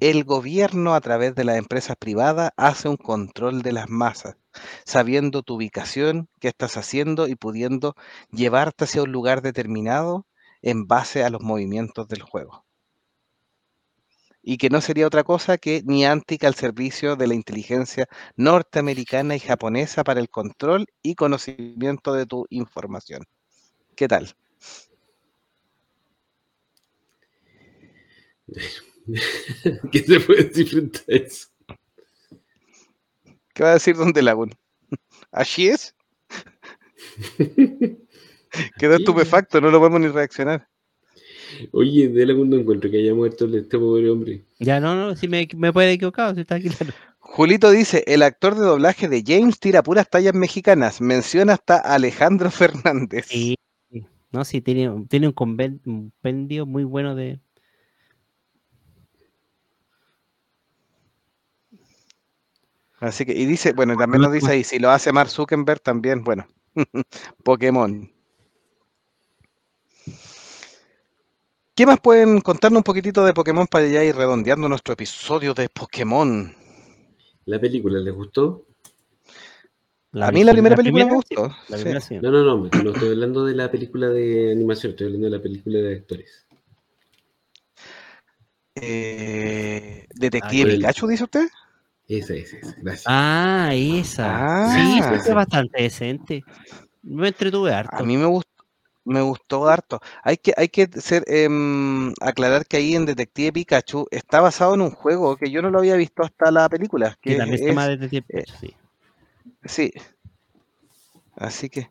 el 0.00 0.24
gobierno 0.24 0.94
a 0.94 1.00
través 1.00 1.34
de 1.34 1.44
las 1.44 1.56
empresas 1.56 1.96
privadas 1.96 2.50
hace 2.58 2.90
un 2.90 2.98
control 2.98 3.62
de 3.62 3.72
las 3.72 3.88
masas, 3.88 4.36
sabiendo 4.84 5.42
tu 5.42 5.54
ubicación, 5.54 6.28
qué 6.38 6.48
estás 6.48 6.76
haciendo 6.76 7.28
y 7.28 7.36
pudiendo 7.36 7.94
llevarte 8.30 8.84
hacia 8.84 9.02
un 9.02 9.12
lugar 9.12 9.40
determinado 9.40 10.26
en 10.60 10.86
base 10.86 11.24
a 11.24 11.30
los 11.30 11.40
movimientos 11.40 12.06
del 12.08 12.20
juego. 12.20 12.65
Y 14.48 14.58
que 14.58 14.70
no 14.70 14.80
sería 14.80 15.08
otra 15.08 15.24
cosa 15.24 15.58
que 15.58 15.82
Niantic 15.84 16.44
al 16.44 16.54
servicio 16.54 17.16
de 17.16 17.26
la 17.26 17.34
inteligencia 17.34 18.06
norteamericana 18.36 19.34
y 19.34 19.40
japonesa 19.40 20.04
para 20.04 20.20
el 20.20 20.30
control 20.30 20.86
y 21.02 21.16
conocimiento 21.16 22.12
de 22.12 22.26
tu 22.26 22.46
información. 22.50 23.24
¿Qué 23.96 24.06
tal? 24.06 24.36
¿Qué 29.90 29.98
se 29.98 30.20
puede 30.20 30.44
decir 30.44 30.68
frente 30.68 31.00
a 31.08 31.16
eso? 31.16 31.48
¿Qué 33.52 33.64
va 33.64 33.70
a 33.70 33.74
decir 33.74 33.96
Don 33.96 34.12
Delagún? 34.12 34.54
¿Así 35.32 35.66
es? 35.66 35.92
Quedó 38.78 38.94
estupefacto, 38.94 39.60
no 39.60 39.72
lo 39.72 39.80
podemos 39.80 40.00
ni 40.02 40.06
reaccionar. 40.06 40.68
Oye, 41.72 42.08
de 42.08 42.26
no 42.26 42.56
encuentro 42.56 42.90
que 42.90 42.98
haya 42.98 43.14
muerto 43.14 43.46
este 43.46 43.78
pobre 43.78 44.10
hombre. 44.10 44.44
Ya, 44.58 44.80
no, 44.80 44.94
no, 44.94 45.16
si 45.16 45.28
me, 45.28 45.48
me 45.56 45.72
puede 45.72 45.92
equivocar, 45.92 46.34
si 46.34 46.42
está 46.42 46.56
aquí 46.56 46.68
claro. 46.68 46.92
Julito 47.18 47.70
dice, 47.70 48.04
el 48.06 48.22
actor 48.22 48.54
de 48.54 48.62
doblaje 48.62 49.08
de 49.08 49.22
James 49.26 49.58
tira 49.58 49.82
puras 49.82 50.08
tallas 50.08 50.34
mexicanas. 50.34 51.00
Menciona 51.00 51.54
hasta 51.54 51.76
Alejandro 51.76 52.50
Fernández. 52.52 53.26
Sí, 53.26 53.56
no, 54.30 54.44
sí, 54.44 54.60
tiene, 54.60 55.06
tiene 55.08 55.28
un 55.28 55.32
compendio 55.32 56.66
muy 56.66 56.84
bueno 56.84 57.14
de. 57.14 57.40
Así 62.98 63.26
que, 63.26 63.32
y 63.32 63.44
dice, 63.44 63.72
bueno, 63.72 63.96
también 63.96 64.22
nos 64.22 64.32
dice 64.32 64.52
ahí, 64.52 64.64
si 64.64 64.78
lo 64.78 64.90
hace 64.90 65.12
Mark 65.12 65.28
Zuckerberg 65.28 65.80
también, 65.80 66.24
bueno, 66.24 66.46
Pokémon. 67.44 68.10
¿Qué 71.76 71.84
más 71.84 72.00
pueden 72.00 72.40
contarnos 72.40 72.78
un 72.78 72.84
poquitito 72.84 73.22
de 73.22 73.34
Pokémon 73.34 73.66
para 73.66 73.86
ya 73.86 74.02
ir 74.02 74.16
redondeando 74.16 74.66
nuestro 74.66 74.94
episodio 74.94 75.52
de 75.52 75.68
Pokémon? 75.68 76.54
¿La 77.44 77.60
película 77.60 78.00
les 78.00 78.14
gustó? 78.14 78.64
la 80.12 80.28
a 80.28 80.32
mí 80.32 80.42
la 80.42 80.52
primera 80.52 80.74
película 80.74 81.04
me 81.04 81.14
gustó. 81.14 81.54
La 81.68 81.76
sí. 81.76 81.82
primera 81.82 82.00
sí. 82.00 82.14
No, 82.14 82.30
no, 82.30 82.42
no, 82.42 82.56
no 82.56 82.90
estoy 82.92 83.10
hablando 83.10 83.44
de 83.44 83.54
la 83.54 83.70
película 83.70 84.08
de 84.08 84.52
animación, 84.52 84.92
estoy 84.92 85.08
hablando 85.08 85.26
de 85.26 85.36
la 85.36 85.42
película 85.42 85.78
de 85.80 85.96
actores. 85.96 86.46
Eh, 88.74 90.06
Detective 90.14 90.70
el- 90.70 90.76
Pikachu, 90.78 91.06
dice 91.08 91.24
usted. 91.24 91.48
Esa, 92.08 92.32
esa, 92.32 92.56
esa. 92.56 92.74
Gracias. 92.80 93.04
Ah, 93.06 93.70
esa. 93.74 94.64
Ah. 94.64 94.74
sí, 94.74 94.98
esa 94.98 95.18
fue 95.18 95.34
bastante 95.34 95.82
decente. 95.82 96.42
Me 97.02 97.28
entretuve 97.28 97.74
harto. 97.74 97.96
A 97.98 98.02
mí 98.02 98.16
me 98.16 98.24
gustó, 98.24 98.45
me 99.06 99.22
gustó 99.22 99.68
harto. 99.68 100.00
Hay 100.22 100.36
que, 100.38 100.52
hay 100.56 100.68
que 100.68 100.88
ser, 101.00 101.24
em, 101.28 102.12
aclarar 102.20 102.66
que 102.66 102.78
ahí 102.78 102.94
en 102.96 103.06
Detective 103.06 103.52
Pikachu 103.52 104.06
está 104.10 104.40
basado 104.42 104.74
en 104.74 104.82
un 104.82 104.90
juego 104.92 105.36
que 105.36 105.50
yo 105.50 105.62
no 105.62 105.70
lo 105.70 105.78
había 105.80 105.96
visto 105.96 106.22
hasta 106.24 106.50
la 106.52 106.68
película. 106.68 107.16
que 107.24 107.34
Que 107.34 107.36
también 107.36 107.58
se 107.58 107.66
es- 107.66 107.66
llama 107.66 107.88
Detective 107.88 108.22
eh, 108.28 108.46
Pikachu, 108.46 108.56
sí. 108.56 108.74
sí. 109.64 109.92
Así 111.36 111.68
que, 111.70 111.90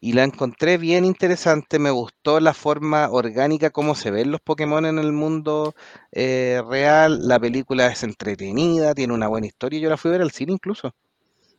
y 0.00 0.12
la 0.14 0.24
encontré 0.24 0.78
bien 0.78 1.04
interesante. 1.04 1.78
Me 1.78 1.90
gustó 1.90 2.40
la 2.40 2.54
forma 2.54 3.08
orgánica, 3.10 3.70
cómo 3.70 3.94
se 3.94 4.10
ven 4.10 4.30
los 4.32 4.40
Pokémon 4.40 4.86
en 4.86 4.98
el 4.98 5.12
mundo 5.12 5.74
eh, 6.12 6.62
real. 6.68 7.26
La 7.28 7.40
película 7.40 7.86
es 7.88 8.02
entretenida, 8.02 8.94
tiene 8.94 9.14
una 9.14 9.28
buena 9.28 9.46
historia. 9.46 9.80
Yo 9.80 9.90
la 9.90 9.96
fui 9.96 10.10
a 10.10 10.12
ver 10.12 10.22
al 10.22 10.32
cine 10.32 10.52
incluso. 10.54 10.92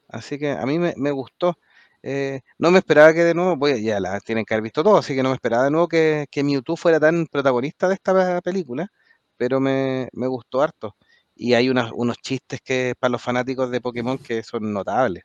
Así 0.09 0.39
que 0.39 0.51
a 0.51 0.65
mí 0.67 0.79
me, 0.79 0.93
me 0.97 1.11
gustó. 1.11 1.57
Eh, 2.05 2.41
no 2.57 2.69
me 2.69 2.79
esperaba 2.79 3.13
que 3.13 3.23
de 3.23 3.33
nuevo, 3.33 3.55
voy, 3.55 3.81
ya 3.81 3.99
la 4.01 4.19
tienen 4.19 4.43
que 4.43 4.53
haber 4.53 4.63
visto 4.63 4.83
todo, 4.83 4.97
así 4.97 5.15
que 5.15 5.23
no 5.23 5.29
me 5.29 5.35
esperaba 5.35 5.63
de 5.63 5.71
nuevo 5.71 5.87
que, 5.87 6.25
que 6.29 6.43
Mewtwo 6.43 6.75
fuera 6.75 6.99
tan 6.99 7.25
protagonista 7.27 7.87
de 7.87 7.93
esta 7.93 8.41
película, 8.41 8.91
pero 9.37 9.61
me, 9.61 10.09
me 10.11 10.27
gustó 10.27 10.61
harto. 10.61 10.95
Y 11.35 11.53
hay 11.53 11.69
unos, 11.69 11.91
unos 11.95 12.17
chistes 12.17 12.59
que 12.61 12.93
para 12.99 13.11
los 13.13 13.21
fanáticos 13.21 13.71
de 13.71 13.81
Pokémon 13.81 14.17
que 14.17 14.43
son 14.43 14.71
notables. 14.73 15.23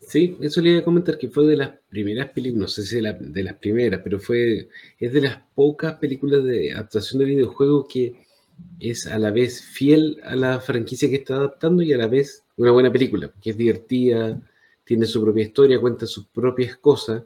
Sí, 0.00 0.36
eso 0.40 0.60
le 0.60 0.70
iba 0.70 0.80
a 0.80 0.84
comentar 0.84 1.16
que 1.18 1.28
fue 1.28 1.46
de 1.46 1.56
las 1.56 1.70
primeras 1.88 2.30
películas, 2.30 2.60
no 2.60 2.68
sé 2.68 2.82
si 2.84 3.00
de, 3.00 3.16
de 3.18 3.42
las 3.42 3.54
primeras, 3.54 4.00
pero 4.04 4.20
fue, 4.20 4.68
es 4.98 5.12
de 5.12 5.20
las 5.20 5.38
pocas 5.54 5.94
películas 5.94 6.44
de 6.44 6.72
adaptación 6.72 7.20
de 7.20 7.24
videojuegos 7.24 7.86
que 7.88 8.14
es 8.78 9.06
a 9.06 9.18
la 9.18 9.30
vez 9.30 9.62
fiel 9.62 10.20
a 10.24 10.36
la 10.36 10.60
franquicia 10.60 11.08
que 11.08 11.16
está 11.16 11.36
adaptando 11.36 11.82
y 11.82 11.92
a 11.92 11.98
la 11.98 12.06
vez 12.06 12.44
una 12.56 12.70
buena 12.70 12.92
película, 12.92 13.28
porque 13.28 13.50
es 13.50 13.56
divertida, 13.56 14.40
tiene 14.86 15.04
su 15.04 15.20
propia 15.20 15.42
historia, 15.42 15.80
cuenta 15.80 16.06
sus 16.06 16.26
propias 16.26 16.76
cosas, 16.76 17.24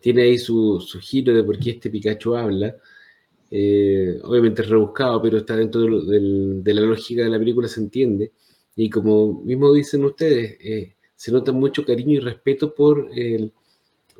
tiene 0.00 0.22
ahí 0.22 0.38
su, 0.38 0.80
su 0.80 1.00
giro 1.00 1.34
de 1.34 1.42
por 1.42 1.58
qué 1.58 1.70
este 1.70 1.90
Pikachu 1.90 2.36
habla. 2.36 2.76
Eh, 3.50 4.20
obviamente 4.22 4.62
es 4.62 4.68
rebuscado, 4.68 5.20
pero 5.20 5.38
está 5.38 5.56
dentro 5.56 5.80
de, 5.80 6.74
la 6.74 6.80
lógica 6.82 7.24
de 7.24 7.30
la 7.30 7.40
película, 7.40 7.66
se 7.66 7.80
entiende. 7.80 8.30
Y 8.76 8.88
como 8.88 9.42
mismo 9.42 9.72
dicen 9.72 10.04
ustedes, 10.04 10.58
eh, 10.60 10.94
se 11.16 11.32
nota 11.32 11.50
mucho 11.50 11.84
cariño 11.84 12.12
y 12.14 12.20
respeto 12.20 12.72
por, 12.72 13.10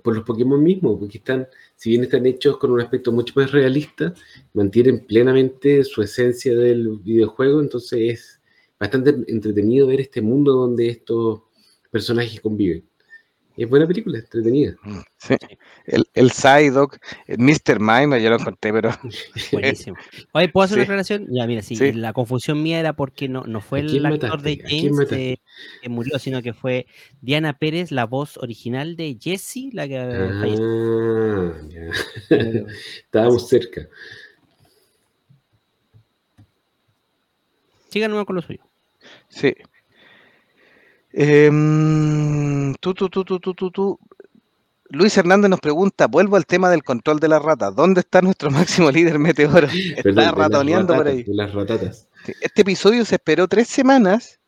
por 0.03 0.17
los 0.17 0.25
Pokémon 0.25 0.61
mismos, 0.61 0.99
porque 0.99 1.19
están, 1.19 1.47
si 1.77 1.91
bien 1.91 2.03
están 2.03 2.27
hechos 2.27 2.57
con 2.59 2.73
un 2.73 2.81
aspecto 2.81 3.12
mucho 3.12 3.33
más 3.37 3.53
realista, 3.53 4.12
mantienen 4.55 5.07
plenamente 5.07 5.85
su 5.85 6.03
esencia 6.03 6.57
del 6.57 6.99
videojuego, 6.99 7.61
entonces 7.61 8.01
es 8.01 8.41
bastante 8.81 9.14
entretenido 9.29 9.87
ver 9.87 10.01
este 10.01 10.21
mundo 10.21 10.53
donde 10.53 10.89
estos 10.89 11.45
personajes 11.91 12.41
conviven. 12.41 12.84
Es 13.57 13.66
buena 13.70 13.87
película, 13.87 14.18
entretenida. 14.18 14.76
Sí. 15.16 15.34
El, 15.87 16.05
el 16.12 16.30
Psyduck, 16.30 16.99
el 17.26 17.39
Mr. 17.39 17.80
Mime, 17.80 18.22
yo 18.22 18.28
lo 18.28 18.37
encontré, 18.39 18.70
pero 18.70 18.91
Buenísimo. 19.53 19.97
Oye, 20.32 20.51
¿puedo 20.51 20.66
hacer 20.66 20.74
Sí. 20.74 20.80
una 20.80 20.84
aclaración? 20.84 21.26
Ya, 21.30 21.47
mira, 21.47 21.62
sí, 21.62 21.74
Sí. 21.74 21.93
la 21.95 22.12
confusión 22.12 22.62
mía 22.62 22.78
era 22.80 22.93
porque 22.93 23.30
no, 23.30 23.45
no 23.45 23.62
fue 23.62 23.80
¿A 23.80 23.87
quién 23.87 23.97
el 23.97 24.07
actor 24.12 24.28
mataste? 24.28 24.49
de 24.57 24.62
¿A 24.62 24.66
quién 24.66 24.95
James 24.95 25.12
eh, 25.12 25.39
que 25.80 25.89
murió, 25.89 26.18
sino 26.18 26.43
que 26.43 26.53
fue 26.53 26.87
Diana 27.22 27.55
Pérez, 27.57 27.93
la 27.93 28.05
voz 28.05 28.37
original 28.37 28.95
de 28.95 29.16
Jessie, 29.18 29.70
la 29.72 29.89
que 29.89 29.97
eh, 29.97 30.30
falleció. 30.39 30.64
Ah, 31.49 31.61
ya. 31.70 32.37
Eh, 32.37 32.66
Estábamos 33.05 33.49
cerca. 33.49 33.89
Sigan 37.89 38.11
nomás 38.11 38.26
con 38.26 38.37
lo 38.37 38.43
suyo. 38.43 38.61
sí. 39.30 39.55
Em, 41.19 42.75
tú, 42.75 42.93
tú, 42.93 43.09
tú, 43.09 43.25
tú, 43.25 43.41
tú, 43.41 43.55
tú, 43.55 43.71
tú. 43.71 43.99
Luis 44.91 45.17
Hernández 45.17 45.49
nos 45.49 45.61
pregunta, 45.61 46.07
vuelvo 46.09 46.37
al 46.37 46.45
tema 46.45 46.69
del 46.69 46.85
control 46.85 47.21
de 47.21 47.29
la 47.29 47.39
rata. 47.39 47.71
¿Dónde 47.71 48.01
está 48.01 48.21
nuestro 48.21 48.51
máximo 48.53 48.91
líder 48.91 49.19
meteoro? 49.19 49.67
Está 49.67 50.03
Perdón, 50.03 50.25
las 50.25 50.35
ratoneando 50.35 50.95
por 50.95 51.09
ahí. 51.09 51.25
las 51.29 51.55
ratatas. 51.55 52.07
Este 52.43 52.62
episodio 52.62 53.05
se 53.07 53.14
esperó 53.14 53.49
tres 53.49 53.69
semanas 53.69 54.41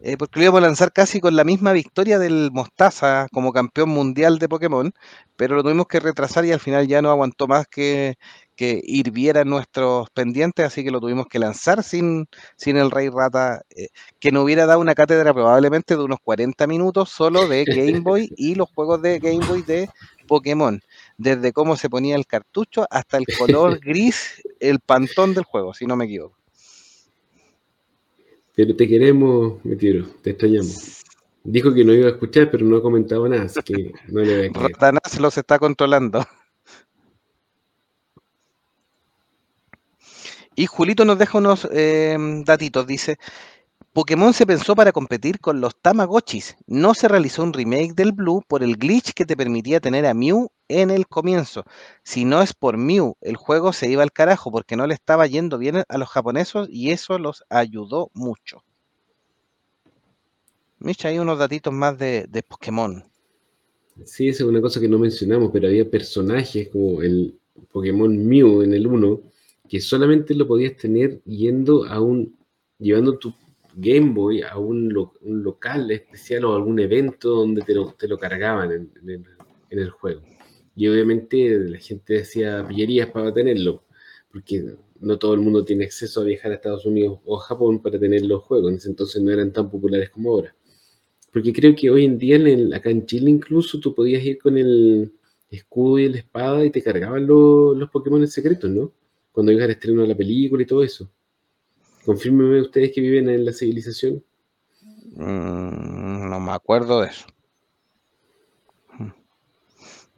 eh, 0.00 0.16
porque 0.16 0.40
lo 0.40 0.44
íbamos 0.44 0.58
a 0.62 0.66
lanzar 0.66 0.92
casi 0.92 1.20
con 1.20 1.36
la 1.36 1.44
misma 1.44 1.72
victoria 1.72 2.18
del 2.18 2.50
Mostaza 2.52 3.28
como 3.32 3.52
campeón 3.52 3.90
mundial 3.90 4.38
de 4.38 4.48
Pokémon, 4.48 4.92
pero 5.36 5.54
lo 5.54 5.62
tuvimos 5.62 5.86
que 5.86 6.00
retrasar 6.00 6.44
y 6.44 6.50
al 6.52 6.60
final 6.60 6.88
ya 6.88 7.02
no 7.02 7.10
aguantó 7.10 7.46
más 7.46 7.66
que, 7.68 8.16
que 8.60 8.78
hirviera 8.84 9.42
nuestros 9.42 10.10
pendientes, 10.10 10.66
así 10.66 10.84
que 10.84 10.90
lo 10.90 11.00
tuvimos 11.00 11.28
que 11.28 11.38
lanzar 11.38 11.82
sin, 11.82 12.26
sin 12.58 12.76
el 12.76 12.90
Rey 12.90 13.08
Rata, 13.08 13.62
eh, 13.70 13.88
que 14.18 14.30
nos 14.30 14.44
hubiera 14.44 14.66
dado 14.66 14.80
una 14.80 14.94
cátedra 14.94 15.32
probablemente 15.32 15.96
de 15.96 16.02
unos 16.02 16.18
40 16.22 16.66
minutos 16.66 17.08
solo 17.08 17.48
de 17.48 17.64
Game 17.64 18.00
Boy 18.00 18.30
y 18.36 18.56
los 18.56 18.68
juegos 18.68 19.00
de 19.00 19.18
Game 19.18 19.46
Boy 19.46 19.62
de 19.62 19.88
Pokémon, 20.26 20.78
desde 21.16 21.54
cómo 21.54 21.74
se 21.74 21.88
ponía 21.88 22.16
el 22.16 22.26
cartucho 22.26 22.84
hasta 22.90 23.16
el 23.16 23.24
color 23.38 23.80
gris, 23.82 24.42
el 24.60 24.78
pantón 24.80 25.32
del 25.32 25.44
juego, 25.44 25.72
si 25.72 25.86
no 25.86 25.96
me 25.96 26.04
equivoco. 26.04 26.36
Pero 28.54 28.76
te 28.76 28.86
queremos, 28.86 29.64
Meteoro, 29.64 30.06
te 30.22 30.32
extrañamos. 30.32 31.02
Dijo 31.44 31.72
que 31.72 31.82
no 31.82 31.94
iba 31.94 32.08
a 32.08 32.10
escuchar, 32.10 32.50
pero 32.50 32.66
no 32.66 32.76
ha 32.76 32.82
comentado 32.82 33.26
nada, 33.26 33.44
así 33.44 33.62
que 33.62 33.90
no 34.08 34.20
le 34.20 34.36
voy 34.36 34.46
a 34.48 34.52
creer. 34.52 34.70
Ratanás 34.70 35.18
los 35.18 35.38
está 35.38 35.58
controlando. 35.58 36.26
Y 40.60 40.66
Julito 40.66 41.06
nos 41.06 41.18
deja 41.18 41.38
unos 41.38 41.66
eh, 41.72 42.18
datitos. 42.44 42.86
Dice, 42.86 43.16
Pokémon 43.94 44.34
se 44.34 44.44
pensó 44.44 44.76
para 44.76 44.92
competir 44.92 45.40
con 45.40 45.58
los 45.62 45.74
Tamagotchis. 45.74 46.58
No 46.66 46.92
se 46.92 47.08
realizó 47.08 47.42
un 47.42 47.54
remake 47.54 47.94
del 47.94 48.12
Blue 48.12 48.42
por 48.46 48.62
el 48.62 48.76
glitch 48.76 49.14
que 49.14 49.24
te 49.24 49.38
permitía 49.38 49.80
tener 49.80 50.04
a 50.04 50.12
Mew 50.12 50.50
en 50.68 50.90
el 50.90 51.06
comienzo. 51.06 51.64
Si 52.02 52.26
no 52.26 52.42
es 52.42 52.52
por 52.52 52.76
Mew, 52.76 53.16
el 53.22 53.36
juego 53.36 53.72
se 53.72 53.88
iba 53.88 54.02
al 54.02 54.12
carajo 54.12 54.52
porque 54.52 54.76
no 54.76 54.86
le 54.86 54.92
estaba 54.92 55.26
yendo 55.26 55.56
bien 55.56 55.82
a 55.88 55.96
los 55.96 56.10
japoneses 56.10 56.68
y 56.68 56.90
eso 56.90 57.18
los 57.18 57.42
ayudó 57.48 58.10
mucho. 58.12 58.62
Micha, 60.78 61.08
hay 61.08 61.20
unos 61.20 61.38
datitos 61.38 61.72
más 61.72 61.96
de, 61.96 62.26
de 62.28 62.42
Pokémon. 62.42 63.02
Sí, 64.04 64.28
esa 64.28 64.44
es 64.44 64.50
una 64.50 64.60
cosa 64.60 64.78
que 64.78 64.88
no 64.88 64.98
mencionamos, 64.98 65.48
pero 65.54 65.68
había 65.68 65.90
personajes 65.90 66.68
como 66.68 67.00
el 67.00 67.38
Pokémon 67.72 68.14
Mew 68.26 68.60
en 68.60 68.74
el 68.74 68.86
1, 68.86 69.20
que 69.70 69.80
solamente 69.80 70.34
lo 70.34 70.48
podías 70.48 70.76
tener 70.76 71.22
yendo 71.22 71.84
a 71.84 72.00
un, 72.00 72.36
llevando 72.76 73.16
tu 73.18 73.32
Game 73.76 74.12
Boy 74.12 74.42
a 74.42 74.58
un, 74.58 74.92
lo- 74.92 75.14
local 75.22 75.88
especial 75.92 76.44
o 76.44 76.56
algún 76.56 76.80
evento 76.80 77.30
donde 77.30 77.62
te 77.62 77.74
lo, 77.76 77.92
te 77.92 78.08
lo 78.08 78.18
cargaban 78.18 78.72
en, 78.72 79.24
el, 79.70 79.90
juego. 79.90 80.22
Y 80.74 80.88
obviamente 80.88 81.56
la 81.60 81.78
gente 81.78 82.14
decía 82.14 82.66
pillerías 82.66 83.10
para 83.10 83.32
tenerlo, 83.32 83.84
porque 84.32 84.74
no 84.98 85.16
todo 85.20 85.34
el 85.34 85.40
mundo 85.40 85.64
tiene 85.64 85.84
acceso 85.84 86.20
a 86.20 86.24
viajar 86.24 86.50
a 86.50 86.56
Estados 86.56 86.84
Unidos 86.84 87.20
o 87.24 87.38
a 87.38 87.44
Japón 87.44 87.80
para 87.80 87.96
tener 87.96 88.26
los 88.26 88.42
juegos. 88.42 88.72
En 88.72 88.78
ese 88.78 88.88
entonces 88.88 89.22
no 89.22 89.30
eran 89.30 89.52
tan 89.52 89.70
populares 89.70 90.10
como 90.10 90.32
ahora. 90.32 90.52
Porque 91.32 91.52
creo 91.52 91.76
que 91.76 91.90
hoy 91.90 92.06
en 92.06 92.18
día, 92.18 92.38
acá 92.76 92.90
en 92.90 93.06
Chile 93.06 93.30
incluso, 93.30 93.78
tú 93.78 93.94
podías 93.94 94.24
ir 94.24 94.38
con 94.38 94.58
el 94.58 95.12
escudo 95.48 96.00
y 96.00 96.08
la 96.08 96.18
espada 96.18 96.64
y 96.64 96.70
te 96.70 96.82
cargaban 96.82 97.24
los, 97.24 97.76
los 97.76 97.88
Pokémon 97.88 98.26
secretos, 98.26 98.68
¿no? 98.68 98.92
Cuando 99.32 99.52
ibas 99.52 99.64
al 99.64 99.70
estreno 99.70 100.02
de 100.02 100.08
la 100.08 100.16
película 100.16 100.62
y 100.62 100.66
todo 100.66 100.82
eso. 100.82 101.08
Confírmenme 102.04 102.60
ustedes 102.60 102.92
que 102.92 103.00
viven 103.00 103.28
en 103.28 103.44
la 103.44 103.52
civilización. 103.52 104.24
Mm, 105.12 106.28
no 106.30 106.40
me 106.40 106.52
acuerdo 106.52 107.00
de 107.00 107.08
eso. 107.08 107.26
Mm. 108.98 109.10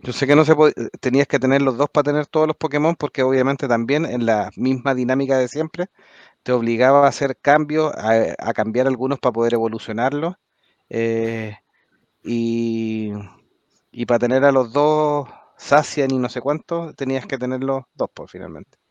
Yo 0.00 0.12
sé 0.12 0.26
que 0.26 0.36
no 0.36 0.44
se 0.44 0.54
tenías 1.00 1.26
que 1.26 1.38
tener 1.38 1.62
los 1.62 1.76
dos 1.76 1.88
para 1.90 2.04
tener 2.04 2.26
todos 2.26 2.46
los 2.46 2.56
Pokémon, 2.56 2.96
porque 2.96 3.22
obviamente 3.22 3.68
también 3.68 4.06
en 4.06 4.26
la 4.26 4.50
misma 4.56 4.94
dinámica 4.94 5.38
de 5.38 5.48
siempre 5.48 5.86
te 6.42 6.52
obligaba 6.52 7.06
a 7.06 7.08
hacer 7.08 7.36
cambios, 7.40 7.92
a, 7.96 8.52
cambiar 8.54 8.86
algunos 8.86 9.18
para 9.20 9.32
poder 9.32 9.54
evolucionarlos. 9.54 10.34
eh, 10.90 11.56
y, 12.24 13.12
y 13.92 14.06
para 14.06 14.20
tener 14.20 14.44
a 14.44 14.52
los 14.52 14.72
dos 14.72 15.28
Sacian 15.56 16.10
y 16.12 16.18
no 16.18 16.28
sé 16.28 16.40
cuántos, 16.40 16.94
tenías 16.96 17.26
que 17.26 17.38
tener 17.38 17.62
los 17.62 17.84
dos, 17.94 18.10
pues 18.12 18.30
finalmente. 18.30 18.81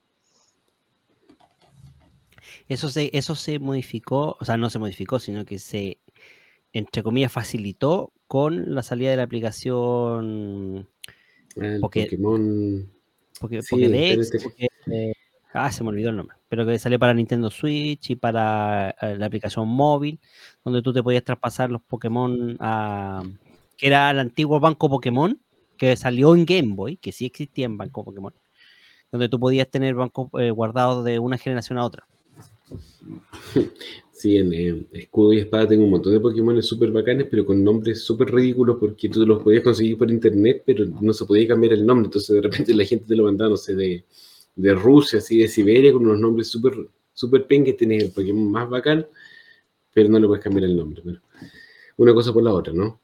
Eso 2.72 2.90
se, 2.90 3.10
eso 3.14 3.36
se 3.36 3.60
modificó, 3.60 4.38
o 4.40 4.46
sea, 4.46 4.56
no 4.56 4.70
se 4.70 4.80
modificó, 4.80 5.20
sino 5.20 5.44
que 5.44 5.60
se, 5.60 6.00
entre 6.72 7.04
comillas, 7.04 7.32
facilitó 7.32 8.14
con 8.28 8.74
la 8.74 8.82
salida 8.82 9.10
de 9.12 9.18
la 9.18 9.24
aplicación 9.24 10.88
El 11.58 11.82
Poké- 11.82 12.06
Pokémon. 12.06 12.90
Poké- 13.42 13.62
Sí, 13.62 13.68
Pokédex, 13.76 14.20
este- 14.32 14.40
Poké- 14.40 14.68
eh, 14.90 15.14
ah, 15.54 15.70
se 15.72 15.84
me 15.84 15.90
olvidó 15.90 16.12
el 16.12 16.16
nombre, 16.16 16.38
pero 16.48 16.66
que 16.66 16.80
salió 16.80 16.98
para 16.98 17.14
Nintendo 17.14 17.50
Switch 17.52 18.12
y 18.12 18.16
para 18.16 18.92
eh, 19.02 19.18
la 19.18 19.26
aplicación 19.26 19.68
móvil, 19.68 20.20
donde 20.64 20.82
tú 20.82 20.94
te 20.94 21.04
podías 21.04 21.26
traspasar 21.26 21.70
los 21.72 21.82
Pokémon 21.82 22.56
a, 22.62 23.22
que 23.78 23.88
era 23.88 24.12
el 24.12 24.20
antiguo 24.20 24.62
Banco 24.62 24.90
Pokémon, 24.90 25.38
que 25.78 25.98
salió 25.98 26.34
en 26.36 26.46
Game 26.46 26.74
Boy, 26.74 26.96
que 26.96 27.12
sí 27.12 27.26
existía 27.26 27.66
en 27.66 27.78
Banco 27.78 28.06
Pokémon, 28.06 28.34
donde 29.12 29.28
tú 29.28 29.40
podías 29.42 29.68
tener 29.70 29.94
bancos 29.96 30.30
eh, 30.40 30.52
guardados 30.52 31.04
de 31.04 31.20
una 31.20 31.38
generación 31.38 31.78
a 31.78 31.84
otra. 31.86 32.08
Sí, 34.22 34.38
en 34.38 34.54
eh, 34.54 34.86
Escudo 34.92 35.34
y 35.34 35.40
Espada 35.40 35.70
tengo 35.70 35.84
un 35.84 35.90
montón 35.90 36.14
de 36.14 36.20
Pokémon 36.20 36.62
súper 36.62 36.92
bacanes, 36.92 37.26
pero 37.32 37.44
con 37.44 37.64
nombres 37.64 38.04
súper 38.04 38.32
ridículos 38.32 38.78
porque 38.80 39.10
tú 39.10 39.26
los 39.26 39.42
podías 39.42 39.64
conseguir 39.64 39.98
por 39.98 40.12
internet, 40.12 40.62
pero 40.64 40.86
no 40.86 41.12
se 41.12 41.26
podía 41.26 41.48
cambiar 41.48 41.74
el 41.74 41.84
nombre. 41.84 42.06
Entonces, 42.06 42.36
de 42.36 42.42
repente, 42.42 42.72
la 42.76 42.86
gente 42.86 43.06
te 43.08 43.16
lo 43.16 43.24
mandaba, 43.24 43.50
no 43.50 43.58
sé, 43.58 43.74
de, 43.74 44.06
de 44.56 44.74
Rusia, 44.76 45.18
así 45.18 45.40
de 45.40 45.48
Siberia, 45.48 45.92
con 45.92 46.06
unos 46.06 46.20
nombres 46.20 46.50
súper 46.50 46.88
super 47.16 47.48
pengues. 47.48 47.78
Tenés 47.78 48.04
el 48.04 48.12
Pokémon 48.12 48.52
más 48.52 48.70
bacán, 48.70 49.08
pero 49.92 50.08
no 50.08 50.20
le 50.20 50.28
puedes 50.28 50.44
cambiar 50.44 50.66
el 50.66 50.78
nombre. 50.78 51.02
Pero 51.04 51.20
una 51.98 52.14
cosa 52.14 52.32
por 52.32 52.44
la 52.44 52.54
otra, 52.54 52.74
¿no? 52.74 53.00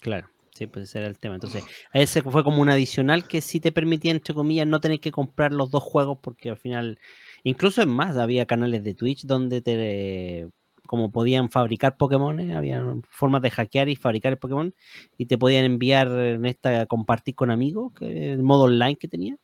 Claro, 0.00 0.28
sí, 0.52 0.66
pues 0.66 0.90
ese 0.90 0.98
era 0.98 1.08
el 1.08 1.18
tema. 1.18 1.36
Entonces, 1.36 1.64
ese 1.94 2.20
fue 2.22 2.44
como 2.44 2.60
un 2.60 2.68
adicional 2.68 3.26
que 3.26 3.40
sí 3.40 3.60
te 3.60 3.72
permitía, 3.72 4.12
entre 4.12 4.34
comillas, 4.34 4.66
no 4.66 4.80
tener 4.80 5.00
que 5.00 5.10
comprar 5.10 5.52
los 5.52 5.70
dos 5.70 5.82
juegos, 5.82 6.18
porque 6.20 6.50
al 6.50 6.58
final, 6.58 6.98
incluso 7.42 7.82
en 7.82 7.88
más, 7.88 8.16
había 8.16 8.46
canales 8.46 8.84
de 8.84 8.94
Twitch 8.94 9.24
donde 9.24 9.60
te 9.60 10.48
como 10.88 11.12
podían 11.12 11.50
fabricar 11.50 11.98
Pokémon, 11.98 12.50
había 12.52 12.82
formas 13.10 13.42
de 13.42 13.50
hackear 13.50 13.90
y 13.90 13.96
fabricar 13.96 14.32
el 14.32 14.38
Pokémon, 14.38 14.74
y 15.18 15.26
te 15.26 15.36
podían 15.36 15.66
enviar 15.66 16.08
en 16.08 16.46
esta 16.46 16.86
compartir 16.86 17.34
con 17.34 17.50
amigos, 17.50 17.92
que 17.92 18.32
el 18.32 18.42
modo 18.42 18.64
online 18.64 18.96
que 18.96 19.06
tenía, 19.06 19.36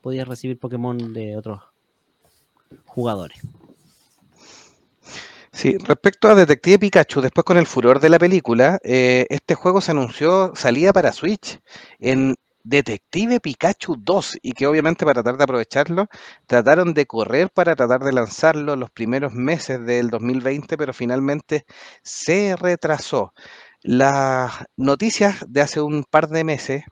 podías 0.00 0.28
recibir 0.28 0.56
Pokémon 0.56 1.12
de 1.12 1.36
otros 1.36 1.60
jugadores. 2.86 3.40
Sí, 5.50 5.76
respecto 5.78 6.28
a 6.28 6.36
Detective 6.36 6.78
Pikachu, 6.78 7.22
después 7.22 7.44
con 7.44 7.58
el 7.58 7.66
furor 7.66 7.98
de 7.98 8.10
la 8.10 8.20
película, 8.20 8.78
eh, 8.84 9.26
este 9.30 9.56
juego 9.56 9.80
se 9.80 9.90
anunció 9.90 10.52
salida 10.54 10.92
para 10.92 11.10
Switch 11.10 11.58
en 11.98 12.36
Detective 12.68 13.40
Pikachu 13.40 13.96
2 13.98 14.38
y 14.42 14.52
que 14.52 14.66
obviamente 14.66 15.06
para 15.06 15.22
tratar 15.22 15.38
de 15.38 15.44
aprovecharlo 15.44 16.06
trataron 16.46 16.92
de 16.92 17.06
correr 17.06 17.50
para 17.50 17.74
tratar 17.74 18.00
de 18.04 18.12
lanzarlo 18.12 18.76
los 18.76 18.90
primeros 18.90 19.32
meses 19.32 19.84
del 19.86 20.10
2020, 20.10 20.76
pero 20.76 20.92
finalmente 20.92 21.64
se 22.02 22.56
retrasó. 22.56 23.32
Las 23.82 24.52
noticias 24.76 25.44
de 25.48 25.62
hace 25.62 25.80
un 25.80 26.04
par 26.04 26.28
de 26.28 26.44
meses 26.44 26.84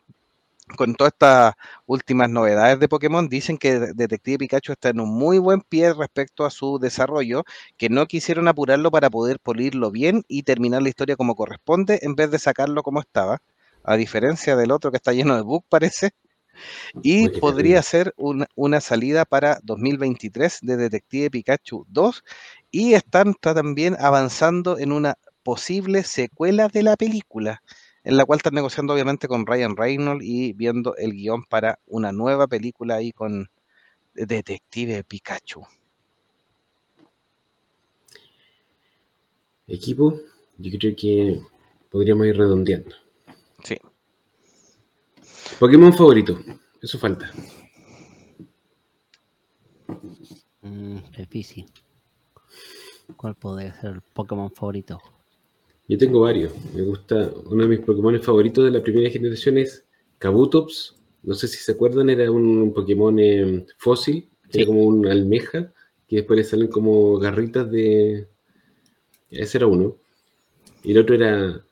con 0.77 0.95
todas 0.97 1.13
estas 1.13 1.55
últimas 1.87 2.31
novedades 2.31 2.81
de 2.81 2.89
Pokémon, 2.89 3.29
dicen 3.29 3.59
que 3.59 3.79
Detective 3.95 4.39
Pikachu 4.39 4.73
está 4.73 4.89
en 4.91 5.01
un 5.01 5.11
muy 5.17 5.39
buen 5.39 5.61
pie 5.61 5.93
respecto 5.95 6.45
a 6.45 6.51
su 6.51 6.79
desarrollo, 6.81 7.45
que 7.77 7.89
no 7.89 8.07
quisieron 8.07 8.49
apurarlo 8.49 8.91
para 8.91 9.11
poder 9.11 9.39
pulirlo 9.41 9.91
bien 9.91 10.25
y 10.29 10.43
terminar 10.43 10.83
la 10.83 10.89
historia 10.89 11.17
como 11.17 11.37
corresponde, 11.37 12.01
en 12.03 12.15
vez 12.17 12.31
de 12.31 12.39
sacarlo 12.39 12.83
como 12.83 13.01
estaba, 13.01 13.39
a 13.87 13.97
diferencia 13.97 14.57
del 14.57 14.73
otro 14.73 14.91
que 14.91 14.99
está 14.99 15.13
lleno 15.13 15.37
de 15.37 15.43
bugs, 15.43 15.67
parece. 15.69 16.11
Y 17.03 17.29
podría 17.31 17.83
ser 17.83 18.13
una, 18.17 18.47
una 18.55 18.81
salida 18.81 19.25
para 19.25 19.59
2023 19.63 20.59
de 20.63 20.77
Detective 20.77 21.31
Pikachu 21.31 21.85
2 21.89 22.25
y 22.71 22.95
están 22.95 23.35
ta- 23.35 23.55
también 23.55 23.97
avanzando 23.99 24.79
en 24.79 24.93
una 24.93 25.17
posible 25.43 26.03
secuela 26.05 26.69
de 26.69 26.83
la 26.83 26.97
película 26.97 27.63
en 28.05 28.17
la 28.17 28.25
cual 28.25 28.39
están 28.39 28.55
negociando 28.55 28.95
obviamente 28.95 29.29
con 29.29 29.47
Ryan 29.47 29.77
Reynolds 29.77 30.25
y 30.25 30.53
viendo 30.53 30.97
el 30.97 31.13
guion 31.13 31.45
para 31.45 31.79
una 31.87 32.13
nueva 32.13 32.47
película 32.47 32.97
ahí 32.97 33.13
con 33.13 33.49
Detective 34.15 35.05
Pikachu. 35.05 35.67
Equipo, 39.69 40.21
yo 40.59 40.79
creo 40.79 40.97
que 40.97 41.41
podríamos 41.91 42.27
ir 42.27 42.37
redondeando. 42.37 42.95
Pokémon 45.59 45.93
favorito, 45.93 46.39
eso 46.83 46.99
falta. 46.99 47.31
Mm, 50.63 50.99
difícil. 51.17 51.67
¿Cuál 53.17 53.37
podría 53.37 53.73
ser 53.81 53.93
el 53.95 54.01
Pokémon 54.01 54.51
favorito? 54.51 55.01
Yo 55.89 55.97
tengo 55.97 56.21
varios. 56.21 56.53
Me 56.75 56.83
gusta, 56.83 57.31
uno 57.47 57.63
de 57.63 57.69
mis 57.69 57.81
Pokémon 57.81 58.21
favoritos 58.21 58.65
de 58.65 58.71
la 58.73 58.83
primera 58.83 59.09
generación 59.11 59.59
es 59.59 59.85
Kabutops. 60.19 60.97
No 61.23 61.35
sé 61.35 61.49
si 61.49 61.59
se 61.59 61.73
acuerdan, 61.73 62.11
era 62.11 62.31
un 62.31 62.73
Pokémon 62.75 63.19
eh, 63.19 63.67
fósil, 63.79 64.29
Sí. 64.51 64.59
era 64.59 64.67
como 64.67 64.85
una 64.85 65.11
almeja, 65.11 65.73
que 66.07 66.17
después 66.17 66.37
le 66.37 66.45
salen 66.45 66.69
como 66.69 67.19
garritas 67.19 67.69
de... 67.71 68.29
Ese 69.31 69.59
era 69.59 69.67
uno. 69.67 69.97
Y 70.85 70.93
el 70.93 70.99
otro 70.99 71.17
era 71.17 71.65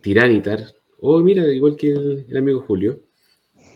Tiranitar. 0.00 0.64
Oh, 1.00 1.20
mira, 1.20 1.46
igual 1.52 1.76
que 1.76 1.90
el, 1.90 2.24
el 2.28 2.36
amigo 2.38 2.60
Julio. 2.62 3.00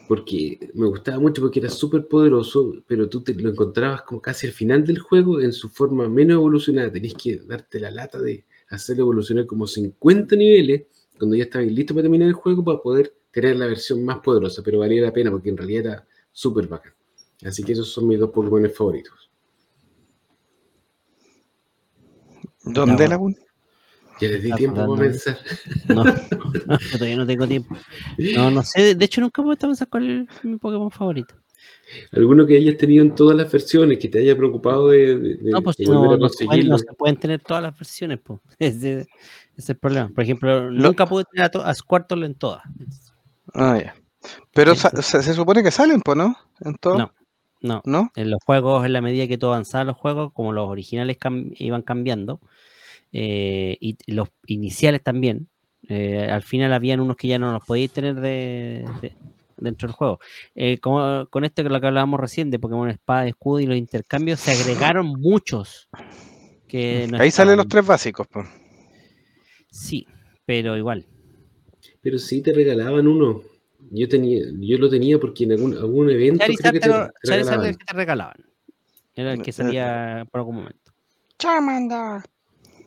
Porque 0.09 0.70
me 0.74 0.87
gustaba 0.87 1.19
mucho 1.19 1.43
porque 1.43 1.59
era 1.59 1.69
súper 1.69 2.07
poderoso, 2.07 2.74
pero 2.87 3.09
tú 3.09 3.23
te 3.23 3.35
lo 3.35 3.51
encontrabas 3.51 4.03
como 4.03 4.20
casi 4.20 4.47
al 4.47 4.53
final 4.53 4.85
del 4.85 4.99
juego 4.99 5.41
en 5.41 5.53
su 5.53 5.69
forma 5.69 6.09
menos 6.09 6.35
evolucionada. 6.37 6.93
Tenías 6.93 7.15
que 7.15 7.39
darte 7.39 7.81
la 7.81 7.91
lata 7.91 8.20
de 8.20 8.45
hacerlo 8.69 9.05
evolucionar 9.05 9.47
como 9.47 9.66
50 9.66 10.37
niveles 10.37 10.83
cuando 11.19 11.37
ya 11.37 11.45
estabas 11.45 11.69
listo 11.69 11.95
para 11.95 12.03
terminar 12.03 12.28
el 12.28 12.35
juego 12.35 12.62
para 12.65 12.81
poder 12.81 13.15
tener 13.31 13.57
la 13.57 13.66
versión 13.66 14.05
más 14.05 14.19
poderosa, 14.20 14.62
pero 14.62 14.78
valía 14.78 15.03
la 15.03 15.12
pena 15.12 15.31
porque 15.31 15.51
en 15.51 15.57
realidad 15.57 15.87
era 15.87 16.07
súper 16.33 16.69
bacán. 16.69 16.95
Así 17.45 17.62
que 17.62 17.73
esos 17.73 17.89
son 17.89 18.07
mis 18.07 18.19
dos 18.19 18.31
Pokémon 18.31 18.70
favoritos. 18.70 19.31
¿Dónde, 22.65 22.95
bueno. 22.95 23.11
Laguna? 23.11 23.37
Ya 24.20 24.28
les 24.28 24.43
di 24.43 24.48
Está 24.51 24.56
tiempo 24.56 24.86
para 24.86 25.02
pensar. 25.02 25.38
No, 25.88 26.05
yo 26.80 26.90
todavía 26.93 27.16
no 27.16 27.26
tengo 27.26 27.47
tiempo. 27.47 27.76
No, 28.34 28.51
no 28.51 28.62
sé. 28.62 28.94
De 28.94 29.05
hecho, 29.05 29.20
nunca 29.20 29.43
me 29.43 29.52
he 29.55 29.56
pensar 29.56 29.88
cuál 29.88 30.28
es 30.30 30.44
mi 30.44 30.56
Pokémon 30.56 30.90
favorito. 30.90 31.34
Alguno 32.12 32.47
que 32.47 32.56
hayas 32.56 32.76
tenido 32.76 33.05
en 33.05 33.14
todas 33.14 33.36
las 33.36 33.51
versiones, 33.51 33.98
que 33.98 34.09
te 34.09 34.18
haya 34.18 34.36
preocupado 34.36 34.88
de, 34.88 35.18
de- 35.18 35.34
de- 35.36 35.51
No, 35.51 35.62
pues 35.62 35.76
de 35.76 35.84
no, 35.86 36.16
no 36.16 36.28
se 36.28 36.47
pueden, 36.47 36.68
no 36.68 36.78
se 36.78 36.86
pueden 36.98 37.16
tener 37.16 37.40
todas 37.43 37.62
las 37.62 37.76
versiones, 37.78 38.18
pues. 38.22 38.40
Ese, 38.59 39.01
ese 39.01 39.09
es 39.56 39.68
el 39.70 39.76
problema. 39.76 40.09
Por 40.09 40.24
ejemplo, 40.24 40.70
nunca 40.70 41.06
pude 41.06 41.24
tener 41.30 41.47
a, 41.47 41.51
to- 41.51 41.64
a 41.64 41.74
Squirtle 41.74 42.26
en 42.26 42.34
todas. 42.34 42.62
Ah, 43.55 43.78
ya. 43.82 43.94
Pero 44.52 44.74
Sí, 44.74 44.80
sa- 44.80 45.02
se, 45.02 45.22
se 45.22 45.34
supone 45.34 45.62
que 45.62 45.70
salen, 45.70 46.01
pues, 46.01 46.16
¿no? 46.16 46.36
En 46.60 46.74
todo. 46.76 46.98
No, 46.98 47.12
no. 47.60 47.82
¿No? 47.84 48.10
En 48.16 48.30
los 48.30 48.40
juegos, 48.44 48.84
en 48.84 48.93
la 48.93 49.01
medida 49.01 49.28
que 49.28 49.38
tú 49.38 49.47
avanzabas 49.47 49.86
los 49.86 49.97
juegos, 49.97 50.32
como 50.32 50.52
los 50.52 50.68
originales 50.68 51.18
cam- 51.18 51.52
iban 51.59 51.82
cambiando, 51.82 52.40
eh, 53.18 53.78
y 53.80 53.97
los 54.12 54.28
iniciales 54.47 55.02
también, 55.02 55.48
eh, 55.88 56.28
al 56.30 56.43
final 56.43 56.72
habían 56.74 57.01
unos 57.01 57.16
que 57.16 57.28
ya 57.28 57.38
no 57.38 57.51
los 57.52 57.64
podíais 57.64 57.90
tener 57.93 58.16
de, 58.16 58.84
de- 59.01 59.14
dentro 59.56 59.88
del 59.88 59.94
juego. 59.97 60.20
Eh, 60.55 60.76
como, 60.78 61.26
con 61.30 61.44
esto 61.44 61.62
que 61.62 61.70
lo 61.70 61.80
que 61.80 61.86
hablábamos 61.86 62.20
recién 62.20 62.51
de 62.51 62.59
Pokémon 62.59 62.90
Espada, 62.90 63.26
Escudo 63.26 63.60
y 63.60 63.66
los 63.66 63.76
intercambios, 63.78 64.40
se 64.40 64.51
agregaron 64.52 65.06
muchos. 65.20 65.88
Que 66.68 67.06
no 67.10 67.18
Ahí 67.18 67.30
salen 67.30 67.56
los 67.56 67.68
tres 67.68 67.86
básicos, 67.86 68.26
pues. 68.30 68.47
Sí, 69.70 70.06
pero 70.44 70.76
igual. 70.76 71.06
Pero 72.02 72.18
sí 72.18 72.43
te 72.43 72.52
regalaban 72.52 73.06
uno. 73.06 73.43
Yo 73.90 74.09
tenía, 74.09 74.44
yo 74.59 74.78
lo 74.78 74.90
tenía 74.90 75.18
porque 75.18 75.44
en 75.44 75.52
algún, 75.52 75.74
algún 75.74 76.10
evento 76.10 76.44
creo 76.44 76.56
Charizard, 76.59 76.72
que 76.74 76.80
te 76.80 76.88
lo- 76.88 77.10
regalaban. 77.22 77.66
el 77.66 77.78
que 77.78 77.84
te 77.84 77.93
regalaban. 77.94 78.36
Era 79.14 79.32
el 79.32 79.43
que 79.43 79.51
Eh, 79.51 79.52
salía 79.52 80.26
por 80.30 80.40
algún 80.40 80.56
momento. 80.56 80.93
Charmander. 81.38 82.22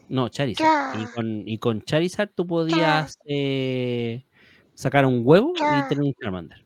No, 0.09 0.29
Charizard. 0.29 0.99
Y 0.99 1.05
con, 1.07 1.47
y 1.47 1.57
con 1.59 1.81
Charizard 1.83 2.31
tú 2.35 2.45
podías 2.47 3.17
eh, 3.25 4.25
sacar 4.73 5.05
un 5.05 5.21
huevo 5.23 5.53
y 5.55 5.83
tener 5.83 6.03
un 6.03 6.13
Charmander. 6.15 6.65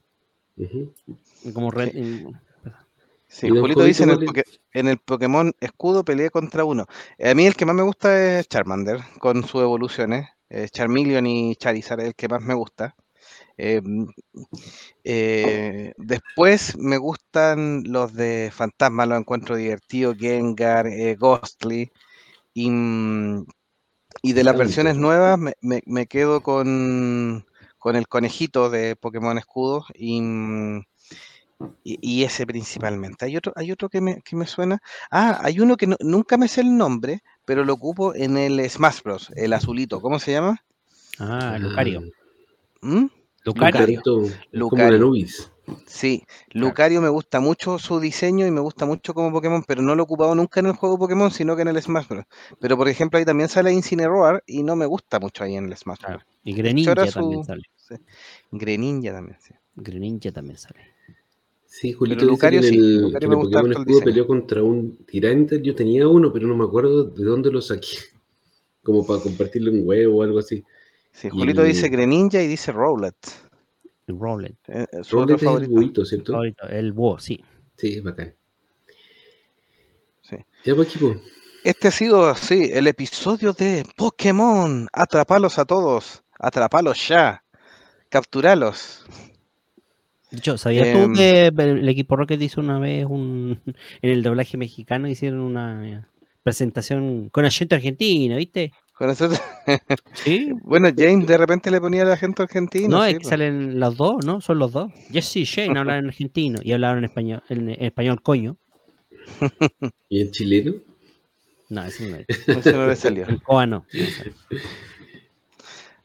Como 1.54 1.72
red, 1.72 1.96
en- 1.96 2.42
Sí, 3.28 3.48
¿Y 3.48 3.50
don 3.50 3.62
Julito 3.62 3.84
dice 3.84 4.04
en 4.04 4.12
el, 4.12 4.44
en 4.74 4.98
Pokémon 5.04 5.52
Escudo 5.60 6.06
peleé 6.06 6.30
contra 6.30 6.66
uno. 6.66 6.86
A 7.20 7.34
mí 7.34 7.48
el 7.48 7.56
que 7.56 7.66
más 7.66 7.76
me 7.76 7.82
gusta 7.82 8.40
es 8.40 8.48
Charmander, 8.48 9.00
con 9.20 9.44
sus 9.44 9.62
evoluciones. 9.62 10.28
Eh, 10.50 10.70
Charmeleon 10.70 11.26
y 11.26 11.56
Charizard 11.56 12.02
es 12.02 12.08
el 12.08 12.16
que 12.16 12.28
más 12.28 12.44
me 12.44 12.54
gusta. 12.54 12.96
Eh, 13.58 13.82
mm, 13.84 14.06
eh, 15.04 15.94
después 15.98 16.78
me 16.78 16.98
gustan 16.98 17.84
los 17.88 18.14
de 18.14 18.52
Fantasma, 18.54 19.06
los 19.08 19.20
encuentro 19.20 19.56
divertidos, 19.56 20.16
Gengar, 20.18 20.88
eh, 20.88 21.16
Ghostly. 21.16 21.92
Y, 22.54 22.70
mm, 22.70 23.46
y 24.22 24.34
de 24.34 24.44
las 24.44 24.58
versiones 24.58 24.96
nuevas 24.96 25.38
me, 25.40 25.54
me- 25.62 25.82
me 25.86 26.06
quedo 26.08 26.42
con, 26.42 27.46
con 27.80 27.96
el 27.96 28.08
conejito 28.08 28.70
de 28.70 28.96
Pokémon 28.96 29.38
Escudo 29.38 29.86
y, 29.96 30.22
mm, 30.22 30.84
y, 31.84 31.98
y 32.02 32.24
ese 32.24 32.46
principalmente. 32.46 33.26
Hay 33.26 33.38
otro, 33.38 33.54
hay 33.56 33.72
otro 33.72 33.90
que 33.90 34.02
me, 34.02 34.22
que 34.22 34.36
me 34.36 34.46
suena. 34.48 34.82
Ah, 35.12 35.40
hay 35.42 35.60
uno 35.60 35.76
que 35.78 35.88
no- 35.88 35.98
nunca 36.00 36.38
me 36.38 36.48
sé 36.48 36.62
el 36.62 36.78
nombre, 36.78 37.24
pero 37.46 37.64
lo 37.66 37.74
ocupo 37.74 38.14
en 38.16 38.38
el 38.38 38.70
Smash 38.70 39.02
Bros, 39.04 39.32
el 39.36 39.54
azulito. 39.54 40.00
¿Cómo 40.02 40.20
se 40.20 40.32
llama? 40.34 40.64
Ah, 41.20 41.58
Lucario. 41.60 42.04
¿Mm? 42.82 43.06
Lucario. 43.46 44.02
Como 44.04 44.30
Lucario. 44.52 44.88
una 44.88 44.98
Nubis. 44.98 45.50
Sí, 45.86 46.24
Lucario 46.52 47.02
me 47.02 47.08
gusta 47.10 47.40
mucho 47.40 47.80
su 47.80 48.00
diseño 48.00 48.46
y 48.46 48.52
me 48.52 48.60
gusta 48.60 48.86
mucho 48.86 49.14
como 49.14 49.32
Pokémon, 49.32 49.64
pero 49.66 49.82
no 49.82 49.96
lo 49.96 50.02
he 50.02 50.06
ocupado 50.06 50.36
nunca 50.36 50.60
en 50.60 50.66
el 50.68 50.74
juego 50.74 50.98
Pokémon, 51.00 51.32
sino 51.32 51.56
que 51.56 51.62
en 51.62 51.70
el 51.70 51.82
Smash 51.82 52.08
Bros. 52.08 52.26
Pero 52.60 52.76
por 52.78 52.90
ejemplo 52.90 53.18
ahí 53.18 53.26
también 53.26 53.48
sale 53.48 53.72
Incineroar 53.72 54.44
y 54.46 54.62
no 54.64 54.76
me 54.76 54.86
gusta 54.86 55.20
mucho 55.20 55.44
ahí 55.44 55.56
en 55.56 55.66
el 55.66 55.78
Smash 55.78 56.00
Bros. 56.00 56.08
Claro. 56.08 56.26
Y 56.44 56.54
Greninja 56.54 56.96
también 56.96 57.40
su- 57.42 57.46
sale. 57.46 57.64
Greninja 58.52 59.14
también, 59.14 59.38
sí. 59.40 59.54
Greninja 59.76 60.32
también 60.32 60.58
sale. 60.58 60.80
Sí, 61.66 61.92
Julito 61.94 62.20
dice 62.22 62.32
Lucario 62.32 62.62
que 62.62 62.68
en 62.68 62.74
sí, 62.74 62.80
el, 62.80 63.02
Lucario 63.02 63.20
que 63.20 63.28
me 63.28 63.36
gusta 63.36 63.60
Pokémon 63.62 63.72
Escudo 63.82 64.00
peleó 64.04 64.28
contra 64.28 64.62
un 64.64 64.98
Tyranitar. 65.06 65.60
Yo 65.62 65.74
tenía 65.74 66.08
uno, 66.08 66.32
pero 66.32 66.48
no 66.48 66.56
me 66.56 66.66
acuerdo 66.66 67.04
de 67.06 67.24
dónde 67.24 67.52
lo 67.52 67.62
saqué. 67.62 67.88
Como 68.84 69.06
para 69.06 69.22
compartirle 69.22 69.72
un 69.72 69.88
huevo 69.88 70.18
o 70.20 70.24
algo 70.24 70.40
así. 70.40 70.64
Sí, 71.14 71.28
Y 71.28 71.30
Julito 71.32 71.62
el- 71.62 71.70
dice 71.70 71.90
Greninja 71.90 72.42
y 72.42 72.48
dice 72.48 72.72
Rowlet. 72.72 73.16
El 74.08 74.20
Rowlet. 74.20 74.56
eh, 74.68 74.86
eh, 74.92 75.04
su 75.04 75.16
Rowlet 75.16 75.36
otro 75.36 75.36
es 75.36 75.42
el 75.42 75.48
favorito. 75.48 75.72
buito, 75.72 76.06
¿cierto? 76.06 76.32
favorito, 76.34 76.68
El 76.68 76.92
búho, 76.92 77.20
sí. 77.20 77.44
Sí, 77.78 77.94
es 77.96 78.04
bacán. 78.04 78.36
Sí. 80.22 80.38
Ya, 80.66 80.76
pues, 80.76 80.88
equipo. 80.90 81.16
Este 81.64 81.88
ha 81.88 81.92
sido, 81.92 82.36
sí, 82.36 82.70
el 82.74 82.88
episodio 82.88 83.54
de 83.54 83.86
Pokémon. 83.96 84.88
Atrapalos 84.92 85.58
a 85.60 85.66
todos. 85.66 86.24
Atrapalos 86.38 87.08
ya. 87.08 87.44
Capturalos. 88.10 89.06
Hecho, 90.32 90.58
¿sabías 90.58 90.88
Em, 90.88 91.12
tú 91.12 91.14
que 91.18 91.48
el 91.48 91.88
equipo 91.88 92.16
Rocket 92.16 92.42
hizo 92.42 92.60
una 92.60 92.80
vez 92.80 93.06
un 93.06 93.62
en 94.02 94.10
el 94.10 94.24
doblaje 94.24 94.58
mexicano 94.58 95.08
hicieron 95.08 95.40
una 95.40 96.10
presentación 96.44 97.30
con 97.30 97.46
acento 97.46 97.76
argentino, 97.76 98.36
¿viste? 98.36 98.74
Con 98.94 99.10
eso- 99.10 99.30
Sí. 100.14 100.52
Bueno, 100.64 100.90
James 100.96 101.26
de 101.28 101.38
repente 101.38 101.72
le 101.72 101.82
ponía 101.82 102.04
el 102.04 102.12
acento 102.12 102.44
argentino. 102.44 102.98
No, 102.98 103.04
sí, 103.04 103.10
es 103.10 103.14
que 103.16 103.20
pues. 103.22 103.30
salen 103.30 103.80
los 103.80 103.98
dos, 103.98 104.26
¿no? 104.26 104.40
Son 104.42 104.60
los 104.60 104.72
dos. 104.72 104.92
Jesse 105.12 105.38
y 105.38 105.44
Shane 105.46 105.80
hablan 105.80 106.00
en 106.00 106.06
argentino 106.08 106.60
y 106.64 106.72
hablaron 106.74 107.00
en 107.00 107.06
español, 107.06 107.44
en 107.50 107.70
español 107.70 108.22
coño. 108.22 108.58
¿Y 110.10 110.22
en 110.22 110.32
chileno? 110.32 110.74
No, 111.70 111.84
ese 111.86 112.10
no 112.10 112.18
es. 112.18 112.26
Ese 112.48 112.74
no 112.74 112.86
le 112.88 112.96
salió. 112.96 113.28
En 113.28 113.38
coa 113.40 113.66
no. 113.66 113.86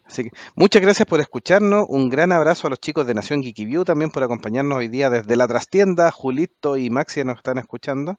Así 0.06 0.24
que 0.24 0.31
muchas 0.55 0.81
gracias 0.81 1.06
por 1.06 1.20
escucharnos. 1.20 1.85
Un 1.90 2.09
gran 2.09 2.32
abrazo 2.32 2.66
a 2.66 2.70
los 2.70 2.81
chicos 2.81 3.06
de 3.06 3.12
Nación 3.12 3.43
Geeky 3.43 3.66
View 3.66 3.85
también 3.85 4.10
por 4.10 4.23
acompañarnos 4.23 4.78
hoy 4.78 4.89
día 4.89 5.10
desde 5.10 5.36
la 5.36 5.47
trastienda. 5.47 6.10
Julito 6.10 6.78
y 6.78 6.89
Maxi 6.89 7.24
nos 7.24 7.36
están 7.36 7.59
escuchando. 7.59 8.19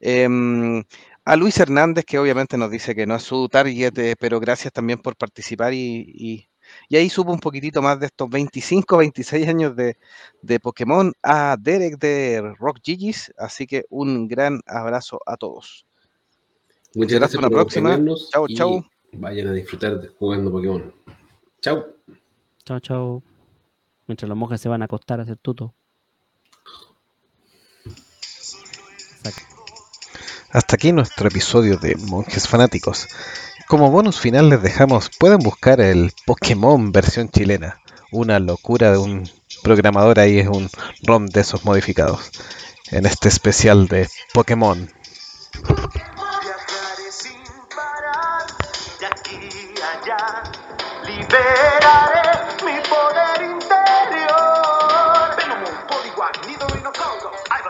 Em, 0.00 0.82
a 1.26 1.36
Luis 1.36 1.58
Hernández, 1.58 2.04
que 2.04 2.18
obviamente 2.18 2.56
nos 2.56 2.70
dice 2.70 2.94
que 2.94 3.06
no 3.06 3.16
es 3.16 3.22
su 3.24 3.48
target, 3.48 3.98
eh, 3.98 4.14
pero 4.18 4.40
gracias 4.40 4.72
también 4.72 4.98
por 5.00 5.16
participar 5.16 5.74
y, 5.74 6.04
y- 6.14 6.48
y 6.88 6.96
ahí 6.96 7.08
supo 7.08 7.32
un 7.32 7.38
poquitito 7.38 7.80
más 7.82 8.00
de 8.00 8.06
estos 8.06 8.28
25, 8.28 8.96
26 8.96 9.46
años 9.46 9.76
de, 9.76 9.96
de 10.42 10.58
Pokémon. 10.58 11.12
A 11.22 11.56
Derek 11.60 11.96
de 11.98 12.54
Rock 12.58 12.78
Gigis, 12.82 13.32
así 13.38 13.66
que 13.68 13.84
un 13.88 14.26
gran 14.26 14.60
abrazo 14.66 15.20
a 15.26 15.36
todos. 15.36 15.86
Muchas 16.94 17.18
gracias 17.20 17.34
hasta 17.36 17.38
una 17.38 17.48
por 17.48 17.56
próxima. 17.58 17.98
y 18.48 18.54
chau. 18.54 18.84
Vayan 19.12 19.48
a 19.48 19.52
disfrutar 19.52 20.00
de 20.00 20.08
jugando 20.08 20.50
Pokémon. 20.50 20.92
Chau. 21.60 21.84
Chao, 22.64 22.80
chao. 22.80 23.22
Mientras 24.08 24.28
los 24.28 24.36
monjes 24.36 24.60
se 24.60 24.68
van 24.68 24.82
a 24.82 24.86
acostar 24.86 25.20
a 25.20 25.22
hacer 25.22 25.36
tuto. 25.36 25.72
Saca. 29.22 29.55
Hasta 30.56 30.76
aquí 30.76 30.90
nuestro 30.90 31.28
episodio 31.28 31.76
de 31.76 31.96
Monjes 31.96 32.48
Fanáticos. 32.48 33.08
Como 33.68 33.90
bonus 33.90 34.18
final 34.18 34.48
les 34.48 34.62
dejamos, 34.62 35.10
pueden 35.10 35.36
buscar 35.40 35.82
el 35.82 36.14
Pokémon 36.24 36.92
versión 36.92 37.28
chilena. 37.28 37.78
Una 38.10 38.38
locura 38.38 38.90
de 38.90 38.96
un 38.96 39.30
programador 39.62 40.18
ahí, 40.18 40.38
es 40.38 40.48
un 40.48 40.70
ROM 41.02 41.26
de 41.26 41.42
esos 41.42 41.66
modificados. 41.66 42.30
En 42.90 43.04
este 43.04 43.28
especial 43.28 43.86
de 43.86 44.08
Pokémon. 44.32 44.90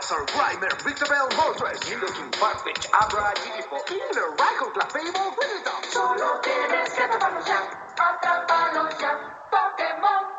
Boxer, 0.07 0.25
Grimer, 0.33 0.71
Victabel, 0.85 1.27
Moltres, 1.35 1.79
Nidoking, 1.89 2.31
Farfetch, 2.39 2.87
Abra, 2.93 3.33
Jigglypuff, 3.43 3.85
Killer, 3.87 4.29
Raikou, 4.37 4.71
Clefable, 4.71 5.35
Wigglytuff. 5.35 5.83
Solo 5.91 6.39
tienes 6.41 6.93
que 6.93 7.03
atraparlo 7.03 7.41
ya, 7.45 7.59
atraparlo 7.97 8.89
ya, 9.01 9.11
Pokémon. 9.51 10.37